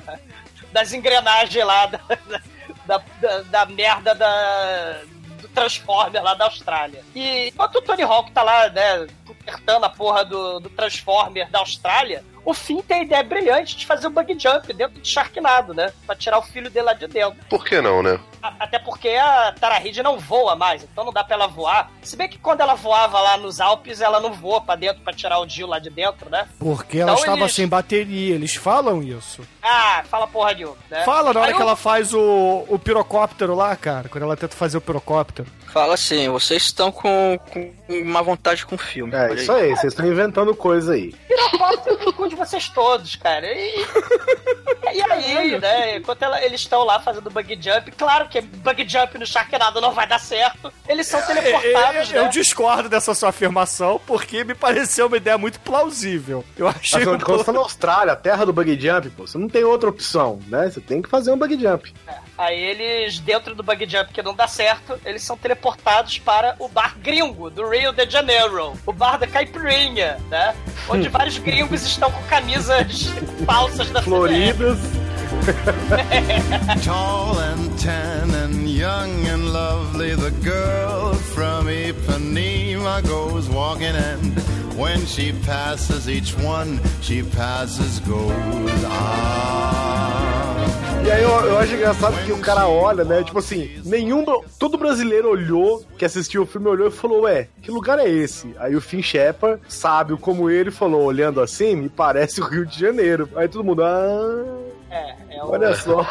das 0.72 0.94
engrenagens 0.94 1.66
lá, 1.66 1.86
da, 1.86 2.00
da, 2.88 3.02
da, 3.22 3.42
da 3.44 3.66
merda 3.66 4.16
da, 4.16 5.02
Transformer 5.54 6.24
lá 6.24 6.34
da 6.34 6.45
Austrália. 6.45 7.04
E 7.16 7.49
enquanto 7.49 7.76
o 7.76 7.82
Tony 7.82 8.04
Hawk 8.04 8.32
tá 8.32 8.43
lá, 8.43 8.70
né, 8.70 9.08
apertando 9.30 9.84
a 9.84 9.89
porra 9.89 10.26
do, 10.26 10.60
do 10.60 10.70
Transformer 10.70 11.49
da 11.49 11.60
Austrália, 11.60 12.24
o 12.46 12.54
Finn 12.54 12.82
tem 12.82 13.00
a 13.00 13.04
ideia 13.04 13.24
brilhante 13.24 13.76
de 13.78 13.86
fazer 13.86 14.08
um 14.08 14.12
bug 14.12 14.36
jump 14.39 14.72
dentro 14.74 15.00
de 15.02 15.08
Sharknado, 15.08 15.74
né? 15.74 15.92
Pra 16.06 16.16
tirar 16.16 16.39
o 16.39 16.42
filho 16.42 16.70
dele 16.70 16.86
lá 16.86 16.94
de 16.94 17.08
dentro. 17.08 17.38
Por 17.50 17.64
que 17.66 17.80
não, 17.82 18.02
né? 18.02 18.20
A- 18.42 18.54
Até 18.62 18.80
porque 18.80 19.10
a 19.10 19.54
Tara 19.60 19.78
Reid 19.78 20.02
não 20.02 20.18
voa 20.20 20.56
mais, 20.56 20.84
então 20.84 21.04
não 21.06 21.14
dá 21.14 21.24
pra 21.24 21.36
ela 21.36 21.48
voar. 21.48 21.92
Se 22.02 22.16
bem 22.16 22.28
que 22.28 22.38
quando 22.39 22.62
ela 22.62 22.74
voava 22.76 23.20
lá 23.20 23.38
nos 23.38 23.60
Alpes, 23.62 24.02
ela 24.02 24.20
não 24.20 24.34
voa 24.34 24.62
pra 24.62 24.76
dentro 24.76 25.02
pra 25.04 25.14
tirar 25.14 25.39
o 25.39 25.48
Jill 25.48 25.68
lá 25.68 25.78
de 25.80 25.89
dentro, 25.89 26.30
né? 26.30 26.48
Porque 26.60 26.98
ela 26.98 27.12
Então 27.12 27.24
estava 27.24 27.42
eles- 27.42 27.54
sem 27.54 27.68
bateria, 27.68 28.36
eles 28.36 28.56
falam 28.56 29.02
isso. 29.04 29.42
Ah, 29.62 30.04
fala 30.10 30.26
porra 30.28 30.56
de 30.56 30.66
um, 30.66 30.74
né? 30.89 31.04
Fala 31.04 31.34
na 31.34 31.39
hora 31.42 31.50
Aí 31.52 31.56
que 31.56 31.62
o- 31.62 31.64
ela 31.64 31.76
faz 31.76 32.14
o, 32.14 32.66
o 32.68 32.80
pirocóptero 32.80 33.54
lá, 33.56 33.76
cara, 33.76 34.10
quando 34.10 34.24
ela 34.24 34.36
tenta 34.38 34.56
fazer 34.56 34.78
o 34.78 34.82
pirocóptero. 34.82 35.48
Fala 35.72 35.94
assim, 35.94 36.28
vocês 36.28 36.64
estão 36.64 36.92
com, 36.92 37.39
com 37.52 37.72
uma 37.88 38.22
vontade 38.22 38.66
com 38.66 38.76
o 38.76 38.78
filme. 38.78 39.14
É, 39.16 39.34
isso 39.36 39.52
aí, 39.52 39.70
vocês 39.70 39.94
estão 39.94 40.06
inventando 40.06 40.54
coisa 40.56 40.94
aí. 40.94 41.14
Pirocóptero 41.52 42.06
no 42.06 42.14
cu 42.14 42.28
de 42.30 42.36
vocês 42.36 42.70
todos, 42.70 43.16
cara. 43.16 43.45
E, 43.47 43.86
e 44.93 45.02
aí, 45.02 45.60
né? 45.60 45.97
Enquanto 45.97 46.24
ela- 46.24 46.41
eles 46.43 46.62
estão 46.62 46.84
lá 46.84 46.99
fazendo 46.99 47.30
bug 47.30 47.60
jump, 47.62 47.91
claro 47.91 48.28
que 48.28 48.41
bug 48.41 48.88
jump 48.88 49.18
no 49.18 49.26
Sharknado 49.26 49.80
não 49.82 49.91
vai 49.91 50.08
dar 50.08 50.20
certo. 50.20 50.72
Eles 50.88 51.08
são 51.08 51.22
teleportados, 51.22 52.12
É, 52.14 52.18
eu 52.18 52.24
né? 52.24 52.30
discordo 52.30 52.89
dessa 52.89 53.14
sua 53.14 53.30
afirmação, 53.30 53.99
porque 54.06 54.43
me 54.43 54.56
pareceu 54.56 55.08
uma 55.08 55.18
ideia 55.18 55.38
muito 55.38 55.60
plausível. 55.60 56.43
Eu 56.58 56.68
achei 56.68 56.97
Afinal 56.99 57.16
um 57.16 57.18
de 57.18 57.26
contas, 57.26 57.41
você 57.41 57.45
tá 57.45 57.54
na 57.54 57.60
Austrália, 57.60 58.14
a 58.14 58.16
terra 58.16 58.45
do 58.45 58.54
bug 58.54 58.80
jump, 58.80 59.10
pô. 59.12 59.28
Você 59.28 59.38
não 59.38 59.47
tem 59.49 59.64
outra 59.64 59.89
opção, 59.89 60.39
né? 60.47 60.70
Você 60.70 60.82
tem 60.82 61.02
que 61.02 61.10
fazer 61.10 61.32
um 61.32 61.38
bug 61.38 61.58
jump. 61.60 61.93
Aí 62.42 62.60
eles, 62.60 63.20
dentro 63.20 63.54
do 63.54 63.62
bug 63.62 63.88
jump 63.88 64.12
que 64.12 64.24
não 64.24 64.34
dá 64.34 64.48
certo, 64.48 65.00
eles 65.06 65.22
são 65.22 65.38
teleportados 65.38 66.18
para 66.18 66.56
o 66.58 66.68
bar 66.68 66.98
gringo 66.98 67.52
do 67.52 67.70
Rio 67.70 67.94
de 67.94 68.10
Janeiro, 68.10 68.74
o 68.84 68.92
bar 68.92 69.20
da 69.20 69.28
caipirinha, 69.28 70.18
né? 70.28 70.56
Onde 70.89 71.08
vários 71.10 71.38
gringos 71.38 71.84
estão 71.84 72.12
com 72.12 72.24
camisas 72.24 73.14
falsas 73.46 73.92
da 73.92 74.02
Floridas. 74.02 74.80
Tall 76.84 77.38
and 77.38 77.78
tan 77.78 78.34
and 78.34 78.68
young 78.68 79.28
and 79.28 79.54
lovely, 79.54 80.16
the 80.16 80.32
girl 80.44 81.14
from 81.14 81.68
Ipanema 81.68 83.04
goes 83.08 83.48
walking, 83.50 83.96
and 83.96 84.36
when 84.82 85.06
she 85.06 85.32
passes 85.46 86.10
each 86.10 86.36
one, 86.40 86.80
she 87.02 87.22
passes 87.22 88.00
gold. 88.00 88.34
Ah, 88.88 89.92
E 91.06 91.12
aí 91.12 91.22
eu, 91.22 91.30
eu 91.30 91.60
acho 91.60 91.74
engraçado 91.76 92.16
que 92.26 92.32
o 92.32 92.40
cara 92.40 92.68
olha, 92.68 93.04
né? 93.04 93.24
Tipo 93.24 93.40
assim, 93.40 93.80
nenhum. 93.86 94.26
Todo 94.58 94.78
brasileiro 94.78 95.30
olhou, 95.30 95.84
que 95.98 96.06
assistiu 96.06 96.44
o 96.44 96.46
filme, 96.48 96.68
olhou 96.68 96.88
e 96.88 96.92
falou: 96.92 97.22
Ué, 97.22 97.48
que 97.62 97.70
lugar 97.70 98.00
é 98.00 98.10
esse? 98.10 98.56
Aí 98.60 98.76
o 98.76 98.82
Finn 98.82 99.02
Shepard, 99.04 99.62
sábio 99.68 100.18
como 100.18 100.50
ele, 100.50 100.72
falou, 100.72 101.04
olhando 101.04 101.42
assim, 101.42 101.76
me 101.76 101.89
parece 101.89 102.42
o 102.42 102.46
Rio 102.46 102.66
de 102.66 102.80
Janeiro. 102.80 103.30
Aí 103.36 103.47
todo 103.47 103.64
mundo, 103.64 103.84
ah. 103.84 104.46
É, 104.89 105.38
é 105.38 105.43
o... 105.43 105.51
Olha 105.51 105.76
só. 105.76 106.05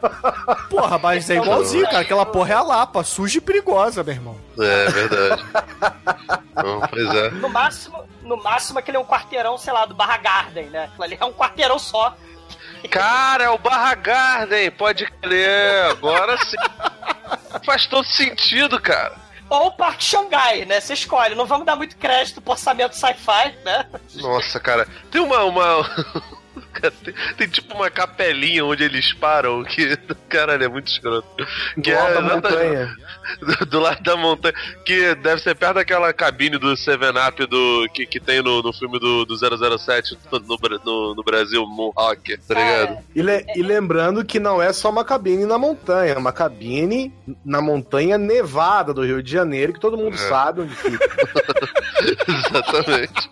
Porra, 0.68 0.98
mas 0.98 1.28
é 1.30 1.36
igualzinho, 1.36 1.84
cara. 1.84 2.00
Aquela 2.00 2.26
porra 2.26 2.50
é 2.50 2.56
a 2.56 2.62
Lapa, 2.62 3.04
suja 3.04 3.38
e 3.38 3.40
perigosa, 3.40 4.02
meu 4.02 4.14
irmão. 4.14 4.36
É 4.58 4.90
verdade. 4.90 5.44
Não, 6.62 6.80
pois 6.80 7.14
é. 7.14 7.30
No 7.30 7.48
máximo, 7.48 8.04
no 8.22 8.36
máximo 8.42 8.78
aquele 8.78 8.96
é 8.96 9.00
um 9.00 9.06
quarteirão, 9.06 9.56
sei 9.56 9.72
lá, 9.72 9.86
do 9.86 9.94
Barra 9.94 10.16
Garden, 10.18 10.66
né? 10.70 10.90
Ali 11.00 11.16
é 11.20 11.24
um 11.24 11.32
quarteirão 11.32 11.78
só. 11.78 12.16
Cara, 12.90 13.44
é 13.44 13.50
o 13.50 13.58
Barra 13.58 13.94
Garden, 13.94 14.70
pode 14.70 15.06
crer. 15.20 15.90
Agora 15.90 16.36
sim. 16.44 16.56
Faz 17.64 17.86
todo 17.86 18.04
sentido, 18.04 18.80
cara. 18.80 19.16
Ou 19.50 19.68
o 19.68 19.72
Parque 19.72 20.04
Xangai, 20.04 20.64
né? 20.64 20.80
Você 20.80 20.92
escolhe. 20.92 21.34
Não 21.34 21.46
vamos 21.46 21.66
dar 21.66 21.76
muito 21.76 21.96
crédito 21.96 22.40
pro 22.40 22.52
orçamento 22.52 22.94
sci-fi, 22.94 23.54
né? 23.64 23.86
Nossa, 24.16 24.60
cara. 24.60 24.86
Tem 25.10 25.20
uma. 25.20 25.42
uma... 25.44 25.64
Tem, 27.04 27.14
tem 27.36 27.48
tipo 27.48 27.74
uma 27.74 27.90
capelinha 27.90 28.64
onde 28.64 28.84
eles 28.84 29.12
param, 29.12 29.62
que. 29.64 29.96
Caralho, 30.28 30.64
é 30.64 30.68
muito 30.68 30.88
escroto. 30.88 31.26
Que 31.82 31.92
Do 31.92 31.98
alto 31.98 32.12
da 32.14 32.20
exata- 32.20 32.34
montanha. 32.34 32.96
Do, 33.58 33.66
do 33.66 33.80
lado 33.80 34.02
da 34.02 34.16
montanha. 34.16 34.54
Que 34.86 35.14
deve 35.16 35.42
ser 35.42 35.54
perto 35.54 35.74
daquela 35.74 36.12
cabine 36.12 36.56
do 36.58 36.68
7-Up 36.72 37.46
do, 37.46 37.86
que, 37.92 38.06
que 38.06 38.18
tem 38.20 38.42
no, 38.42 38.62
no 38.62 38.72
filme 38.72 38.98
do, 38.98 39.24
do 39.26 39.36
007 39.78 40.16
no, 40.32 40.38
no, 40.84 41.14
no 41.14 41.22
Brasil, 41.22 41.66
Moonhawk, 41.66 42.38
tá 42.46 42.54
ligado? 42.54 42.98
E, 43.14 43.20
le- 43.22 43.44
e 43.54 43.62
lembrando 43.62 44.24
que 44.24 44.40
não 44.40 44.62
é 44.62 44.72
só 44.72 44.88
uma 44.90 45.04
cabine 45.04 45.44
na 45.44 45.58
montanha, 45.58 46.12
é 46.14 46.18
uma 46.18 46.32
cabine 46.32 47.12
na 47.44 47.60
montanha 47.60 48.16
nevada 48.16 48.94
do 48.94 49.04
Rio 49.04 49.22
de 49.22 49.30
Janeiro, 49.30 49.72
que 49.74 49.80
todo 49.80 49.96
mundo 49.98 50.14
É. 50.14 50.16
sabe 50.18 50.62
onde 50.62 50.74
fica. 50.74 51.08
Exatamente. 52.28 53.30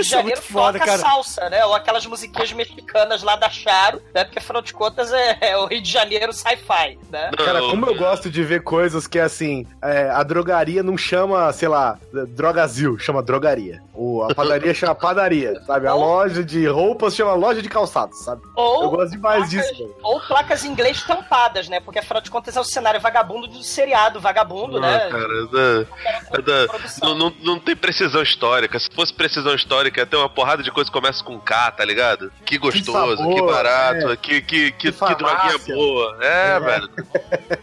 Isso 0.00 0.14
é 0.16 0.22
muito 0.22 0.42
foda, 0.42 0.78
toca 0.78 0.90
cara. 0.90 0.98
salsa, 1.02 1.48
né? 1.50 1.64
Ou 1.64 1.74
aquelas 1.74 2.04
musiquinhas 2.06 2.52
mexicanas 2.52 3.22
lá 3.22 3.36
da 3.36 3.48
Charo, 3.50 4.00
né? 4.14 4.24
Porque 4.24 4.38
afinal 4.38 4.62
de 4.62 4.72
contas 4.72 5.12
é, 5.12 5.38
é 5.40 5.56
o 5.56 5.66
Rio 5.66 5.80
de 5.82 5.90
Janeiro 5.90 6.32
sci-fi, 6.32 6.98
né? 7.10 7.30
Cara, 7.36 7.60
como 7.60 7.86
eu 7.86 7.94
gosto 7.96 8.30
de 8.30 8.42
ver 8.44 8.62
coisas 8.62 9.06
que 9.06 9.18
assim, 9.18 9.66
é, 9.82 10.10
a 10.10 10.22
drogaria 10.22 10.82
não 10.82 10.96
chama, 10.96 11.52
sei 11.52 11.68
lá, 11.68 11.98
drogazil, 12.28 12.98
chama 12.98 13.22
drogaria. 13.22 13.82
Ou 13.94 14.24
a 14.24 14.34
padaria 14.34 14.72
chama 14.74 14.94
padaria, 14.94 15.60
sabe? 15.66 15.86
A 15.86 15.94
loja 15.94 16.42
de 16.42 16.66
roupas 16.66 17.14
chama 17.14 17.34
loja 17.34 17.60
de 17.60 17.68
calçados, 17.68 18.18
sabe? 18.24 18.42
Ou, 18.56 18.82
Eu 18.84 18.90
gosto 18.90 19.10
demais 19.12 19.38
placas- 19.38 19.50
disso, 19.50 19.78
velho. 19.78 19.94
ou 20.02 20.20
placas 20.20 20.64
em 20.64 20.68
inglês 20.68 20.96
estampadas, 20.98 21.68
né? 21.68 21.80
Porque 21.80 21.98
afinal 21.98 22.20
de 22.22 22.30
contas 22.30 22.56
é 22.56 22.60
o 22.60 22.64
cenário 22.64 23.00
vagabundo 23.00 23.46
do 23.46 23.62
seriado 23.62 24.20
vagabundo, 24.20 24.74
Não, 24.74 24.80
né? 24.80 25.08
cara, 25.10 25.22
é 25.24 25.46
da- 25.46 26.38
é 26.38 26.42
da- 26.66 26.72
não, 27.02 27.14
não, 27.14 27.34
não 27.42 27.58
tem 27.58 27.76
precisão 27.76 28.22
histórica. 28.22 28.78
Se 28.78 28.88
fosse 28.94 29.12
precisão 29.12 29.54
histórica, 29.54 29.70
ia 29.98 30.06
ter 30.06 30.16
uma 30.16 30.28
porrada 30.28 30.62
de 30.62 30.70
coisa 30.70 30.88
que 30.88 30.96
começa 30.96 31.24
com 31.24 31.38
K, 31.40 31.72
tá 31.72 31.84
ligado? 31.84 32.30
Que 32.44 32.56
gostoso, 32.58 33.16
que, 33.16 33.34
sabor, 33.34 33.46
barato, 33.52 34.10
é. 34.10 34.16
que, 34.16 34.40
que, 34.40 34.70
que, 34.72 34.92
Que 34.92 35.06
que 35.06 35.14
droguinha 35.16 35.58
boa. 35.74 36.16
É, 36.20 36.56
É. 36.56 36.60
velho. 36.60 36.90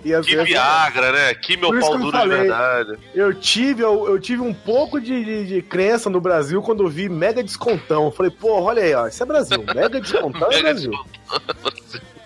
E 0.04 0.10
Que 0.22 0.36
vezes- 0.36 0.44
Viagra, 0.46 1.12
né? 1.12 1.34
Que 1.36 1.56
meu 1.58 1.70
pau 1.80 1.90
que 1.92 1.96
eu 1.96 2.00
duro 2.00 2.18
de 2.22 2.28
verdade. 2.28 2.98
Eu 3.14 3.34
tive, 3.34 3.82
eu, 3.84 4.08
eu 4.08 4.20
tive 4.20 4.42
um 4.42 4.54
pouco 4.54 5.00
de, 5.00 5.24
de, 5.24 5.46
de 5.46 5.62
crença 5.62 6.10
no 6.10 6.20
Brasil 6.20 6.62
quando 6.62 6.84
eu 6.84 6.88
vi 6.90 7.08
mega 7.08 7.44
descontão. 7.44 8.06
Eu 8.06 8.12
falei, 8.12 8.32
pô, 8.32 8.62
olha 8.62 8.82
aí, 8.84 8.94
ó, 8.94 9.08
isso 9.08 9.22
é 9.22 9.26
Brasil. 9.26 9.64
Mega 9.74 10.00
descontão 10.02 10.48
é 10.52 10.56
Mega 10.58 10.64
Brasil. 10.64 10.92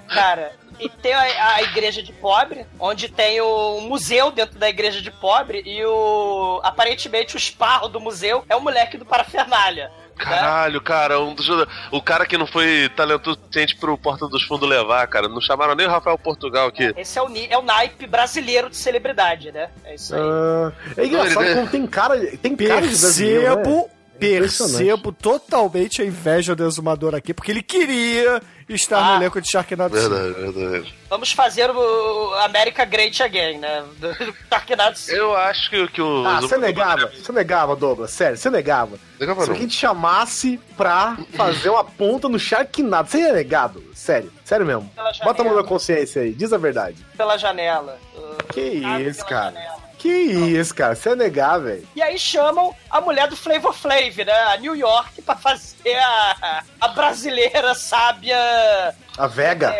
Cara, 0.07 0.51
e 0.81 0.89
tem 0.89 1.13
a, 1.13 1.55
a 1.55 1.61
igreja 1.63 2.01
de 2.01 2.11
pobre, 2.13 2.65
onde 2.79 3.07
tem 3.07 3.39
o 3.41 3.81
museu 3.81 4.31
dentro 4.31 4.57
da 4.59 4.67
igreja 4.69 5.01
de 5.01 5.11
pobre, 5.11 5.61
e 5.65 5.83
o. 5.85 6.59
Aparentemente 6.63 7.35
o 7.35 7.37
esparro 7.37 7.87
do 7.87 7.99
museu 7.99 8.43
é 8.49 8.55
o 8.55 8.61
moleque 8.61 8.97
do 8.97 9.05
parafernália. 9.05 9.91
Caralho, 10.17 10.79
cara, 10.81 11.19
um 11.19 11.33
dos, 11.33 11.47
o 11.91 12.01
cara 12.01 12.27
que 12.27 12.37
não 12.37 12.45
foi 12.45 12.89
talentoso 12.95 13.39
suficiente 13.39 13.75
pro 13.77 13.97
Porta 13.97 14.27
dos 14.27 14.43
Fundos 14.43 14.69
levar, 14.69 15.07
cara. 15.07 15.27
Não 15.27 15.41
chamaram 15.41 15.73
nem 15.73 15.87
o 15.87 15.89
Rafael 15.89 16.17
Portugal 16.17 16.67
aqui. 16.67 16.93
Esse 16.95 17.17
é 17.17 17.21
o, 17.23 17.27
é 17.49 17.57
o 17.57 17.63
naipe 17.63 18.05
brasileiro 18.05 18.69
de 18.69 18.77
celebridade, 18.77 19.51
né? 19.51 19.69
É 19.83 19.95
isso 19.95 20.13
aí. 20.13 20.21
Ah, 20.21 20.71
é 20.97 21.05
engraçado 21.05 21.43
Ele- 21.43 21.55
como 21.55 21.67
tem 21.69 21.87
cara, 21.87 22.37
tem 22.37 22.55
cara 22.55 22.81
de 22.81 22.87
brasileiro, 22.99 23.55
né? 23.55 23.89
Percebo, 24.29 25.11
totalmente 25.11 26.01
a 26.01 26.05
inveja 26.05 26.55
do 26.55 26.65
exumador 26.65 27.15
aqui, 27.15 27.33
porque 27.33 27.51
ele 27.51 27.61
queria 27.63 28.41
estar 28.69 28.99
Ah. 28.99 29.03
no 29.15 29.15
elenco 29.23 29.41
de 29.41 29.49
Sharknado 29.51 29.97
5. 29.97 30.09
Verdade, 30.09 30.51
verdade. 30.53 30.93
Vamos 31.09 31.31
fazer 31.31 31.69
o 31.69 32.33
America 32.43 32.85
Great 32.85 33.21
Again, 33.21 33.57
né? 33.57 33.83
Do 33.97 34.13
do 34.13 34.33
Sharknado 34.49 34.97
5. 34.97 35.17
Eu 35.17 35.35
acho 35.35 35.69
que, 35.69 35.87
que 35.89 36.01
o. 36.01 36.25
Ah, 36.25 36.39
você 36.39 36.57
negava, 36.57 37.07
você 37.07 37.31
negava, 37.31 37.75
Douglas, 37.75 38.11
sério, 38.11 38.37
você 38.37 38.49
negava. 38.49 38.97
Negava 39.19 39.41
Se 39.41 39.47
não. 39.47 39.53
alguém 39.55 39.67
te 39.67 39.75
chamasse 39.75 40.59
pra 40.77 41.17
fazer 41.33 41.69
uma 41.69 41.83
ponta 41.83 42.29
no 42.29 42.39
Sharknado, 42.39 43.09
você 43.09 43.19
ia 43.19 43.33
negar, 43.33 43.67
Douglas? 43.69 43.97
Sério, 43.99 44.31
sério 44.45 44.65
mesmo. 44.65 44.89
Bota 45.23 45.41
a 45.41 45.45
mão 45.45 45.55
na 45.55 45.63
consciência 45.63 46.21
aí, 46.21 46.31
diz 46.33 46.53
a 46.53 46.57
verdade. 46.57 46.97
Pela 47.17 47.37
janela. 47.37 47.99
Que 48.53 48.83
abre 48.85 49.09
isso, 49.09 49.25
pela 49.25 49.29
cara. 49.41 49.51
janela. 49.55 49.80
Que 50.01 50.09
isso, 50.09 50.73
cara, 50.73 50.95
você 50.95 51.09
ia 51.09 51.15
negar, 51.15 51.59
velho. 51.59 51.87
E 51.95 52.01
aí 52.01 52.17
chamam 52.17 52.75
a 52.89 52.99
mulher 52.99 53.27
do 53.27 53.37
Flavor 53.37 53.71
Flav, 53.73 54.17
né? 54.25 54.33
A 54.33 54.57
New 54.57 54.75
York, 54.75 55.21
pra 55.21 55.35
fazer 55.35 55.95
a, 55.95 56.63
a 56.81 56.87
brasileira 56.87 57.75
sábia, 57.75 58.35
A 59.17 59.27
Vega. 59.27 59.71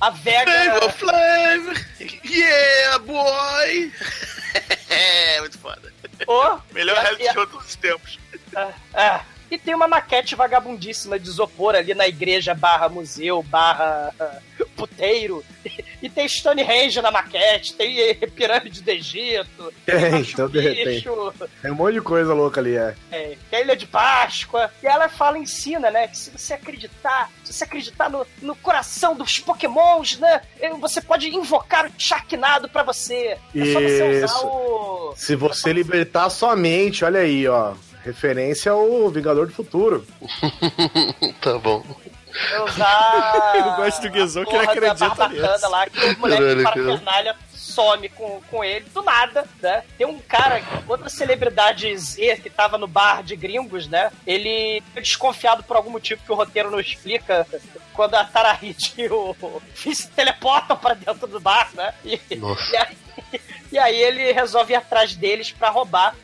a 0.00 0.08
Vega. 0.10 0.50
Flavor 0.50 0.92
Flav! 0.92 1.86
Yeah, 2.24 2.98
boy! 3.00 3.92
é, 4.88 5.40
muito 5.40 5.58
foda. 5.58 5.92
Oh, 6.26 6.58
Melhor 6.72 6.96
a- 6.96 7.02
reality 7.02 7.28
a- 7.28 7.32
show 7.34 7.44
de 7.44 7.52
todos 7.52 7.66
os 7.68 7.76
tempos. 7.76 8.18
É. 8.94 9.20
E 9.50 9.58
tem 9.58 9.74
uma 9.74 9.88
maquete 9.88 10.34
vagabundíssima 10.34 11.18
de 11.18 11.28
isopor 11.28 11.74
ali 11.74 11.94
na 11.94 12.06
igreja 12.08 12.54
barra 12.54 12.88
museu, 12.88 13.42
barra 13.42 14.12
ah, 14.18 14.38
puteiro. 14.76 15.44
E 16.00 16.08
tem 16.08 16.28
Stonehenge 16.28 17.00
na 17.02 17.10
maquete, 17.10 17.74
tem 17.74 18.00
eh, 18.00 18.14
pirâmide 18.14 18.82
do 18.82 18.88
Egito, 18.88 19.72
Tem, 19.84 20.20
então 20.20 20.48
de 20.48 20.60
repente. 20.60 21.08
Tem 21.60 21.72
um 21.72 21.74
monte 21.74 21.94
de 21.94 22.00
coisa 22.00 22.32
louca 22.32 22.60
ali, 22.60 22.76
é. 22.76 22.94
é, 23.10 23.36
tem 23.50 23.58
a 23.58 23.62
Ilha 23.62 23.76
de 23.76 23.86
Páscoa. 23.86 24.70
E 24.82 24.86
ela 24.86 25.08
fala, 25.08 25.38
ensina, 25.38 25.90
né, 25.90 26.06
que 26.06 26.16
se 26.16 26.30
você 26.30 26.54
acreditar, 26.54 27.30
se 27.42 27.52
você 27.52 27.64
acreditar 27.64 28.08
no, 28.08 28.26
no 28.40 28.54
coração 28.56 29.16
dos 29.16 29.38
pokémons, 29.40 30.18
né, 30.18 30.42
você 30.80 31.00
pode 31.00 31.28
invocar 31.34 31.86
o 31.86 31.92
Sharknado 31.98 32.68
pra 32.68 32.82
você. 32.82 33.36
É 33.54 33.72
só 33.72 33.80
você 33.80 34.18
usar 34.18 34.26
Isso. 34.26 34.46
o... 34.46 35.14
Se 35.16 35.34
você 35.34 35.72
libertar 35.72 36.30
sua 36.30 36.54
mente, 36.54 37.04
olha 37.04 37.20
aí, 37.20 37.46
ó. 37.48 37.74
Referência 38.04 38.72
ao 38.72 39.10
Vingador 39.10 39.46
do 39.46 39.52
Futuro. 39.52 40.06
tá 41.42 41.58
bom. 41.58 41.84
Usar. 42.66 43.52
Eu 43.56 43.76
gosto 43.76 44.02
do 44.02 44.10
Guizão 44.10 44.44
que 44.44 44.54
ele 44.54 44.66
acredita 44.66 45.28
nisso. 45.28 45.70
lá, 45.70 45.86
que 45.88 46.04
o 46.04 46.18
moleque 46.18 46.54
de 46.56 46.62
parafernália 46.62 47.36
some 47.78 48.08
com, 48.08 48.40
com 48.50 48.64
ele 48.64 48.86
do 48.90 49.02
nada, 49.02 49.46
né? 49.60 49.84
Tem 49.96 50.06
um 50.06 50.18
cara, 50.18 50.62
outra 50.86 51.08
celebridade 51.08 51.96
Z 51.96 52.40
que 52.42 52.50
tava 52.50 52.78
no 52.78 52.88
bar 52.88 53.22
de 53.22 53.36
gringos, 53.36 53.86
né? 53.86 54.10
Ele 54.26 54.82
fica 54.88 55.00
desconfiado 55.00 55.62
por 55.62 55.76
algum 55.76 55.90
motivo 55.90 56.22
que 56.24 56.32
o 56.32 56.34
roteiro 56.34 56.70
não 56.70 56.80
explica 56.80 57.46
quando 57.92 58.14
a 58.14 58.24
Tarahit 58.24 58.94
e 58.98 59.08
o 59.08 59.34
Finn 59.74 59.94
se 59.94 60.08
teleportam 60.08 60.76
pra 60.76 60.94
dentro 60.94 61.26
do 61.26 61.38
bar, 61.38 61.70
né? 61.74 61.94
E, 62.04 62.36
Nossa. 62.36 62.72
e 62.72 62.76
aí, 62.76 62.96
e 63.72 63.78
aí 63.78 63.96
ele 63.96 64.32
resolve 64.32 64.72
ir 64.72 64.76
atrás 64.76 65.14
deles 65.14 65.52
pra 65.52 65.70
roubar. 65.70 66.14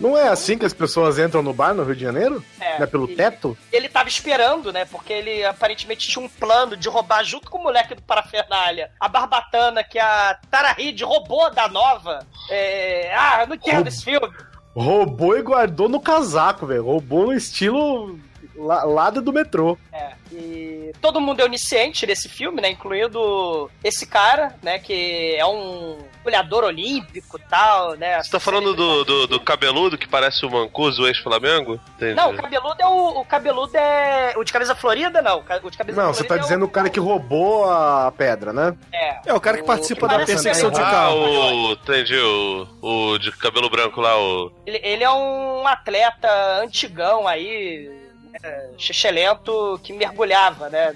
Não 0.00 0.16
é 0.16 0.28
assim 0.28 0.56
que 0.56 0.64
as 0.64 0.72
pessoas 0.72 1.18
entram 1.18 1.42
no 1.42 1.52
bar 1.52 1.74
no 1.74 1.84
Rio 1.84 1.94
de 1.94 2.02
Janeiro? 2.02 2.42
É, 2.58 2.78
não 2.78 2.84
é 2.84 2.86
pelo 2.86 3.08
e- 3.10 3.14
teto? 3.14 3.56
Ele 3.70 3.88
tava 3.88 4.08
esperando, 4.08 4.72
né? 4.72 4.86
Porque 4.86 5.12
ele 5.12 5.44
aparentemente 5.44 6.08
tinha 6.08 6.24
um 6.24 6.28
plano 6.28 6.74
de 6.76 6.88
roubar 6.88 7.22
junto 7.22 7.50
com 7.50 7.58
o 7.58 7.62
moleque 7.62 7.94
do 7.94 8.02
Parafernália 8.02 8.90
a 8.98 9.06
barbatana 9.08 9.84
que 9.84 9.98
a 9.98 10.38
Tarahid 10.50 11.04
roubou 11.04 11.50
da 11.50 11.68
nova. 11.68 12.26
É... 12.50 13.14
Ah, 13.14 13.42
eu 13.42 13.46
não 13.48 13.54
entendo 13.56 13.74
Roub- 13.76 13.88
esse 13.88 14.02
filme. 14.04 14.30
Roubou 14.74 15.36
e 15.36 15.42
guardou 15.42 15.88
no 15.88 16.00
casaco, 16.00 16.66
velho. 16.66 16.84
Roubou 16.84 17.26
no 17.26 17.32
estilo 17.34 18.18
la- 18.60 18.84
lado 18.84 19.20
do 19.22 19.32
metrô. 19.32 19.76
É, 19.92 20.10
e 20.32 20.92
todo 21.00 21.20
mundo 21.20 21.40
é 21.40 21.44
onisciente 21.44 22.06
nesse 22.06 22.28
filme, 22.28 22.60
né? 22.60 22.70
Incluindo 22.70 23.70
esse 23.82 24.06
cara, 24.06 24.54
né? 24.62 24.78
Que 24.78 25.34
é 25.36 25.44
um 25.46 25.98
olhador 26.24 26.64
olímpico 26.64 27.38
e 27.38 27.42
tal, 27.48 27.94
né? 27.94 28.22
Você 28.22 28.30
tá 28.30 28.38
falando 28.40 28.74
do, 28.74 29.04
do, 29.04 29.26
do 29.26 29.40
cabeludo 29.40 29.96
que 29.96 30.06
parece 30.06 30.44
o 30.44 30.50
Mancuso, 30.50 31.02
o 31.02 31.06
ex-Flamengo? 31.08 31.80
Não, 32.14 32.32
o 32.32 32.36
cabeludo 32.36 32.76
é 32.78 32.86
o, 32.86 33.20
o 33.20 33.24
cabeludo 33.24 33.76
é. 33.76 34.34
O 34.36 34.44
de 34.44 34.52
cabeça 34.52 34.74
florida, 34.74 35.22
não. 35.22 35.42
O 35.62 35.70
de 35.70 35.78
cabeça 35.78 36.00
Não, 36.02 36.12
você 36.12 36.22
tá 36.24 36.36
é 36.36 36.38
dizendo 36.38 36.64
o 36.64 36.68
cara 36.68 36.90
que 36.90 37.00
roubou 37.00 37.64
a 37.70 38.12
pedra, 38.16 38.52
né? 38.52 38.76
É, 38.92 39.20
É, 39.30 39.32
o 39.34 39.40
cara 39.40 39.56
que 39.58 39.64
participa 39.64 40.06
da 40.06 40.14
parece 40.14 40.32
perseguição 40.32 40.70
de 40.70 40.80
Ah, 40.80 40.90
carro. 40.90 41.16
o. 41.16 41.72
Entendi, 41.72 42.16
o, 42.18 42.66
o 42.82 43.18
de 43.18 43.32
cabelo 43.32 43.70
branco 43.70 44.00
lá, 44.00 44.16
o. 44.18 44.52
Ele, 44.66 44.80
ele 44.82 45.02
é 45.04 45.10
um 45.10 45.66
atleta 45.66 46.28
antigão 46.62 47.26
aí, 47.26 47.90
xixelento, 48.78 49.80
que 49.82 49.92
mergulhava, 49.92 50.68
né? 50.68 50.92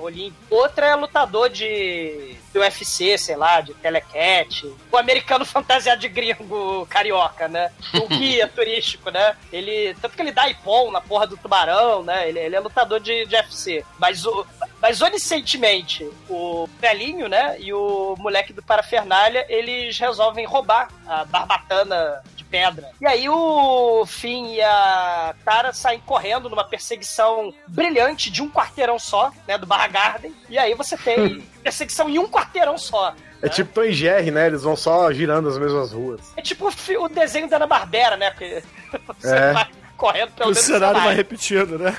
olímpico. 0.00 0.54
Outra 0.54 0.86
é 0.86 0.94
lutador 0.94 1.48
de 1.48 2.36
do 2.52 2.60
UFC, 2.60 3.16
sei 3.18 3.36
lá, 3.36 3.60
de 3.60 3.74
telecat. 3.74 4.64
O 4.90 4.96
americano 4.96 5.44
fantasiado 5.46 6.00
de 6.00 6.08
gringo 6.08 6.86
carioca, 6.86 7.48
né? 7.48 7.70
O 7.94 8.08
guia 8.08 8.48
turístico, 8.54 9.10
né? 9.10 9.36
Ele. 9.52 9.94
Tanto 10.00 10.16
que 10.16 10.22
ele 10.22 10.32
dá 10.32 10.48
ipom 10.48 10.90
na 10.90 11.00
porra 11.00 11.26
do 11.26 11.36
tubarão, 11.36 12.02
né? 12.02 12.28
Ele, 12.28 12.38
ele 12.38 12.56
é 12.56 12.60
lutador 12.60 13.00
de, 13.00 13.26
de 13.26 13.34
UFC. 13.34 13.84
Mas 13.98 14.24
o. 14.24 14.46
Mas 14.80 15.02
onicentemente, 15.02 16.08
o 16.28 16.68
velhinho, 16.80 17.28
né, 17.28 17.56
e 17.58 17.72
o 17.72 18.14
moleque 18.16 18.52
do 18.52 18.62
Parafernália, 18.62 19.44
eles 19.48 19.98
resolvem 19.98 20.46
roubar 20.46 20.88
a 21.06 21.24
barbatana 21.24 22.22
de 22.36 22.44
pedra. 22.44 22.90
E 23.00 23.06
aí 23.06 23.28
o 23.28 24.06
Finn 24.06 24.54
e 24.54 24.60
a 24.60 25.34
Tara 25.44 25.72
saem 25.72 26.00
correndo 26.00 26.48
numa 26.48 26.62
perseguição 26.62 27.52
brilhante 27.66 28.30
de 28.30 28.40
um 28.40 28.48
quarteirão 28.48 28.98
só, 29.00 29.32
né, 29.48 29.58
do 29.58 29.66
Barra 29.66 29.88
Garden. 29.88 30.34
E 30.48 30.56
aí 30.56 30.74
você 30.74 30.96
tem 30.96 31.42
perseguição 31.58 32.08
em 32.08 32.18
um 32.18 32.28
quarteirão 32.28 32.76
só. 32.78 33.14
É 33.40 33.48
tipo 33.48 33.72
Tom 33.72 33.84
e 33.84 33.92
Jerry, 33.92 34.30
né? 34.30 34.46
Eles 34.48 34.62
vão 34.62 34.74
só 34.74 35.12
girando 35.12 35.48
as 35.48 35.56
mesmas 35.58 35.92
ruas. 35.92 36.20
É 36.36 36.42
tipo 36.42 36.68
o 36.68 37.04
o 37.04 37.08
desenho 37.08 37.48
da 37.48 37.56
Ana 37.56 37.66
Barbera, 37.66 38.16
né? 38.16 38.30
Que 38.32 38.62
você 39.20 39.34
É. 39.36 39.52
vai 39.52 39.68
correndo 39.96 40.30
pelo 40.32 40.50
O 40.50 40.54
cenário 40.54 41.00
vai 41.00 41.14
repetindo, 41.14 41.78
né? 41.78 41.96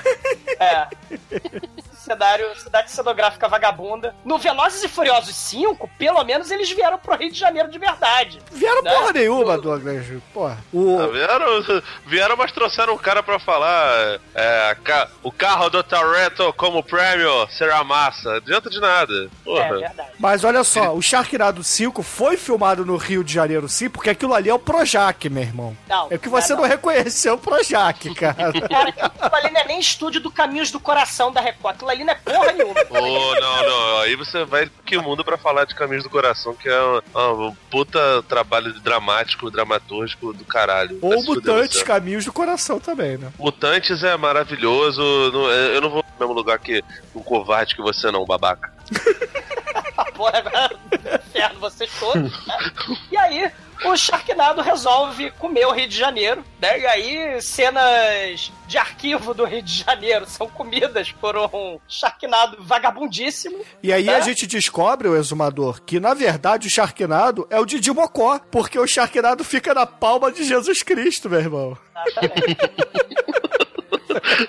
É. 0.58 0.86
cenário, 2.14 2.46
cidade 2.58 2.90
cenográfica 2.90 3.48
vagabunda. 3.48 4.14
No 4.24 4.36
Velozes 4.38 4.82
e 4.82 4.88
Furiosos 4.88 5.34
5, 5.36 5.88
pelo 5.98 6.22
menos 6.24 6.50
eles 6.50 6.68
vieram 6.70 6.98
pro 6.98 7.16
Rio 7.16 7.30
de 7.30 7.38
Janeiro 7.38 7.70
de 7.70 7.78
verdade. 7.78 8.40
Vieram 8.50 8.82
Né? 8.82 8.90
porra 8.92 9.12
nenhuma, 9.12 9.56
Douglas. 9.58 10.06
Porra. 10.34 10.58
O... 10.72 10.98
Ah, 11.00 11.06
vieram, 11.06 11.82
vieram, 12.06 12.36
mas 12.36 12.50
trouxeram 12.52 12.94
um 12.94 12.98
cara 12.98 13.22
pra 13.22 13.38
falar. 13.38 14.18
é, 14.34 14.76
ca- 14.82 15.08
o 15.22 15.30
carro 15.30 15.68
do 15.70 15.82
Toretto 15.84 16.52
como 16.54 16.82
prêmio 16.82 17.46
será 17.50 17.84
massa. 17.84 18.34
Adianta 18.36 18.68
de 18.68 18.80
nada. 18.80 19.28
Porra. 19.44 19.64
É 19.64 19.68
verdade. 19.78 20.10
Mas 20.18 20.42
olha 20.44 20.64
só, 20.64 20.92
o 20.94 21.00
Sharknado 21.02 21.62
5 21.62 22.02
foi 22.02 22.36
filmado 22.36 22.84
no 22.84 22.96
Rio 22.96 23.22
de 23.22 23.32
Janeiro 23.32 23.68
sim, 23.68 23.88
porque 23.88 24.10
aquilo 24.10 24.34
ali 24.34 24.48
é 24.50 24.54
o 24.54 24.58
Projac, 24.58 25.28
meu 25.28 25.42
irmão. 25.42 25.76
Não, 25.88 26.08
É 26.10 26.18
que 26.18 26.28
você 26.28 26.54
não, 26.54 26.62
não. 26.62 26.68
reconheceu 26.68 27.34
o 27.34 27.38
Projac, 27.38 28.12
cara. 28.14 28.52
Cara, 28.68 28.88
aquilo 28.90 29.36
ali 29.36 29.50
não 29.52 29.60
é 29.60 29.64
nem 29.66 29.78
estúdio 29.78 30.20
do 30.20 30.30
Caminhos 30.30 30.70
do 30.70 30.80
Coração 30.80 31.30
da 31.32 31.40
Record. 31.40 31.76
Aquilo 31.76 31.90
ali 31.90 31.99
não 32.04 32.12
é 32.12 32.16
porra 32.16 32.52
nenhuma. 32.52 32.80
Ô, 32.90 33.34
não, 33.40 33.62
não. 33.68 33.98
Aí 34.00 34.16
você 34.16 34.44
vai 34.44 34.70
que 34.84 34.98
mundo 34.98 35.24
pra 35.24 35.36
falar 35.38 35.64
de 35.64 35.74
Caminhos 35.74 36.04
do 36.04 36.10
Coração, 36.10 36.54
que 36.54 36.68
é 36.68 36.82
um, 36.82 37.00
um 37.48 37.54
puta 37.70 38.22
trabalho 38.28 38.72
dramático, 38.80 39.50
dramatúrgico 39.50 40.32
do 40.32 40.44
caralho. 40.44 40.98
Ou 41.02 41.22
Mutantes. 41.24 41.82
Caminhos 41.82 42.24
do 42.24 42.32
Coração 42.32 42.78
também, 42.80 43.16
né? 43.18 43.32
Mutantes 43.38 44.02
é 44.02 44.16
maravilhoso. 44.16 45.00
não- 45.32 45.50
eu 45.50 45.80
não 45.80 45.90
vou 45.90 46.04
no 46.04 46.18
mesmo 46.26 46.34
lugar 46.34 46.58
que 46.58 46.82
um 47.14 47.22
covarde 47.22 47.74
que 47.74 47.82
você 47.82 48.10
não, 48.10 48.24
babaca. 48.24 48.72
Porra, 50.14 50.38
agora 50.38 50.70
inferno 51.28 51.60
vocês 51.60 51.90
todos. 51.98 52.46
né? 52.46 52.72
E 53.10 53.16
aí, 53.16 53.50
o 53.84 53.96
Sharknado 53.96 54.60
resolve 54.60 55.30
comer 55.32 55.66
o 55.66 55.72
Rio 55.72 55.88
de 55.88 55.96
Janeiro, 55.96 56.44
né? 56.60 56.80
E 56.80 56.86
aí, 56.86 57.42
cenas 57.42 58.52
de 58.66 58.78
arquivo 58.78 59.34
do 59.34 59.44
Rio 59.44 59.62
de 59.62 59.82
Janeiro 59.82 60.26
são 60.26 60.48
comidas 60.48 61.10
por 61.12 61.36
um 61.36 61.78
Sharknado 61.88 62.58
vagabundíssimo. 62.60 63.64
E 63.82 63.92
aí 63.92 64.04
né? 64.04 64.14
a 64.14 64.20
gente 64.20 64.46
descobre, 64.46 65.08
o 65.08 65.16
exumador, 65.16 65.80
que 65.82 65.98
na 65.98 66.14
verdade 66.14 66.68
o 66.68 66.70
Sharknado 66.70 67.46
é 67.50 67.58
o 67.58 67.66
Didi 67.66 67.92
Mocó, 67.92 68.38
porque 68.50 68.78
o 68.78 68.86
Sharknado 68.86 69.44
fica 69.44 69.74
na 69.74 69.86
palma 69.86 70.30
de 70.30 70.44
Jesus 70.44 70.82
Cristo, 70.82 71.28
meu 71.28 71.40
irmão. 71.40 71.78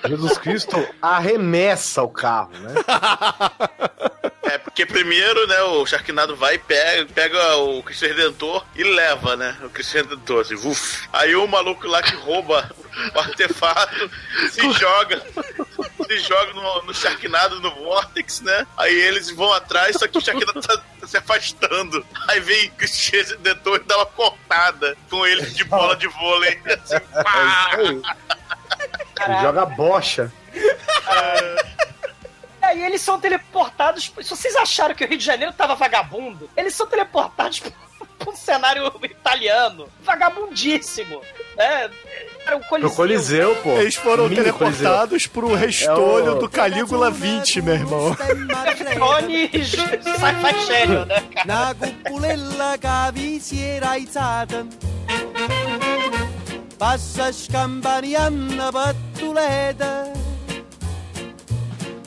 Jesus 0.06 0.38
Cristo 0.38 0.76
arremessa 1.00 2.02
o 2.02 2.08
carro, 2.08 2.52
né? 2.58 2.74
É, 4.52 4.58
porque 4.58 4.84
primeiro, 4.84 5.46
né, 5.46 5.62
o 5.62 5.86
Sharknado 5.86 6.36
vai 6.36 6.56
e 6.56 6.58
pega, 6.58 7.06
pega 7.14 7.56
o 7.56 7.82
Cristo 7.82 8.04
Redentor 8.04 8.62
e 8.74 8.84
leva, 8.84 9.34
né? 9.34 9.56
O 9.64 9.70
Cristo 9.70 9.94
Redentor, 9.94 10.42
assim, 10.42 10.56
uf. 10.56 11.08
Aí 11.10 11.34
o 11.34 11.46
maluco 11.46 11.86
lá 11.86 12.02
que 12.02 12.14
rouba 12.16 12.70
o 13.14 13.18
artefato 13.18 14.10
se 14.50 14.60
joga. 14.78 15.22
Se 16.06 16.18
joga 16.18 16.52
no, 16.52 16.82
no 16.82 16.94
Sharknado, 16.94 17.60
no 17.60 17.70
Vortex, 17.76 18.42
né? 18.42 18.66
Aí 18.76 18.94
eles 18.94 19.30
vão 19.30 19.50
atrás, 19.54 19.96
só 19.98 20.06
que 20.06 20.18
o 20.18 20.20
Sharknado 20.20 20.60
tá, 20.60 20.76
tá 21.00 21.06
se 21.06 21.16
afastando. 21.16 22.04
Aí 22.28 22.38
vem 22.40 22.68
o 22.68 22.72
Cristo 22.72 23.10
Redentor 23.10 23.76
e 23.76 23.84
dá 23.84 23.96
uma 23.96 24.06
cortada 24.06 24.94
com 25.08 25.26
ele 25.26 25.46
de 25.46 25.64
bola 25.64 25.96
de 25.96 26.08
vôlei. 26.08 26.60
Assim, 26.66 27.00
pá! 27.22 27.70
Ele 29.26 29.40
joga 29.40 29.64
bocha. 29.64 30.30
E 30.54 31.91
aí 32.62 32.82
eles 32.84 33.00
são 33.00 33.18
teleportados. 33.20 34.12
Se 34.22 34.30
vocês 34.30 34.54
acharam 34.56 34.94
que 34.94 35.04
o 35.04 35.08
Rio 35.08 35.18
de 35.18 35.24
Janeiro 35.24 35.52
tava 35.52 35.74
vagabundo, 35.74 36.48
eles 36.56 36.74
são 36.74 36.86
teleportados 36.86 37.60
pra 38.18 38.30
um 38.30 38.36
cenário 38.36 38.90
italiano. 39.02 39.88
Vagabundíssimo. 40.02 41.20
É, 41.58 41.90
era 42.46 42.56
um 42.56 42.60
Pro 42.60 42.90
Coliseu, 42.90 43.54
pô. 43.56 43.70
Eles 43.78 43.94
foram 43.94 44.24
Mini 44.24 44.36
teleportados 44.36 45.26
pro 45.26 45.54
restolho 45.54 46.26
É 46.26 46.30
o- 46.30 46.38
do 46.38 46.48
Calígula 46.48 47.10
20, 47.10 47.60
meu 47.62 47.74
irmão. 47.74 48.16
Tony 48.98 49.48
Sci-Fi 49.64 50.66
Channel, 50.66 51.06
né, 51.06 51.20
cara? 51.34 51.44
Una 51.46 51.74
cupulella 51.74 52.78
che 52.78 53.80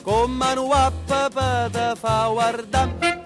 Con 0.06 0.30
mano 0.30 0.70
a 0.70 0.92
papà 1.04 1.96
fa 1.96 2.28
guardare 2.30 3.16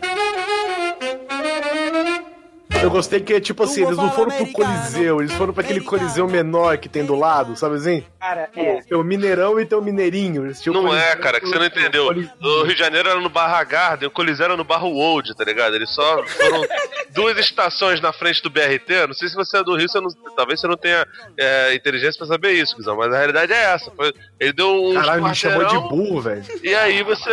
Eu 2.82 2.90
gostei 2.90 3.20
que, 3.20 3.38
tipo 3.40 3.62
assim, 3.64 3.84
eles 3.84 3.96
não 3.96 4.10
foram 4.10 4.30
pro 4.30 4.52
Coliseu, 4.52 5.20
eles 5.20 5.32
foram 5.34 5.52
pra 5.52 5.62
aquele 5.62 5.80
Coliseu 5.80 6.26
menor 6.26 6.78
que 6.78 6.88
tem 6.88 7.04
do 7.04 7.14
lado, 7.14 7.54
sabe 7.54 7.76
assim? 7.76 8.02
Cara, 8.18 8.48
é. 8.56 8.80
Tem 8.80 8.96
o 8.96 9.04
Mineirão 9.04 9.60
e 9.60 9.66
tem 9.66 9.76
o 9.76 9.82
Mineirinho. 9.82 10.50
Não 10.66 10.94
é, 10.96 11.14
cara, 11.16 11.38
que 11.40 11.46
você 11.46 11.58
não 11.58 11.66
entendeu. 11.66 12.06
O 12.06 12.62
Rio 12.62 12.74
de 12.74 12.78
Janeiro 12.78 13.08
era 13.08 13.20
no 13.20 13.28
Barra 13.28 13.62
Garden, 13.64 14.08
o 14.08 14.10
Coliseu 14.10 14.46
era 14.46 14.56
no 14.56 14.64
Barra 14.64 14.86
World, 14.86 15.34
tá 15.36 15.44
ligado? 15.44 15.74
Eles 15.76 15.90
só 15.90 16.24
foram 16.26 16.62
duas 17.14 17.36
estações 17.38 18.00
na 18.00 18.12
frente 18.12 18.42
do 18.42 18.48
BRT. 18.50 19.06
Não 19.06 19.14
sei 19.14 19.28
se 19.28 19.34
você 19.34 19.58
é 19.58 19.62
do 19.64 19.76
Rio, 19.76 19.88
você 19.88 20.00
não- 20.00 20.08
talvez 20.34 20.58
você 20.60 20.66
não 20.66 20.76
tenha 20.76 21.06
é, 21.38 21.74
inteligência 21.74 22.16
pra 22.18 22.26
saber 22.26 22.52
isso, 22.52 22.76
Guizão, 22.76 22.96
mas 22.96 23.12
a 23.12 23.16
realidade 23.18 23.52
é 23.52 23.62
essa. 23.74 23.90
Foi- 23.90 24.12
ele 24.38 24.52
deu 24.54 24.68
um. 24.86 24.94
Caralho, 24.94 25.24
me 25.24 25.34
chamou 25.34 25.64
de 25.66 25.78
burro, 25.88 26.20
velho. 26.22 26.44
E 26.62 26.74
aí 26.74 27.02
você. 27.02 27.30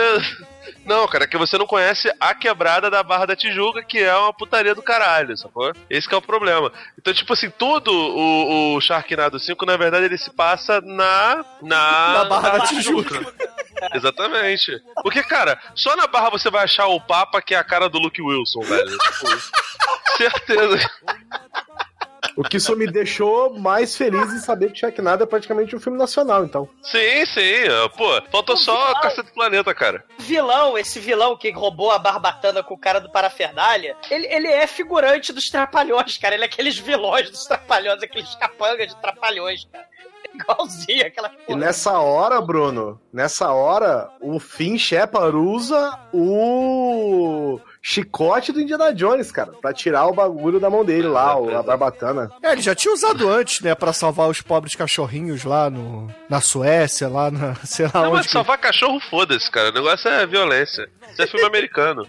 Não, 0.87 1.05
cara, 1.05 1.25
é 1.25 1.27
que 1.27 1.37
você 1.37 1.57
não 1.57 1.67
conhece 1.67 2.09
a 2.17 2.33
quebrada 2.33 2.89
da 2.89 3.03
Barra 3.03 3.25
da 3.25 3.35
Tijuca, 3.35 3.83
que 3.83 3.99
é 3.99 4.15
uma 4.15 4.31
putaria 4.31 4.73
do 4.73 4.81
caralho, 4.81 5.35
sacou? 5.37 5.73
Esse 5.89 6.07
que 6.07 6.15
é 6.15 6.17
o 6.17 6.21
problema. 6.21 6.71
Então, 6.97 7.13
tipo 7.13 7.33
assim, 7.33 7.49
tudo 7.49 7.91
o, 7.91 8.75
o 8.75 8.81
Sharknado 8.81 9.37
5, 9.37 9.65
na 9.65 9.75
verdade, 9.75 10.05
ele 10.05 10.17
se 10.17 10.29
passa 10.31 10.79
na. 10.79 11.43
Na, 11.61 12.13
Na 12.13 12.25
Barra 12.25 12.57
da 12.57 12.65
Tijuca. 12.65 13.19
Exatamente. 13.93 14.81
Porque, 15.03 15.21
cara, 15.23 15.59
só 15.75 15.93
na 15.97 16.07
Barra 16.07 16.29
você 16.29 16.49
vai 16.49 16.63
achar 16.63 16.87
o 16.87 17.01
Papa, 17.01 17.41
que 17.41 17.53
é 17.53 17.57
a 17.57 17.63
cara 17.65 17.89
do 17.89 17.99
Luke 17.99 18.21
Wilson, 18.21 18.61
velho. 18.61 18.97
Tipo, 18.97 19.27
certeza. 20.17 20.89
O 22.37 22.43
que 22.43 22.59
só 22.59 22.75
me 22.75 22.85
deixou 22.85 23.53
mais 23.57 23.97
feliz 23.97 24.31
em 24.31 24.37
saber 24.39 24.71
que 24.71 24.79
Sharknado 24.79 25.23
é 25.23 25.25
praticamente 25.25 25.75
um 25.75 25.79
filme 25.79 25.97
nacional, 25.97 26.45
então. 26.45 26.69
Sim, 26.83 27.25
sim. 27.25 27.63
Pô, 27.97 28.21
faltou 28.31 28.55
só 28.55 28.91
a 28.91 29.01
Caça 29.01 29.23
do 29.23 29.31
Planeta, 29.31 29.73
cara. 29.73 30.03
vilão, 30.19 30.77
esse 30.77 30.99
vilão 30.99 31.35
que 31.35 31.49
roubou 31.51 31.89
a 31.91 31.97
barbatana 31.97 32.61
com 32.61 32.75
o 32.75 32.77
cara 32.79 32.99
do 32.99 33.11
Parafernália, 33.11 33.97
ele, 34.11 34.27
ele 34.27 34.47
é 34.47 34.67
figurante 34.67 35.33
dos 35.33 35.49
Trapalhões, 35.49 36.17
cara. 36.17 36.35
Ele 36.35 36.43
é 36.43 36.47
aqueles 36.47 36.77
vilões 36.77 37.29
dos 37.31 37.43
Trapalhões, 37.45 38.03
aqueles 38.03 38.35
capangas 38.35 38.87
de 38.89 38.95
Trapalhões, 39.01 39.65
cara. 39.71 39.85
É 40.31 40.35
Igualzinho 40.37 41.07
aquela 41.07 41.29
E 41.29 41.45
porra. 41.47 41.57
nessa 41.59 41.99
hora, 41.99 42.39
Bruno, 42.39 43.01
nessa 43.11 43.51
hora, 43.51 44.09
o 44.21 44.39
Finn 44.39 44.77
Shepard 44.77 45.35
usa 45.35 45.97
o 46.13 47.59
chicote 47.91 48.51
do 48.51 48.59
Indiana 48.59 48.93
Jones, 48.93 49.31
cara, 49.31 49.53
pra 49.61 49.71
tirar 49.71 50.07
o 50.07 50.13
bagulho 50.13 50.59
da 50.59 50.69
mão 50.69 50.83
dele 50.83 51.07
lá, 51.07 51.37
o- 51.39 51.55
a 51.57 51.63
barbatana. 51.63 52.29
É, 52.43 52.51
ele 52.51 52.61
já 52.61 52.75
tinha 52.75 52.93
usado 52.93 53.29
antes, 53.29 53.61
né, 53.61 53.73
pra 53.73 53.93
salvar 53.93 54.27
os 54.27 54.41
pobres 54.41 54.75
cachorrinhos 54.75 55.45
lá 55.45 55.69
no, 55.69 56.11
na 56.29 56.41
Suécia, 56.41 57.07
lá 57.07 57.31
na, 57.31 57.55
sei 57.63 57.85
lá 57.85 57.91
Não, 57.93 58.01
mas 58.11 58.19
onde. 58.19 58.27
que- 58.27 58.33
salvar 58.33 58.57
cachorro, 58.57 58.99
foda-se, 59.09 59.49
cara. 59.49 59.69
O 59.69 59.73
negócio 59.73 60.09
é 60.09 60.25
violência. 60.27 60.89
Isso 61.13 61.21
é 61.21 61.27
filme 61.27 61.45
americano. 61.47 62.05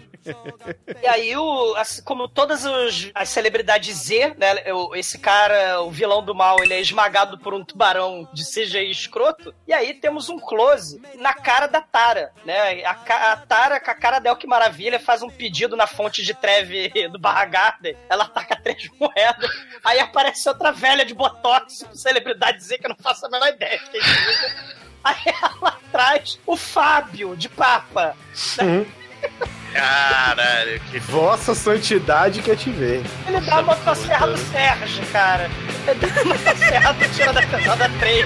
E 1.01 1.07
aí, 1.07 1.35
o, 1.37 1.75
assim, 1.75 2.01
como 2.03 2.27
todas 2.27 2.65
os- 2.65 3.11
as 3.13 3.29
celebridades 3.29 3.95
Z, 3.95 4.35
né? 4.37 4.55
esse 4.95 5.17
cara, 5.19 5.81
o 5.81 5.89
vilão 5.91 6.23
do 6.23 6.35
mal, 6.35 6.57
ele 6.61 6.73
é 6.73 6.79
esmagado 6.81 7.37
por 7.39 7.53
um 7.53 7.63
tubarão 7.63 8.27
de 8.33 8.43
CGI 8.43 8.89
escroto. 8.91 9.53
E 9.67 9.73
aí 9.73 9.93
temos 9.93 10.29
um 10.29 10.39
close 10.39 11.01
na 11.15 11.33
cara 11.33 11.67
da 11.67 11.81
Tara, 11.81 12.31
né? 12.45 12.83
A, 12.83 12.91
a 13.31 13.37
Tara, 13.37 13.79
com 13.79 13.91
a 13.91 13.95
cara 13.95 14.19
dela 14.19 14.35
que 14.37 14.47
maravilha, 14.47 14.99
faz 14.99 15.21
um 15.21 15.29
pedido 15.29 15.75
na 15.75 15.87
fonte 15.87 16.23
de 16.23 16.33
treve 16.33 16.89
do 17.09 17.19
Barra 17.19 17.45
Garden. 17.45 17.95
Ela 18.09 18.27
taca 18.27 18.55
três 18.55 18.89
moedas. 18.99 19.49
Aí 19.83 19.99
aparece 19.99 20.47
outra 20.49 20.71
velha 20.71 21.05
de 21.05 21.13
botox, 21.13 21.85
celebridade 21.93 22.63
Z, 22.63 22.77
que 22.77 22.85
eu 22.85 22.89
não 22.89 22.97
faço 22.97 23.25
a 23.25 23.29
menor 23.29 23.47
ideia. 23.49 23.79
seja. 23.91 24.79
Aí 25.03 25.15
ela 25.41 25.79
traz 25.91 26.39
o 26.45 26.57
Fábio 26.57 27.35
de 27.37 27.47
Papa. 27.47 28.15
Uhum. 28.61 28.85
Caralho, 29.73 30.79
que 30.91 30.99
Vossa 30.99 31.53
Santidade 31.53 32.41
quer 32.41 32.55
te 32.55 32.69
ver. 32.71 33.03
Ele 33.27 33.39
dá 33.41 33.57
a 33.57 33.61
motosserra 33.61 34.27
do 34.27 34.37
Sérgio, 34.37 35.05
cara. 35.11 35.49
Ele 35.87 35.99
dá 35.99 36.21
a 36.21 36.25
motosserra 36.25 36.93
do 36.93 37.13
Tira 37.13 37.33
da 37.33 37.41
Pesada 37.41 37.89
3. 37.99 38.25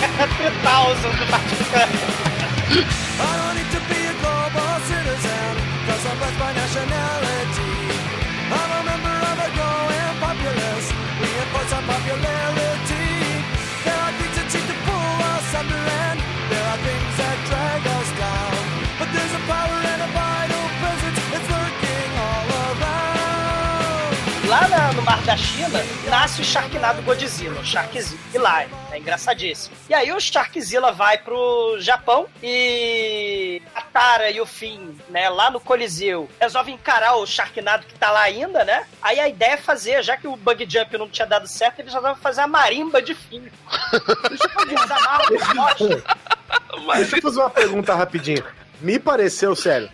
É 0.00 0.22
a 0.22 0.26
3000 0.26 1.10
do 1.10 1.26
Vaticano. 1.26 2.30
I 12.10 12.39
da 25.30 25.36
China, 25.36 25.78
nasce 26.08 26.40
o 26.42 26.44
Sharknado 26.44 27.00
Godzilla, 27.02 27.60
o 27.60 27.64
Sharkzilla. 27.64 28.66
É 28.90 28.98
engraçadíssimo. 28.98 29.76
E 29.88 29.94
aí 29.94 30.10
o 30.10 30.18
Sharkzilla 30.18 30.90
vai 30.90 31.18
pro 31.18 31.76
Japão 31.78 32.26
e 32.42 33.62
a 33.72 33.80
Tara 33.80 34.28
e 34.28 34.40
o 34.40 34.46
Finn, 34.46 34.92
né, 35.08 35.28
lá 35.30 35.48
no 35.48 35.60
Coliseu, 35.60 36.28
resolvem 36.40 36.74
encarar 36.74 37.14
o 37.14 37.24
Sharknado 37.26 37.86
que 37.86 37.94
tá 37.94 38.10
lá 38.10 38.22
ainda, 38.22 38.64
né? 38.64 38.84
Aí 39.00 39.20
a 39.20 39.28
ideia 39.28 39.52
é 39.52 39.56
fazer, 39.56 40.02
já 40.02 40.16
que 40.16 40.26
o 40.26 40.34
Bug 40.34 40.66
Jump 40.68 40.98
não 40.98 41.08
tinha 41.08 41.28
dado 41.28 41.46
certo, 41.46 41.78
eles 41.78 41.94
resolvem 41.94 42.20
fazer 42.20 42.40
a 42.40 42.48
marimba 42.48 43.00
de 43.00 43.14
Finn. 43.14 43.44
Eles 44.66 44.90
amarram 44.90 45.36
os 45.36 45.46
postes. 45.54 46.02
Deixa 46.96 47.16
eu 47.18 47.22
fazer 47.22 47.38
uma 47.38 47.50
pergunta 47.50 47.94
rapidinho. 47.94 48.44
Me 48.80 48.98
pareceu, 48.98 49.54
sério, 49.54 49.88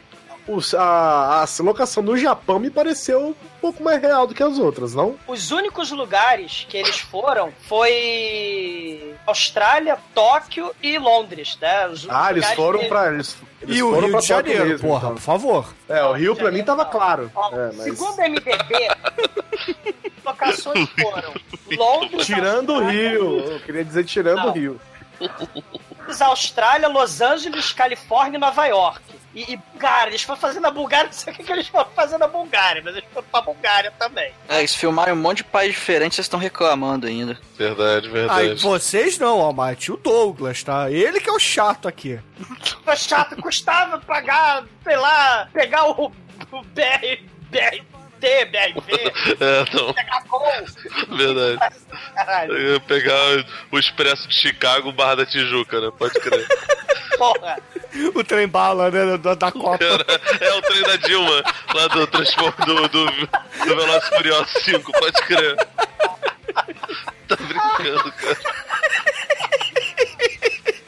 os- 0.48 0.72
a, 0.74 1.42
a 1.42 1.62
locação 1.62 2.02
do 2.02 2.16
Japão 2.16 2.58
me 2.58 2.70
pareceu 2.70 3.36
pouco 3.66 3.82
mais 3.82 4.00
real 4.00 4.26
do 4.26 4.34
que 4.34 4.42
as 4.42 4.58
outras, 4.58 4.94
não? 4.94 5.16
Os 5.26 5.50
únicos 5.50 5.90
lugares 5.90 6.66
que 6.68 6.76
eles 6.76 6.98
foram 6.98 7.52
foi 7.62 9.14
Austrália, 9.26 9.98
Tóquio 10.14 10.72
e 10.82 10.98
Londres, 10.98 11.58
né? 11.60 11.88
Os 11.88 12.06
Ah, 12.08 12.30
eles 12.30 12.46
foram 12.52 12.80
que- 12.80 12.86
pra. 12.86 13.12
Eles, 13.12 13.36
eles 13.62 13.76
E 13.78 13.82
o 13.82 13.88
foram 13.90 14.00
Rio 14.02 14.10
pra 14.12 14.20
de 14.20 14.26
Janeiro, 14.26 14.64
mesmo, 14.66 14.88
porra, 14.88 14.98
então. 15.04 15.14
por 15.14 15.20
favor. 15.20 15.74
É, 15.88 16.02
o 16.04 16.12
Rio 16.12 16.36
pra 16.36 16.50
mim 16.52 16.62
tava 16.62 16.84
claro. 16.84 17.30
Ó, 17.34 17.50
É, 17.52 17.66
mas... 17.76 17.82
Segundo 17.82 18.16
o 18.18 18.22
MDB, 18.22 18.88
locações 20.24 20.88
foram 21.00 21.32
Londres, 21.76 22.26
Tirando 22.26 22.72
o 22.74 22.88
Rio. 22.88 23.38
Eu 23.40 23.60
queria 23.60 23.84
dizer 23.84 24.04
tirando 24.04 24.38
Não. 24.38 24.48
o 24.48 24.52
Rio. 24.52 24.80
Austrália, 26.20 26.88
Los 26.88 27.20
Angeles, 27.20 27.72
Califórnia 27.72 28.36
e 28.36 28.40
Nova 28.40 28.66
York. 28.66 29.02
E, 29.34 29.52
e, 29.52 29.58
cara, 29.78 30.08
eles 30.08 30.22
foram 30.22 30.40
fazer 30.40 30.60
na 30.60 30.70
Bulgária, 30.70 31.06
não 31.12 31.12
sei 31.12 31.32
o 31.32 31.36
que, 31.36 31.44
que 31.44 31.52
eles 31.52 31.68
foram 31.68 31.90
fazer 31.94 32.16
na 32.16 32.26
Bulgária, 32.26 32.80
mas 32.82 32.96
eles 32.96 33.08
foram 33.12 33.26
pra 33.30 33.42
Bulgária 33.42 33.92
também. 33.98 34.32
É, 34.48 34.60
eles 34.60 34.74
filmaram 34.74 35.12
um 35.12 35.16
monte 35.16 35.38
de 35.38 35.44
país 35.44 35.72
diferentes, 35.74 36.16
vocês 36.16 36.24
estão 36.24 36.40
reclamando 36.40 37.06
ainda. 37.06 37.38
Verdade, 37.56 38.06
Aí, 38.06 38.12
verdade. 38.12 38.54
vocês 38.62 39.18
não, 39.18 39.40
Almighty, 39.40 39.92
o 39.92 39.96
Douglas, 39.98 40.62
tá? 40.62 40.90
Ele 40.90 41.20
que 41.20 41.28
é 41.28 41.32
o 41.32 41.38
chato 41.38 41.86
aqui. 41.86 42.18
Foi 42.82 42.96
chato, 42.96 43.36
custava 43.36 43.98
pagar, 43.98 44.64
sei 44.82 44.96
lá, 44.96 45.48
pegar 45.52 45.90
o, 45.90 46.06
o 46.52 46.62
BR, 46.62 47.20
BRT, 48.26 48.46
BRV, 48.50 49.36
É, 49.40 49.74
não, 49.76 49.94
pegar 49.94 50.22
gol. 50.28 50.46
verdade. 51.16 51.76
Caralho, 52.14 52.52
Eu 52.52 52.72
ia 52.74 52.80
pegar 52.80 53.44
o 53.70 53.78
Expresso 53.78 54.28
de 54.28 54.34
Chicago 54.34 54.92
barra 54.92 55.16
da 55.16 55.26
Tijuca, 55.26 55.80
né? 55.80 55.90
Pode 55.96 56.14
crer. 56.20 56.46
porra. 57.18 57.58
O 58.14 58.22
trem 58.24 58.46
bala, 58.48 58.90
né, 58.90 59.16
da, 59.16 59.34
da 59.34 59.50
Copa. 59.52 59.78
Cara, 59.78 60.04
é 60.40 60.52
o 60.54 60.62
trem 60.62 60.82
da 60.82 60.96
Dilma, 60.96 61.42
lá 61.74 61.86
do 61.88 62.06
transporte 62.06 62.60
do, 62.66 62.88
do, 62.88 63.06
do 63.06 63.28
Velozes 63.76 64.08
e 64.10 64.16
Furiosos 64.16 64.62
5, 64.64 64.92
pode 64.92 65.22
crer. 65.22 65.56
Tá 67.28 67.36
brincando, 67.36 68.12
cara. 68.12 68.38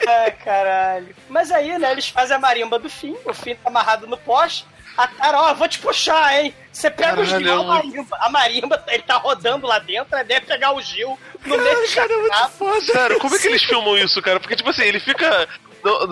Ai, 0.07 0.31
caralho. 0.31 1.15
Mas 1.29 1.51
aí, 1.51 1.77
né, 1.77 1.91
eles 1.91 2.09
fazem 2.09 2.35
a 2.35 2.39
marimba 2.39 2.77
do 2.79 2.89
fim, 2.89 3.15
o 3.25 3.33
fim 3.33 3.55
tá 3.55 3.69
amarrado 3.69 4.07
no 4.07 4.17
poste. 4.17 4.65
A 4.99 5.07
Tara, 5.07 5.39
ó, 5.39 5.53
vou 5.53 5.65
te 5.65 5.79
puxar, 5.79 6.37
hein? 6.37 6.53
Você 6.73 6.89
pega 6.89 7.21
o 7.21 7.25
Caralho, 7.25 7.45
Gil, 7.45 7.53
é 7.53 7.55
a 7.55 7.63
marimba. 7.63 8.17
A 8.19 8.29
marimba, 8.29 8.83
ele 8.89 9.03
tá 9.03 9.15
rodando 9.15 9.65
lá 9.65 9.79
dentro, 9.79 10.13
é 10.17 10.39
pegar 10.41 10.73
o 10.73 10.81
Gil 10.81 11.17
no 11.45 11.57
meio 11.57 11.87
do 11.87 11.93
Cara, 11.93 12.11
é 12.11 12.17
muito 12.17 12.49
foda. 12.49 12.81
Sério, 12.81 13.19
como 13.19 13.33
é 13.33 13.39
que 13.39 13.47
eles 13.47 13.63
filmam 13.63 13.97
isso, 13.97 14.21
cara? 14.21 14.41
Porque, 14.41 14.57
tipo 14.57 14.69
assim, 14.69 14.83
ele 14.83 14.99
fica. 14.99 15.47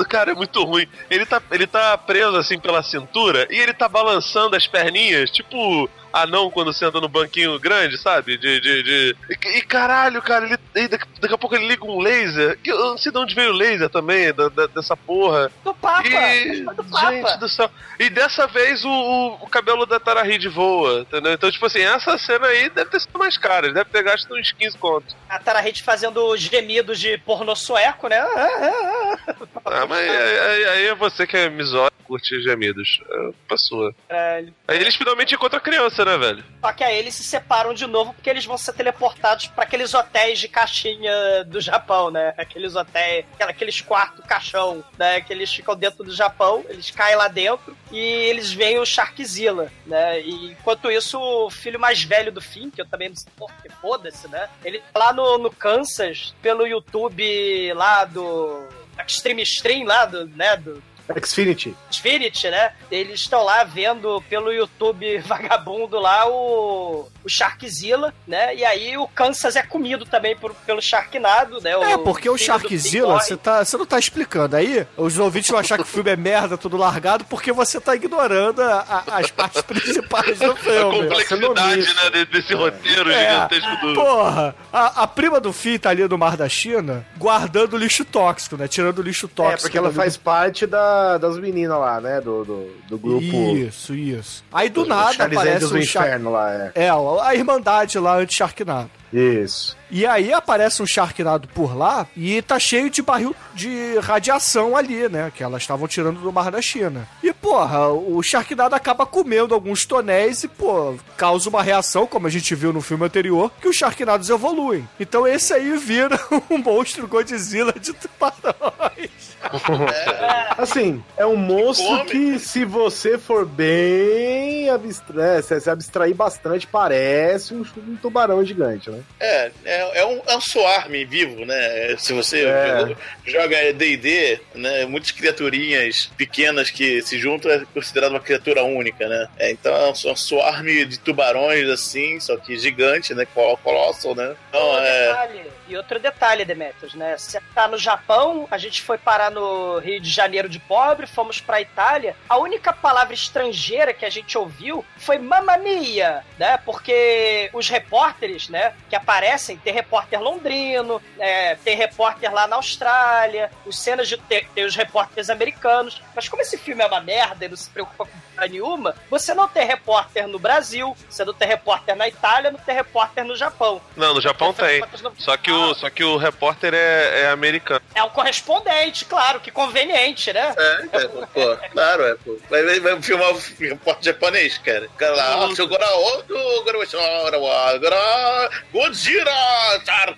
Cara, 0.07 0.31
é 0.31 0.33
muito 0.33 0.63
ruim. 0.63 0.87
Ele 1.09 1.25
tá, 1.25 1.41
ele 1.51 1.67
tá 1.67 1.97
preso 1.97 2.37
assim 2.37 2.57
pela 2.57 2.81
cintura 2.81 3.45
e 3.49 3.59
ele 3.59 3.73
tá 3.73 3.89
balançando 3.89 4.55
as 4.55 4.65
perninhas, 4.65 5.29
tipo 5.31 5.89
anão 6.21 6.49
quando 6.51 6.73
senta 6.73 6.99
no 7.01 7.07
banquinho 7.07 7.59
grande, 7.59 7.97
sabe? 7.97 8.37
De. 8.37 8.59
de, 8.59 8.83
de... 8.83 9.15
E, 9.29 9.57
e 9.57 9.61
caralho, 9.61 10.21
cara, 10.21 10.45
ele, 10.75 10.87
daqui, 10.87 11.05
a 11.33 11.37
pouco 11.37 11.55
ele 11.55 11.67
liga 11.67 11.85
um 11.85 11.99
laser. 11.99 12.57
Eu 12.65 12.77
não 12.91 12.97
sei 12.97 13.11
de 13.11 13.17
onde 13.17 13.35
veio 13.35 13.51
o 13.51 13.55
laser 13.55 13.89
também, 13.89 14.33
da- 14.33 14.49
da- 14.49 14.67
dessa 14.67 14.95
porra. 14.95 15.51
Do 15.63 15.73
Papa. 15.73 16.07
E, 16.07 16.61
do 16.63 16.83
Papa. 16.83 17.11
gente 17.11 17.37
do 17.39 17.49
céu. 17.49 17.69
E 17.99 18.09
dessa 18.09 18.47
vez 18.47 18.83
o, 18.85 18.89
o, 18.89 19.33
o 19.43 19.47
cabelo 19.49 19.85
da 19.85 19.99
Tara 19.99 20.23
Reid 20.23 20.47
voa, 20.49 21.01
entendeu? 21.01 21.33
Então, 21.33 21.49
tipo 21.51 21.65
assim, 21.65 21.81
essa 21.81 22.17
cena 22.17 22.47
aí 22.47 22.69
deve 22.69 22.89
ter 22.91 22.99
sido 23.01 23.17
mais 23.17 23.37
cara. 23.37 23.71
Deve 23.71 23.89
ter 23.89 24.03
gasto 24.03 24.33
uns 24.33 24.51
15 24.51 24.77
contos. 24.77 25.15
A 25.29 25.39
Tara 25.39 25.59
Reid 25.59 25.81
fazendo 25.83 26.35
gemidos 26.37 26.99
de 26.99 27.17
pornô 27.19 27.55
sueco, 27.55 28.07
né? 28.07 28.19
Ah, 28.19 28.27
ah, 28.35 29.17
ah. 29.29 29.47
Ah, 29.65 29.85
mas 29.87 29.99
aí, 30.09 30.65
aí- 30.69 30.87
é 30.87 30.95
você 30.95 31.25
que 31.27 31.35
é 31.35 31.49
misógino, 31.49 31.91
curte 32.05 32.41
gemidos. 32.41 33.01
É 33.09 33.29
pra 33.47 33.57
sua. 33.57 33.93
Caralho. 34.07 34.53
Aí 34.67 34.77
eles 34.79 34.95
finalmente 34.95 35.35
encontram 35.35 35.57
a 35.57 35.61
criança, 35.61 36.05
né, 36.07 36.17
velho? 36.17 36.43
Só 36.61 36.73
que 36.73 36.83
aí 36.83 36.97
eles 36.97 37.13
se 37.15 37.23
separam 37.23 37.73
de 37.73 37.85
novo 37.85 38.13
porque 38.13 38.29
eles 38.29 38.45
vão 38.45 38.57
ser 38.57 38.73
teleportados 38.73 39.47
pra 39.47 39.63
aqueles 39.63 39.93
hotéis 39.93 40.39
de 40.39 40.47
caixinha 40.47 41.43
do 41.45 41.61
Japão, 41.61 42.09
né? 42.09 42.33
Aqueles 42.37 42.75
hotéis, 42.75 43.25
aqueles 43.39 43.81
quartos 43.81 44.25
caixão, 44.25 44.83
né? 44.97 45.21
Que 45.21 45.33
eles 45.33 45.53
ficam 45.53 45.75
dentro 45.75 46.03
do 46.03 46.13
Japão, 46.13 46.65
eles 46.69 46.89
caem 46.89 47.15
lá 47.15 47.27
dentro 47.27 47.77
e 47.91 47.99
eles 47.99 48.51
veem 48.51 48.79
o 48.79 48.85
Sharkzilla, 48.85 49.71
né? 49.85 50.21
E 50.21 50.51
enquanto 50.51 50.91
isso, 50.91 51.19
o 51.19 51.49
filho 51.49 51.79
mais 51.79 52.03
velho 52.03 52.31
do 52.31 52.41
Finn, 52.41 52.69
que 52.69 52.81
eu 52.81 52.87
também 52.87 53.09
não 53.09 53.15
sei 53.15 53.31
porque 53.37 53.69
foda-se, 53.81 54.27
né? 54.27 54.49
Ele 54.63 54.79
tá 54.79 54.99
lá 54.99 55.13
no, 55.13 55.37
no 55.37 55.51
Kansas, 55.51 56.33
pelo 56.41 56.65
YouTube 56.65 57.73
lá 57.73 58.05
do. 58.05 58.67
Extreme 59.07 59.43
Stream 59.43 59.85
lá 59.85 60.05
do, 60.05 60.25
né, 60.25 60.57
do, 60.57 60.81
Xfinity. 61.23 61.75
Spirit, 61.91 62.49
né? 62.49 62.71
Eles 62.91 63.21
estão 63.21 63.43
lá 63.43 63.63
vendo 63.63 64.21
pelo 64.29 64.51
YouTube 64.51 65.17
vagabundo 65.25 65.99
lá 65.99 66.27
o, 66.27 67.07
o 67.23 67.29
Sharkzilla, 67.29 68.13
né? 68.27 68.55
E 68.55 68.65
aí 68.65 68.97
o 68.97 69.07
Kansas 69.07 69.55
é 69.55 69.63
comido 69.63 70.05
também 70.05 70.35
por, 70.35 70.53
pelo 70.65 70.81
Sharknado, 70.81 71.59
né? 71.61 71.71
É, 71.93 71.97
porque 71.97 72.29
o 72.29 72.33
filho 72.37 72.45
do 72.53 72.59
Sharkzilla, 72.59 73.13
Big 73.15 73.23
você 73.25 73.37
tá, 73.37 73.63
você 73.63 73.77
não 73.77 73.85
tá 73.85 73.99
explicando. 73.99 74.55
Aí, 74.55 74.85
os 74.97 75.17
ouvintes 75.17 75.49
vão 75.49 75.59
achar 75.59 75.77
que 75.77 75.83
o 75.83 75.85
filme 75.87 76.09
é 76.11 76.15
merda, 76.15 76.57
tudo 76.57 76.77
largado, 76.77 77.25
porque 77.25 77.51
você 77.51 77.79
tá 77.79 77.95
ignorando 77.95 78.61
a- 78.61 79.03
a- 79.07 79.17
as 79.19 79.31
partes 79.31 79.61
principais 79.61 80.39
do 80.39 80.51
A 80.51 80.55
filme. 80.55 80.97
complexidade, 81.09 81.81
né, 81.95 82.09
de- 82.11 82.25
desse 82.25 82.53
roteiro 82.53 83.11
É, 83.11 83.29
gigantesco 83.47 83.87
do. 83.87 83.93
Porra, 83.93 84.55
a, 84.71 85.03
a 85.03 85.07
prima 85.07 85.39
do 85.39 85.53
Finn 85.53 85.77
tá 85.77 85.89
ali 85.89 86.07
no 86.07 86.17
Mar 86.17 86.35
da 86.37 86.47
China, 86.49 87.05
guardando 87.17 87.77
lixo 87.77 88.03
tóxico, 88.05 88.57
né? 88.57 88.67
Tirando 88.67 88.99
o 88.99 89.01
lixo 89.01 89.27
tóxico. 89.27 89.53
É, 89.59 89.61
porque 89.61 89.77
ela 89.77 89.89
do- 89.89 89.95
faz 89.95 90.17
parte 90.17 90.65
da, 90.65 90.96
das 91.19 91.37
meninas 91.37 91.79
lá, 91.79 92.01
né? 92.01 92.21
Do, 92.21 92.43
do, 92.43 92.71
do 92.89 92.97
grupo. 92.97 93.23
Isso, 93.23 93.95
isso. 93.95 94.43
Aí 94.51 94.69
do 94.69 94.81
Os 94.81 94.87
nada 94.87 95.13
Charles 95.13 95.37
aparece 95.37 95.65
Angels 95.65 95.71
do 95.71 95.85
Shark... 95.85 96.07
inferno 96.07 96.31
lá, 96.31 96.53
é. 96.53 96.71
É, 96.75 96.89
a 96.89 97.35
Irmandade 97.35 97.99
lá 97.99 98.17
anti-Sharknado. 98.17 98.89
Isso. 99.11 99.77
E 99.89 100.05
aí 100.05 100.33
aparece 100.33 100.81
um 100.83 100.85
Sharknado 100.85 101.47
por 101.49 101.75
lá 101.75 102.07
e 102.15 102.41
tá 102.41 102.59
cheio 102.59 102.89
de 102.89 103.01
barril 103.01 103.35
de 103.53 103.97
radiação 103.99 104.75
ali, 104.75 105.07
né? 105.07 105.31
Que 105.33 105.43
elas 105.43 105.61
estavam 105.61 105.87
tirando 105.87 106.19
do 106.19 106.31
Mar 106.31 106.51
da 106.51 106.61
China. 106.61 107.07
E, 107.23 107.31
porra, 107.31 107.87
o 107.87 108.21
Sharknado 108.21 108.75
acaba 108.75 109.05
comendo 109.05 109.53
alguns 109.53 109.85
tonéis 109.85 110.43
e, 110.43 110.47
pô, 110.47 110.95
causa 111.15 111.49
uma 111.49 111.63
reação, 111.63 112.05
como 112.05 112.27
a 112.27 112.29
gente 112.29 112.53
viu 112.53 112.73
no 112.73 112.81
filme 112.81 113.05
anterior, 113.05 113.51
que 113.61 113.69
os 113.69 113.77
Sharknados 113.77 114.29
evoluem. 114.29 114.87
Então 114.99 115.25
esse 115.25 115.53
aí 115.53 115.77
vira 115.77 116.19
um 116.49 116.57
monstro 116.57 117.07
Godzilla 117.07 117.73
de 117.79 117.93
tubarões. 117.93 119.37
Assim, 120.57 121.01
é 121.15 121.25
um 121.25 121.37
monstro 121.37 121.97
come. 121.97 122.09
que, 122.09 122.39
se 122.39 122.65
você 122.65 123.17
for 123.17 123.45
bem 123.45 124.69
abstrair, 124.69 125.43
se 125.43 125.59
se 125.61 125.69
abstrair 125.69 126.13
bastante, 126.13 126.67
parece 126.67 127.53
um, 127.53 127.65
um 127.87 127.95
tubarão 127.95 128.43
gigante, 128.43 128.89
né? 128.89 128.96
É, 129.19 129.51
é, 129.65 129.99
é 129.99 130.05
um, 130.05 130.21
é 130.27 130.35
um 130.37 130.41
swarm 130.41 130.91
vivo, 131.07 131.45
né? 131.45 131.95
Se 131.97 132.13
você 132.13 132.45
É. 132.45 132.95
joga 133.25 133.73
D&D, 133.73 134.39
né? 134.55 134.85
Muitas 134.85 135.11
criaturinhas 135.11 136.09
pequenas 136.17 136.69
que 136.69 137.01
se 137.01 137.17
juntam 137.17 137.51
é 137.51 137.63
considerado 137.73 138.11
uma 138.11 138.19
criatura 138.19 138.63
única, 138.63 139.07
né? 139.07 139.27
É, 139.37 139.51
então 139.51 139.73
é 139.75 139.89
um, 139.89 140.09
é 140.09 140.11
um 140.11 140.15
swarm 140.15 140.65
de 140.85 140.99
tubarões, 140.99 141.67
assim, 141.69 142.19
só 142.19 142.37
que 142.37 142.57
gigante, 142.57 143.13
né? 143.13 143.25
Col- 143.33 143.57
Colossal, 143.57 144.15
né? 144.15 144.35
Então, 144.49 144.61
Pô, 144.61 144.77
é... 144.79 145.07
detalhe, 145.07 145.41
E 145.67 145.75
outro 145.75 145.99
detalhe, 145.99 146.45
Demetrius, 146.45 146.93
né? 146.93 147.17
Você 147.17 147.41
tá 147.53 147.67
no 147.67 147.77
Japão, 147.77 148.47
a 148.49 148.57
gente 148.57 148.81
foi 148.81 148.97
parar 148.97 149.29
no 149.29 149.79
Rio 149.79 149.99
de 149.99 150.09
Janeiro 150.09 150.47
de 150.47 150.59
pobre, 150.59 151.05
fomos 151.05 151.41
pra 151.41 151.61
Itália. 151.61 152.15
A 152.29 152.37
única 152.37 152.71
palavra 152.71 153.13
estrangeira 153.13 153.93
que 153.93 154.05
a 154.05 154.09
gente 154.09 154.37
ouviu 154.37 154.85
foi 154.97 155.17
mamma 155.17 155.57
mia, 155.57 156.23
né? 156.37 156.57
Porque 156.57 157.49
os 157.53 157.67
repórteres, 157.69 158.49
né, 158.49 158.73
que 158.89 158.95
aparecem, 158.95 159.57
tem 159.57 159.73
repórter 159.73 160.21
londrino, 160.21 161.01
é, 161.19 161.55
tem 161.55 161.75
repórter 161.75 162.33
lá 162.33 162.47
na 162.47 162.55
Austrália, 162.55 163.51
os 163.65 163.77
cenas 163.77 164.07
de 164.07 164.17
tem, 164.17 164.45
tem 164.55 164.65
os 164.65 164.75
repórteres 164.75 165.29
americanos. 165.29 166.01
Mas 166.15 166.29
como 166.29 166.41
esse 166.41 166.57
filme 166.57 166.83
é 166.83 166.87
uma 166.87 167.01
merda 167.01 167.45
e 167.45 167.49
não 167.49 167.57
se 167.57 167.69
preocupa 167.69 168.05
com 168.05 168.19
porra 168.35 168.47
nenhuma, 168.47 168.95
você 169.09 169.33
não 169.33 169.47
tem 169.47 169.65
repórter 169.65 170.27
no 170.27 170.39
Brasil, 170.39 170.95
você 171.09 171.25
não 171.25 171.33
tem 171.33 171.47
repórter 171.47 171.95
na 171.95 172.07
Itália, 172.07 172.51
não 172.51 172.59
tem 172.59 172.75
repórter 172.75 173.25
no 173.25 173.35
Japão. 173.35 173.81
Não, 173.95 174.13
no 174.13 174.21
Japão 174.21 174.53
tem. 174.53 174.81
Só 175.17 175.35
que 175.35 175.51
o, 175.51 175.56
só 175.75 175.89
que 175.89 176.03
o 176.03 176.17
repórter 176.17 176.73
é, 176.73 177.21
é 177.23 177.29
americano. 177.29 177.81
É 177.95 178.03
o 178.03 178.09
correspondente, 178.09 179.05
claro, 179.05 179.39
que 179.39 179.51
conveniente, 179.51 180.31
né? 180.33 180.53
É, 180.57 180.97
é, 180.97 181.07
pô, 181.07 181.57
claro, 181.71 182.03
é, 182.03 182.15
pô. 182.15 182.37
Vai, 182.49 182.63
vai, 182.63 182.79
vai 182.79 183.01
filmar 183.01 183.29
o 183.33 183.41
repórter 183.59 184.13
japonês, 184.13 184.57
cara. 184.57 184.85
O 184.85 184.97
cara 184.97 185.15
lá, 185.15 185.23
"Ah, 185.25 185.63
agora 185.63 185.89
outro, 185.95 186.37
agora 186.61 186.77
vai 186.77 186.87
agora, 187.35 187.37
agora 187.75 188.49
Godzilla! 188.71 189.31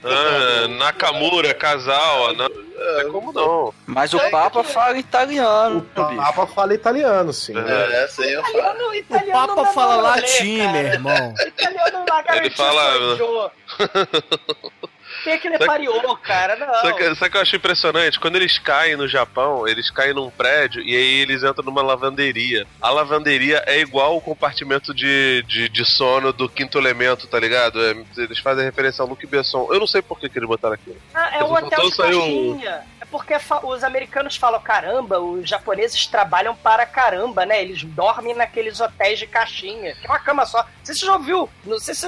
Ah, 0.04 0.68
Nakamura, 0.68 1.54
casal, 1.54 2.34
não, 2.34 2.50
não 2.50 3.00
é 3.00 3.04
como 3.06 3.32
não. 3.34 3.74
Mas 3.86 4.14
o 4.14 4.20
Papa 4.30 4.64
fala 4.64 4.98
italiano, 4.98 5.80
O 5.80 6.16
Papa 6.16 6.48
fala 6.48 6.74
italiano, 6.74 7.34
sim. 7.34 7.54
É, 7.58 8.08
sim, 8.08 8.24
eu 8.24 8.44
falo. 8.44 8.90
O 8.90 9.32
Papa 9.32 9.62
é 9.62 9.74
fala 9.74 9.96
latim, 9.98 10.68
meu 10.68 10.82
irmão. 10.82 11.34
Italiano 11.46 12.06
não 12.08 12.18
é 12.34 12.38
Ele 12.38 12.50
fala- 12.50 12.94
garantido. 15.20 15.24
Tem 15.24 15.34
aquele 15.34 15.58
Sabe- 15.58 15.66
pariô, 15.68 16.16
cara, 16.18 16.56
não. 16.56 16.74
Sabe 16.76 16.92
o 16.92 16.96
que, 16.96 17.26
o 17.26 17.30
que 17.32 17.38
eu 17.38 17.42
acho 17.42 17.56
impressionante? 17.56 18.20
Quando 18.20 18.36
eles 18.36 18.58
caem 18.58 18.96
no 18.96 19.08
Japão, 19.08 19.68
eles 19.68 19.90
caem 19.90 20.14
num 20.14 20.30
prédio 20.30 20.82
e 20.82 20.96
aí 20.96 21.20
eles 21.22 21.44
entram 21.44 21.66
numa 21.66 21.82
lavanderia. 21.82 22.66
A 22.82 22.90
lavanderia 22.90 23.64
é 23.66 23.80
igual 23.80 24.16
o 24.16 24.22
compartimento 24.22 24.94
de, 24.94 25.44
de, 25.48 25.70
de 25.70 25.86
sono 25.86 26.32
do 26.32 26.48
quinto 26.50 26.78
elemento, 26.78 27.28
tá 27.28 27.40
ligado? 27.40 27.84
É, 27.84 27.96
eles 28.18 28.40
fazem 28.40 28.64
referência 28.64 29.02
ao 29.02 29.08
Luke 29.08 29.26
Besson. 29.26 29.68
Eu 29.72 29.80
não 29.80 29.88
sei 29.88 30.02
por 30.02 30.20
que, 30.20 30.30
que 30.30 30.40
eles 30.40 30.48
botaram 30.48 30.76
aquilo. 30.76 30.98
Ah, 31.14 31.38
é 31.38 31.44
o 31.44 31.52
hotel 31.54 31.90
de 31.90 31.98
caixinha. 31.98 32.82
Porque 33.12 33.34
os 33.64 33.84
americanos 33.84 34.36
falam, 34.36 34.62
caramba, 34.62 35.20
os 35.20 35.50
japoneses 35.50 36.06
trabalham 36.06 36.56
para 36.56 36.86
caramba, 36.86 37.46
né? 37.46 37.62
Eles 37.62 37.84
dormem 37.84 38.36
naqueles 38.36 38.80
hotéis 38.80 39.18
de 39.18 39.26
caixinha. 39.26 39.96
Que 39.96 40.06
é 40.06 40.10
uma 40.10 40.20
cama 40.20 40.46
só. 40.46 40.64
Não 40.64 40.86
sei 40.86 40.94
se 40.94 41.00
você 41.02 41.06
já 41.08 41.14
ouviu. 41.14 41.50
Não 41.66 41.80
sei 41.80 41.96
se 41.96 42.06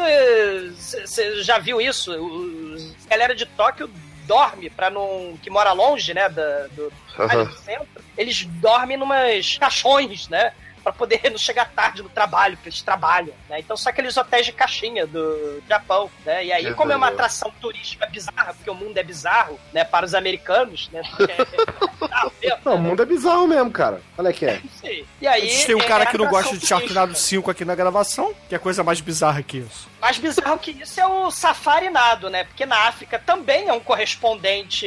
você 1.06 1.44
já 1.44 1.57
viu 1.57 1.82
isso. 1.82 2.14
Os, 2.14 2.95
a 3.06 3.10
galera 3.10 3.34
de 3.34 3.45
Tóquio 3.45 3.90
dorme 4.28 4.69
para 4.69 4.90
não. 4.90 5.38
que 5.41 5.49
mora 5.49 5.72
longe, 5.72 6.14
né? 6.14 6.30
Da, 6.30 6.68
do, 6.68 6.94
Aham. 7.18 7.45
do 7.45 7.53
centro. 7.57 7.88
Eles 8.18 8.45
dormem 8.45 8.95
numas 8.98 9.57
caixões, 9.57 10.28
né? 10.28 10.53
Pra 10.84 10.91
poder 10.91 11.22
não 11.30 11.38
chegar 11.38 11.70
tarde 11.72 12.02
no 12.02 12.10
trabalho, 12.10 12.56
porque 12.58 12.70
eles 12.70 12.82
trabalham, 12.82 13.34
né? 13.49 13.60
Então 13.60 13.78
são 13.78 13.90
aqueles 13.90 14.18
hotéis 14.18 14.45
de 14.45 14.52
caixinha 14.52 15.06
do 15.06 15.62
Japão, 15.68 16.10
né? 16.26 16.45
E 16.45 16.52
aí, 16.52 16.74
como 16.74 16.91
é 16.91 16.95
uma 16.95 17.10
atração 17.10 17.52
turística 17.62 18.08
bizarra, 18.08 18.53
porque 18.53 18.70
o 18.70 18.76
mundo 18.76 18.98
é 18.98 19.03
bizarro, 19.03 19.60
né? 19.72 19.84
Para 19.84 20.06
os 20.06 20.16
americanos, 20.16 20.90
né? 20.91 21.02
É 21.20 22.32
mesmo, 22.41 22.60
Não, 22.66 22.74
o 22.74 22.78
né? 22.78 22.90
mundo 22.90 23.03
é 23.03 23.06
bizarro 23.06 23.48
mesmo, 23.48 23.72
cara. 23.72 24.02
Olha 24.18 24.34
que 24.34 24.45
é. 24.45 24.62
Sim. 24.82 25.06
E 25.22 25.28
aí, 25.28 25.66
Tem 25.66 25.76
um 25.76 25.80
cara 25.80 26.03
é 26.03 26.08
que 26.08 26.18
não 26.18 26.28
gosta 26.28 26.58
de. 26.58 26.66
Sharknado 26.66 27.16
5 27.16 27.52
aqui 27.52 27.66
na 27.66 27.76
gravação, 27.76 28.34
que 28.48 28.56
é 28.56 28.60
coisa 28.60 28.84
mais 28.84 29.02
bizarra 29.02 29.44
que 29.44 29.58
isso. 29.58 29.90
Mais 29.99 30.18
bizarro 30.18 30.58
que 30.58 30.72
isso 30.72 30.99
é 30.99 31.06
o 31.06 31.30
safarinado, 31.30 32.30
né? 32.30 32.44
Porque 32.44 32.66
na 32.66 32.88
África 32.88 33.20
também 33.20 33.68
é 33.68 33.74
um 33.74 33.80
correspondente 33.80 34.86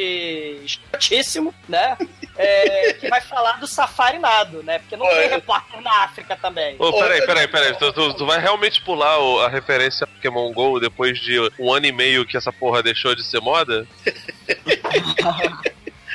escrotíssimo, 0.64 1.54
né? 1.68 1.96
É, 2.36 2.94
que 2.94 3.08
vai 3.08 3.20
falar 3.20 3.60
do 3.60 3.66
safarinado, 3.66 4.62
né? 4.62 4.78
Porque 4.80 4.96
não 4.96 5.06
tem 5.06 5.28
repórter 5.28 5.80
na 5.84 6.04
África 6.04 6.34
também. 6.36 6.74
Ô, 6.78 6.92
peraí, 6.92 7.24
peraí, 7.26 7.46
peraí. 7.46 7.74
Tu, 7.76 7.92
tu- 7.92 8.14
tu 8.14 8.26
vai 8.26 8.40
realmente 8.40 8.80
pular 8.82 9.18
o- 9.20 9.40
a 9.40 9.48
referência 9.48 10.04
a 10.04 10.06
Pokémon 10.08 10.50
GO 10.52 10.80
depois 10.80 11.18
de 11.20 11.38
um 11.60 11.72
ano 11.72 11.86
e 11.86 11.92
meio 11.92 12.26
que 12.26 12.36
essa 12.36 12.52
porra 12.52 12.82
deixou 12.82 13.14
de 13.14 13.22
ser 13.22 13.40
moda? 13.40 13.86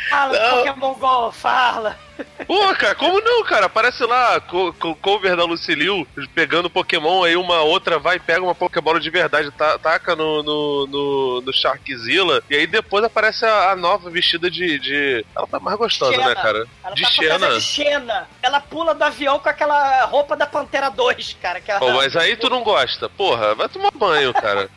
Fala, 0.09 0.39
Não. 0.39 0.57
Pokémon 0.65 0.93
GO, 0.95 1.31
fala. 1.31 1.97
Pô, 2.45 2.75
cara, 2.75 2.95
como 2.95 3.21
não, 3.21 3.43
cara? 3.45 3.67
Aparece 3.67 4.03
lá, 4.03 4.41
co 4.41 4.73
co- 4.73 4.95
cover 4.95 5.37
da 5.37 5.45
Lucilio, 5.45 6.05
pegando 6.35 6.69
Pokémon, 6.69 7.23
aí 7.23 7.37
uma 7.37 7.61
outra 7.61 7.97
vai 7.97 8.17
e 8.17 8.19
pega 8.19 8.41
uma 8.41 8.53
Pokébola 8.53 8.99
de 8.99 9.09
verdade, 9.09 9.49
ta- 9.51 9.77
taca 9.77 10.17
no, 10.17 10.43
no, 10.43 10.87
no, 10.87 11.41
no 11.41 11.53
Sharkzilla, 11.53 12.43
e 12.49 12.55
aí 12.57 12.67
depois 12.67 13.05
aparece 13.05 13.45
a, 13.45 13.71
a 13.71 13.75
nova 13.75 14.09
vestida 14.09 14.51
de, 14.51 14.77
de. 14.79 15.25
Ela 15.33 15.47
tá 15.47 15.59
mais 15.61 15.77
gostosa, 15.77 16.11
Xena. 16.11 16.27
né, 16.27 16.35
cara? 16.35 16.67
Ela 16.83 16.95
de 16.95 17.03
tá 17.03 17.09
Xena. 17.09 17.49
de 17.51 17.61
Xena. 17.61 18.27
Ela 18.41 18.59
pula 18.59 18.93
do 18.93 19.03
avião 19.03 19.39
com 19.39 19.47
aquela 19.47 20.03
roupa 20.05 20.35
da 20.35 20.45
Pantera 20.45 20.89
2, 20.89 21.37
cara. 21.41 21.61
Pô, 21.79 21.91
mas 21.93 22.17
aí 22.17 22.35
tu 22.35 22.49
não 22.49 22.63
gosta. 22.63 23.07
Porra, 23.07 23.55
vai 23.55 23.69
tomar 23.69 23.91
banho, 23.91 24.33
cara. 24.33 24.69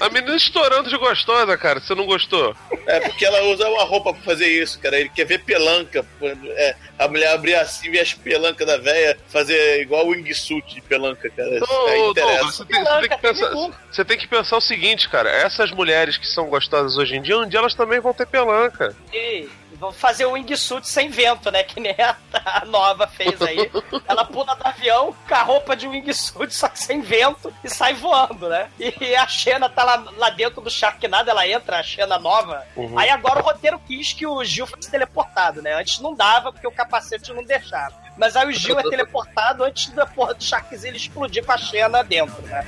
A 0.00 0.08
menina 0.08 0.36
estourando 0.36 0.88
de 0.88 0.96
gostosa, 0.96 1.56
cara. 1.56 1.80
Você 1.80 1.94
não 1.94 2.06
gostou? 2.06 2.54
É 2.86 3.00
porque 3.00 3.24
ela 3.24 3.42
usa 3.44 3.68
uma 3.68 3.84
roupa 3.84 4.12
pra 4.12 4.22
fazer 4.22 4.48
isso, 4.48 4.78
cara. 4.78 4.98
Ele 4.98 5.08
quer 5.08 5.24
ver 5.24 5.44
pelanca. 5.44 6.04
É, 6.22 6.76
a 6.98 7.08
mulher 7.08 7.32
abrir 7.32 7.54
assim, 7.54 7.90
ver 7.90 8.00
as 8.00 8.14
pelancas 8.14 8.66
da 8.66 8.76
véia, 8.76 9.16
fazer 9.28 9.80
igual 9.80 10.06
o 10.06 10.10
wingsuit 10.10 10.74
de 10.74 10.80
pelanca, 10.82 11.30
cara. 11.30 11.60
Ô, 11.68 12.10
interessa. 12.10 12.14
Douglas, 12.14 12.54
você, 12.56 12.64
tem, 12.64 12.84
você 12.84 13.00
tem 13.00 13.08
que 13.08 13.18
pensar, 13.18 13.50
você 13.90 14.04
tem 14.04 14.18
que 14.18 14.28
pensar 14.28 14.56
o 14.56 14.60
seguinte, 14.60 15.08
cara. 15.08 15.30
Essas 15.30 15.70
mulheres 15.70 16.16
que 16.16 16.26
são 16.26 16.48
gostosas 16.48 16.96
hoje 16.96 17.16
em 17.16 17.22
dia, 17.22 17.38
um 17.38 17.48
dia 17.48 17.58
elas 17.58 17.74
também 17.74 18.00
vão 18.00 18.12
ter 18.12 18.26
pelanca. 18.26 18.94
E 19.12 19.48
vão 19.80 19.92
fazer 19.92 20.26
o 20.26 20.32
wingsuit 20.32 20.86
sem 20.86 21.08
vento, 21.08 21.50
né? 21.50 21.64
Que 21.64 21.80
nem 21.80 21.96
a, 21.98 22.14
a 22.44 22.64
nova 22.66 23.06
fez 23.06 23.40
aí. 23.40 23.70
Ela 24.06 24.26
pula 24.26 24.54
do 24.54 24.66
avião 24.66 25.16
com 25.26 25.34
a 25.34 25.42
roupa 25.42 25.74
de 25.74 25.88
wingsuit, 25.88 26.54
só 26.54 26.68
que 26.68 26.78
sem 26.78 27.00
vento, 27.00 27.52
e 27.64 27.70
sai 27.70 27.94
voando, 27.94 28.48
né? 28.48 28.68
E 28.78 29.16
a 29.16 29.26
Xena 29.26 29.68
tá 29.70 29.82
lá, 29.82 30.04
lá 30.16 30.30
dentro 30.30 30.60
do 30.60 30.70
Sharknado, 30.70 31.30
ela 31.30 31.48
entra, 31.48 31.78
a 31.78 31.82
Xena 31.82 32.18
nova. 32.18 32.64
Uhum. 32.76 32.98
Aí 32.98 33.08
agora 33.08 33.40
o 33.40 33.42
roteiro 33.42 33.80
quis 33.86 34.12
que 34.12 34.26
o 34.26 34.44
Gil 34.44 34.66
fosse 34.66 34.90
teleportado, 34.90 35.62
né? 35.62 35.72
Antes 35.74 35.98
não 36.00 36.14
dava, 36.14 36.52
porque 36.52 36.66
o 36.66 36.72
capacete 36.72 37.32
não 37.32 37.42
deixava. 37.42 37.94
Mas 38.18 38.36
aí 38.36 38.46
o 38.46 38.52
Gil 38.52 38.78
é 38.78 38.82
teleportado 38.82 39.64
antes 39.64 39.88
da 39.90 40.04
porra 40.04 40.34
do 40.34 40.44
Sharkzilla 40.44 40.96
explodir 40.96 41.42
com 41.44 41.52
a 41.52 41.56
Xena 41.56 42.04
dentro, 42.04 42.42
né? 42.42 42.66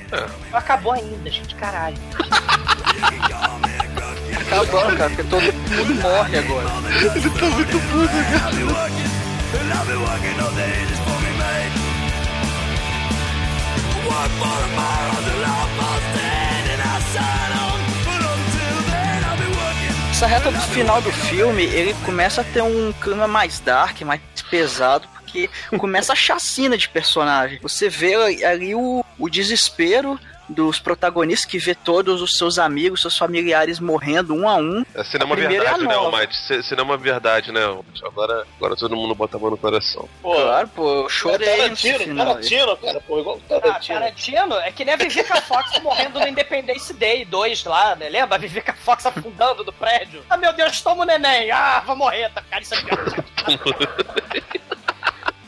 Não 0.51 0.59
acabou 0.59 0.93
ainda, 0.93 1.29
gente, 1.29 1.55
caralho. 1.57 1.99
Acabando, 4.47 4.97
cara, 4.97 5.11
porque 5.11 5.23
todo 5.25 5.43
mundo 5.43 5.95
morre 6.03 6.39
agora. 6.39 6.69
Ele 7.15 7.31
tá 7.31 7.47
muito 7.47 7.79
puto, 7.79 8.09
cara. 8.33 8.53
Essa 20.11 20.27
reta 20.27 20.53
do 20.53 20.61
final 20.61 21.03
do 21.03 21.11
filme, 21.11 21.65
ele 21.65 21.95
começa 22.05 22.43
a 22.43 22.45
ter 22.45 22.63
um 22.63 22.93
clima 22.93 23.27
mais 23.27 23.59
dark, 23.59 24.03
mais 24.03 24.21
pesado, 24.49 25.09
porque 25.15 25.51
começa 25.79 26.13
a 26.13 26.17
chacina 26.17 26.79
de 26.79 26.89
personagem. 26.89 27.59
Você 27.61 27.89
vê 27.89 28.15
ali 28.45 28.73
o, 28.75 29.05
o 29.19 29.29
desespero 29.29 30.21
dos 30.49 30.79
protagonistas 30.79 31.51
que 31.51 31.59
vê 31.59 31.75
todos 31.75 32.21
os 32.21 32.37
seus 32.37 32.59
amigos, 32.59 33.01
seus 33.01 33.17
familiares 33.17 33.79
morrendo 33.81 34.35
um 34.35 34.49
a 34.49 34.57
um. 34.57 34.85
É 34.95 35.03
cinema 35.05 35.35
A 35.35 35.37
primeira 35.37 35.65
verdade, 35.65 35.85
é 35.85 35.89
né. 35.89 35.95
Almighty? 35.95 36.63
Cinema 36.63 36.97
verdade, 36.97 37.53
né, 37.53 37.65
Almighty? 37.65 38.05
Agora, 38.05 38.47
agora 38.57 38.77
todo 38.77 38.95
mundo 38.97 39.15
bota 39.15 39.37
a 39.37 39.41
mão 39.41 39.51
no 39.51 39.57
coração. 39.57 40.09
Pô, 40.21 40.35
Claro, 40.35 40.69
pô, 40.69 41.03
eu 41.05 41.09
chorei 41.09 41.47
nesse 41.47 41.57
Tarantino, 41.59 41.99
final. 42.01 42.27
Tarantino, 42.27 42.77
cara, 42.77 43.01
pô, 43.01 43.21
igual 43.21 43.41
Ah, 43.51 43.61
Tarantino. 43.61 43.99
Tarantino 44.01 44.55
é 44.57 44.73
que 44.73 44.85
nem 44.85 44.95
a 44.95 44.97
Vivica 44.97 45.41
Fox 45.43 45.79
morrendo 45.83 46.19
no 46.21 46.27
Independence 46.29 46.93
Day 46.93 47.25
2 47.25 47.65
lá, 47.65 47.95
né? 47.97 48.09
Lembra? 48.09 48.35
A 48.35 48.39
Vivica 48.39 48.75
Fox 48.75 49.07
afundando 49.07 49.65
do 49.65 49.73
prédio. 49.73 50.23
Ah, 50.29 50.37
meu 50.37 50.53
Deus, 50.53 50.81
toma 50.81 51.03
o 51.03 51.07
neném. 51.07 51.51
Ah, 51.51 51.83
vou 51.87 51.97
morrer, 51.97 52.29
tá? 52.31 52.43
Cara, 52.51 52.63
isso 52.63 52.75
é 52.75 52.79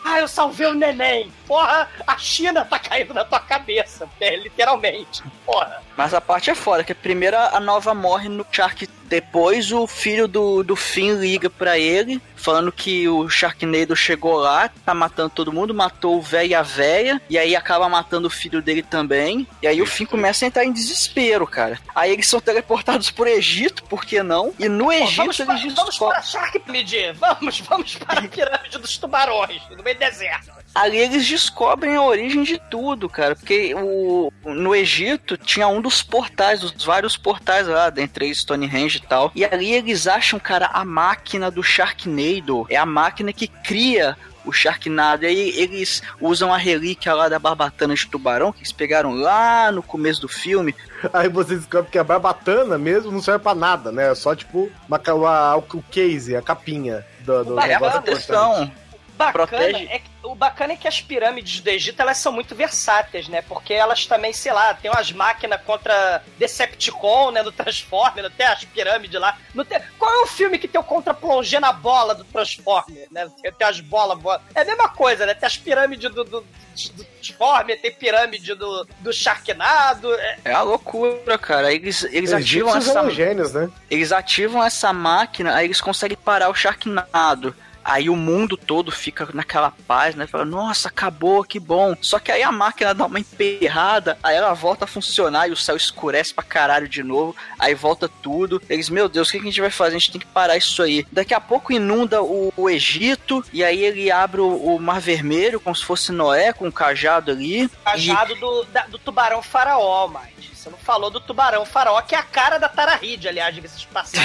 Ah, 0.06 0.20
eu 0.20 0.28
salvei 0.28 0.66
o 0.66 0.74
neném. 0.74 1.32
Porra, 1.46 1.88
a 2.06 2.18
China 2.18 2.64
tá 2.64 2.78
caindo 2.78 3.12
na 3.14 3.24
tua 3.24 3.40
cabeça, 3.40 4.08
é, 4.20 4.36
literalmente. 4.36 5.22
Porra. 5.44 5.82
Mas 5.96 6.12
a 6.12 6.20
parte 6.20 6.50
é 6.50 6.54
foda, 6.54 6.82
que 6.82 6.94
primeiro 6.94 7.36
a 7.36 7.60
nova 7.60 7.94
morre 7.94 8.28
no 8.28 8.44
Shark. 8.50 8.88
Depois 9.04 9.70
o 9.70 9.86
filho 9.86 10.26
do, 10.26 10.62
do 10.62 10.74
Finn 10.74 11.20
liga 11.20 11.48
pra 11.48 11.78
ele, 11.78 12.20
falando 12.34 12.72
que 12.72 13.06
o 13.06 13.28
Sharknado 13.28 13.94
chegou 13.94 14.36
lá, 14.36 14.70
tá 14.84 14.94
matando 14.94 15.30
todo 15.30 15.52
mundo, 15.52 15.74
matou 15.74 16.18
o 16.18 16.22
velho 16.22 16.50
e 16.50 16.54
a 16.54 16.62
véia, 16.62 17.20
e 17.28 17.38
aí 17.38 17.54
acaba 17.54 17.88
matando 17.88 18.26
o 18.26 18.30
filho 18.30 18.60
dele 18.62 18.82
também. 18.82 19.46
E 19.62 19.68
aí 19.68 19.80
o 19.80 19.86
Finn 19.86 20.06
começa 20.06 20.44
a 20.44 20.48
entrar 20.48 20.64
em 20.64 20.72
desespero, 20.72 21.46
cara. 21.46 21.78
Aí 21.94 22.12
eles 22.12 22.26
são 22.26 22.40
teleportados 22.40 23.10
pro 23.10 23.28
Egito, 23.28 23.84
por 23.84 24.04
que 24.04 24.22
não? 24.22 24.52
E 24.58 24.68
no 24.68 24.86
Pô, 24.86 24.92
Egito 24.92 25.16
vamos, 25.16 25.38
eles 25.38 25.74
para, 25.74 25.84
vamos 25.84 25.98
para 25.98 26.18
a 26.18 26.22
Shark 26.22 26.58
Pyramid. 26.60 27.12
Vamos, 27.14 27.60
vamos 27.60 27.94
para 27.96 28.20
a 28.20 28.22
pirâmide 28.28 28.78
dos 28.78 28.98
tubarões, 28.98 29.62
no 29.70 29.82
meio 29.82 29.96
do 29.96 30.00
deserto. 30.00 30.63
Ali 30.74 30.96
eles 30.98 31.26
descobrem 31.26 31.94
a 31.94 32.02
origem 32.02 32.42
de 32.42 32.58
tudo, 32.70 33.08
cara. 33.08 33.36
Porque 33.36 33.74
o, 33.76 34.32
no 34.44 34.74
Egito 34.74 35.36
tinha 35.36 35.68
um 35.68 35.80
dos 35.80 36.02
portais, 36.02 36.60
dos 36.60 36.84
vários 36.84 37.16
portais 37.16 37.68
lá, 37.68 37.90
dentre 37.90 38.24
eles 38.26 38.38
Stonehenge 38.38 38.96
e 38.98 39.00
tal. 39.06 39.30
E 39.36 39.44
ali 39.44 39.72
eles 39.72 40.06
acham, 40.08 40.38
cara, 40.40 40.66
a 40.72 40.84
máquina 40.84 41.50
do 41.50 41.62
Sharknado. 41.62 42.66
É 42.68 42.76
a 42.76 42.84
máquina 42.86 43.32
que 43.32 43.46
cria 43.46 44.16
o 44.44 44.52
Sharknado. 44.52 45.24
E 45.24 45.28
aí 45.28 45.50
eles 45.56 46.02
usam 46.20 46.52
a 46.52 46.56
relíquia 46.58 47.14
lá 47.14 47.28
da 47.28 47.38
barbatana 47.38 47.94
de 47.94 48.06
tubarão, 48.06 48.52
que 48.52 48.58
eles 48.60 48.72
pegaram 48.72 49.12
lá 49.12 49.70
no 49.70 49.82
começo 49.82 50.20
do 50.20 50.28
filme. 50.28 50.74
Aí 51.12 51.28
você 51.28 51.56
descobre 51.56 51.90
que 51.90 51.98
a 51.98 52.04
barbatana 52.04 52.76
mesmo 52.76 53.12
não 53.12 53.22
serve 53.22 53.42
pra 53.42 53.54
nada, 53.54 53.92
né? 53.92 54.10
É 54.10 54.14
só 54.14 54.34
tipo 54.34 54.70
uma, 54.88 55.00
uma- 55.14 55.56
o 55.56 55.82
case, 55.90 56.34
a 56.36 56.42
capinha 56.42 57.06
do, 57.20 57.44
do 57.44 57.60
É 57.60 57.64
a 57.64 57.66
negócio 57.68 58.02
proteção. 58.02 58.70
Bacana 59.16 59.46
Protege. 59.46 59.88
é 59.90 59.98
que, 59.98 60.10
o 60.22 60.34
bacana 60.34 60.72
é 60.72 60.76
que 60.76 60.88
as 60.88 61.00
pirâmides 61.00 61.60
do 61.60 61.68
Egito 61.68 62.00
elas 62.00 62.18
são 62.18 62.32
muito 62.32 62.54
versáteis, 62.54 63.28
né? 63.28 63.42
Porque 63.42 63.72
elas 63.72 64.06
também, 64.06 64.32
sei 64.32 64.52
lá, 64.52 64.74
tem 64.74 64.90
umas 64.90 65.12
máquinas 65.12 65.60
contra 65.62 66.22
Decepticon, 66.38 67.30
né? 67.30 67.42
No 67.42 67.52
Transformer, 67.52 68.30
tem 68.30 68.46
as 68.46 68.64
pirâmides 68.64 69.20
lá. 69.20 69.38
Não 69.54 69.64
tem... 69.64 69.80
Qual 69.98 70.12
é 70.12 70.22
o 70.22 70.26
filme 70.26 70.58
que 70.58 70.66
tem 70.66 70.80
o 70.80 70.84
contra 70.84 71.14
plongé 71.14 71.60
na 71.60 71.72
bola 71.72 72.14
do 72.14 72.24
Transformer, 72.24 73.06
né? 73.10 73.30
Tem, 73.40 73.52
tem 73.52 73.66
as 73.66 73.80
bolas, 73.80 74.18
bola. 74.18 74.42
É 74.54 74.62
a 74.62 74.64
mesma 74.64 74.88
coisa, 74.88 75.26
né? 75.26 75.34
Tem 75.34 75.46
as 75.46 75.56
pirâmides 75.56 76.10
do, 76.12 76.24
do, 76.24 76.40
do 76.40 77.04
Transformer, 77.04 77.80
tem 77.80 77.92
pirâmide 77.92 78.54
do, 78.54 78.86
do 79.00 79.12
Sharknado. 79.12 80.12
É, 80.14 80.38
É 80.46 80.52
a 80.52 80.62
loucura, 80.62 81.38
cara. 81.38 81.72
Eles, 81.72 82.02
eles 82.04 82.32
Egípcios 82.32 82.88
ativam 82.88 83.06
essa. 83.06 83.10
gênios, 83.10 83.52
né? 83.52 83.70
Eles 83.90 84.12
ativam 84.12 84.64
essa 84.64 84.92
máquina, 84.92 85.54
aí 85.54 85.66
eles 85.66 85.80
conseguem 85.80 86.16
parar 86.16 86.48
o 86.48 86.54
Sharknado. 86.54 87.54
Aí 87.84 88.08
o 88.08 88.16
mundo 88.16 88.56
todo 88.56 88.90
fica 88.90 89.28
naquela 89.34 89.70
paz, 89.86 90.14
né? 90.14 90.26
Fala, 90.26 90.44
nossa, 90.44 90.88
acabou, 90.88 91.44
que 91.44 91.60
bom. 91.60 91.94
Só 92.00 92.18
que 92.18 92.32
aí 92.32 92.42
a 92.42 92.50
máquina 92.50 92.94
dá 92.94 93.04
uma 93.06 93.20
emperrada, 93.20 94.16
aí 94.22 94.34
ela 94.36 94.54
volta 94.54 94.84
a 94.84 94.88
funcionar 94.88 95.48
e 95.48 95.52
o 95.52 95.56
céu 95.56 95.76
escurece 95.76 96.32
pra 96.32 96.42
caralho 96.42 96.88
de 96.88 97.02
novo. 97.02 97.36
Aí 97.58 97.74
volta 97.74 98.08
tudo. 98.08 98.62
Eles, 98.70 98.88
meu 98.88 99.08
Deus, 99.08 99.28
o 99.28 99.32
que 99.32 99.38
a 99.38 99.42
gente 99.42 99.60
vai 99.60 99.70
fazer? 99.70 99.96
A 99.96 99.98
gente 99.98 100.12
tem 100.12 100.20
que 100.20 100.26
parar 100.26 100.56
isso 100.56 100.82
aí. 100.82 101.06
Daqui 101.12 101.34
a 101.34 101.40
pouco 101.40 101.72
inunda 101.72 102.22
o, 102.22 102.52
o 102.56 102.70
Egito, 102.70 103.44
e 103.52 103.62
aí 103.62 103.82
ele 103.84 104.10
abre 104.10 104.40
o, 104.40 104.48
o 104.76 104.80
Mar 104.80 105.00
Vermelho, 105.00 105.60
como 105.60 105.76
se 105.76 105.84
fosse 105.84 106.10
Noé, 106.10 106.52
com 106.52 106.66
um 106.68 106.70
cajado 106.72 107.30
ali. 107.30 107.68
cajado 107.84 108.34
do, 108.36 108.64
da- 108.64 108.86
do 108.86 108.98
tubarão 108.98 109.42
faraó, 109.42 110.08
mas 110.08 110.32
você 110.54 110.70
não 110.70 110.78
falou 110.78 111.10
do 111.10 111.20
tubarão 111.20 111.66
faraó, 111.66 112.00
que 112.00 112.14
é 112.14 112.18
a 112.18 112.22
cara 112.22 112.56
da 112.58 112.68
Tarahide, 112.68 113.28
aliás, 113.28 113.54
diga-se 113.54 113.78
de 113.80 113.86
passagem. 113.88 114.24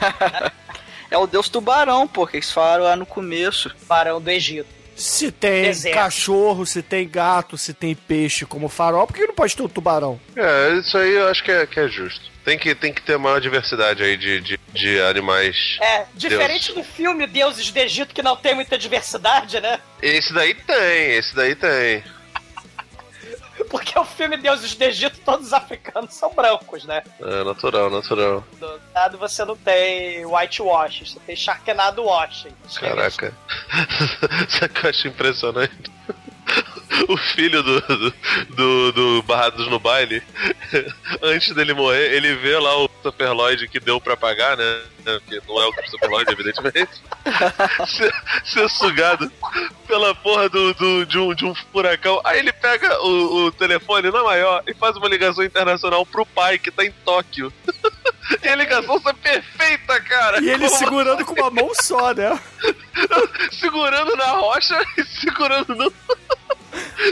É 1.10 1.18
o 1.18 1.26
deus 1.26 1.48
tubarão, 1.48 2.06
pô, 2.06 2.26
que 2.26 2.36
eles 2.36 2.50
falaram 2.50 2.84
lá 2.84 2.96
no 2.96 3.06
começo. 3.06 3.70
Tubarão 3.70 4.20
do 4.20 4.30
Egito. 4.30 4.68
Se 4.96 5.32
tem 5.32 5.64
Deserto. 5.64 5.94
cachorro, 5.94 6.64
se 6.64 6.80
tem 6.82 7.08
gato, 7.08 7.58
se 7.58 7.74
tem 7.74 7.94
peixe 7.94 8.46
como 8.46 8.68
farol, 8.68 9.06
por 9.06 9.16
que 9.16 9.26
não 9.26 9.34
pode 9.34 9.56
ter 9.56 9.62
um 9.62 9.68
tubarão? 9.68 10.20
É, 10.36 10.74
isso 10.74 10.96
aí 10.96 11.14
eu 11.14 11.26
acho 11.28 11.42
que 11.42 11.50
é, 11.50 11.66
que 11.66 11.80
é 11.80 11.88
justo. 11.88 12.32
Tem 12.44 12.58
que, 12.58 12.74
tem 12.74 12.92
que 12.92 13.02
ter 13.02 13.18
maior 13.18 13.40
diversidade 13.40 14.02
aí 14.02 14.16
de, 14.16 14.40
de, 14.40 14.60
de 14.72 15.00
animais. 15.00 15.78
É, 15.80 16.04
diferente 16.14 16.72
do 16.72 16.84
filme 16.84 17.26
Deuses 17.26 17.70
do 17.70 17.78
Egito, 17.78 18.14
que 18.14 18.22
não 18.22 18.36
tem 18.36 18.54
muita 18.54 18.76
diversidade, 18.76 19.60
né? 19.60 19.80
Esse 20.02 20.32
daí 20.32 20.54
tem, 20.54 21.16
esse 21.16 21.34
daí 21.34 21.54
tem. 21.56 22.04
Porque 23.74 23.98
o 23.98 24.04
filme 24.04 24.36
Deuses 24.36 24.72
do 24.76 24.84
Egito, 24.84 25.18
todos 25.24 25.48
os 25.48 25.52
africanos 25.52 26.14
são 26.14 26.32
brancos, 26.32 26.84
né? 26.84 27.02
É 27.20 27.42
natural, 27.42 27.90
natural. 27.90 28.44
Do 28.52 28.80
lado 28.94 29.18
você 29.18 29.44
não 29.44 29.56
tem 29.56 30.24
whitewash, 30.24 31.10
você 31.10 31.18
tem 31.26 31.34
Sharknado 31.34 32.04
washing. 32.04 32.52
Caraca. 32.78 33.34
Sabe 34.48 34.66
o 34.66 34.68
que 34.68 34.86
eu 34.86 34.90
acho 34.90 35.08
impressionante? 35.08 35.90
O 37.08 37.16
filho 37.16 37.64
do, 37.64 37.80
do, 37.80 38.14
do, 38.50 38.92
do 38.92 39.22
Barrados 39.24 39.68
no 39.68 39.80
Baile, 39.80 40.22
antes 41.20 41.52
dele 41.52 41.74
morrer, 41.74 42.14
ele 42.14 42.36
vê 42.36 42.56
lá 42.56 42.78
o 42.78 42.88
Super 43.02 43.32
Lloyd 43.32 43.66
que 43.66 43.80
deu 43.80 44.00
pra 44.00 44.16
pagar, 44.16 44.56
né? 44.56 44.82
Que 45.28 45.40
não 45.46 45.62
é 45.62 45.66
o 45.68 45.72
Super 45.90 46.08
Lloyd, 46.10 46.32
evidentemente. 46.32 46.90
ser, 47.86 48.14
ser 48.44 48.68
sugado 48.70 49.30
pela 49.86 50.14
porra 50.14 50.48
do, 50.48 50.72
do- 50.74 51.06
de, 51.06 51.18
um, 51.18 51.34
de 51.34 51.44
um 51.44 51.54
furacão. 51.54 52.20
Aí 52.24 52.38
ele 52.38 52.52
pega 52.52 53.00
o, 53.02 53.46
o 53.46 53.52
telefone 53.52 54.10
na 54.10 54.22
maior 54.22 54.62
e 54.66 54.74
faz 54.74 54.96
uma 54.96 55.08
ligação 55.08 55.44
internacional 55.44 56.04
pro 56.06 56.24
pai 56.26 56.58
que 56.58 56.70
tá 56.70 56.84
em 56.84 56.90
Tóquio. 57.04 57.52
E 58.42 58.48
a 58.48 58.56
ligação 58.56 58.98
foi 59.02 59.12
perfeita, 59.12 60.00
cara! 60.00 60.40
E 60.42 60.48
ele 60.48 60.66
Como- 60.66 60.78
segurando 60.78 61.24
com 61.26 61.34
uma 61.34 61.50
mão 61.50 61.70
só, 61.82 62.14
né? 62.14 62.40
segurando 63.52 64.16
na 64.16 64.28
rocha 64.32 64.82
e 64.96 65.04
segurando 65.04 65.74
no, 65.74 65.92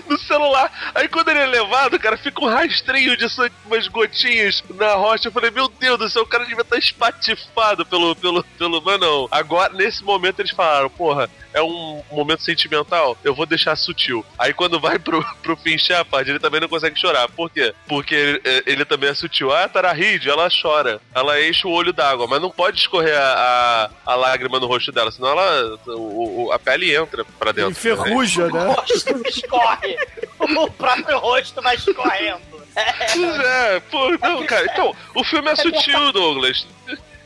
no 0.08 0.18
celular. 0.18 0.70
Aí 0.94 1.08
quando 1.08 1.28
ele 1.28 1.40
é 1.40 1.46
levado, 1.46 1.98
cara, 1.98 2.16
fica 2.16 2.42
um 2.44 2.48
rastrinho 2.48 3.16
de 3.16 3.28
sangue, 3.28 3.54
umas 3.66 3.86
gotinhas 3.88 4.62
na 4.74 4.94
rocha. 4.94 5.28
Eu 5.28 5.32
falei, 5.32 5.50
meu 5.50 5.68
Deus 5.68 5.98
do 5.98 6.08
céu, 6.10 6.22
o 6.22 6.26
cara 6.26 6.44
devia 6.44 6.62
estar 6.62 6.78
espatifado 6.78 7.84
pelo, 7.86 8.14
pelo, 8.16 8.44
pelo. 8.58 8.80
Mas 8.82 9.00
não. 9.00 9.28
Agora, 9.30 9.72
nesse 9.72 10.02
momento, 10.04 10.40
eles 10.40 10.52
falaram, 10.52 10.88
porra, 10.90 11.28
é 11.54 11.62
um 11.62 12.02
momento 12.10 12.42
sentimental, 12.42 13.16
eu 13.22 13.34
vou 13.34 13.44
deixar 13.46 13.76
sutil. 13.76 14.24
Aí 14.38 14.52
quando 14.54 14.80
vai 14.80 14.98
pro, 14.98 15.22
pro 15.42 15.56
Finn 15.56 15.76
Shepard, 15.78 16.28
ele 16.30 16.38
também 16.38 16.60
não 16.60 16.68
consegue 16.68 16.98
chorar. 16.98 17.28
Por 17.28 17.50
quê? 17.50 17.74
Porque 17.86 18.14
ele, 18.14 18.40
é, 18.44 18.62
ele 18.66 18.84
também 18.84 19.10
é 19.10 19.14
sutil. 19.14 19.52
Ah, 19.52 19.64
a 19.64 19.68
Tarahide, 19.68 20.30
ela 20.30 20.48
chora. 20.50 21.00
Ela 21.14 21.42
enche 21.46 21.66
o 21.66 21.70
olho 21.70 21.92
d'água, 21.92 22.26
mas 22.26 22.40
não 22.40 22.50
pode 22.50 22.78
escorrer 22.80 23.16
a, 23.18 23.90
a, 24.06 24.12
a 24.12 24.14
lágrima 24.14 24.58
no 24.58 24.66
rosto 24.66 24.90
dela, 24.92 25.10
senão 25.10 25.28
ela, 25.28 25.78
o, 25.88 26.46
o- 26.46 26.52
a 26.52 26.58
pele 26.58 26.94
entra 26.94 27.24
pra 27.38 27.52
dentro. 27.52 27.70
Enferruja, 27.72 28.46
O 28.46 28.50
né? 28.52 28.74
Escorre. 29.52 29.96
O 30.38 30.70
próprio 30.70 31.18
rosto 31.18 31.60
vai 31.62 31.76
escorrendo. 31.76 32.40
Pois 33.14 33.38
é, 33.38 33.80
pô, 33.80 34.10
não, 34.20 34.46
cara. 34.46 34.64
Então, 34.64 34.96
o 35.14 35.22
filme 35.24 35.50
é 35.50 35.56
sutil, 35.56 36.12
Douglas. 36.12 36.66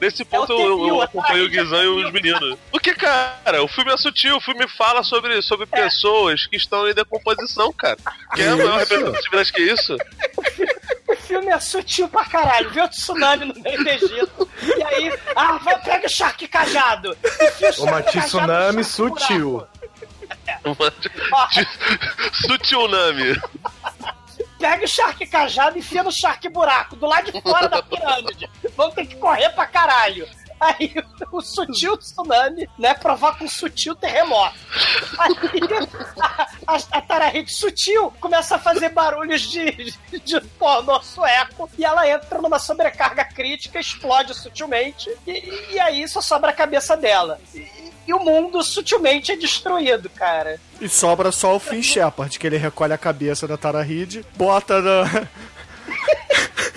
Nesse 0.01 0.24
ponto 0.24 0.53
É 0.53 0.57
eu, 0.57 0.89
eu 0.89 1.03
acompanho 1.03 1.47
o? 1.47 1.48
Guizão 1.48 1.82
e 1.82 2.05
os 2.05 2.12
meninos. 2.12 2.59
Porque, 2.70 2.94
cara, 2.94 3.62
o 3.62 3.69
filme 3.69 3.93
é 3.93 3.97
sutil, 3.97 4.36
o 4.36 4.40
filme 4.40 4.69
fala 4.69 5.03
sobre, 5.03 5.40
sobre 5.40 5.65
pessoas 5.66 6.47
que 6.47 6.57
estão 6.57 6.86
em 6.86 6.93
decomposição, 6.93 7.73
cara. 7.73 7.97
Que 8.35 8.43
é 8.43 8.48
a 8.48 8.57
maior 8.57 8.78
representatividade 8.78 9.53
que 9.53 9.62
isso. 9.62 9.97
O 11.09 11.16
filme 11.16 11.48
é 11.48 11.59
sutil 11.59 12.09
pra 12.09 12.24
caralho. 12.27 12.70
Vê 12.70 12.82
o 12.82 12.89
tsunami 12.89 13.47
no 13.47 13.55
meio 13.61 13.82
do 13.82 13.89
Egito. 13.89 14.51
E 14.62 14.82
aí, 14.82 15.19
ah, 15.35 15.59
vai, 15.62 15.81
pega 15.81 16.07
o 16.07 16.11
Shark 16.11 16.47
cajado. 16.48 17.16
O 17.78 17.82
Uma 17.85 18.03
tsunami 18.03 18.82
no 18.82 19.16
Shark 20.74 21.09
buraco. 21.09 21.55
sutil. 21.55 21.66
Sutilnami. 22.32 23.40
Pega 24.59 24.84
o 24.84 24.88
Shark 24.88 25.26
cajado 25.26 25.76
e 25.76 25.80
enfia 25.80 26.02
no 26.02 26.10
Shark 26.10 26.48
buraco, 26.48 26.97
do 26.97 27.06
lado 27.06 27.30
de 27.30 27.40
fora 27.43 27.68
da 27.68 27.82
pirâmide. 27.82 28.51
Vão 28.76 28.90
ter 28.90 29.06
que 29.06 29.16
correr 29.16 29.51
pra 29.51 29.66
caralho. 29.66 30.26
Aí 30.59 30.94
o 31.30 31.40
sutil 31.43 31.98
tsunami, 31.98 32.68
né, 32.78 32.94
provoca 32.94 33.44
um 33.44 33.48
sutil 33.48 33.94
terremoto. 33.94 34.56
Aí 35.18 35.60
a, 36.18 36.74
a, 36.74 36.98
a 36.98 37.47
sutil 37.47 38.10
começa 38.20 38.56
a 38.56 38.59
fazer 38.59 38.88
barulhos 38.88 39.43
de, 39.43 39.70
de, 39.70 40.20
de 40.20 40.40
pornô 40.59 41.02
sueco 41.02 41.68
e 41.76 41.84
ela 41.84 42.09
entra 42.09 42.40
numa 42.40 42.59
sobrecarga 42.59 43.24
crítica, 43.24 43.78
explode 43.78 44.34
sutilmente 44.34 45.10
e, 45.26 45.74
e 45.74 45.80
aí 45.80 46.09
só 46.09 46.22
sobra 46.22 46.51
a 46.51 46.55
cabeça 46.55 46.97
dela. 46.97 47.38
E, 47.55 47.93
e 48.07 48.15
o 48.15 48.19
mundo 48.19 48.62
sutilmente 48.62 49.33
é 49.33 49.37
destruído, 49.37 50.09
cara. 50.11 50.61
E 50.81 50.89
sobra 50.89 51.33
só 51.33 51.57
o 51.57 51.61
Finn 51.61 51.83
Shepard, 51.83 52.39
que 52.39 52.47
ele 52.47 52.57
recolhe 52.57 52.93
a 52.93 52.99
cabeça 52.99 53.47
da 53.47 53.57
Tarahide, 53.57 54.24
bota 54.37 54.81
na... 54.81 55.28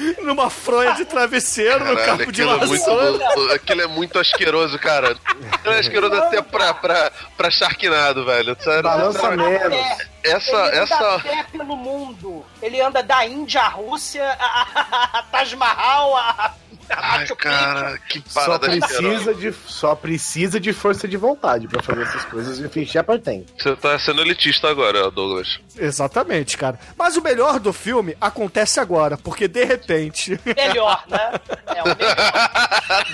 numa 0.24 0.50
fronha 0.50 0.94
de 0.94 1.06
travesseiro 1.06 1.80
no 1.80 1.96
Caralho, 1.96 2.18
campo 2.18 2.32
de 2.32 2.44
aquilo 2.44 3.52
é, 3.52 3.56
aquilo 3.56 3.82
é 3.82 3.88
muito 3.88 4.18
asqueroso, 4.18 4.80
cara. 4.80 5.18
Aquilo 5.52 5.74
é 5.74 5.80
asqueroso 5.80 6.16
até 6.16 6.42
pra, 6.42 6.74
pra, 6.74 7.12
pra 7.36 7.52
Sharknado, 7.52 8.26
velho. 8.26 8.56
Sério. 8.60 8.84
Balança 8.84 9.32
menos. 9.32 9.80
Essa, 10.24 10.52
ele 10.52 10.78
anda 10.78 10.78
essa, 10.84 11.16
a 11.16 11.20
pé 11.20 11.46
pelo 11.52 11.76
mundo. 11.76 12.46
Ele 12.62 12.82
anda 12.82 13.02
da 13.02 13.26
Índia 13.26 13.62
à 13.62 13.68
Rússia, 13.68 14.24
a, 14.40 14.68
a, 14.76 15.20
a 15.20 15.24
Taj 15.24 15.56
Mahal, 15.56 16.16
a 16.18 16.54
Ai, 16.90 17.20
Machu 17.20 17.36
Picchu. 17.36 17.50
cara, 17.50 17.98
que 18.10 18.24
Só 18.28 18.42
parada 18.42 18.68
asquerosa. 18.68 18.98
precisa, 18.98 19.34
de, 19.36 19.54
só 19.68 19.96
precisa 19.96 20.60
de 20.60 20.74
força 20.74 21.08
de 21.08 21.18
vontade 21.18 21.68
pra 21.68 21.82
fazer 21.82 22.02
essas 22.04 22.26
coisas 22.26 22.60
e 22.60 22.68
Finn 22.70 22.86
Shepard 22.86 23.24
tem. 23.24 23.46
Você 23.58 23.76
tá 23.76 23.98
sendo 24.00 24.22
elitista 24.22 24.70
agora, 24.70 25.10
Douglas. 25.12 25.60
Exatamente, 25.78 26.58
cara. 26.58 26.80
Mas 26.98 27.18
o 27.18 27.22
melhor 27.22 27.60
do 27.60 27.72
filme 27.74 28.16
acontece 28.20 28.80
agora, 28.80 29.18
porque 29.18 29.48
de 29.48 29.64
repente. 29.64 30.40
Melhor, 30.56 31.04
né? 31.08 31.32
É 31.68 31.84
o 31.84 31.86
melhor. 31.86 32.16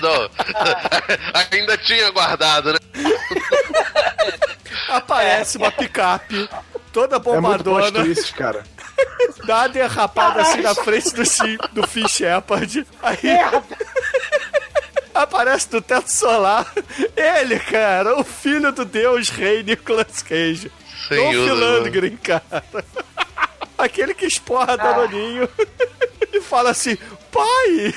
Não. 0.02 0.30
Ainda 1.52 1.76
tinha 1.78 2.10
guardado, 2.10 2.72
né? 2.72 2.78
aparece 4.88 5.58
uma 5.58 5.70
picape 5.70 6.48
toda 6.92 7.16
É 7.16 7.18
muito 7.18 7.24
plot 7.24 7.62
bombadona, 7.62 8.04
twist, 8.04 8.32
cara. 8.34 8.64
dá 9.46 9.56
uma 9.58 9.68
derrapada 9.68 10.42
assim 10.42 10.60
na 10.60 10.74
frente 10.74 11.10
do, 11.14 11.22
do 11.72 11.86
Finn 11.86 12.08
Shepard. 12.08 12.86
Aí 13.02 13.18
Merda. 13.22 13.62
aparece 15.14 15.68
do 15.70 15.80
teto 15.80 16.10
solar 16.10 16.66
ele, 17.16 17.58
cara, 17.60 18.18
o 18.18 18.24
filho 18.24 18.70
do 18.72 18.84
deus 18.84 19.28
rei 19.28 19.62
Nicolas 19.62 20.22
Cage. 20.22 20.70
Senhor, 21.08 21.32
Dolph 21.32 21.60
mano. 21.60 21.78
Lundgren, 21.84 22.16
cara. 22.16 22.64
Aquele 23.78 24.14
que 24.14 24.26
esporra 24.26 24.76
Danoninho 24.76 25.48
e 26.32 26.40
fala 26.40 26.70
assim, 26.70 26.96
pai! 27.30 27.94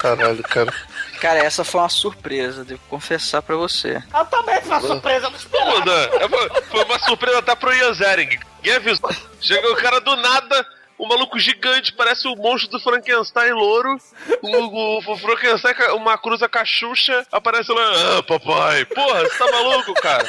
Caralho, 0.00 0.42
cara. 0.42 0.72
Cara, 1.20 1.38
essa 1.40 1.64
foi 1.64 1.80
uma 1.80 1.88
surpresa, 1.88 2.64
devo 2.64 2.80
confessar 2.88 3.42
pra 3.42 3.56
você. 3.56 4.00
Eu 4.16 4.24
também 4.26 4.60
foi 4.60 4.70
uma 4.70 4.80
surpresa, 4.80 5.30
não 5.30 5.36
esperava. 5.36 5.80
Dan, 5.80 6.08
é 6.20 6.26
uma- 6.26 6.62
foi 6.62 6.84
uma 6.84 6.98
surpresa 7.00 7.38
até 7.38 7.54
pro 7.56 7.74
Ian 7.74 7.92
Zering. 7.94 8.38
Ninguém 8.58 8.76
avisou. 8.76 9.10
Chegou 9.40 9.72
o 9.72 9.76
cara 9.76 10.00
do 10.00 10.16
nada, 10.16 10.66
um 10.98 11.06
maluco 11.06 11.38
gigante, 11.38 11.92
parece 11.92 12.26
o 12.26 12.34
monstro 12.36 12.70
do 12.72 12.80
Frankenstein 12.80 13.52
louro. 13.52 13.96
O, 14.42 14.48
o, 14.48 14.98
o 14.98 15.16
Frankenstein, 15.16 15.74
uma 15.94 16.18
cruza 16.18 16.48
cachucha, 16.48 17.24
aparece 17.30 17.72
lá, 17.72 18.18
ah, 18.18 18.22
papai. 18.22 18.84
Porra, 18.86 19.20
você 19.24 19.38
tá 19.38 19.50
maluco, 19.50 19.94
cara? 19.94 20.26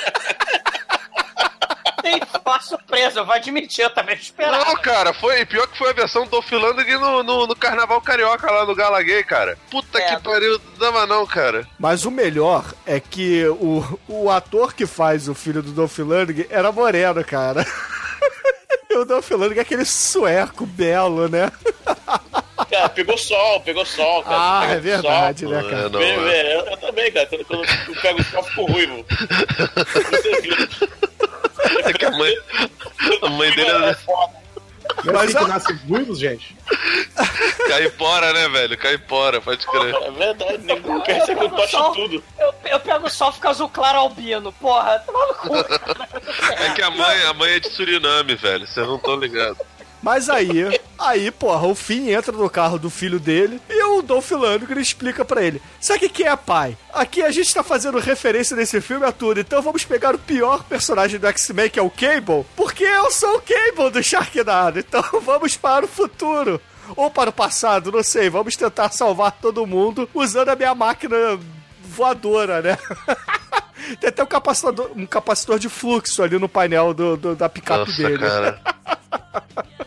Uma 2.45 2.61
surpresa, 2.61 3.19
eu 3.19 3.25
vou 3.25 3.35
admitir, 3.35 3.83
eu 3.83 3.89
também 3.91 4.15
esperava. 4.15 4.65
Não, 4.65 4.75
cara, 4.77 5.13
foi 5.13 5.45
pior 5.45 5.67
que 5.67 5.77
foi 5.77 5.91
a 5.91 5.93
versão 5.93 6.23
do 6.23 6.31
Dolph 6.31 6.51
no, 6.51 7.21
no, 7.21 7.45
no 7.45 7.55
Carnaval 7.55 8.01
Carioca 8.01 8.49
lá 8.49 8.65
no 8.65 8.73
Gala 8.73 9.03
Gay, 9.03 9.23
cara. 9.23 9.55
Puta 9.69 9.99
É, 9.99 10.15
que 10.15 10.23
pariu, 10.23 10.59
não 10.71 10.77
dava 10.79 11.05
não, 11.05 11.27
cara. 11.27 11.67
Mas 11.77 12.05
o 12.05 12.11
melhor 12.11 12.65
é 12.87 12.99
que 12.99 13.45
o, 13.47 13.99
o 14.07 14.31
ator 14.31 14.73
que 14.73 14.87
faz 14.87 15.27
o 15.27 15.35
filho 15.35 15.61
do 15.61 15.71
Dolph 15.71 15.99
Lundgren 15.99 16.47
era 16.49 16.71
moreno, 16.71 17.23
cara. 17.23 17.63
E 18.89 18.97
o 18.97 19.05
Dolph 19.05 19.29
Lundgren 19.31 19.59
é 19.59 19.61
aquele 19.61 19.85
sueco 19.85 20.65
belo, 20.65 21.27
né? 21.29 21.51
Cara, 22.69 22.89
pegou 22.89 23.17
sol, 23.17 23.61
pegou 23.61 23.85
sol, 23.85 24.23
cara. 24.23 24.35
Ah, 24.35 24.61
Pegou 24.61 24.75
é 24.75 24.79
verdade, 24.79 25.45
sol. 25.45 25.51
né, 25.53 25.61
cara? 25.63 25.85
É, 25.85 25.89
não, 25.89 25.99
Vê, 25.99 26.05
é. 26.05 26.55
eu, 26.55 26.59
eu 26.65 26.77
também, 26.77 27.11
cara. 27.11 27.25
Quando, 27.27 27.45
quando 27.45 27.65
eu 27.87 28.01
pego 28.01 28.19
o 28.19 28.23
sol, 28.23 28.39
eu 28.39 28.43
fico 28.45 28.65
ruivo. 28.71 29.05
É 31.85 31.93
que 31.93 32.05
a 32.05 32.11
mãe, 32.11 32.33
a 33.21 33.29
mãe 33.29 33.51
dele 33.51 33.69
É 33.69 33.95
é 35.05 35.09
é 35.09 35.11
Mas 35.13 35.35
a- 35.35 35.39
que 35.39 35.47
nasce 35.47 35.73
ruivos, 35.87 36.19
gente? 36.19 36.55
caipora, 37.67 38.33
né, 38.33 38.49
velho? 38.49 38.77
Caipora, 38.77 39.41
pode 39.41 39.65
crer. 39.65 39.93
É 39.95 40.11
verdade, 40.11 40.57
nego 40.59 41.01
quer 41.03 41.25
ser 41.25 41.37
que 41.37 41.43
eu 41.43 41.49
toche 41.49 41.71
Sol, 41.71 41.93
tudo. 41.93 42.23
Eu, 42.39 42.53
eu 42.71 42.79
pego 42.79 43.07
o 43.07 43.09
sol, 43.09 43.31
fica 43.31 43.49
azul 43.49 43.69
claro 43.69 43.99
albino. 43.99 44.51
Porra, 44.53 45.03
cu. 45.07 45.49
cara. 45.49 46.63
É 46.65 46.69
que 46.73 46.81
a 46.81 46.89
mãe, 46.91 47.23
a 47.25 47.33
mãe 47.33 47.53
é 47.53 47.59
de 47.59 47.69
Suriname, 47.69 48.35
velho. 48.35 48.67
Vocês 48.67 48.85
não 48.87 48.95
estão 48.95 49.15
ligados. 49.15 49.57
Mas 50.01 50.29
aí, 50.29 50.79
aí, 50.97 51.29
porra, 51.29 51.67
o 51.67 51.75
Finn 51.75 52.07
entra 52.09 52.31
no 52.31 52.49
carro 52.49 52.79
do 52.79 52.89
filho 52.89 53.19
dele 53.19 53.59
e 53.69 53.83
o 53.83 54.01
Dolph 54.01 54.31
Lundgren 54.31 54.81
explica 54.81 55.25
pra 55.25 55.43
ele. 55.43 55.61
Sabe 55.81 55.97
o 55.97 56.01
que 56.01 56.09
que 56.09 56.23
é, 56.23 56.35
pai? 56.37 56.77
Aqui 56.93 57.21
a 57.21 57.31
gente 57.31 57.53
tá 57.53 57.61
fazendo 57.63 57.99
referência 57.99 58.55
nesse 58.55 58.79
filme 58.79 59.05
a 59.05 59.11
tudo, 59.11 59.41
então 59.41 59.61
vamos 59.61 59.83
pegar 59.83 60.15
o 60.15 60.19
pior 60.19 60.63
personagem 60.63 61.19
do 61.19 61.27
X-Men, 61.27 61.69
que 61.69 61.79
é 61.79 61.83
o 61.83 61.89
Cable, 61.89 62.45
porque 62.55 62.83
eu 62.85 63.11
sou 63.11 63.35
o 63.37 63.41
Cable 63.41 63.89
do 63.91 64.01
Sharknado, 64.01 64.79
então 64.79 65.03
vamos 65.21 65.57
para 65.57 65.83
o 65.85 65.87
futuro. 65.89 66.61
Ou 66.95 67.11
para 67.11 67.29
o 67.29 67.33
passado, 67.33 67.91
não 67.91 68.01
sei, 68.01 68.29
vamos 68.29 68.55
tentar 68.55 68.89
salvar 68.91 69.33
todo 69.33 69.67
mundo 69.67 70.09
usando 70.13 70.49
a 70.49 70.55
minha 70.55 70.73
máquina 70.73 71.37
voadora, 71.83 72.61
né? 72.61 72.77
Tem 73.99 74.09
até 74.09 74.23
um 74.23 74.27
capacitor, 74.27 74.91
um 74.95 75.05
capacitor 75.05 75.59
de 75.59 75.67
fluxo 75.69 76.23
ali 76.23 76.37
no 76.39 76.47
painel 76.49 76.93
do, 76.93 77.17
do- 77.17 77.35
da 77.35 77.47
picape 77.49 77.89
Nossa, 77.89 78.01
dele. 78.03 78.17
cara. 78.19 78.61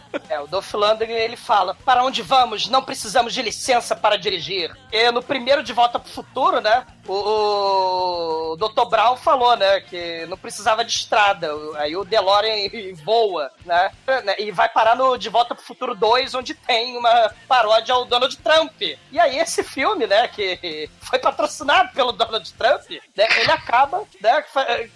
O 0.43 0.47
Dolph 0.47 0.73
Lundgren, 0.75 1.17
ele 1.17 1.37
fala, 1.37 1.75
para 1.75 2.05
onde 2.05 2.23
vamos? 2.23 2.69
Não 2.69 2.83
precisamos 2.83 3.33
de 3.33 3.43
licença 3.43 3.95
para 3.95 4.17
dirigir. 4.17 4.77
E 4.91 5.11
no 5.11 5.23
primeiro 5.23 5.63
De 5.63 5.73
Volta 5.73 5.99
pro 5.99 6.11
Futuro, 6.11 6.61
né, 6.61 6.85
o, 7.07 8.53
o 8.53 8.57
Dr. 8.57 8.89
Brown 8.89 9.17
falou, 9.17 9.57
né, 9.57 9.81
que 9.81 10.27
não 10.27 10.37
precisava 10.37 10.85
de 10.85 10.93
estrada. 10.93 11.51
Aí 11.77 11.97
o 11.97 12.05
DeLorean 12.05 12.69
voa, 13.05 13.51
né, 13.65 13.91
e 14.39 14.51
vai 14.51 14.69
parar 14.69 14.97
no 14.97 15.17
De 15.17 15.29
Volta 15.29 15.55
pro 15.55 15.65
Futuro 15.65 15.95
2, 15.95 16.35
onde 16.35 16.55
tem 16.55 16.97
uma 16.97 17.33
paródia 17.47 17.95
ao 17.95 18.05
Donald 18.05 18.37
Trump. 18.39 18.81
E 18.81 19.19
aí 19.19 19.39
esse 19.39 19.63
filme, 19.63 20.07
né, 20.07 20.29
que 20.29 20.91
foi 21.01 21.19
patrocinado 21.19 21.93
pelo 21.93 22.13
Donald 22.13 22.53
Trump, 22.55 22.91
né, 23.17 23.29
ele 23.39 23.53
acaba, 23.53 24.03
né, 24.21 24.45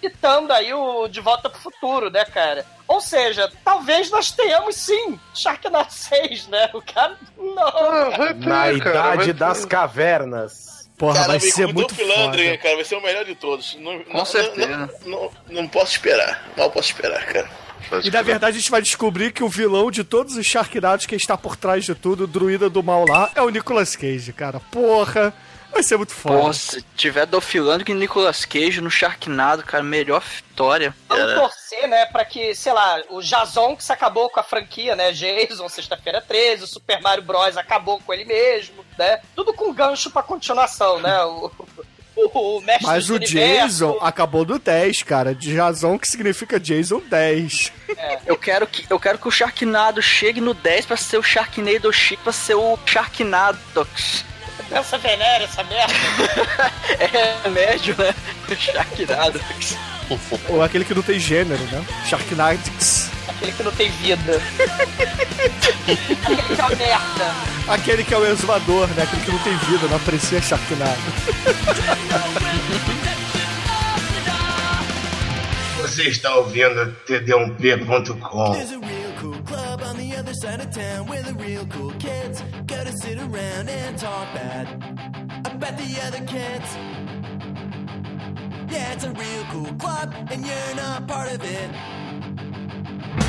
quitando 0.01 0.51
aí 0.51 0.73
o 0.73 1.07
De 1.07 1.21
Volta 1.21 1.49
pro 1.49 1.59
Futuro, 1.59 2.09
né, 2.09 2.25
cara. 2.25 2.65
Ou 2.87 3.01
seja, 3.01 3.51
talvez 3.65 4.09
nós 4.09 4.31
tenhamos 4.31 4.75
sim 4.75 5.19
Sharknado 5.33 5.91
6, 5.91 6.47
né? 6.47 6.69
O 6.73 6.81
cara. 6.81 7.17
Não. 7.37 7.67
Ah, 7.67 8.11
ter, 8.33 8.35
Na 8.35 8.79
cara, 8.79 9.13
idade 9.15 9.33
das 9.33 9.65
cavernas. 9.65 10.77
Porra, 10.97 11.13
Cara, 11.13 11.27
vai 11.27 11.39
ser 11.39 11.67
muito 11.67 11.93
Lundgren, 12.01 12.51
foda. 12.51 12.57
cara, 12.57 12.75
vai 12.75 12.83
ser 12.85 12.95
o 12.95 13.01
melhor 13.01 13.23
de 13.23 13.35
todos. 13.35 13.75
Não, 13.75 13.99
Com 14.03 14.17
não, 14.17 14.25
certeza. 14.25 14.67
Não, 15.05 15.21
não, 15.21 15.31
não 15.61 15.67
posso 15.67 15.91
esperar. 15.91 16.43
Mal 16.57 16.71
posso 16.71 16.89
esperar, 16.89 17.23
cara. 17.27 17.47
Pode 17.89 18.07
E 18.07 18.11
na 18.11 18.21
verdade 18.21 18.57
a 18.57 18.59
gente 18.59 18.71
vai 18.71 18.81
descobrir 18.81 19.31
que 19.31 19.43
o 19.43 19.49
vilão 19.49 19.89
de 19.91 20.03
todos 20.03 20.35
os 20.35 20.45
Sharknados, 20.45 21.05
quem 21.05 21.17
está 21.17 21.37
por 21.37 21.55
trás 21.55 21.85
de 21.85 21.95
tudo, 21.95 22.25
o 22.25 22.27
druida 22.27 22.69
do 22.69 22.83
mal 22.83 23.05
lá, 23.07 23.31
é 23.35 23.41
o 23.41 23.49
Nicolas 23.49 23.95
Cage, 23.95 24.33
cara. 24.33 24.59
Porra, 24.71 25.33
vai 25.71 25.83
ser 25.83 25.97
muito 25.97 26.13
foda. 26.13 26.41
Pô, 26.41 26.53
se 26.53 26.81
tiver 26.95 27.25
Dolph 27.25 27.53
Lundgren 27.53 27.95
e 27.95 27.99
Nicolas 27.99 28.45
Cage 28.45 28.81
no 28.81 28.89
Sharknado, 28.89 29.63
cara, 29.63 29.83
melhor 29.83 30.23
história. 30.23 30.95
Vamos 31.07 31.33
torcer, 31.33 31.87
né, 31.87 32.05
pra 32.07 32.25
que, 32.25 32.55
sei 32.55 32.73
lá, 32.73 33.01
o 33.09 33.21
Jason 33.21 33.75
que 33.75 33.83
se 33.83 33.93
acabou 33.93 34.29
com 34.29 34.39
a 34.39 34.43
franquia, 34.43 34.95
né? 34.95 35.11
Jason, 35.11 35.69
Sexta-feira 35.69 36.21
13, 36.21 36.63
o 36.63 36.67
Super 36.67 37.01
Mario 37.01 37.23
Bros. 37.23 37.57
acabou 37.57 37.99
com 37.99 38.13
ele 38.13 38.25
mesmo, 38.25 38.83
né? 38.97 39.21
Tudo 39.35 39.53
com 39.53 39.73
gancho 39.73 40.09
pra 40.09 40.23
continuação, 40.23 40.99
né? 40.99 41.23
O, 41.23 41.51
o, 42.17 42.57
o 42.57 42.61
mestre 42.61 42.85
Mas 42.87 43.07
do 43.07 43.13
o 43.13 43.15
universo. 43.17 43.67
Jason 43.67 43.97
acabou 44.01 44.45
no 44.45 44.57
10, 44.57 45.03
cara. 45.03 45.35
De 45.35 45.53
Jason 45.53 45.97
que 45.99 46.07
significa 46.07 46.59
Jason 46.59 47.01
10. 47.09 47.71
Eu 48.25 48.37
quero 48.37 48.65
que, 48.67 48.85
eu 48.89 48.99
quero 48.99 49.17
que 49.17 49.27
o 49.27 49.31
Sharknado 49.31 50.01
chegue 50.01 50.41
no 50.41 50.53
10 50.53 50.85
pra 50.85 50.97
ser 50.97 51.17
o 51.17 51.23
Sharknado 51.23 51.91
Chic, 51.93 52.19
pra 52.21 52.33
ser 52.33 52.55
o 52.55 52.77
Sharknadox. 52.85 54.25
Pensa 54.69 54.97
venérea, 54.97 55.45
essa 55.45 55.63
merda. 55.63 55.93
É 57.45 57.49
médio, 57.49 57.95
né? 57.97 58.13
Sharknadox. 58.57 59.77
Ou 60.49 60.61
aquele 60.63 60.85
que 60.85 60.93
não 60.95 61.01
tem 61.01 61.19
gênero, 61.19 61.63
né? 61.65 61.85
Sharknadix. 62.09 63.06
Aquele 63.37 63.51
que 63.51 63.63
não 63.63 63.71
tem 63.71 63.89
vida. 63.91 64.41
Aquele 66.23 66.41
que 66.41 66.61
é 66.61 66.65
uma 66.65 66.75
merda. 66.75 67.35
Aquele 67.67 68.03
que 68.03 68.13
é 68.13 68.17
o 68.17 68.25
exumador, 68.25 68.87
né? 68.89 69.03
Aquele 69.03 69.21
que 69.23 69.31
não 69.31 69.39
tem 69.39 69.57
vida, 69.57 69.87
não 69.87 69.95
aprecia 69.97 70.41
Sharknado. 70.41 71.01
Você 75.81 76.09
está 76.09 76.35
ouvindo 76.35 76.95
td1p.com. 77.07 78.51
There's 78.53 78.71
a 78.71 78.79
real 78.79 79.13
cool 79.19 79.41
club 79.43 79.81
on 79.83 79.97
the 79.97 80.15
other 80.17 80.33
side 80.33 80.59
of 80.59 80.71
town 80.71 81.07
where 81.07 81.23
the 81.23 81.33
real 81.33 81.65
cool 81.67 81.91
kids 81.99 82.41
go 82.65 82.83
to 82.83 82.91
sit 83.01 83.17
around 83.19 83.69
and 83.69 83.97
talk 83.97 84.33
bad 84.33 84.67
about 85.45 85.77
the 85.77 86.01
other 86.05 86.23
kids. 86.25 86.77
Yeah, 88.69 88.93
it's 88.93 89.05
a 89.05 89.11
real 89.11 89.43
cool 89.51 89.73
club 89.79 90.13
and 90.31 90.45
you're 90.45 90.75
not 90.75 91.07
part 91.07 91.31
of 91.31 91.41
it. 91.43 92.06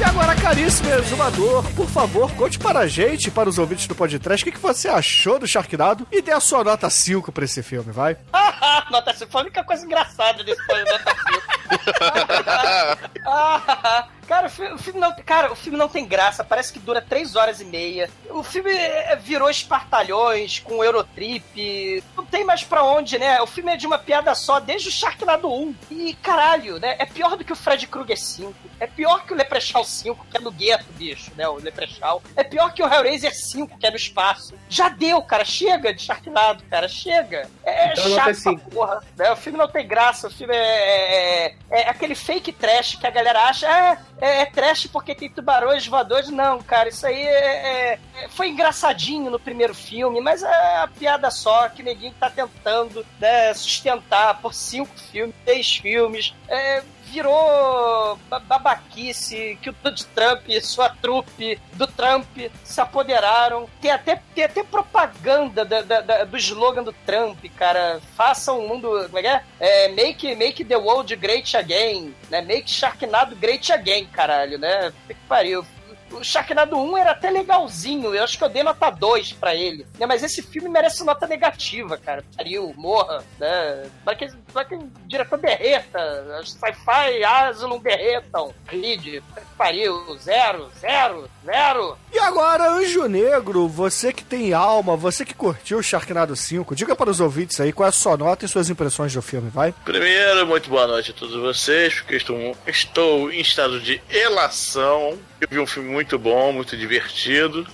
E 0.01 0.05
agora, 0.05 0.35
caríssimo 0.37 0.91
exumador, 0.91 1.65
por 1.75 1.89
favor, 1.89 2.31
conte 2.35 2.59
para 2.59 2.81
a 2.81 2.87
gente, 2.87 3.31
para 3.31 3.49
os 3.49 3.59
ouvintes 3.59 3.87
do 3.87 3.95
podcast, 3.95 4.49
o 4.49 4.53
que, 4.53 4.59
você 4.59 4.89
achou 4.89 5.39
do 5.39 5.47
Sharknado 5.47 6.07
e 6.13 6.21
dê 6.21 6.33
a 6.33 6.41
sua 6.41 6.63
nota 6.63 6.89
5 6.91 7.33
pra 7.33 7.45
esse 7.45 7.63
filme, 7.63 7.91
vai? 7.93 8.17
nota 8.91 9.13
5 9.15 9.31
foi 9.31 9.41
a 9.41 9.45
única 9.45 9.65
coisa 9.65 9.85
engraçada 9.85 10.45
desse 10.45 10.65
foi 10.65 10.85
nota 10.85 11.17
5. 11.33 11.58
Cara, 14.29 14.47
o 14.47 14.51
filme, 14.51 14.75
o 14.75 14.79
filme 14.79 15.01
não, 15.01 15.17
cara, 15.25 15.51
o 15.51 15.57
filme 15.57 15.79
não 15.79 15.89
tem 15.89 16.05
graça, 16.05 16.45
parece 16.45 16.71
que 16.71 16.79
dura 16.79 17.01
3 17.01 17.35
horas 17.35 17.63
e 17.63 17.65
meia. 17.65 18.11
O 18.29 18.43
filme 18.43 18.71
é, 18.71 19.17
virou 19.17 19.49
espartalhões 19.49 20.59
com 20.59 20.85
Eurotrip. 20.85 22.05
Não 22.15 22.27
tem 22.27 22.45
mais 22.45 22.63
pra 22.63 22.85
onde, 22.85 23.19
né? 23.19 23.41
O 23.41 23.47
filme 23.47 23.73
é 23.73 23.77
de 23.77 23.87
uma 23.87 23.99
piada 23.99 24.35
só 24.35 24.61
desde 24.61 24.91
o 24.91 24.93
Sharknado 24.93 25.51
1. 25.51 25.75
E 25.91 26.15
caralho, 26.23 26.79
né? 26.79 26.97
É 26.99 27.07
pior 27.07 27.39
do 27.39 27.45
que 27.45 27.55
o 27.55 27.57
Fred 27.57 27.87
Krueger 27.87 28.19
5. 28.19 28.53
É 28.79 28.87
pior 28.87 29.25
que 29.25 29.33
o 29.33 29.37
Leprechaun 29.37 29.83
5, 29.83 30.27
que 30.31 30.37
é 30.37 30.41
no 30.41 30.53
gueto, 30.53 30.85
bicho, 30.91 31.33
né? 31.35 31.49
O 31.49 31.55
Leprechaun. 31.57 32.21
É 32.37 32.45
pior 32.45 32.75
que 32.75 32.83
o 32.83 32.87
Hellraiser 32.87 33.35
5, 33.35 33.79
que 33.79 33.87
é 33.87 33.91
no 33.91 33.97
espaço. 33.97 34.55
Já 34.69 34.91
deu, 34.91 35.23
cara. 35.23 35.45
Chega 35.47 35.95
de 35.95 36.03
Sharknado, 36.03 36.63
cara. 36.65 36.87
Chega. 36.87 37.49
É 37.65 37.93
Então, 37.93 38.07
nota 38.11 38.25
chato 38.25 38.35
cinco. 38.35 38.71
porra. 38.71 39.03
Né? 39.17 39.33
O 39.33 39.37
filme 39.37 39.59
não 39.59 39.69
tem 39.69 39.89
graça. 39.89 40.29
O 40.29 40.31
filme 40.31 40.55
é, 40.55 41.47
é, 41.47 41.55
é 41.71 41.89
aquele 41.89 42.15
fake 42.15 42.53
trash 42.53 42.97
que 42.97 43.07
a 43.07 43.11
galera 43.11 43.41
acha. 43.45 43.67
É, 43.67 43.99
é, 44.21 44.41
é 44.43 44.47
trash 44.47 44.87
porque 44.87 45.15
tem 45.15 45.29
tubarões 45.29 45.87
voadores. 45.87 46.31
Não, 46.31 46.61
cara. 46.63 46.89
Isso 46.89 47.07
aí 47.07 47.21
é, 47.21 47.93
é- 47.93 47.99
é- 48.23 48.29
foi 48.29 48.49
engraçadinho 48.49 49.31
no 49.31 49.39
primeiro 49.39 49.75
filme, 49.75 50.21
mas 50.21 50.43
é 50.43 50.77
a 50.79 50.89
piada 50.89 51.31
só 51.31 51.69
que 51.69 51.83
neguinho 51.83 52.15
tá 52.19 52.31
tentando 52.31 53.05
né, 53.21 53.53
sustentar 53.55 54.41
por 54.41 54.55
cinco 54.55 54.91
filmes, 55.11 55.35
seis 55.45 55.77
filmes. 55.77 56.35
É, 56.49 56.83
virou 57.11 58.19
ba- 58.29 58.39
babaquice, 58.41 59.59
que 59.63 59.71
o 59.71 59.75
Donald 59.83 60.05
Trump 60.15 60.43
e 60.49 60.61
sua 60.61 60.89
trupe 60.91 61.61
do 61.75 61.87
Trump 61.87 62.27
se 62.65 62.81
apoderaram. 62.81 63.69
Tem 63.81 63.91
até, 63.91 64.21
tem 64.35 64.45
até 64.45 64.63
propaganda 64.63 65.65
da- 65.65 65.83
da- 65.83 66.01
da- 66.01 66.25
do 66.25 66.37
slogan 66.37 66.83
do 66.83 66.93
Trump, 67.07 67.39
cara. 67.57 68.01
Faça 68.17 68.53
um 68.53 68.67
mundo. 68.69 68.89
Como 69.07 69.19
é 69.19 69.23
que 69.23 69.29
é? 69.29 69.43
É, 69.61 69.89
make, 69.89 70.35
make 70.37 70.65
the 70.65 70.77
world 70.77 71.15
great 71.17 71.57
again, 71.57 72.15
né? 72.31 72.41
Make 72.43 72.71
Sharknado 72.71 73.35
great 73.37 73.73
again, 73.73 74.07
caralho, 74.07 74.59
né? 74.59 74.93
Que 75.07 75.15
pariu. 75.29 75.65
O 76.11 76.25
Sharknado 76.25 76.77
1 76.77 76.97
era 76.99 77.11
até 77.13 77.31
legalzinho, 77.31 78.15
eu 78.15 78.25
acho 78.25 78.39
que 78.39 78.45
eu 78.45 78.49
dei 78.49 78.63
nota 78.63 78.91
2 78.91 79.33
pra 79.33 79.55
ele. 79.55 79.87
Né? 79.99 80.07
Mas 80.07 80.23
esse 80.23 80.43
filme 80.43 80.69
merece 80.69 81.05
nota 81.05 81.27
negativa, 81.27 81.97
cara. 81.97 82.25
Pariu, 82.37 82.73
morra, 82.77 83.23
né? 83.39 83.91
Para 84.05 84.15
que, 84.15 84.29
para 84.53 84.65
que 84.65 84.75
o 84.75 84.91
diretor 85.07 85.39
derreta, 85.39 85.99
sci-fi, 86.45 87.25
Asylum 87.25 87.79
derretam. 87.79 88.55
Reed, 88.67 89.23
pariu, 89.57 90.17
zero, 90.19 90.71
zero, 90.81 91.29
zero. 91.45 91.99
E 92.13 92.19
agora, 92.19 92.71
Anjo 92.71 93.07
Negro, 93.07 93.69
você 93.69 94.13
que 94.13 94.25
tem 94.25 94.53
alma, 94.53 94.97
você 94.97 95.25
que 95.25 95.35
curtiu 95.35 95.79
o 95.79 95.83
Sharknado 95.83 96.35
5, 96.35 96.75
diga 96.75 96.97
para 96.97 97.11
os 97.11 97.21
ouvintes 97.21 97.61
aí 97.61 97.73
qual 97.73 97.87
é 97.87 97.91
a 97.91 97.93
sua 97.93 98.17
nota 98.17 98.45
e 98.45 98.49
suas 98.49 98.71
impressões 98.71 99.13
do 99.13 99.23
filme, 99.23 99.51
vai? 99.51 99.75
Primeiro, 99.85 100.47
muito 100.47 100.69
boa 100.71 100.87
noite 100.87 101.11
a 101.11 101.15
todos 101.15 101.35
vocês, 101.37 101.95
porque 102.01 102.17
estou, 102.17 102.57
estou 102.67 103.33
em 103.33 103.41
estado 103.41 103.81
de 103.81 104.01
elação. 104.11 105.19
Eu 105.41 105.49
vi 105.51 105.59
um 105.59 105.67
filme 105.67 105.89
muito 105.89 106.19
bom, 106.19 106.53
muito 106.53 106.77
divertido, 106.77 107.67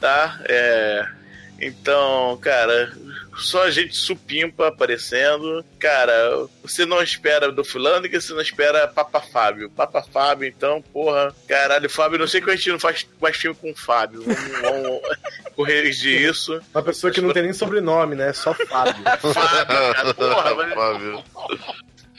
tá? 0.00 0.40
É, 0.48 1.06
então, 1.60 2.36
cara, 2.42 2.92
só 3.36 3.70
gente 3.70 3.96
supimpa 3.96 4.68
aparecendo. 4.68 5.64
Cara, 5.78 6.12
você 6.62 6.84
não 6.84 7.02
espera 7.02 7.50
do 7.52 7.64
fulano 7.64 8.08
que 8.08 8.20
você 8.20 8.32
não 8.32 8.40
espera 8.40 8.88
Papa 8.88 9.20
Fábio. 9.20 9.70
Papa 9.70 10.02
Fábio, 10.02 10.48
então, 10.48 10.82
porra, 10.92 11.34
caralho, 11.46 11.88
Fábio, 11.88 12.18
não 12.18 12.26
sei 12.26 12.40
que 12.40 12.50
a 12.50 12.56
gente 12.56 12.70
não 12.70 12.80
faz 12.80 13.06
mais 13.20 13.36
filme 13.36 13.56
com 13.56 13.70
o 13.70 13.76
Fábio. 13.76 14.22
Vamos, 14.22 14.60
vamos 14.60 15.00
corrigir 15.56 16.28
isso. 16.28 16.60
Uma 16.74 16.82
pessoa 16.82 17.12
que 17.12 17.20
não 17.20 17.32
tem 17.32 17.42
nem 17.42 17.52
sobrenome, 17.52 18.14
né? 18.14 18.32
Só 18.32 18.52
Fábio. 18.52 19.02
Fábio, 19.32 19.66
cara, 19.66 20.14
porra, 20.14 20.54
mas... 20.54 21.24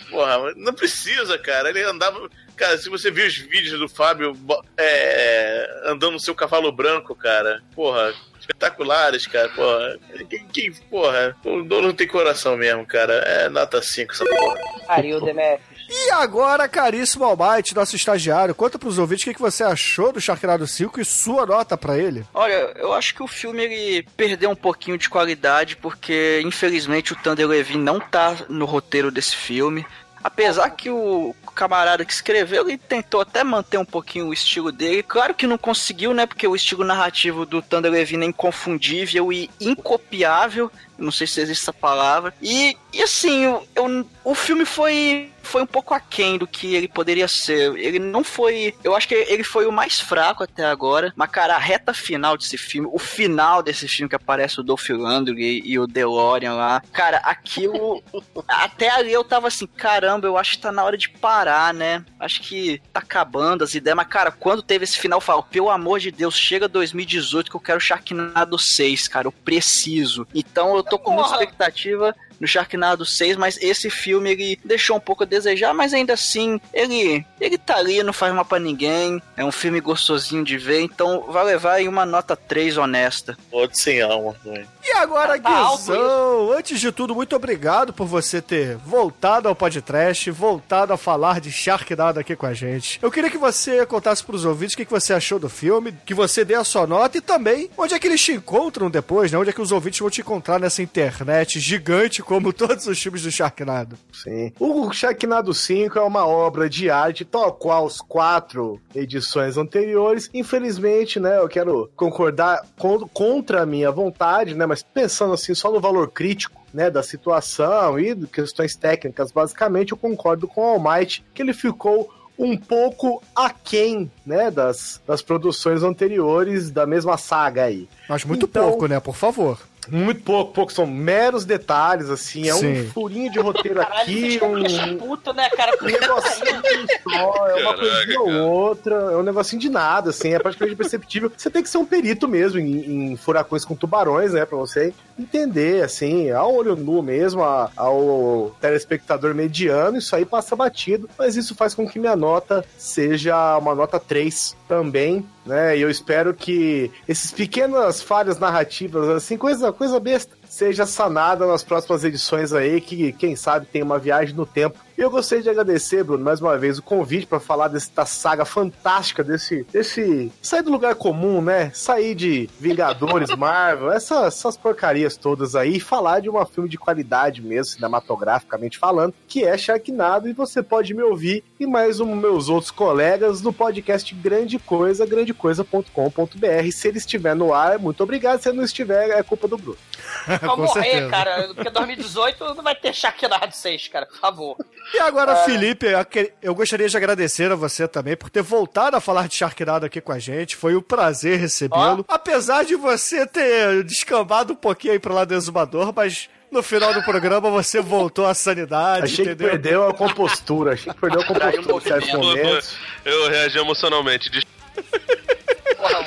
Porra, 0.10 0.40
mas 0.40 0.56
não 0.56 0.74
precisa, 0.74 1.38
cara. 1.38 1.70
Ele 1.70 1.84
andava. 1.84 2.30
Cara, 2.58 2.78
se 2.78 2.90
você 2.90 3.10
viu 3.12 3.26
os 3.28 3.38
vídeos 3.38 3.80
do 3.80 3.88
Fábio 3.88 4.36
é, 4.76 5.82
andando 5.86 6.14
no 6.14 6.20
seu 6.20 6.34
cavalo 6.36 6.72
branco, 6.72 7.16
cara, 7.16 7.62
porra, 7.76 8.14
espetaculares, 8.40 9.28
cara, 9.28 9.48
porra. 9.50 9.98
Quem, 10.30 10.48
quem- 10.48 10.72
porra, 10.90 11.36
o 11.46 11.62
dono 11.64 11.88
não 11.90 11.94
tem 11.94 12.08
coração 12.08 12.58
mesmo, 12.58 12.86
cara. 12.86 13.14
É 13.14 13.50
nota 13.50 13.82
5 13.82 14.12
essa 14.14 14.26
porra. 14.26 14.60
Pariu, 14.88 15.22
Demetrius. 15.22 15.78
E 15.90 16.10
agora, 16.12 16.68
caríssimo 16.68 17.24
Almighty, 17.24 17.74
nosso 17.74 17.96
estagiário, 17.96 18.54
conta 18.54 18.78
pros 18.78 18.98
ouvintes 18.98 19.24
o 19.24 19.30
que 19.30 19.36
que 19.36 19.42
você 19.42 19.64
achou 19.64 20.12
do 20.12 20.20
Sharknado 20.20 20.68
5 20.68 21.00
e 21.00 21.06
sua 21.06 21.46
nota 21.46 21.78
pra 21.78 21.98
ele. 21.98 22.26
Olha, 22.34 22.74
eu 22.76 22.92
acho 22.94 23.16
que 23.16 23.24
o 23.24 23.28
filme 23.28 23.64
ele 23.64 24.08
perdeu 24.18 24.50
um 24.50 24.56
pouquinho 24.56 24.98
de 24.98 25.10
qualidade 25.10 25.78
porque 25.78 26.42
infelizmente 26.44 27.14
o 27.14 27.16
Thunder 27.16 27.48
Levin 27.48 27.78
não 27.78 28.00
tá 28.02 28.36
no 28.50 28.66
roteiro 28.66 29.10
desse 29.12 29.36
filme. 29.36 29.86
Apesar 30.24 30.70
que 30.72 30.90
o 30.90 31.36
camarada 31.56 32.06
que 32.06 32.14
escreveu, 32.14 32.68
ele 32.68 32.78
tentou 32.78 33.22
até 33.22 33.44
manter 33.44 33.78
um 33.78 33.86
pouquinho 33.86 34.28
o 34.28 34.34
estilo 34.34 34.72
dele. 34.72 35.02
Claro 35.02 35.34
que 35.34 35.48
não 35.48 35.58
conseguiu, 35.58 36.14
né? 36.14 36.26
Porque 36.26 36.48
o 36.48 36.56
estilo 36.56 36.84
narrativo 36.84 37.46
do 37.46 37.62
Thunder 37.62 37.92
Levin 37.92 38.22
é 38.22 38.26
inconfundível 38.26 39.32
e 39.32 39.50
incopiável. 39.60 40.72
Não 40.98 41.12
sei 41.12 41.28
se 41.28 41.40
existe 41.42 41.62
essa 41.62 41.74
palavra. 41.74 42.34
E, 42.42 42.76
e 42.94 43.02
assim, 43.02 43.44
eu, 43.44 43.68
eu- 43.76 44.08
o 44.24 44.36
filme 44.36 44.66
foi, 44.66 45.32
foi 45.42 45.62
um 45.62 45.66
pouco 45.66 45.94
aquém 45.94 46.38
do 46.38 46.46
que 46.46 46.76
ele 46.76 46.88
poderia 46.88 47.28
ser. 47.28 47.74
Ele 47.78 47.98
não 48.00 48.24
foi. 48.24 48.74
Eu 48.84 48.96
acho 48.96 49.08
que 49.08 49.16
ele 49.16 49.44
foi 49.44 49.66
o 49.66 49.72
mais 49.72 50.00
fraco 50.00 50.44
até 50.44 50.66
agora. 50.66 51.14
Mas, 51.16 51.30
cara, 51.30 51.56
a 51.56 51.60
reta 51.60 51.94
final 51.94 52.38
desse 52.38 52.58
filme, 52.58 52.90
o 52.92 53.00
final 53.00 53.64
desse 53.64 53.88
filme 53.88 54.10
que 54.10 54.16
aparece 54.16 54.60
o 54.60 54.64
Dolph 54.64 54.90
Lundgren 54.90 55.62
e 55.64 55.80
o 55.80 55.88
DeLorean 55.88 56.54
lá, 56.54 56.82
cara, 56.92 57.18
aquilo. 57.20 58.04
até 58.48 58.90
ali 58.90 59.14
eu 59.14 59.24
tava 59.24 59.48
assim, 59.48 59.66
caramba, 59.68 60.28
eu 60.28 60.38
acho 60.38 60.52
que 60.54 60.60
tá 60.60 60.72
na 60.72 60.84
hora 60.84 60.98
de 60.98 61.10
parar, 61.10 61.74
né? 61.74 62.04
Acho 62.20 62.42
que 62.42 62.82
tá 62.92 63.00
acabando 63.00 63.64
as 63.64 63.74
ideias. 63.76 63.96
Mas, 63.96 64.08
cara, 64.08 64.32
quando 64.32 64.62
teve 64.62 64.84
esse 64.84 64.98
final, 65.00 65.18
eu 65.18 65.22
falo, 65.22 65.44
pelo 65.44 65.70
amor 65.70 66.00
de 66.00 66.12
Deus, 66.12 66.36
chega 66.38 66.68
2018 66.68 67.50
que 67.50 67.56
eu 67.56 67.62
quero 67.62 67.80
Sharknado 67.80 68.58
6, 68.60 69.08
cara. 69.08 69.28
Eu 69.28 69.32
preciso. 69.32 70.28
Então 70.36 70.76
eu 70.76 70.84
tô 70.90 71.00
com 71.00 71.12
muita 71.12 71.32
expectativa 71.32 72.16
no 72.40 72.48
Sharknado 72.48 73.06
6, 73.06 73.38
mas 73.38 73.58
esse 73.62 73.90
filme 73.90 74.32
ele 74.32 74.60
deixou 74.64 74.98
um 74.98 75.00
pouco 75.00 75.24
a 75.24 75.26
desejar, 75.26 75.74
mas 75.74 75.94
ainda 75.94 76.14
assim, 76.14 76.60
ele 76.74 77.26
ele 77.40 77.58
tá 77.58 77.78
ali, 77.78 78.02
não 78.04 78.14
faz 78.14 78.34
mal 78.34 78.46
pra 78.46 78.60
ninguém, 78.60 79.22
é 79.36 79.44
um 79.46 79.52
filme 79.52 79.80
gostosinho 79.80 80.44
de 80.44 80.58
ver, 80.58 80.82
então 80.82 81.26
vai 81.30 81.44
levar 81.46 81.74
aí 81.74 81.88
uma 81.88 82.06
nota 82.06 82.36
3 82.36 82.78
honesta. 82.78 83.38
Outro 83.52 83.78
sem 83.78 84.02
alma 84.02 84.36
também. 84.44 84.66
E 84.84 84.92
agora, 84.94 85.40
Tá 85.40 85.50
alto 85.52 85.80
Guizão, 85.80 86.52
antes 86.54 86.80
de 86.80 86.92
tudo, 86.92 87.14
muito 87.14 87.36
obrigado 87.36 87.92
por 87.94 88.08
você 88.08 88.42
ter 88.42 88.78
voltado 88.78 89.48
ao 89.48 89.56
podcast, 89.56 90.32
voltado 90.32 90.94
a 90.94 90.98
falar 90.98 91.42
de 91.42 91.52
Sharknado 91.52 92.20
aqui 92.20 92.36
com 92.36 92.46
a 92.46 92.54
gente. 92.54 92.98
Eu 93.02 93.12
queria 93.12 93.30
que 93.30 93.38
você 93.38 93.86
contasse 93.86 94.24
pros 94.24 94.46
ouvintes 94.46 94.74
o 94.74 94.78
que 94.78 94.86
que 94.86 94.92
você 94.92 95.14
achou 95.14 95.40
do 95.40 95.50
filme, 95.50 95.94
que 96.06 96.14
você 96.14 96.46
dê 96.46 96.56
a 96.56 96.64
sua 96.64 96.88
nota 96.88 97.18
e 97.18 97.22
também 97.22 97.70
onde 97.78 97.94
é 97.94 98.00
que 98.00 98.08
eles 98.08 98.22
te 98.22 98.32
encontram 98.32 98.90
depois, 98.90 99.32
né? 99.32 99.38
Onde 99.38 99.50
é 99.50 99.54
que 99.54 99.62
os 99.62 99.72
ouvintes 99.72 100.00
vão 100.00 100.10
te 100.10 100.22
encontrar 100.22 100.60
nessa 100.60 100.82
internet 100.82 101.60
gigante 101.60 102.24
como 102.28 102.52
todos 102.52 102.86
os 102.88 103.02
filmes 103.02 103.24
do 103.24 103.32
Sharknado. 103.32 103.98
Sim. 104.12 104.52
O 104.60 104.92
Sharknado 104.92 105.54
5 105.54 105.98
é 105.98 106.02
uma 106.02 106.28
obra 106.28 106.70
de 106.70 106.90
arte, 106.90 107.24
tal 107.24 107.54
qual 107.54 107.86
os 107.86 108.02
quatro 108.02 108.80
edições 108.94 109.58
anteriores. 109.58 110.30
Infelizmente, 110.34 111.20
né, 111.20 111.40
eu 111.40 111.48
quero 111.48 111.90
concordar 111.96 112.62
con- 112.78 113.08
contra 113.08 113.62
a 113.64 113.66
minha 113.66 113.90
vontade, 113.92 114.54
né, 114.54 114.66
mas 114.66 114.84
pensando 114.84 115.34
assim 115.34 115.56
só 115.56 115.72
no 115.72 115.80
valor 115.80 116.12
crítico, 116.12 116.62
né, 116.74 116.90
da 116.92 117.02
situação 117.02 117.98
e 117.98 118.14
questões 118.28 118.76
técnicas, 118.76 119.32
basicamente, 119.32 119.94
eu 119.94 119.98
concordo 119.98 120.48
com 120.48 120.62
o 120.62 120.66
Almighty 120.66 121.24
que 121.34 121.42
ele 121.42 121.54
ficou 121.54 122.14
um 122.38 122.56
pouco 122.56 123.24
aquém, 123.36 124.12
né, 124.26 124.52
das, 124.52 125.02
das 125.08 125.22
produções 125.24 125.82
anteriores 125.82 126.70
da 126.70 126.86
mesma 126.86 127.18
saga 127.18 127.64
aí. 127.64 127.88
Mas 128.08 128.24
muito 128.24 128.46
Então- 128.46 128.70
pouco, 128.70 128.86
né? 128.86 129.00
Por 129.00 129.16
favor. 129.16 129.58
Muito 129.90 130.22
pouco, 130.24 130.54
pouco, 130.54 130.72
são 130.74 130.86
meros 130.86 131.46
detalhes, 131.46 132.10
assim, 132.10 132.50
é 132.50 132.54
Sim. 132.54 132.82
um 132.82 132.92
furinho 132.92 133.32
de 133.32 133.40
roteiro 133.40 133.80
Caralho, 133.80 134.02
aqui, 134.02 134.40
um, 134.44 134.98
puto, 134.98 135.34
né, 135.34 135.50
cara? 135.50 135.72
um 135.82 135.86
negocinho 135.86 136.62
só, 137.04 137.48
é 137.48 137.56
uma 137.64 137.74
Caraca, 137.76 137.78
coisinha 137.78 138.22
ou 138.22 138.32
outra, 138.50 138.96
é 138.96 139.18
um 139.18 139.24
negocinho 139.24 139.62
de 139.62 139.70
nada, 139.70 140.10
assim, 140.10 140.34
é 140.34 140.40
praticamente 140.40 140.74
imperceptível. 140.76 141.32
Você 141.36 141.50
tem 141.50 141.64
que 141.64 141.70
ser 141.70 141.78
um 141.78 141.86
perito 141.86 142.28
mesmo 142.28 142.60
em, 142.60 143.12
em 143.12 143.16
furacões 143.18 143.64
com 143.66 143.76
tubarões, 143.76 144.34
né, 144.34 144.46
pra 144.46 144.58
você 144.58 144.94
entender, 145.18 145.84
assim, 145.84 146.30
ao 146.32 146.54
olho 146.54 146.76
nu 146.76 147.02
mesmo, 147.02 147.44
a- 147.44 147.70
ao 147.76 148.56
telespectador 148.62 149.34
mediano, 149.34 149.98
isso 149.98 150.16
aí 150.16 150.26
passa 150.26 150.56
batido, 150.56 151.10
mas 151.18 151.36
isso 151.36 151.56
faz 151.56 151.74
com 151.74 151.88
que 151.88 151.98
minha 152.00 152.16
nota 152.16 152.64
seja 152.78 153.58
uma 153.58 153.74
nota 153.74 154.00
3 154.00 154.56
também, 154.68 155.26
né, 155.46 155.78
e 155.78 155.82
eu 155.82 155.90
espero 155.90 156.34
que 156.34 156.92
esses 157.08 157.32
pequenas 157.32 158.02
falhas 158.02 158.38
narrativas, 158.38 159.08
assim, 159.10 159.38
coisa, 159.38 159.72
coisa 159.78 160.00
besta, 160.00 160.36
seja 160.50 160.86
sanada 160.86 161.46
nas 161.46 161.64
próximas 161.64 162.04
edições 162.04 162.52
aí, 162.52 162.82
que 162.82 163.14
quem 163.14 163.36
sabe 163.36 163.66
tem 163.66 163.84
uma 163.84 164.00
viagem 164.00 164.36
no 164.36 164.46
tempo. 164.46 164.80
E 164.98 165.02
eu 165.02 165.12
gostaria 165.12 165.44
de 165.44 165.50
agradecer, 165.52 166.04
Bruno, 166.04 166.24
mais 166.24 166.42
uma 166.42 166.58
vez 166.58 166.80
o 166.80 166.82
convite 166.82 167.28
para 167.28 167.40
falar 167.40 167.68
dessa 167.68 168.04
saga 168.04 168.46
fantástica, 168.46 169.24
desse, 169.24 169.64
desse. 169.72 170.32
sair 170.42 170.64
do 170.64 170.72
lugar 170.72 170.96
comum, 170.96 171.40
né? 171.40 171.70
Sair 171.72 172.16
de 172.16 172.50
Vingadores, 172.60 173.30
Marvel, 173.38 173.92
essas, 173.92 174.26
essas 174.26 174.58
porcarias 174.58 175.16
todas 175.16 175.56
aí, 175.56 175.76
e 175.76 175.80
falar 175.80 176.20
de 176.20 176.32
um 176.32 176.46
filme 176.48 176.68
de 176.68 176.80
qualidade 176.80 177.44
mesmo, 177.44 177.76
cinematograficamente 177.76 178.80
falando, 178.80 179.14
que 179.28 179.44
é 179.44 179.56
Sharknado, 179.56 180.28
e 180.30 180.34
você 180.34 180.64
pode 180.64 180.96
me 180.96 181.04
ouvir 181.04 181.44
e 181.60 181.68
mais 181.68 182.00
um 182.00 182.16
meus 182.16 182.50
outros 182.50 182.72
colegas 182.72 183.44
no 183.44 183.54
podcast 183.54 184.16
Grande 184.16 184.58
Coisa, 184.58 185.06
grandecoisa.com.br. 185.06 186.72
Se 186.72 186.88
ele 186.88 186.98
estiver 186.98 187.36
no 187.36 187.54
ar, 187.54 187.78
muito 187.78 188.02
obrigado. 188.02 188.42
Se 188.42 188.50
ele 188.50 188.58
não 188.58 188.64
estiver, 188.64 189.12
é 189.12 189.22
culpa 189.22 189.48
do 189.48 189.60
Bruno. 189.60 189.78
Com 190.42 190.58
morrer, 190.58 190.84
certeza. 190.84 191.10
cara. 191.10 191.54
Porque 191.54 191.70
2018 191.70 192.56
não 192.56 192.64
vai 192.64 192.76
ter 192.76 192.94
Sharknado 192.94 193.56
6, 193.56 193.88
cara. 193.90 194.08
Por 194.08 194.18
favor. 194.18 194.58
E 194.94 195.00
agora, 195.00 195.36
Felipe, 195.44 195.86
eu 195.86 196.06
que- 196.06 196.34
eu 196.42 196.56
gostaria 196.56 196.88
de 196.88 196.96
agradecer 196.98 197.52
a 197.52 197.56
você 197.56 197.88
também 197.88 198.16
por 198.16 198.30
ter 198.30 198.42
voltado 198.42 198.96
a 198.96 199.02
falar 199.02 199.28
de 199.28 199.36
Sharknado 199.36 199.86
aqui 199.86 200.00
com 200.02 200.12
a 200.12 200.20
gente. 200.20 200.56
Foi 200.56 200.76
um 200.76 200.82
prazer 200.82 201.38
recebê-lo. 201.40 202.06
Apesar 202.08 202.64
de 202.64 202.76
você 202.76 203.26
ter 203.26 203.84
descambado 203.84 204.54
um 204.54 204.56
pouquinho 204.56 204.94
aí 204.94 205.00
pro 205.00 205.14
lado 205.14 205.30
do 205.30 205.36
exumador, 205.36 205.94
mas 205.96 206.30
no 206.50 206.64
final 206.64 206.94
do 206.94 207.04
programa 207.04 207.50
você 207.50 207.82
voltou 207.82 208.26
à 208.26 208.34
sanidade, 208.34 209.04
Achei 209.06 209.16
que 209.26 209.32
entendeu? 209.32 209.50
perdeu 209.50 209.88
a 209.90 209.94
compostura, 209.94 210.74
achei 210.74 210.94
que 210.94 211.00
perdeu 211.00 211.20
a 211.22 211.26
compostura 211.26 211.78
em 211.78 211.82
certos 211.82 212.12
momentos. 212.14 212.78
Eu 213.04 213.28
reagi 213.30 213.58
emocionalmente. 213.58 214.32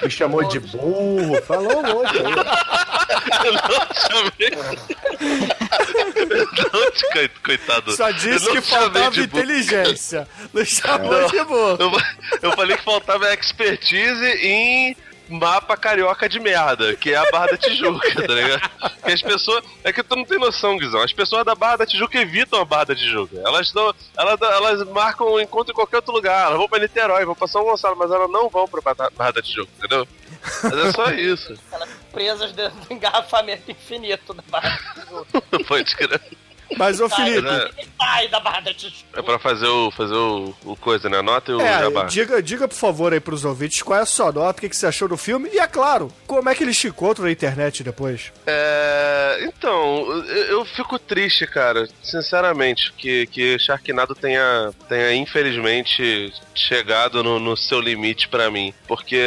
Me 0.03 0.11
chamou 0.11 0.45
de 0.45 0.59
burro, 0.61 1.41
falou 1.43 1.83
aí. 1.85 2.25
Eu 3.45 3.53
não 3.53 3.63
chamei. 3.95 4.51
Eu 6.17 6.73
não 6.73 6.93
Coi- 7.13 7.29
Coitado. 7.45 7.93
Só 7.93 8.11
disse 8.11 8.51
que 8.51 8.61
chamei 8.63 8.63
faltava 8.63 9.21
inteligência. 9.21 10.29
Não 10.53 10.65
chamou 10.65 11.29
de 11.29 11.45
burro. 11.45 11.77
Eu, 11.79 11.93
eu 12.43 12.53
falei 12.53 12.77
que 12.77 12.85
faltava 12.85 13.33
expertise 13.35 14.27
em 14.43 14.97
mapa 15.31 15.77
carioca 15.77 16.29
de 16.29 16.41
merda, 16.41 16.95
que 16.95 17.13
é 17.13 17.17
a 17.17 17.31
Barra 17.31 17.47
da 17.49 17.57
Tijuca, 17.57 18.15
tá 18.27 18.35
ligado? 18.35 18.71
Que 19.05 19.13
as 19.13 19.23
pessoas. 19.23 19.65
É 19.85 19.93
que 19.93 20.03
tu 20.03 20.17
não 20.17 20.25
tem 20.25 20.39
noção, 20.39 20.77
Guizão. 20.77 21.03
As 21.03 21.13
pessoas 21.13 21.45
da 21.45 21.55
Barra 21.55 21.79
da 21.79 21.87
Tijuca 21.87 22.19
evitam 22.19 22.61
a 22.61 22.65
Barra 22.65 22.85
da 22.85 22.97
Tijuca. 22.97 23.37
Elas 23.45 23.73
dão, 23.73 23.95
elas, 24.17 24.41
elas 24.41 24.89
marcam 24.89 25.33
um 25.33 25.41
encontro 25.41 25.73
em 25.73 25.75
qualquer 25.75 25.97
outro 25.97 26.13
lugar. 26.13 26.47
Elas 26.47 26.59
vão 26.59 26.69
pra 26.69 26.79
Niterói, 26.79 27.25
vão 27.25 27.35
pra 27.35 27.49
São 27.49 27.65
Gonçalo, 27.65 27.97
mas 27.97 28.11
elas 28.11 28.31
não 28.31 28.49
vão 28.49 28.67
pra 28.67 28.81
Barra 28.81 29.11
Barra 29.11 29.31
da 29.33 29.43
Tijuca, 29.43 29.71
entendeu? 29.79 30.07
Mas 30.63 30.73
é 30.75 30.93
só 30.93 31.11
isso. 31.11 31.59
Presas 32.13 32.53
dentro 32.53 32.79
do 32.81 32.93
engarrafamento 32.93 33.71
infinito 33.71 34.35
da 34.35 34.43
Barra 34.49 34.81
da 34.95 35.03
Tijuca. 35.03 35.65
Pode 35.67 35.97
crer. 35.97 36.21
Mas, 36.77 37.01
ô 37.01 37.09
Felipe. 37.09 37.47
Sai 37.99 38.29
da 38.29 38.41
Barra 38.41 38.61
da 38.61 38.73
Tijuca. 38.75 39.05
É 39.15 39.23
pra 39.23 39.39
fazer 39.39 39.67
o, 39.67 39.91
fazer 39.91 40.15
o, 40.15 40.55
o 40.65 40.77
coisa, 40.77 41.09
né? 41.09 41.19
Anota 41.19 41.51
e 41.51 41.55
o 41.55 41.61
É, 41.61 41.79
jabá. 41.81 42.05
diga, 42.05 42.43
diga 42.43 42.69
por 42.69 42.75
favor 42.77 43.13
aí 43.13 43.21
pros 43.21 43.45
ouvintes 43.45 43.83
qual 43.83 43.99
é 43.99 44.03
a 44.03 44.07
sua 44.07 44.31
nota, 44.33 44.59
o 44.59 44.61
que, 44.63 44.69
que 44.69 44.77
você 44.77 44.87
achou 44.87 45.09
do 45.09 45.17
filme 45.17 45.51
e, 45.53 45.59
é 45.59 45.67
claro, 45.67 46.13
como 46.27 46.49
é 46.49 46.55
que 46.55 46.63
eles 46.63 46.79
te 46.79 46.87
encontram 46.89 47.25
na 47.27 47.33
internet 47.33 47.83
depois. 47.83 48.33
É, 48.47 49.41
então, 49.43 50.07
eu, 50.29 50.45
eu 50.59 50.65
fico 50.65 50.99
triste, 50.99 51.47
cara, 51.47 51.89
sinceramente, 52.03 52.93
que, 52.97 53.27
que 53.27 53.59
Sharknado 53.59 54.15
tenha, 54.15 54.71
tenha 54.89 55.13
infelizmente 55.15 56.33
chegado 56.55 57.23
no, 57.23 57.39
no 57.41 57.57
seu 57.57 57.81
limite 57.81 58.29
pra 58.29 58.51
mim. 58.51 58.73
Porque 58.87 59.21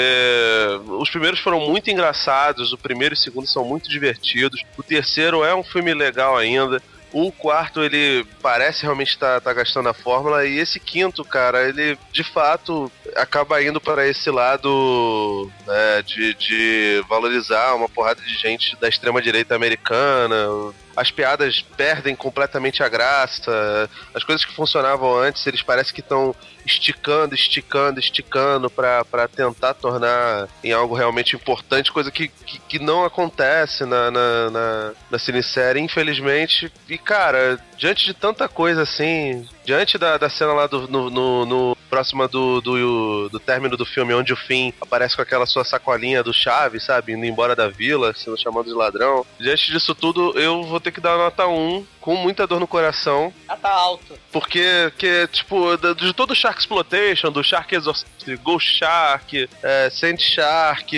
os 0.99 1.09
primeiros 1.09 1.39
foram 1.39 1.59
muito 1.59 1.89
engraçados, 1.89 2.71
o 2.73 2.77
primeiro 2.77 3.13
e 3.13 3.17
o 3.17 3.19
segundo 3.19 3.47
são 3.47 3.63
muito 3.65 3.89
divertidos, 3.89 4.61
o 4.77 4.83
terceiro 4.83 5.43
é 5.43 5.53
um 5.53 5.63
filme 5.63 5.93
legal 5.93 6.37
ainda. 6.37 6.81
O 7.13 7.31
quarto, 7.31 7.83
ele 7.83 8.25
parece 8.41 8.81
realmente 8.81 9.09
estar 9.09 9.39
tá, 9.39 9.53
gastando 9.53 9.87
a 9.87 9.93
fórmula. 9.93 10.47
E 10.47 10.57
esse 10.57 10.79
quinto, 10.79 11.23
cara, 11.23 11.69
ele 11.69 11.95
de 12.11 12.23
fato 12.23 12.91
acaba 13.15 13.61
indo 13.61 13.79
para 13.79 14.07
esse 14.07 14.31
lado 14.31 15.51
né, 15.67 16.01
de, 16.01 16.33
de 16.33 17.05
valorizar 17.07 17.75
uma 17.75 17.87
porrada 17.87 18.19
de 18.19 18.33
gente 18.35 18.75
da 18.81 18.89
extrema-direita 18.89 19.55
americana. 19.55 20.35
As 20.97 21.11
piadas 21.11 21.61
perdem 21.77 22.15
completamente 22.15 22.81
a 22.81 22.89
graça. 22.89 23.87
As 24.11 24.23
coisas 24.23 24.43
que 24.43 24.55
funcionavam 24.55 25.15
antes, 25.15 25.45
eles 25.45 25.61
parecem 25.61 25.93
que 25.93 26.01
estão 26.01 26.35
esticando, 26.65 27.35
esticando, 27.35 27.99
esticando 27.99 28.69
para 28.69 29.27
tentar 29.27 29.73
tornar 29.73 30.47
em 30.63 30.71
algo 30.71 30.95
realmente 30.95 31.35
importante, 31.35 31.91
coisa 31.91 32.11
que, 32.11 32.27
que, 32.27 32.59
que 32.59 32.79
não 32.79 33.03
acontece 33.03 33.85
na, 33.85 34.11
na, 34.11 34.49
na, 34.49 34.91
na 35.11 35.19
cinesérie, 35.19 35.81
infelizmente. 35.81 36.71
E, 36.89 36.97
cara, 36.97 37.59
diante 37.77 38.05
de 38.05 38.13
tanta 38.13 38.47
coisa 38.47 38.83
assim, 38.83 39.47
diante 39.65 39.97
da, 39.97 40.17
da 40.17 40.29
cena 40.29 40.53
lá 40.53 40.67
do, 40.67 40.87
no, 40.87 41.09
no, 41.09 41.45
no 41.45 41.77
próxima 41.89 42.27
do, 42.27 42.59
do, 42.59 43.29
do 43.29 43.39
término 43.39 43.77
do 43.77 43.85
filme, 43.85 44.13
onde 44.13 44.33
o 44.33 44.35
Finn 44.35 44.71
aparece 44.81 45.15
com 45.15 45.21
aquela 45.21 45.45
sua 45.45 45.63
sacolinha 45.63 46.23
do 46.23 46.33
Chaves, 46.33 46.85
sabe, 46.85 47.13
indo 47.13 47.25
embora 47.25 47.55
da 47.55 47.69
vila, 47.69 48.13
sendo 48.15 48.35
chamado 48.35 48.65
de 48.65 48.73
ladrão. 48.73 49.25
Diante 49.39 49.71
disso 49.71 49.93
tudo, 49.93 50.37
eu 50.39 50.63
vou 50.63 50.79
ter 50.79 50.91
que 50.91 50.99
dar 50.99 51.17
nota 51.17 51.45
1, 51.45 51.85
com 52.01 52.15
muita 52.15 52.47
dor 52.47 52.59
no 52.59 52.67
coração. 52.67 53.31
Já 53.47 53.55
tá 53.55 53.69
alto. 53.69 54.17
Porque, 54.31 54.91
que, 54.97 55.27
tipo, 55.27 55.77
de 55.95 56.13
todo 56.13 56.31
o 56.31 56.35
Shark 56.53 56.57
Exploitation, 56.57 57.31
do 57.31 57.43
Shark 57.43 57.73
Exorcist, 57.73 58.43
Ghost 58.43 58.67
Shark, 58.67 59.49
é, 59.61 59.89
Sand 59.89 60.21
Shark, 60.21 60.93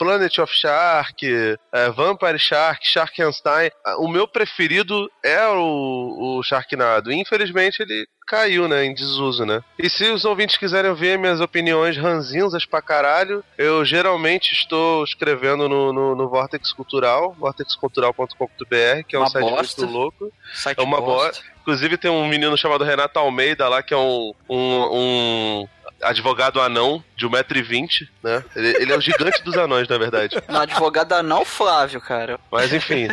Planet 0.00 0.38
of 0.38 0.50
Shark, 0.54 1.26
é, 1.72 1.90
Vampire 1.90 2.38
Shark, 2.38 2.88
Sharkenstein, 2.88 3.70
o 3.98 4.08
meu 4.08 4.26
preferido 4.26 5.10
é 5.22 5.46
o, 5.48 6.38
o 6.38 6.42
Sharknado. 6.42 7.12
Infelizmente 7.12 7.82
ele 7.82 8.06
caiu, 8.26 8.66
né, 8.66 8.84
em 8.84 8.94
desuso, 8.94 9.44
né? 9.44 9.60
E 9.78 9.90
se 9.90 10.04
os 10.04 10.24
ouvintes 10.24 10.56
quiserem 10.56 10.94
ver 10.94 11.18
minhas 11.18 11.40
opiniões 11.40 11.98
ranzinzas 11.98 12.64
pra 12.64 12.80
caralho, 12.80 13.44
eu 13.58 13.84
geralmente 13.84 14.52
estou 14.54 15.04
escrevendo 15.04 15.68
no, 15.68 15.92
no, 15.92 16.14
no 16.14 16.28
Vortex 16.30 16.72
Cultural, 16.72 17.34
vortexcultural.com.br, 17.38 19.04
que 19.06 19.16
é 19.16 19.18
um 19.18 19.22
Uma 19.22 19.30
site 19.30 19.50
bosta. 19.50 19.82
muito 19.82 19.92
louco. 19.92 20.32
Site 20.54 20.78
é 20.78 20.82
uma 20.82 21.00
bosta. 21.00 21.26
bosta. 21.26 21.44
Inclusive 21.60 21.98
tem 21.98 22.10
um 22.10 22.26
menino 22.26 22.56
chamado 22.56 22.84
Renato 22.84 23.18
Almeida 23.18 23.68
lá, 23.68 23.82
que 23.82 23.92
é 23.92 23.96
um, 23.96 24.32
um, 24.48 24.88
um 24.92 25.68
advogado 26.02 26.60
anão 26.60 27.02
de 27.16 27.26
1,20m, 27.26 28.08
né? 28.22 28.44
Ele, 28.56 28.68
ele 28.76 28.92
é 28.92 28.96
o 28.96 29.00
gigante 29.00 29.42
dos 29.42 29.56
anões, 29.56 29.88
na 29.88 29.98
verdade. 29.98 30.36
Não, 30.48 30.60
advogado 30.60 31.22
não, 31.22 31.44
Flávio, 31.44 32.00
cara. 32.00 32.38
Mas 32.50 32.72
enfim. 32.72 33.08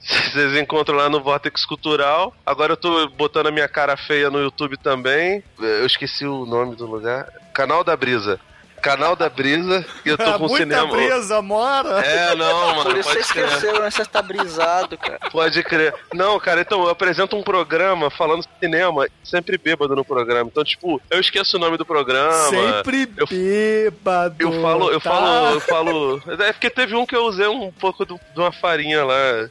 Vocês 0.00 0.56
encontram 0.56 0.96
lá 0.96 1.08
no 1.08 1.22
Vortex 1.22 1.64
Cultural. 1.64 2.34
Agora 2.44 2.72
eu 2.72 2.76
tô 2.76 3.08
botando 3.10 3.46
a 3.46 3.52
minha 3.52 3.68
cara 3.68 3.96
feia 3.96 4.30
no 4.30 4.40
YouTube 4.40 4.76
também. 4.76 5.44
Eu 5.60 5.86
esqueci 5.86 6.26
o 6.26 6.44
nome 6.44 6.74
do 6.74 6.86
lugar. 6.86 7.28
Canal 7.54 7.84
da 7.84 7.96
Brisa. 7.96 8.40
Canal 8.82 9.14
da 9.16 9.28
Brisa. 9.30 9.86
E 10.04 10.08
eu 10.10 10.18
tô 10.18 10.32
com 10.34 10.48
Muita 10.48 10.56
cinema. 10.56 10.86
brisa, 10.90 11.40
mora. 11.40 12.00
É, 12.04 12.34
não, 12.34 12.74
mano. 12.76 12.82
Por 12.90 12.98
isso 12.98 13.08
você 13.10 13.20
esqueceu, 13.20 13.80
né? 13.80 13.90
Você 13.90 14.04
tá 14.04 14.20
brisado, 14.20 14.98
cara. 14.98 15.18
Pode 15.30 15.62
crer. 15.62 15.94
Não, 16.12 16.38
cara, 16.40 16.60
então 16.60 16.82
eu 16.82 16.90
apresento 16.90 17.36
um 17.36 17.42
programa 17.42 18.10
falando 18.10 18.44
cinema, 18.60 19.06
sempre 19.22 19.56
bêbado 19.56 19.94
no 19.94 20.04
programa. 20.04 20.50
Então, 20.52 20.64
tipo, 20.64 21.00
eu 21.10 21.20
esqueço 21.20 21.56
o 21.56 21.60
nome 21.60 21.76
do 21.76 21.86
programa. 21.86 22.32
Sempre 22.50 23.06
bêbado. 23.06 24.34
Eu 24.38 24.60
falo, 24.60 24.90
eu 24.90 25.00
tá? 25.00 25.10
falo, 25.10 25.54
eu 25.54 25.60
falo. 25.60 26.22
É 26.40 26.52
porque 26.52 26.68
teve 26.70 26.94
um 26.96 27.06
que 27.06 27.14
eu 27.16 27.24
usei 27.24 27.46
um 27.46 27.70
pouco 27.70 28.04
do- 28.04 28.20
de 28.34 28.40
uma 28.40 28.52
farinha 28.52 29.04
lá. 29.04 29.48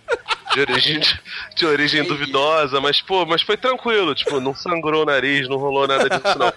De 0.53 0.60
origem, 0.61 0.99
de 1.56 1.65
origem 1.65 2.03
duvidosa, 2.03 2.82
mas, 2.82 2.99
pô, 3.02 3.26
mas 3.26 3.41
foi 3.41 3.56
tranquilo, 3.57 4.14
tipo, 4.14 4.40
não 4.40 4.53
sangrou 4.53 5.03
o 5.03 5.06
nariz, 5.06 5.48
não 5.48 5.57
rolou 5.57 5.88
nada 5.88 6.10
disso, 6.10 6.38
não. 6.38 6.52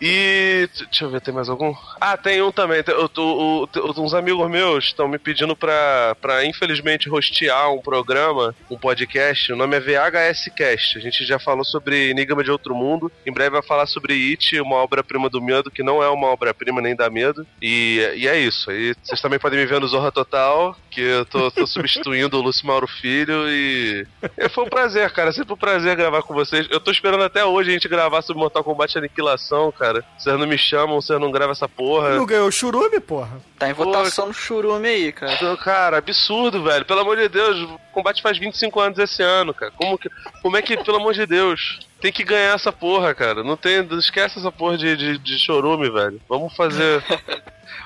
E. 0.00 0.68
Deixa 0.90 1.04
eu 1.04 1.10
ver, 1.10 1.20
tem 1.20 1.32
mais 1.32 1.48
algum? 1.48 1.74
Ah, 2.00 2.16
tem 2.16 2.42
um 2.42 2.50
também. 2.52 2.82
Tem- 2.82 2.94
eu 2.94 3.08
o- 3.16 3.62
o- 3.64 4.02
uns 4.02 4.12
amigos 4.12 4.50
meus 4.50 4.84
estão 4.86 5.08
me 5.08 5.18
pedindo 5.18 5.54
pra, 5.56 6.16
pra, 6.20 6.44
infelizmente, 6.44 7.08
rostear 7.08 7.72
um 7.72 7.80
programa, 7.80 8.54
um 8.70 8.76
podcast. 8.76 9.52
O 9.52 9.56
nome 9.56 9.76
é 9.76 9.80
VHS 9.80 10.50
Cast. 10.54 10.98
A 10.98 11.00
gente 11.00 11.24
já 11.24 11.38
falou 11.38 11.64
sobre 11.64 12.10
Enigma 12.10 12.42
de 12.44 12.50
Outro 12.50 12.74
Mundo. 12.74 13.10
Em 13.26 13.32
breve 13.32 13.50
vai 13.50 13.62
falar 13.62 13.86
sobre 13.86 14.14
It, 14.30 14.60
uma 14.60 14.76
obra-prima 14.76 15.30
do 15.30 15.40
medo, 15.40 15.70
que 15.70 15.82
não 15.82 16.02
é 16.02 16.08
uma 16.10 16.26
obra-prima 16.28 16.80
nem 16.82 16.94
dá 16.96 17.08
medo. 17.08 17.46
E, 17.62 18.00
e 18.16 18.28
é 18.28 18.38
isso. 18.38 18.70
E 18.72 18.94
vocês 19.02 19.20
também 19.20 19.38
podem 19.38 19.58
me 19.60 19.66
ver 19.66 19.80
no 19.80 19.86
Zorra 19.88 20.10
Total, 20.12 20.76
que 20.90 21.00
eu 21.00 21.24
tô, 21.24 21.50
tô 21.50 21.66
substituindo 21.66 22.38
o 22.38 22.42
Mauro 22.62 22.86
Filho. 22.86 23.48
E. 23.48 24.06
e 24.38 24.48
foi 24.48 24.64
um 24.64 24.68
prazer, 24.68 25.10
cara. 25.10 25.32
Sempre 25.32 25.54
um 25.54 25.56
prazer 25.56 25.96
gravar 25.96 26.22
com 26.22 26.34
vocês. 26.34 26.66
Eu 26.70 26.80
tô 26.80 26.90
esperando 26.90 27.24
até 27.24 27.44
hoje 27.44 27.70
a 27.70 27.72
gente 27.72 27.88
gravar 27.88 28.22
sobre 28.22 28.40
Mortal 28.40 28.62
Kombat 28.62 28.96
Aniquilação, 28.96 29.72
cara. 29.72 30.04
Vocês 30.16 30.38
não 30.38 30.46
me 30.46 30.58
chamam, 30.58 31.00
vocês 31.00 31.18
não 31.18 31.30
gravam 31.30 31.52
essa 31.52 31.68
porra. 31.68 32.10
Não 32.10 32.26
ganhou 32.26 32.50
churume, 32.50 33.00
porra. 33.00 33.40
Tá 33.58 33.68
em 33.68 33.72
votação 33.72 34.28
no 34.28 34.34
churume 34.34 34.88
aí, 34.88 35.12
cara. 35.12 35.32
Então, 35.34 35.56
Cara, 35.64 35.96
absurdo, 35.96 36.62
velho. 36.62 36.84
Pelo 36.84 37.00
amor 37.00 37.16
de 37.16 37.26
Deus, 37.26 37.58
o 37.62 37.80
combate 37.90 38.20
faz 38.20 38.36
25 38.36 38.80
anos 38.80 38.98
esse 38.98 39.22
ano, 39.22 39.54
cara. 39.54 39.72
Como, 39.72 39.96
que, 39.96 40.10
como 40.42 40.58
é 40.58 40.62
que, 40.62 40.76
pelo 40.76 40.98
amor 40.98 41.14
de 41.14 41.24
Deus, 41.24 41.80
tem 42.02 42.12
que 42.12 42.22
ganhar 42.22 42.54
essa 42.54 42.70
porra, 42.70 43.14
cara? 43.14 43.42
Não 43.42 43.56
tem. 43.56 43.82
não 43.82 43.98
Esquece 43.98 44.38
essa 44.38 44.52
porra 44.52 44.76
de, 44.76 44.94
de, 44.94 45.16
de 45.16 45.38
chorume, 45.38 45.90
velho. 45.90 46.20
Vamos 46.28 46.54
fazer. 46.54 47.02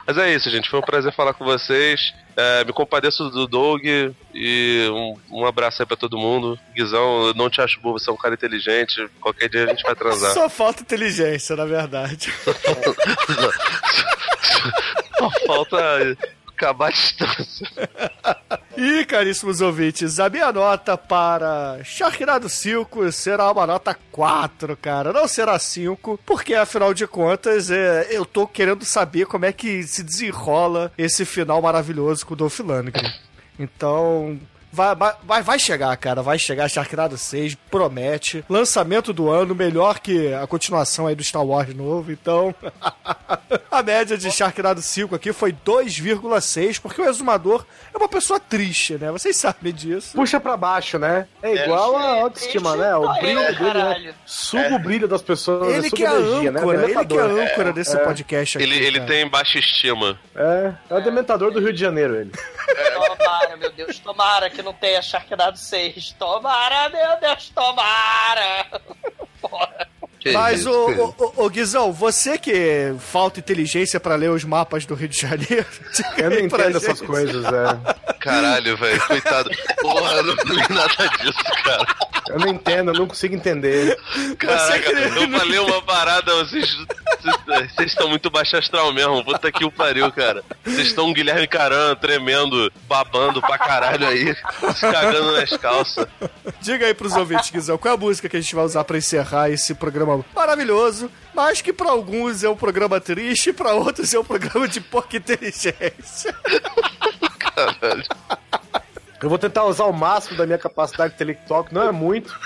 Mas 0.08 0.16
é 0.16 0.34
isso, 0.34 0.48
gente. 0.48 0.70
Foi 0.70 0.78
um 0.78 0.82
prazer 0.82 1.12
falar 1.12 1.34
com 1.34 1.44
vocês. 1.44 2.14
É, 2.34 2.64
me 2.64 2.72
compadeço 2.72 3.28
do 3.28 3.46
Doug 3.46 3.82
e 3.84 4.88
um, 4.90 5.40
um 5.40 5.44
abraço 5.44 5.82
aí 5.82 5.86
pra 5.86 5.98
todo 5.98 6.16
mundo. 6.16 6.58
Guizão, 6.74 7.26
eu 7.26 7.34
não 7.34 7.50
te 7.50 7.60
acho 7.60 7.78
bobo, 7.78 7.98
você 7.98 8.08
é 8.08 8.12
um 8.14 8.16
cara 8.16 8.32
inteligente. 8.32 9.06
Qualquer 9.20 9.50
dia 9.50 9.64
a 9.64 9.66
gente 9.66 9.82
vai 9.82 9.94
transar. 9.94 10.32
Só 10.32 10.48
falta 10.48 10.80
inteligência, 10.80 11.54
na 11.54 11.66
verdade. 11.66 12.32
Só 15.18 15.30
falta 15.46 16.16
acabar 16.58 16.90
distância. 16.90 17.66
E, 18.80 19.04
caríssimos 19.04 19.60
ouvintes, 19.60 20.20
a 20.20 20.30
minha 20.30 20.52
nota 20.52 20.96
para 20.96 21.80
Sharknado 21.82 22.48
5 22.48 23.10
será 23.10 23.50
uma 23.50 23.66
nota 23.66 23.98
4, 24.12 24.76
cara. 24.76 25.12
Não 25.12 25.26
será 25.26 25.58
5, 25.58 26.20
porque 26.24 26.54
afinal 26.54 26.94
de 26.94 27.04
contas 27.04 27.72
é, 27.72 28.06
eu 28.08 28.24
tô 28.24 28.46
querendo 28.46 28.84
saber 28.84 29.26
como 29.26 29.46
é 29.46 29.52
que 29.52 29.82
se 29.82 30.04
desenrola 30.04 30.92
esse 30.96 31.24
final 31.24 31.60
maravilhoso 31.60 32.24
com 32.24 32.34
o 32.34 32.36
Dolph 32.36 32.60
Lundgren. 32.60 33.12
Então. 33.58 34.38
Vai, 34.72 34.94
vai, 35.22 35.42
vai 35.42 35.58
chegar, 35.58 35.96
cara. 35.96 36.22
Vai 36.22 36.38
chegar 36.38 36.68
Sharknado 36.68 37.16
6, 37.16 37.54
promete. 37.70 38.44
Lançamento 38.48 39.12
do 39.12 39.30
ano, 39.30 39.54
melhor 39.54 39.98
que 39.98 40.32
a 40.34 40.46
continuação 40.46 41.06
aí 41.06 41.14
do 41.14 41.24
Star 41.24 41.44
Wars 41.44 41.74
novo. 41.74 42.12
Então, 42.12 42.54
a 43.70 43.82
média 43.82 44.16
de 44.16 44.30
Sharknado 44.30 44.80
5 44.82 45.14
aqui 45.14 45.32
foi 45.32 45.52
2,6, 45.52 46.80
porque 46.80 47.00
o 47.00 47.08
exumador 47.08 47.64
é 47.92 47.96
uma 47.96 48.08
pessoa 48.08 48.38
triste, 48.38 48.94
né? 48.94 49.10
Vocês 49.10 49.36
sabem 49.38 49.72
disso. 49.72 50.12
Puxa 50.14 50.38
pra 50.38 50.56
baixo, 50.56 50.98
né? 50.98 51.26
É 51.42 51.64
igual 51.64 51.96
a 51.96 52.20
autoestima, 52.22 52.76
né? 52.76 52.94
O 52.96 53.12
brilho 53.20 53.40
dele, 53.40 53.52
né? 53.52 53.54
caralho. 53.58 54.14
Suga 54.26 54.74
o 54.74 54.78
brilho 54.78 55.08
das 55.08 55.22
pessoas. 55.22 55.68
Ele 55.74 55.88
suga 55.88 55.96
que 55.96 56.04
é 56.04 56.08
a 56.08 56.20
energia, 56.20 56.52
né? 56.52 56.60
âncora, 56.60 56.84
ele 56.84 57.06
que 57.06 57.16
é 57.16 57.20
a 57.20 57.24
âncora 57.24 57.72
desse 57.72 57.96
É. 57.96 58.04
podcast 58.04 58.58
aqui. 58.58 58.66
Ele, 58.66 58.76
ele 58.84 58.98
cara. 59.00 59.10
tem 59.12 59.28
baixa 59.28 59.58
estima. 59.58 60.18
É, 60.34 60.72
é 60.90 60.94
o 60.94 61.00
dementador 61.00 61.50
do 61.50 61.58
Rio 61.60 61.72
de 61.72 61.80
Janeiro, 61.80 62.14
ele. 62.16 62.30
Toma, 62.94 63.16
Tomara, 63.16 63.56
meu 63.56 63.72
Deus, 63.72 63.98
tomara 63.98 64.50
que 64.50 64.57
não 64.62 64.72
tenha 64.72 65.02
Sharknado 65.02 65.58
6. 65.58 66.12
Tomara, 66.18 66.88
meu 66.88 67.20
Deus, 67.20 67.50
tomara! 67.50 68.66
Porra. 69.40 69.88
Mas, 70.32 70.66
ô, 70.66 70.90
ô, 70.90 71.14
ô, 71.18 71.44
ô, 71.44 71.48
Guizão, 71.48 71.92
você 71.92 72.36
que 72.36 72.94
falta 72.98 73.38
inteligência 73.38 74.00
pra 74.00 74.16
ler 74.16 74.30
os 74.30 74.44
mapas 74.44 74.84
do 74.84 74.94
Rio 74.94 75.08
de 75.08 75.20
Janeiro. 75.20 75.66
Eu 76.18 76.30
não 76.30 76.38
entendo 76.40 76.76
essas 76.76 77.00
coisas, 77.00 77.44
é. 77.44 78.17
Caralho, 78.20 78.76
velho, 78.76 79.00
coitado. 79.06 79.50
Porra, 79.80 80.12
eu 80.16 80.24
não 80.24 80.34
li 80.44 80.62
nada 80.70 81.08
disso, 81.18 81.44
cara. 81.64 81.86
Eu 82.28 82.38
não 82.40 82.48
entendo, 82.48 82.90
eu 82.90 82.94
não 82.94 83.06
consigo 83.06 83.34
entender. 83.34 83.96
Caraca, 84.38 84.90
eu 84.90 85.30
falei 85.38 85.58
uma 85.60 85.80
parada, 85.82 86.34
vocês 86.44 86.76
vocês- 87.46 87.90
estão 87.92 88.08
muito 88.08 88.28
baixo 88.30 88.56
astral 88.56 88.92
mesmo. 88.92 89.24
Puta 89.24 89.50
que 89.50 89.64
o 89.64 89.70
pariu, 89.72 90.12
cara. 90.12 90.42
Vocês 90.64 90.88
estão 90.88 91.06
um 91.06 91.12
Guilherme 91.14 91.46
Caran 91.46 91.94
tremendo, 91.96 92.70
babando 92.86 93.40
pra 93.40 93.56
caralho 93.56 94.06
aí, 94.06 94.34
se 94.74 94.80
cagando 94.80 95.32
nas 95.32 95.50
calças. 95.56 96.06
Diga 96.60 96.86
aí 96.86 96.92
pros 96.94 97.14
ouvintes, 97.16 97.50
Guizão, 97.50 97.78
qual 97.78 97.92
é 97.92 97.96
a 97.96 98.00
música 98.00 98.28
que 98.28 98.36
a 98.36 98.40
gente 98.40 98.54
vai 98.54 98.64
usar 98.64 98.84
pra 98.84 98.98
encerrar 98.98 99.48
esse 99.50 99.74
programa 99.74 100.22
maravilhoso, 100.34 101.10
mas 101.34 101.62
que 101.62 101.72
pra 101.72 101.90
alguns 101.90 102.44
é 102.44 102.48
um 102.50 102.56
programa 102.56 103.00
triste, 103.00 103.52
pra 103.52 103.72
outros 103.72 104.12
é 104.12 104.18
um 104.18 104.24
programa 104.24 104.68
de 104.68 104.80
pouca 104.80 105.16
inteligência. 105.16 106.34
Caralho. 107.80 108.04
Eu 109.20 109.28
vou 109.28 109.36
tentar 109.38 109.64
usar 109.64 109.84
o 109.86 109.92
máximo 109.92 110.36
da 110.36 110.46
minha 110.46 110.58
capacidade 110.58 111.14
intelectual, 111.14 111.64
que 111.64 111.74
não 111.74 111.82
é 111.82 111.90
muito. 111.92 112.38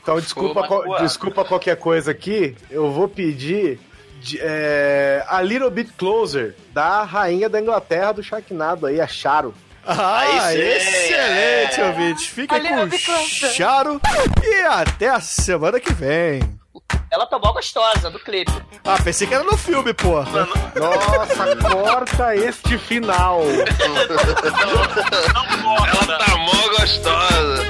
Então, 0.00 0.20
desculpa, 0.20 0.60
magoado. 0.60 1.02
desculpa 1.04 1.44
qualquer 1.44 1.76
coisa 1.76 2.12
aqui. 2.12 2.56
Eu 2.70 2.92
vou 2.92 3.08
pedir 3.08 3.80
de- 4.20 4.38
é, 4.40 5.24
A 5.28 5.42
Little 5.42 5.70
Bit 5.70 5.92
Closer, 5.94 6.54
da 6.72 7.02
rainha 7.02 7.48
da 7.48 7.60
Inglaterra 7.60 8.12
do 8.12 8.22
Sharknado 8.22 8.86
aí, 8.86 9.00
a 9.00 9.08
Charo. 9.08 9.52
Ah, 9.84 10.54
excelente, 10.54 11.80
é. 11.80 11.86
ouvintes. 11.88 12.26
Fiquem 12.26 12.58
Ali, 12.58 12.90
com. 12.98 13.22
Charo 13.52 14.00
e 14.42 14.54
até 14.62 15.08
a 15.08 15.20
semana 15.20 15.78
que 15.80 15.92
vem. 15.92 16.40
Ela 17.10 17.26
tomou 17.26 17.52
gostosa 17.52 18.10
do 18.10 18.18
clipe. 18.18 18.52
Ah, 18.84 18.98
pensei 19.02 19.26
que 19.26 19.34
era 19.34 19.44
no 19.44 19.56
filme, 19.56 19.94
porra. 19.94 20.46
Nossa, 20.74 21.56
corta 21.56 22.36
este 22.36 22.76
final. 22.78 23.42
Ela 25.86 26.18
tá 26.18 26.36
mó 26.36 26.68
gostosa. 26.78 27.64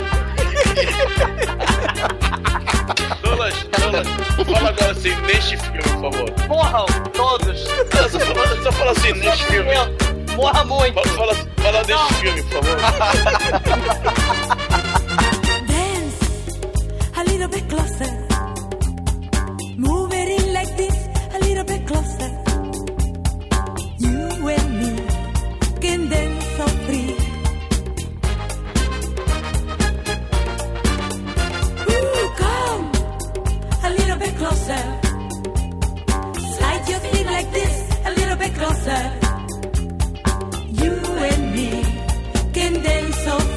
Douglas, 3.23 3.55
Douglas, 3.65 4.07
fala 4.47 4.69
agora 4.69 4.91
assim, 4.93 5.15
neste 5.23 5.57
filme, 5.57 5.83
por 5.83 6.13
favor. 6.13 6.49
Morram 6.49 6.87
todos. 7.13 7.65
Não, 7.95 8.09
só 8.09 8.19
fala, 8.21 8.63
só 8.63 8.73
fala 8.73 8.91
assim, 8.93 9.13
neste 9.13 9.45
filme. 9.45 9.75
Morra 10.35 10.65
muito. 10.65 10.95
Fala, 10.95 11.35
fala, 11.35 11.35
fala 11.63 11.83
neste 11.85 12.15
filme, 12.15 12.43
por 12.45 12.65
favor. 12.65 12.77
a 20.71 21.39
little 21.47 21.65
bit 21.65 21.87
closer. 21.87 22.31
You 23.99 24.49
and 24.49 24.71
me 24.81 24.95
can 25.81 26.09
dance 26.09 26.45
so 26.57 26.67
free. 26.85 27.13
Ooh, 31.93 32.29
come 32.43 32.85
a 33.85 33.91
little 33.99 34.19
bit 34.19 34.35
closer. 34.37 34.83
Slide 36.57 36.85
your 36.89 37.01
feet 37.01 37.27
like 37.27 37.53
this, 37.53 37.75
a 38.05 38.11
little 38.19 38.37
bit 38.37 38.55
closer. 38.55 39.03
You 40.83 40.95
and 41.31 41.43
me 41.55 41.71
can 42.53 42.73
dance 42.83 43.17
so 43.25 43.39
free. 43.39 43.56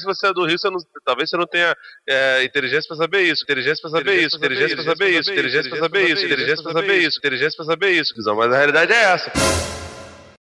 Se 0.00 0.06
você 0.06 0.26
é 0.26 0.32
do 0.32 0.44
Rio, 0.44 0.58
você 0.58 0.70
não, 0.70 0.78
talvez 1.04 1.30
você 1.30 1.36
não 1.36 1.46
tenha 1.46 1.74
é, 2.08 2.44
inteligência 2.44 2.88
pra 2.88 2.96
saber 2.96 3.22
isso, 3.22 3.44
inteligência 3.44 3.82
pra 3.82 3.90
saber 3.90 4.22
isso, 4.22 4.36
inteligência 4.36 4.76
pra 4.76 4.84
saber 4.84 5.08
isso, 5.10 5.30
inteligência 5.30 5.70
pra 5.70 5.80
saber 5.80 6.08
isso, 6.08 6.26
inteligência 6.26 6.62
pra 6.62 6.72
saber 6.72 6.98
isso, 6.98 7.18
inteligência 7.18 7.56
pra 7.56 7.64
saber 7.66 7.90
isso. 7.90 8.36
Mas 8.36 8.52
a 8.52 8.56
realidade 8.56 8.92
é 8.92 9.02
essa. 9.02 9.59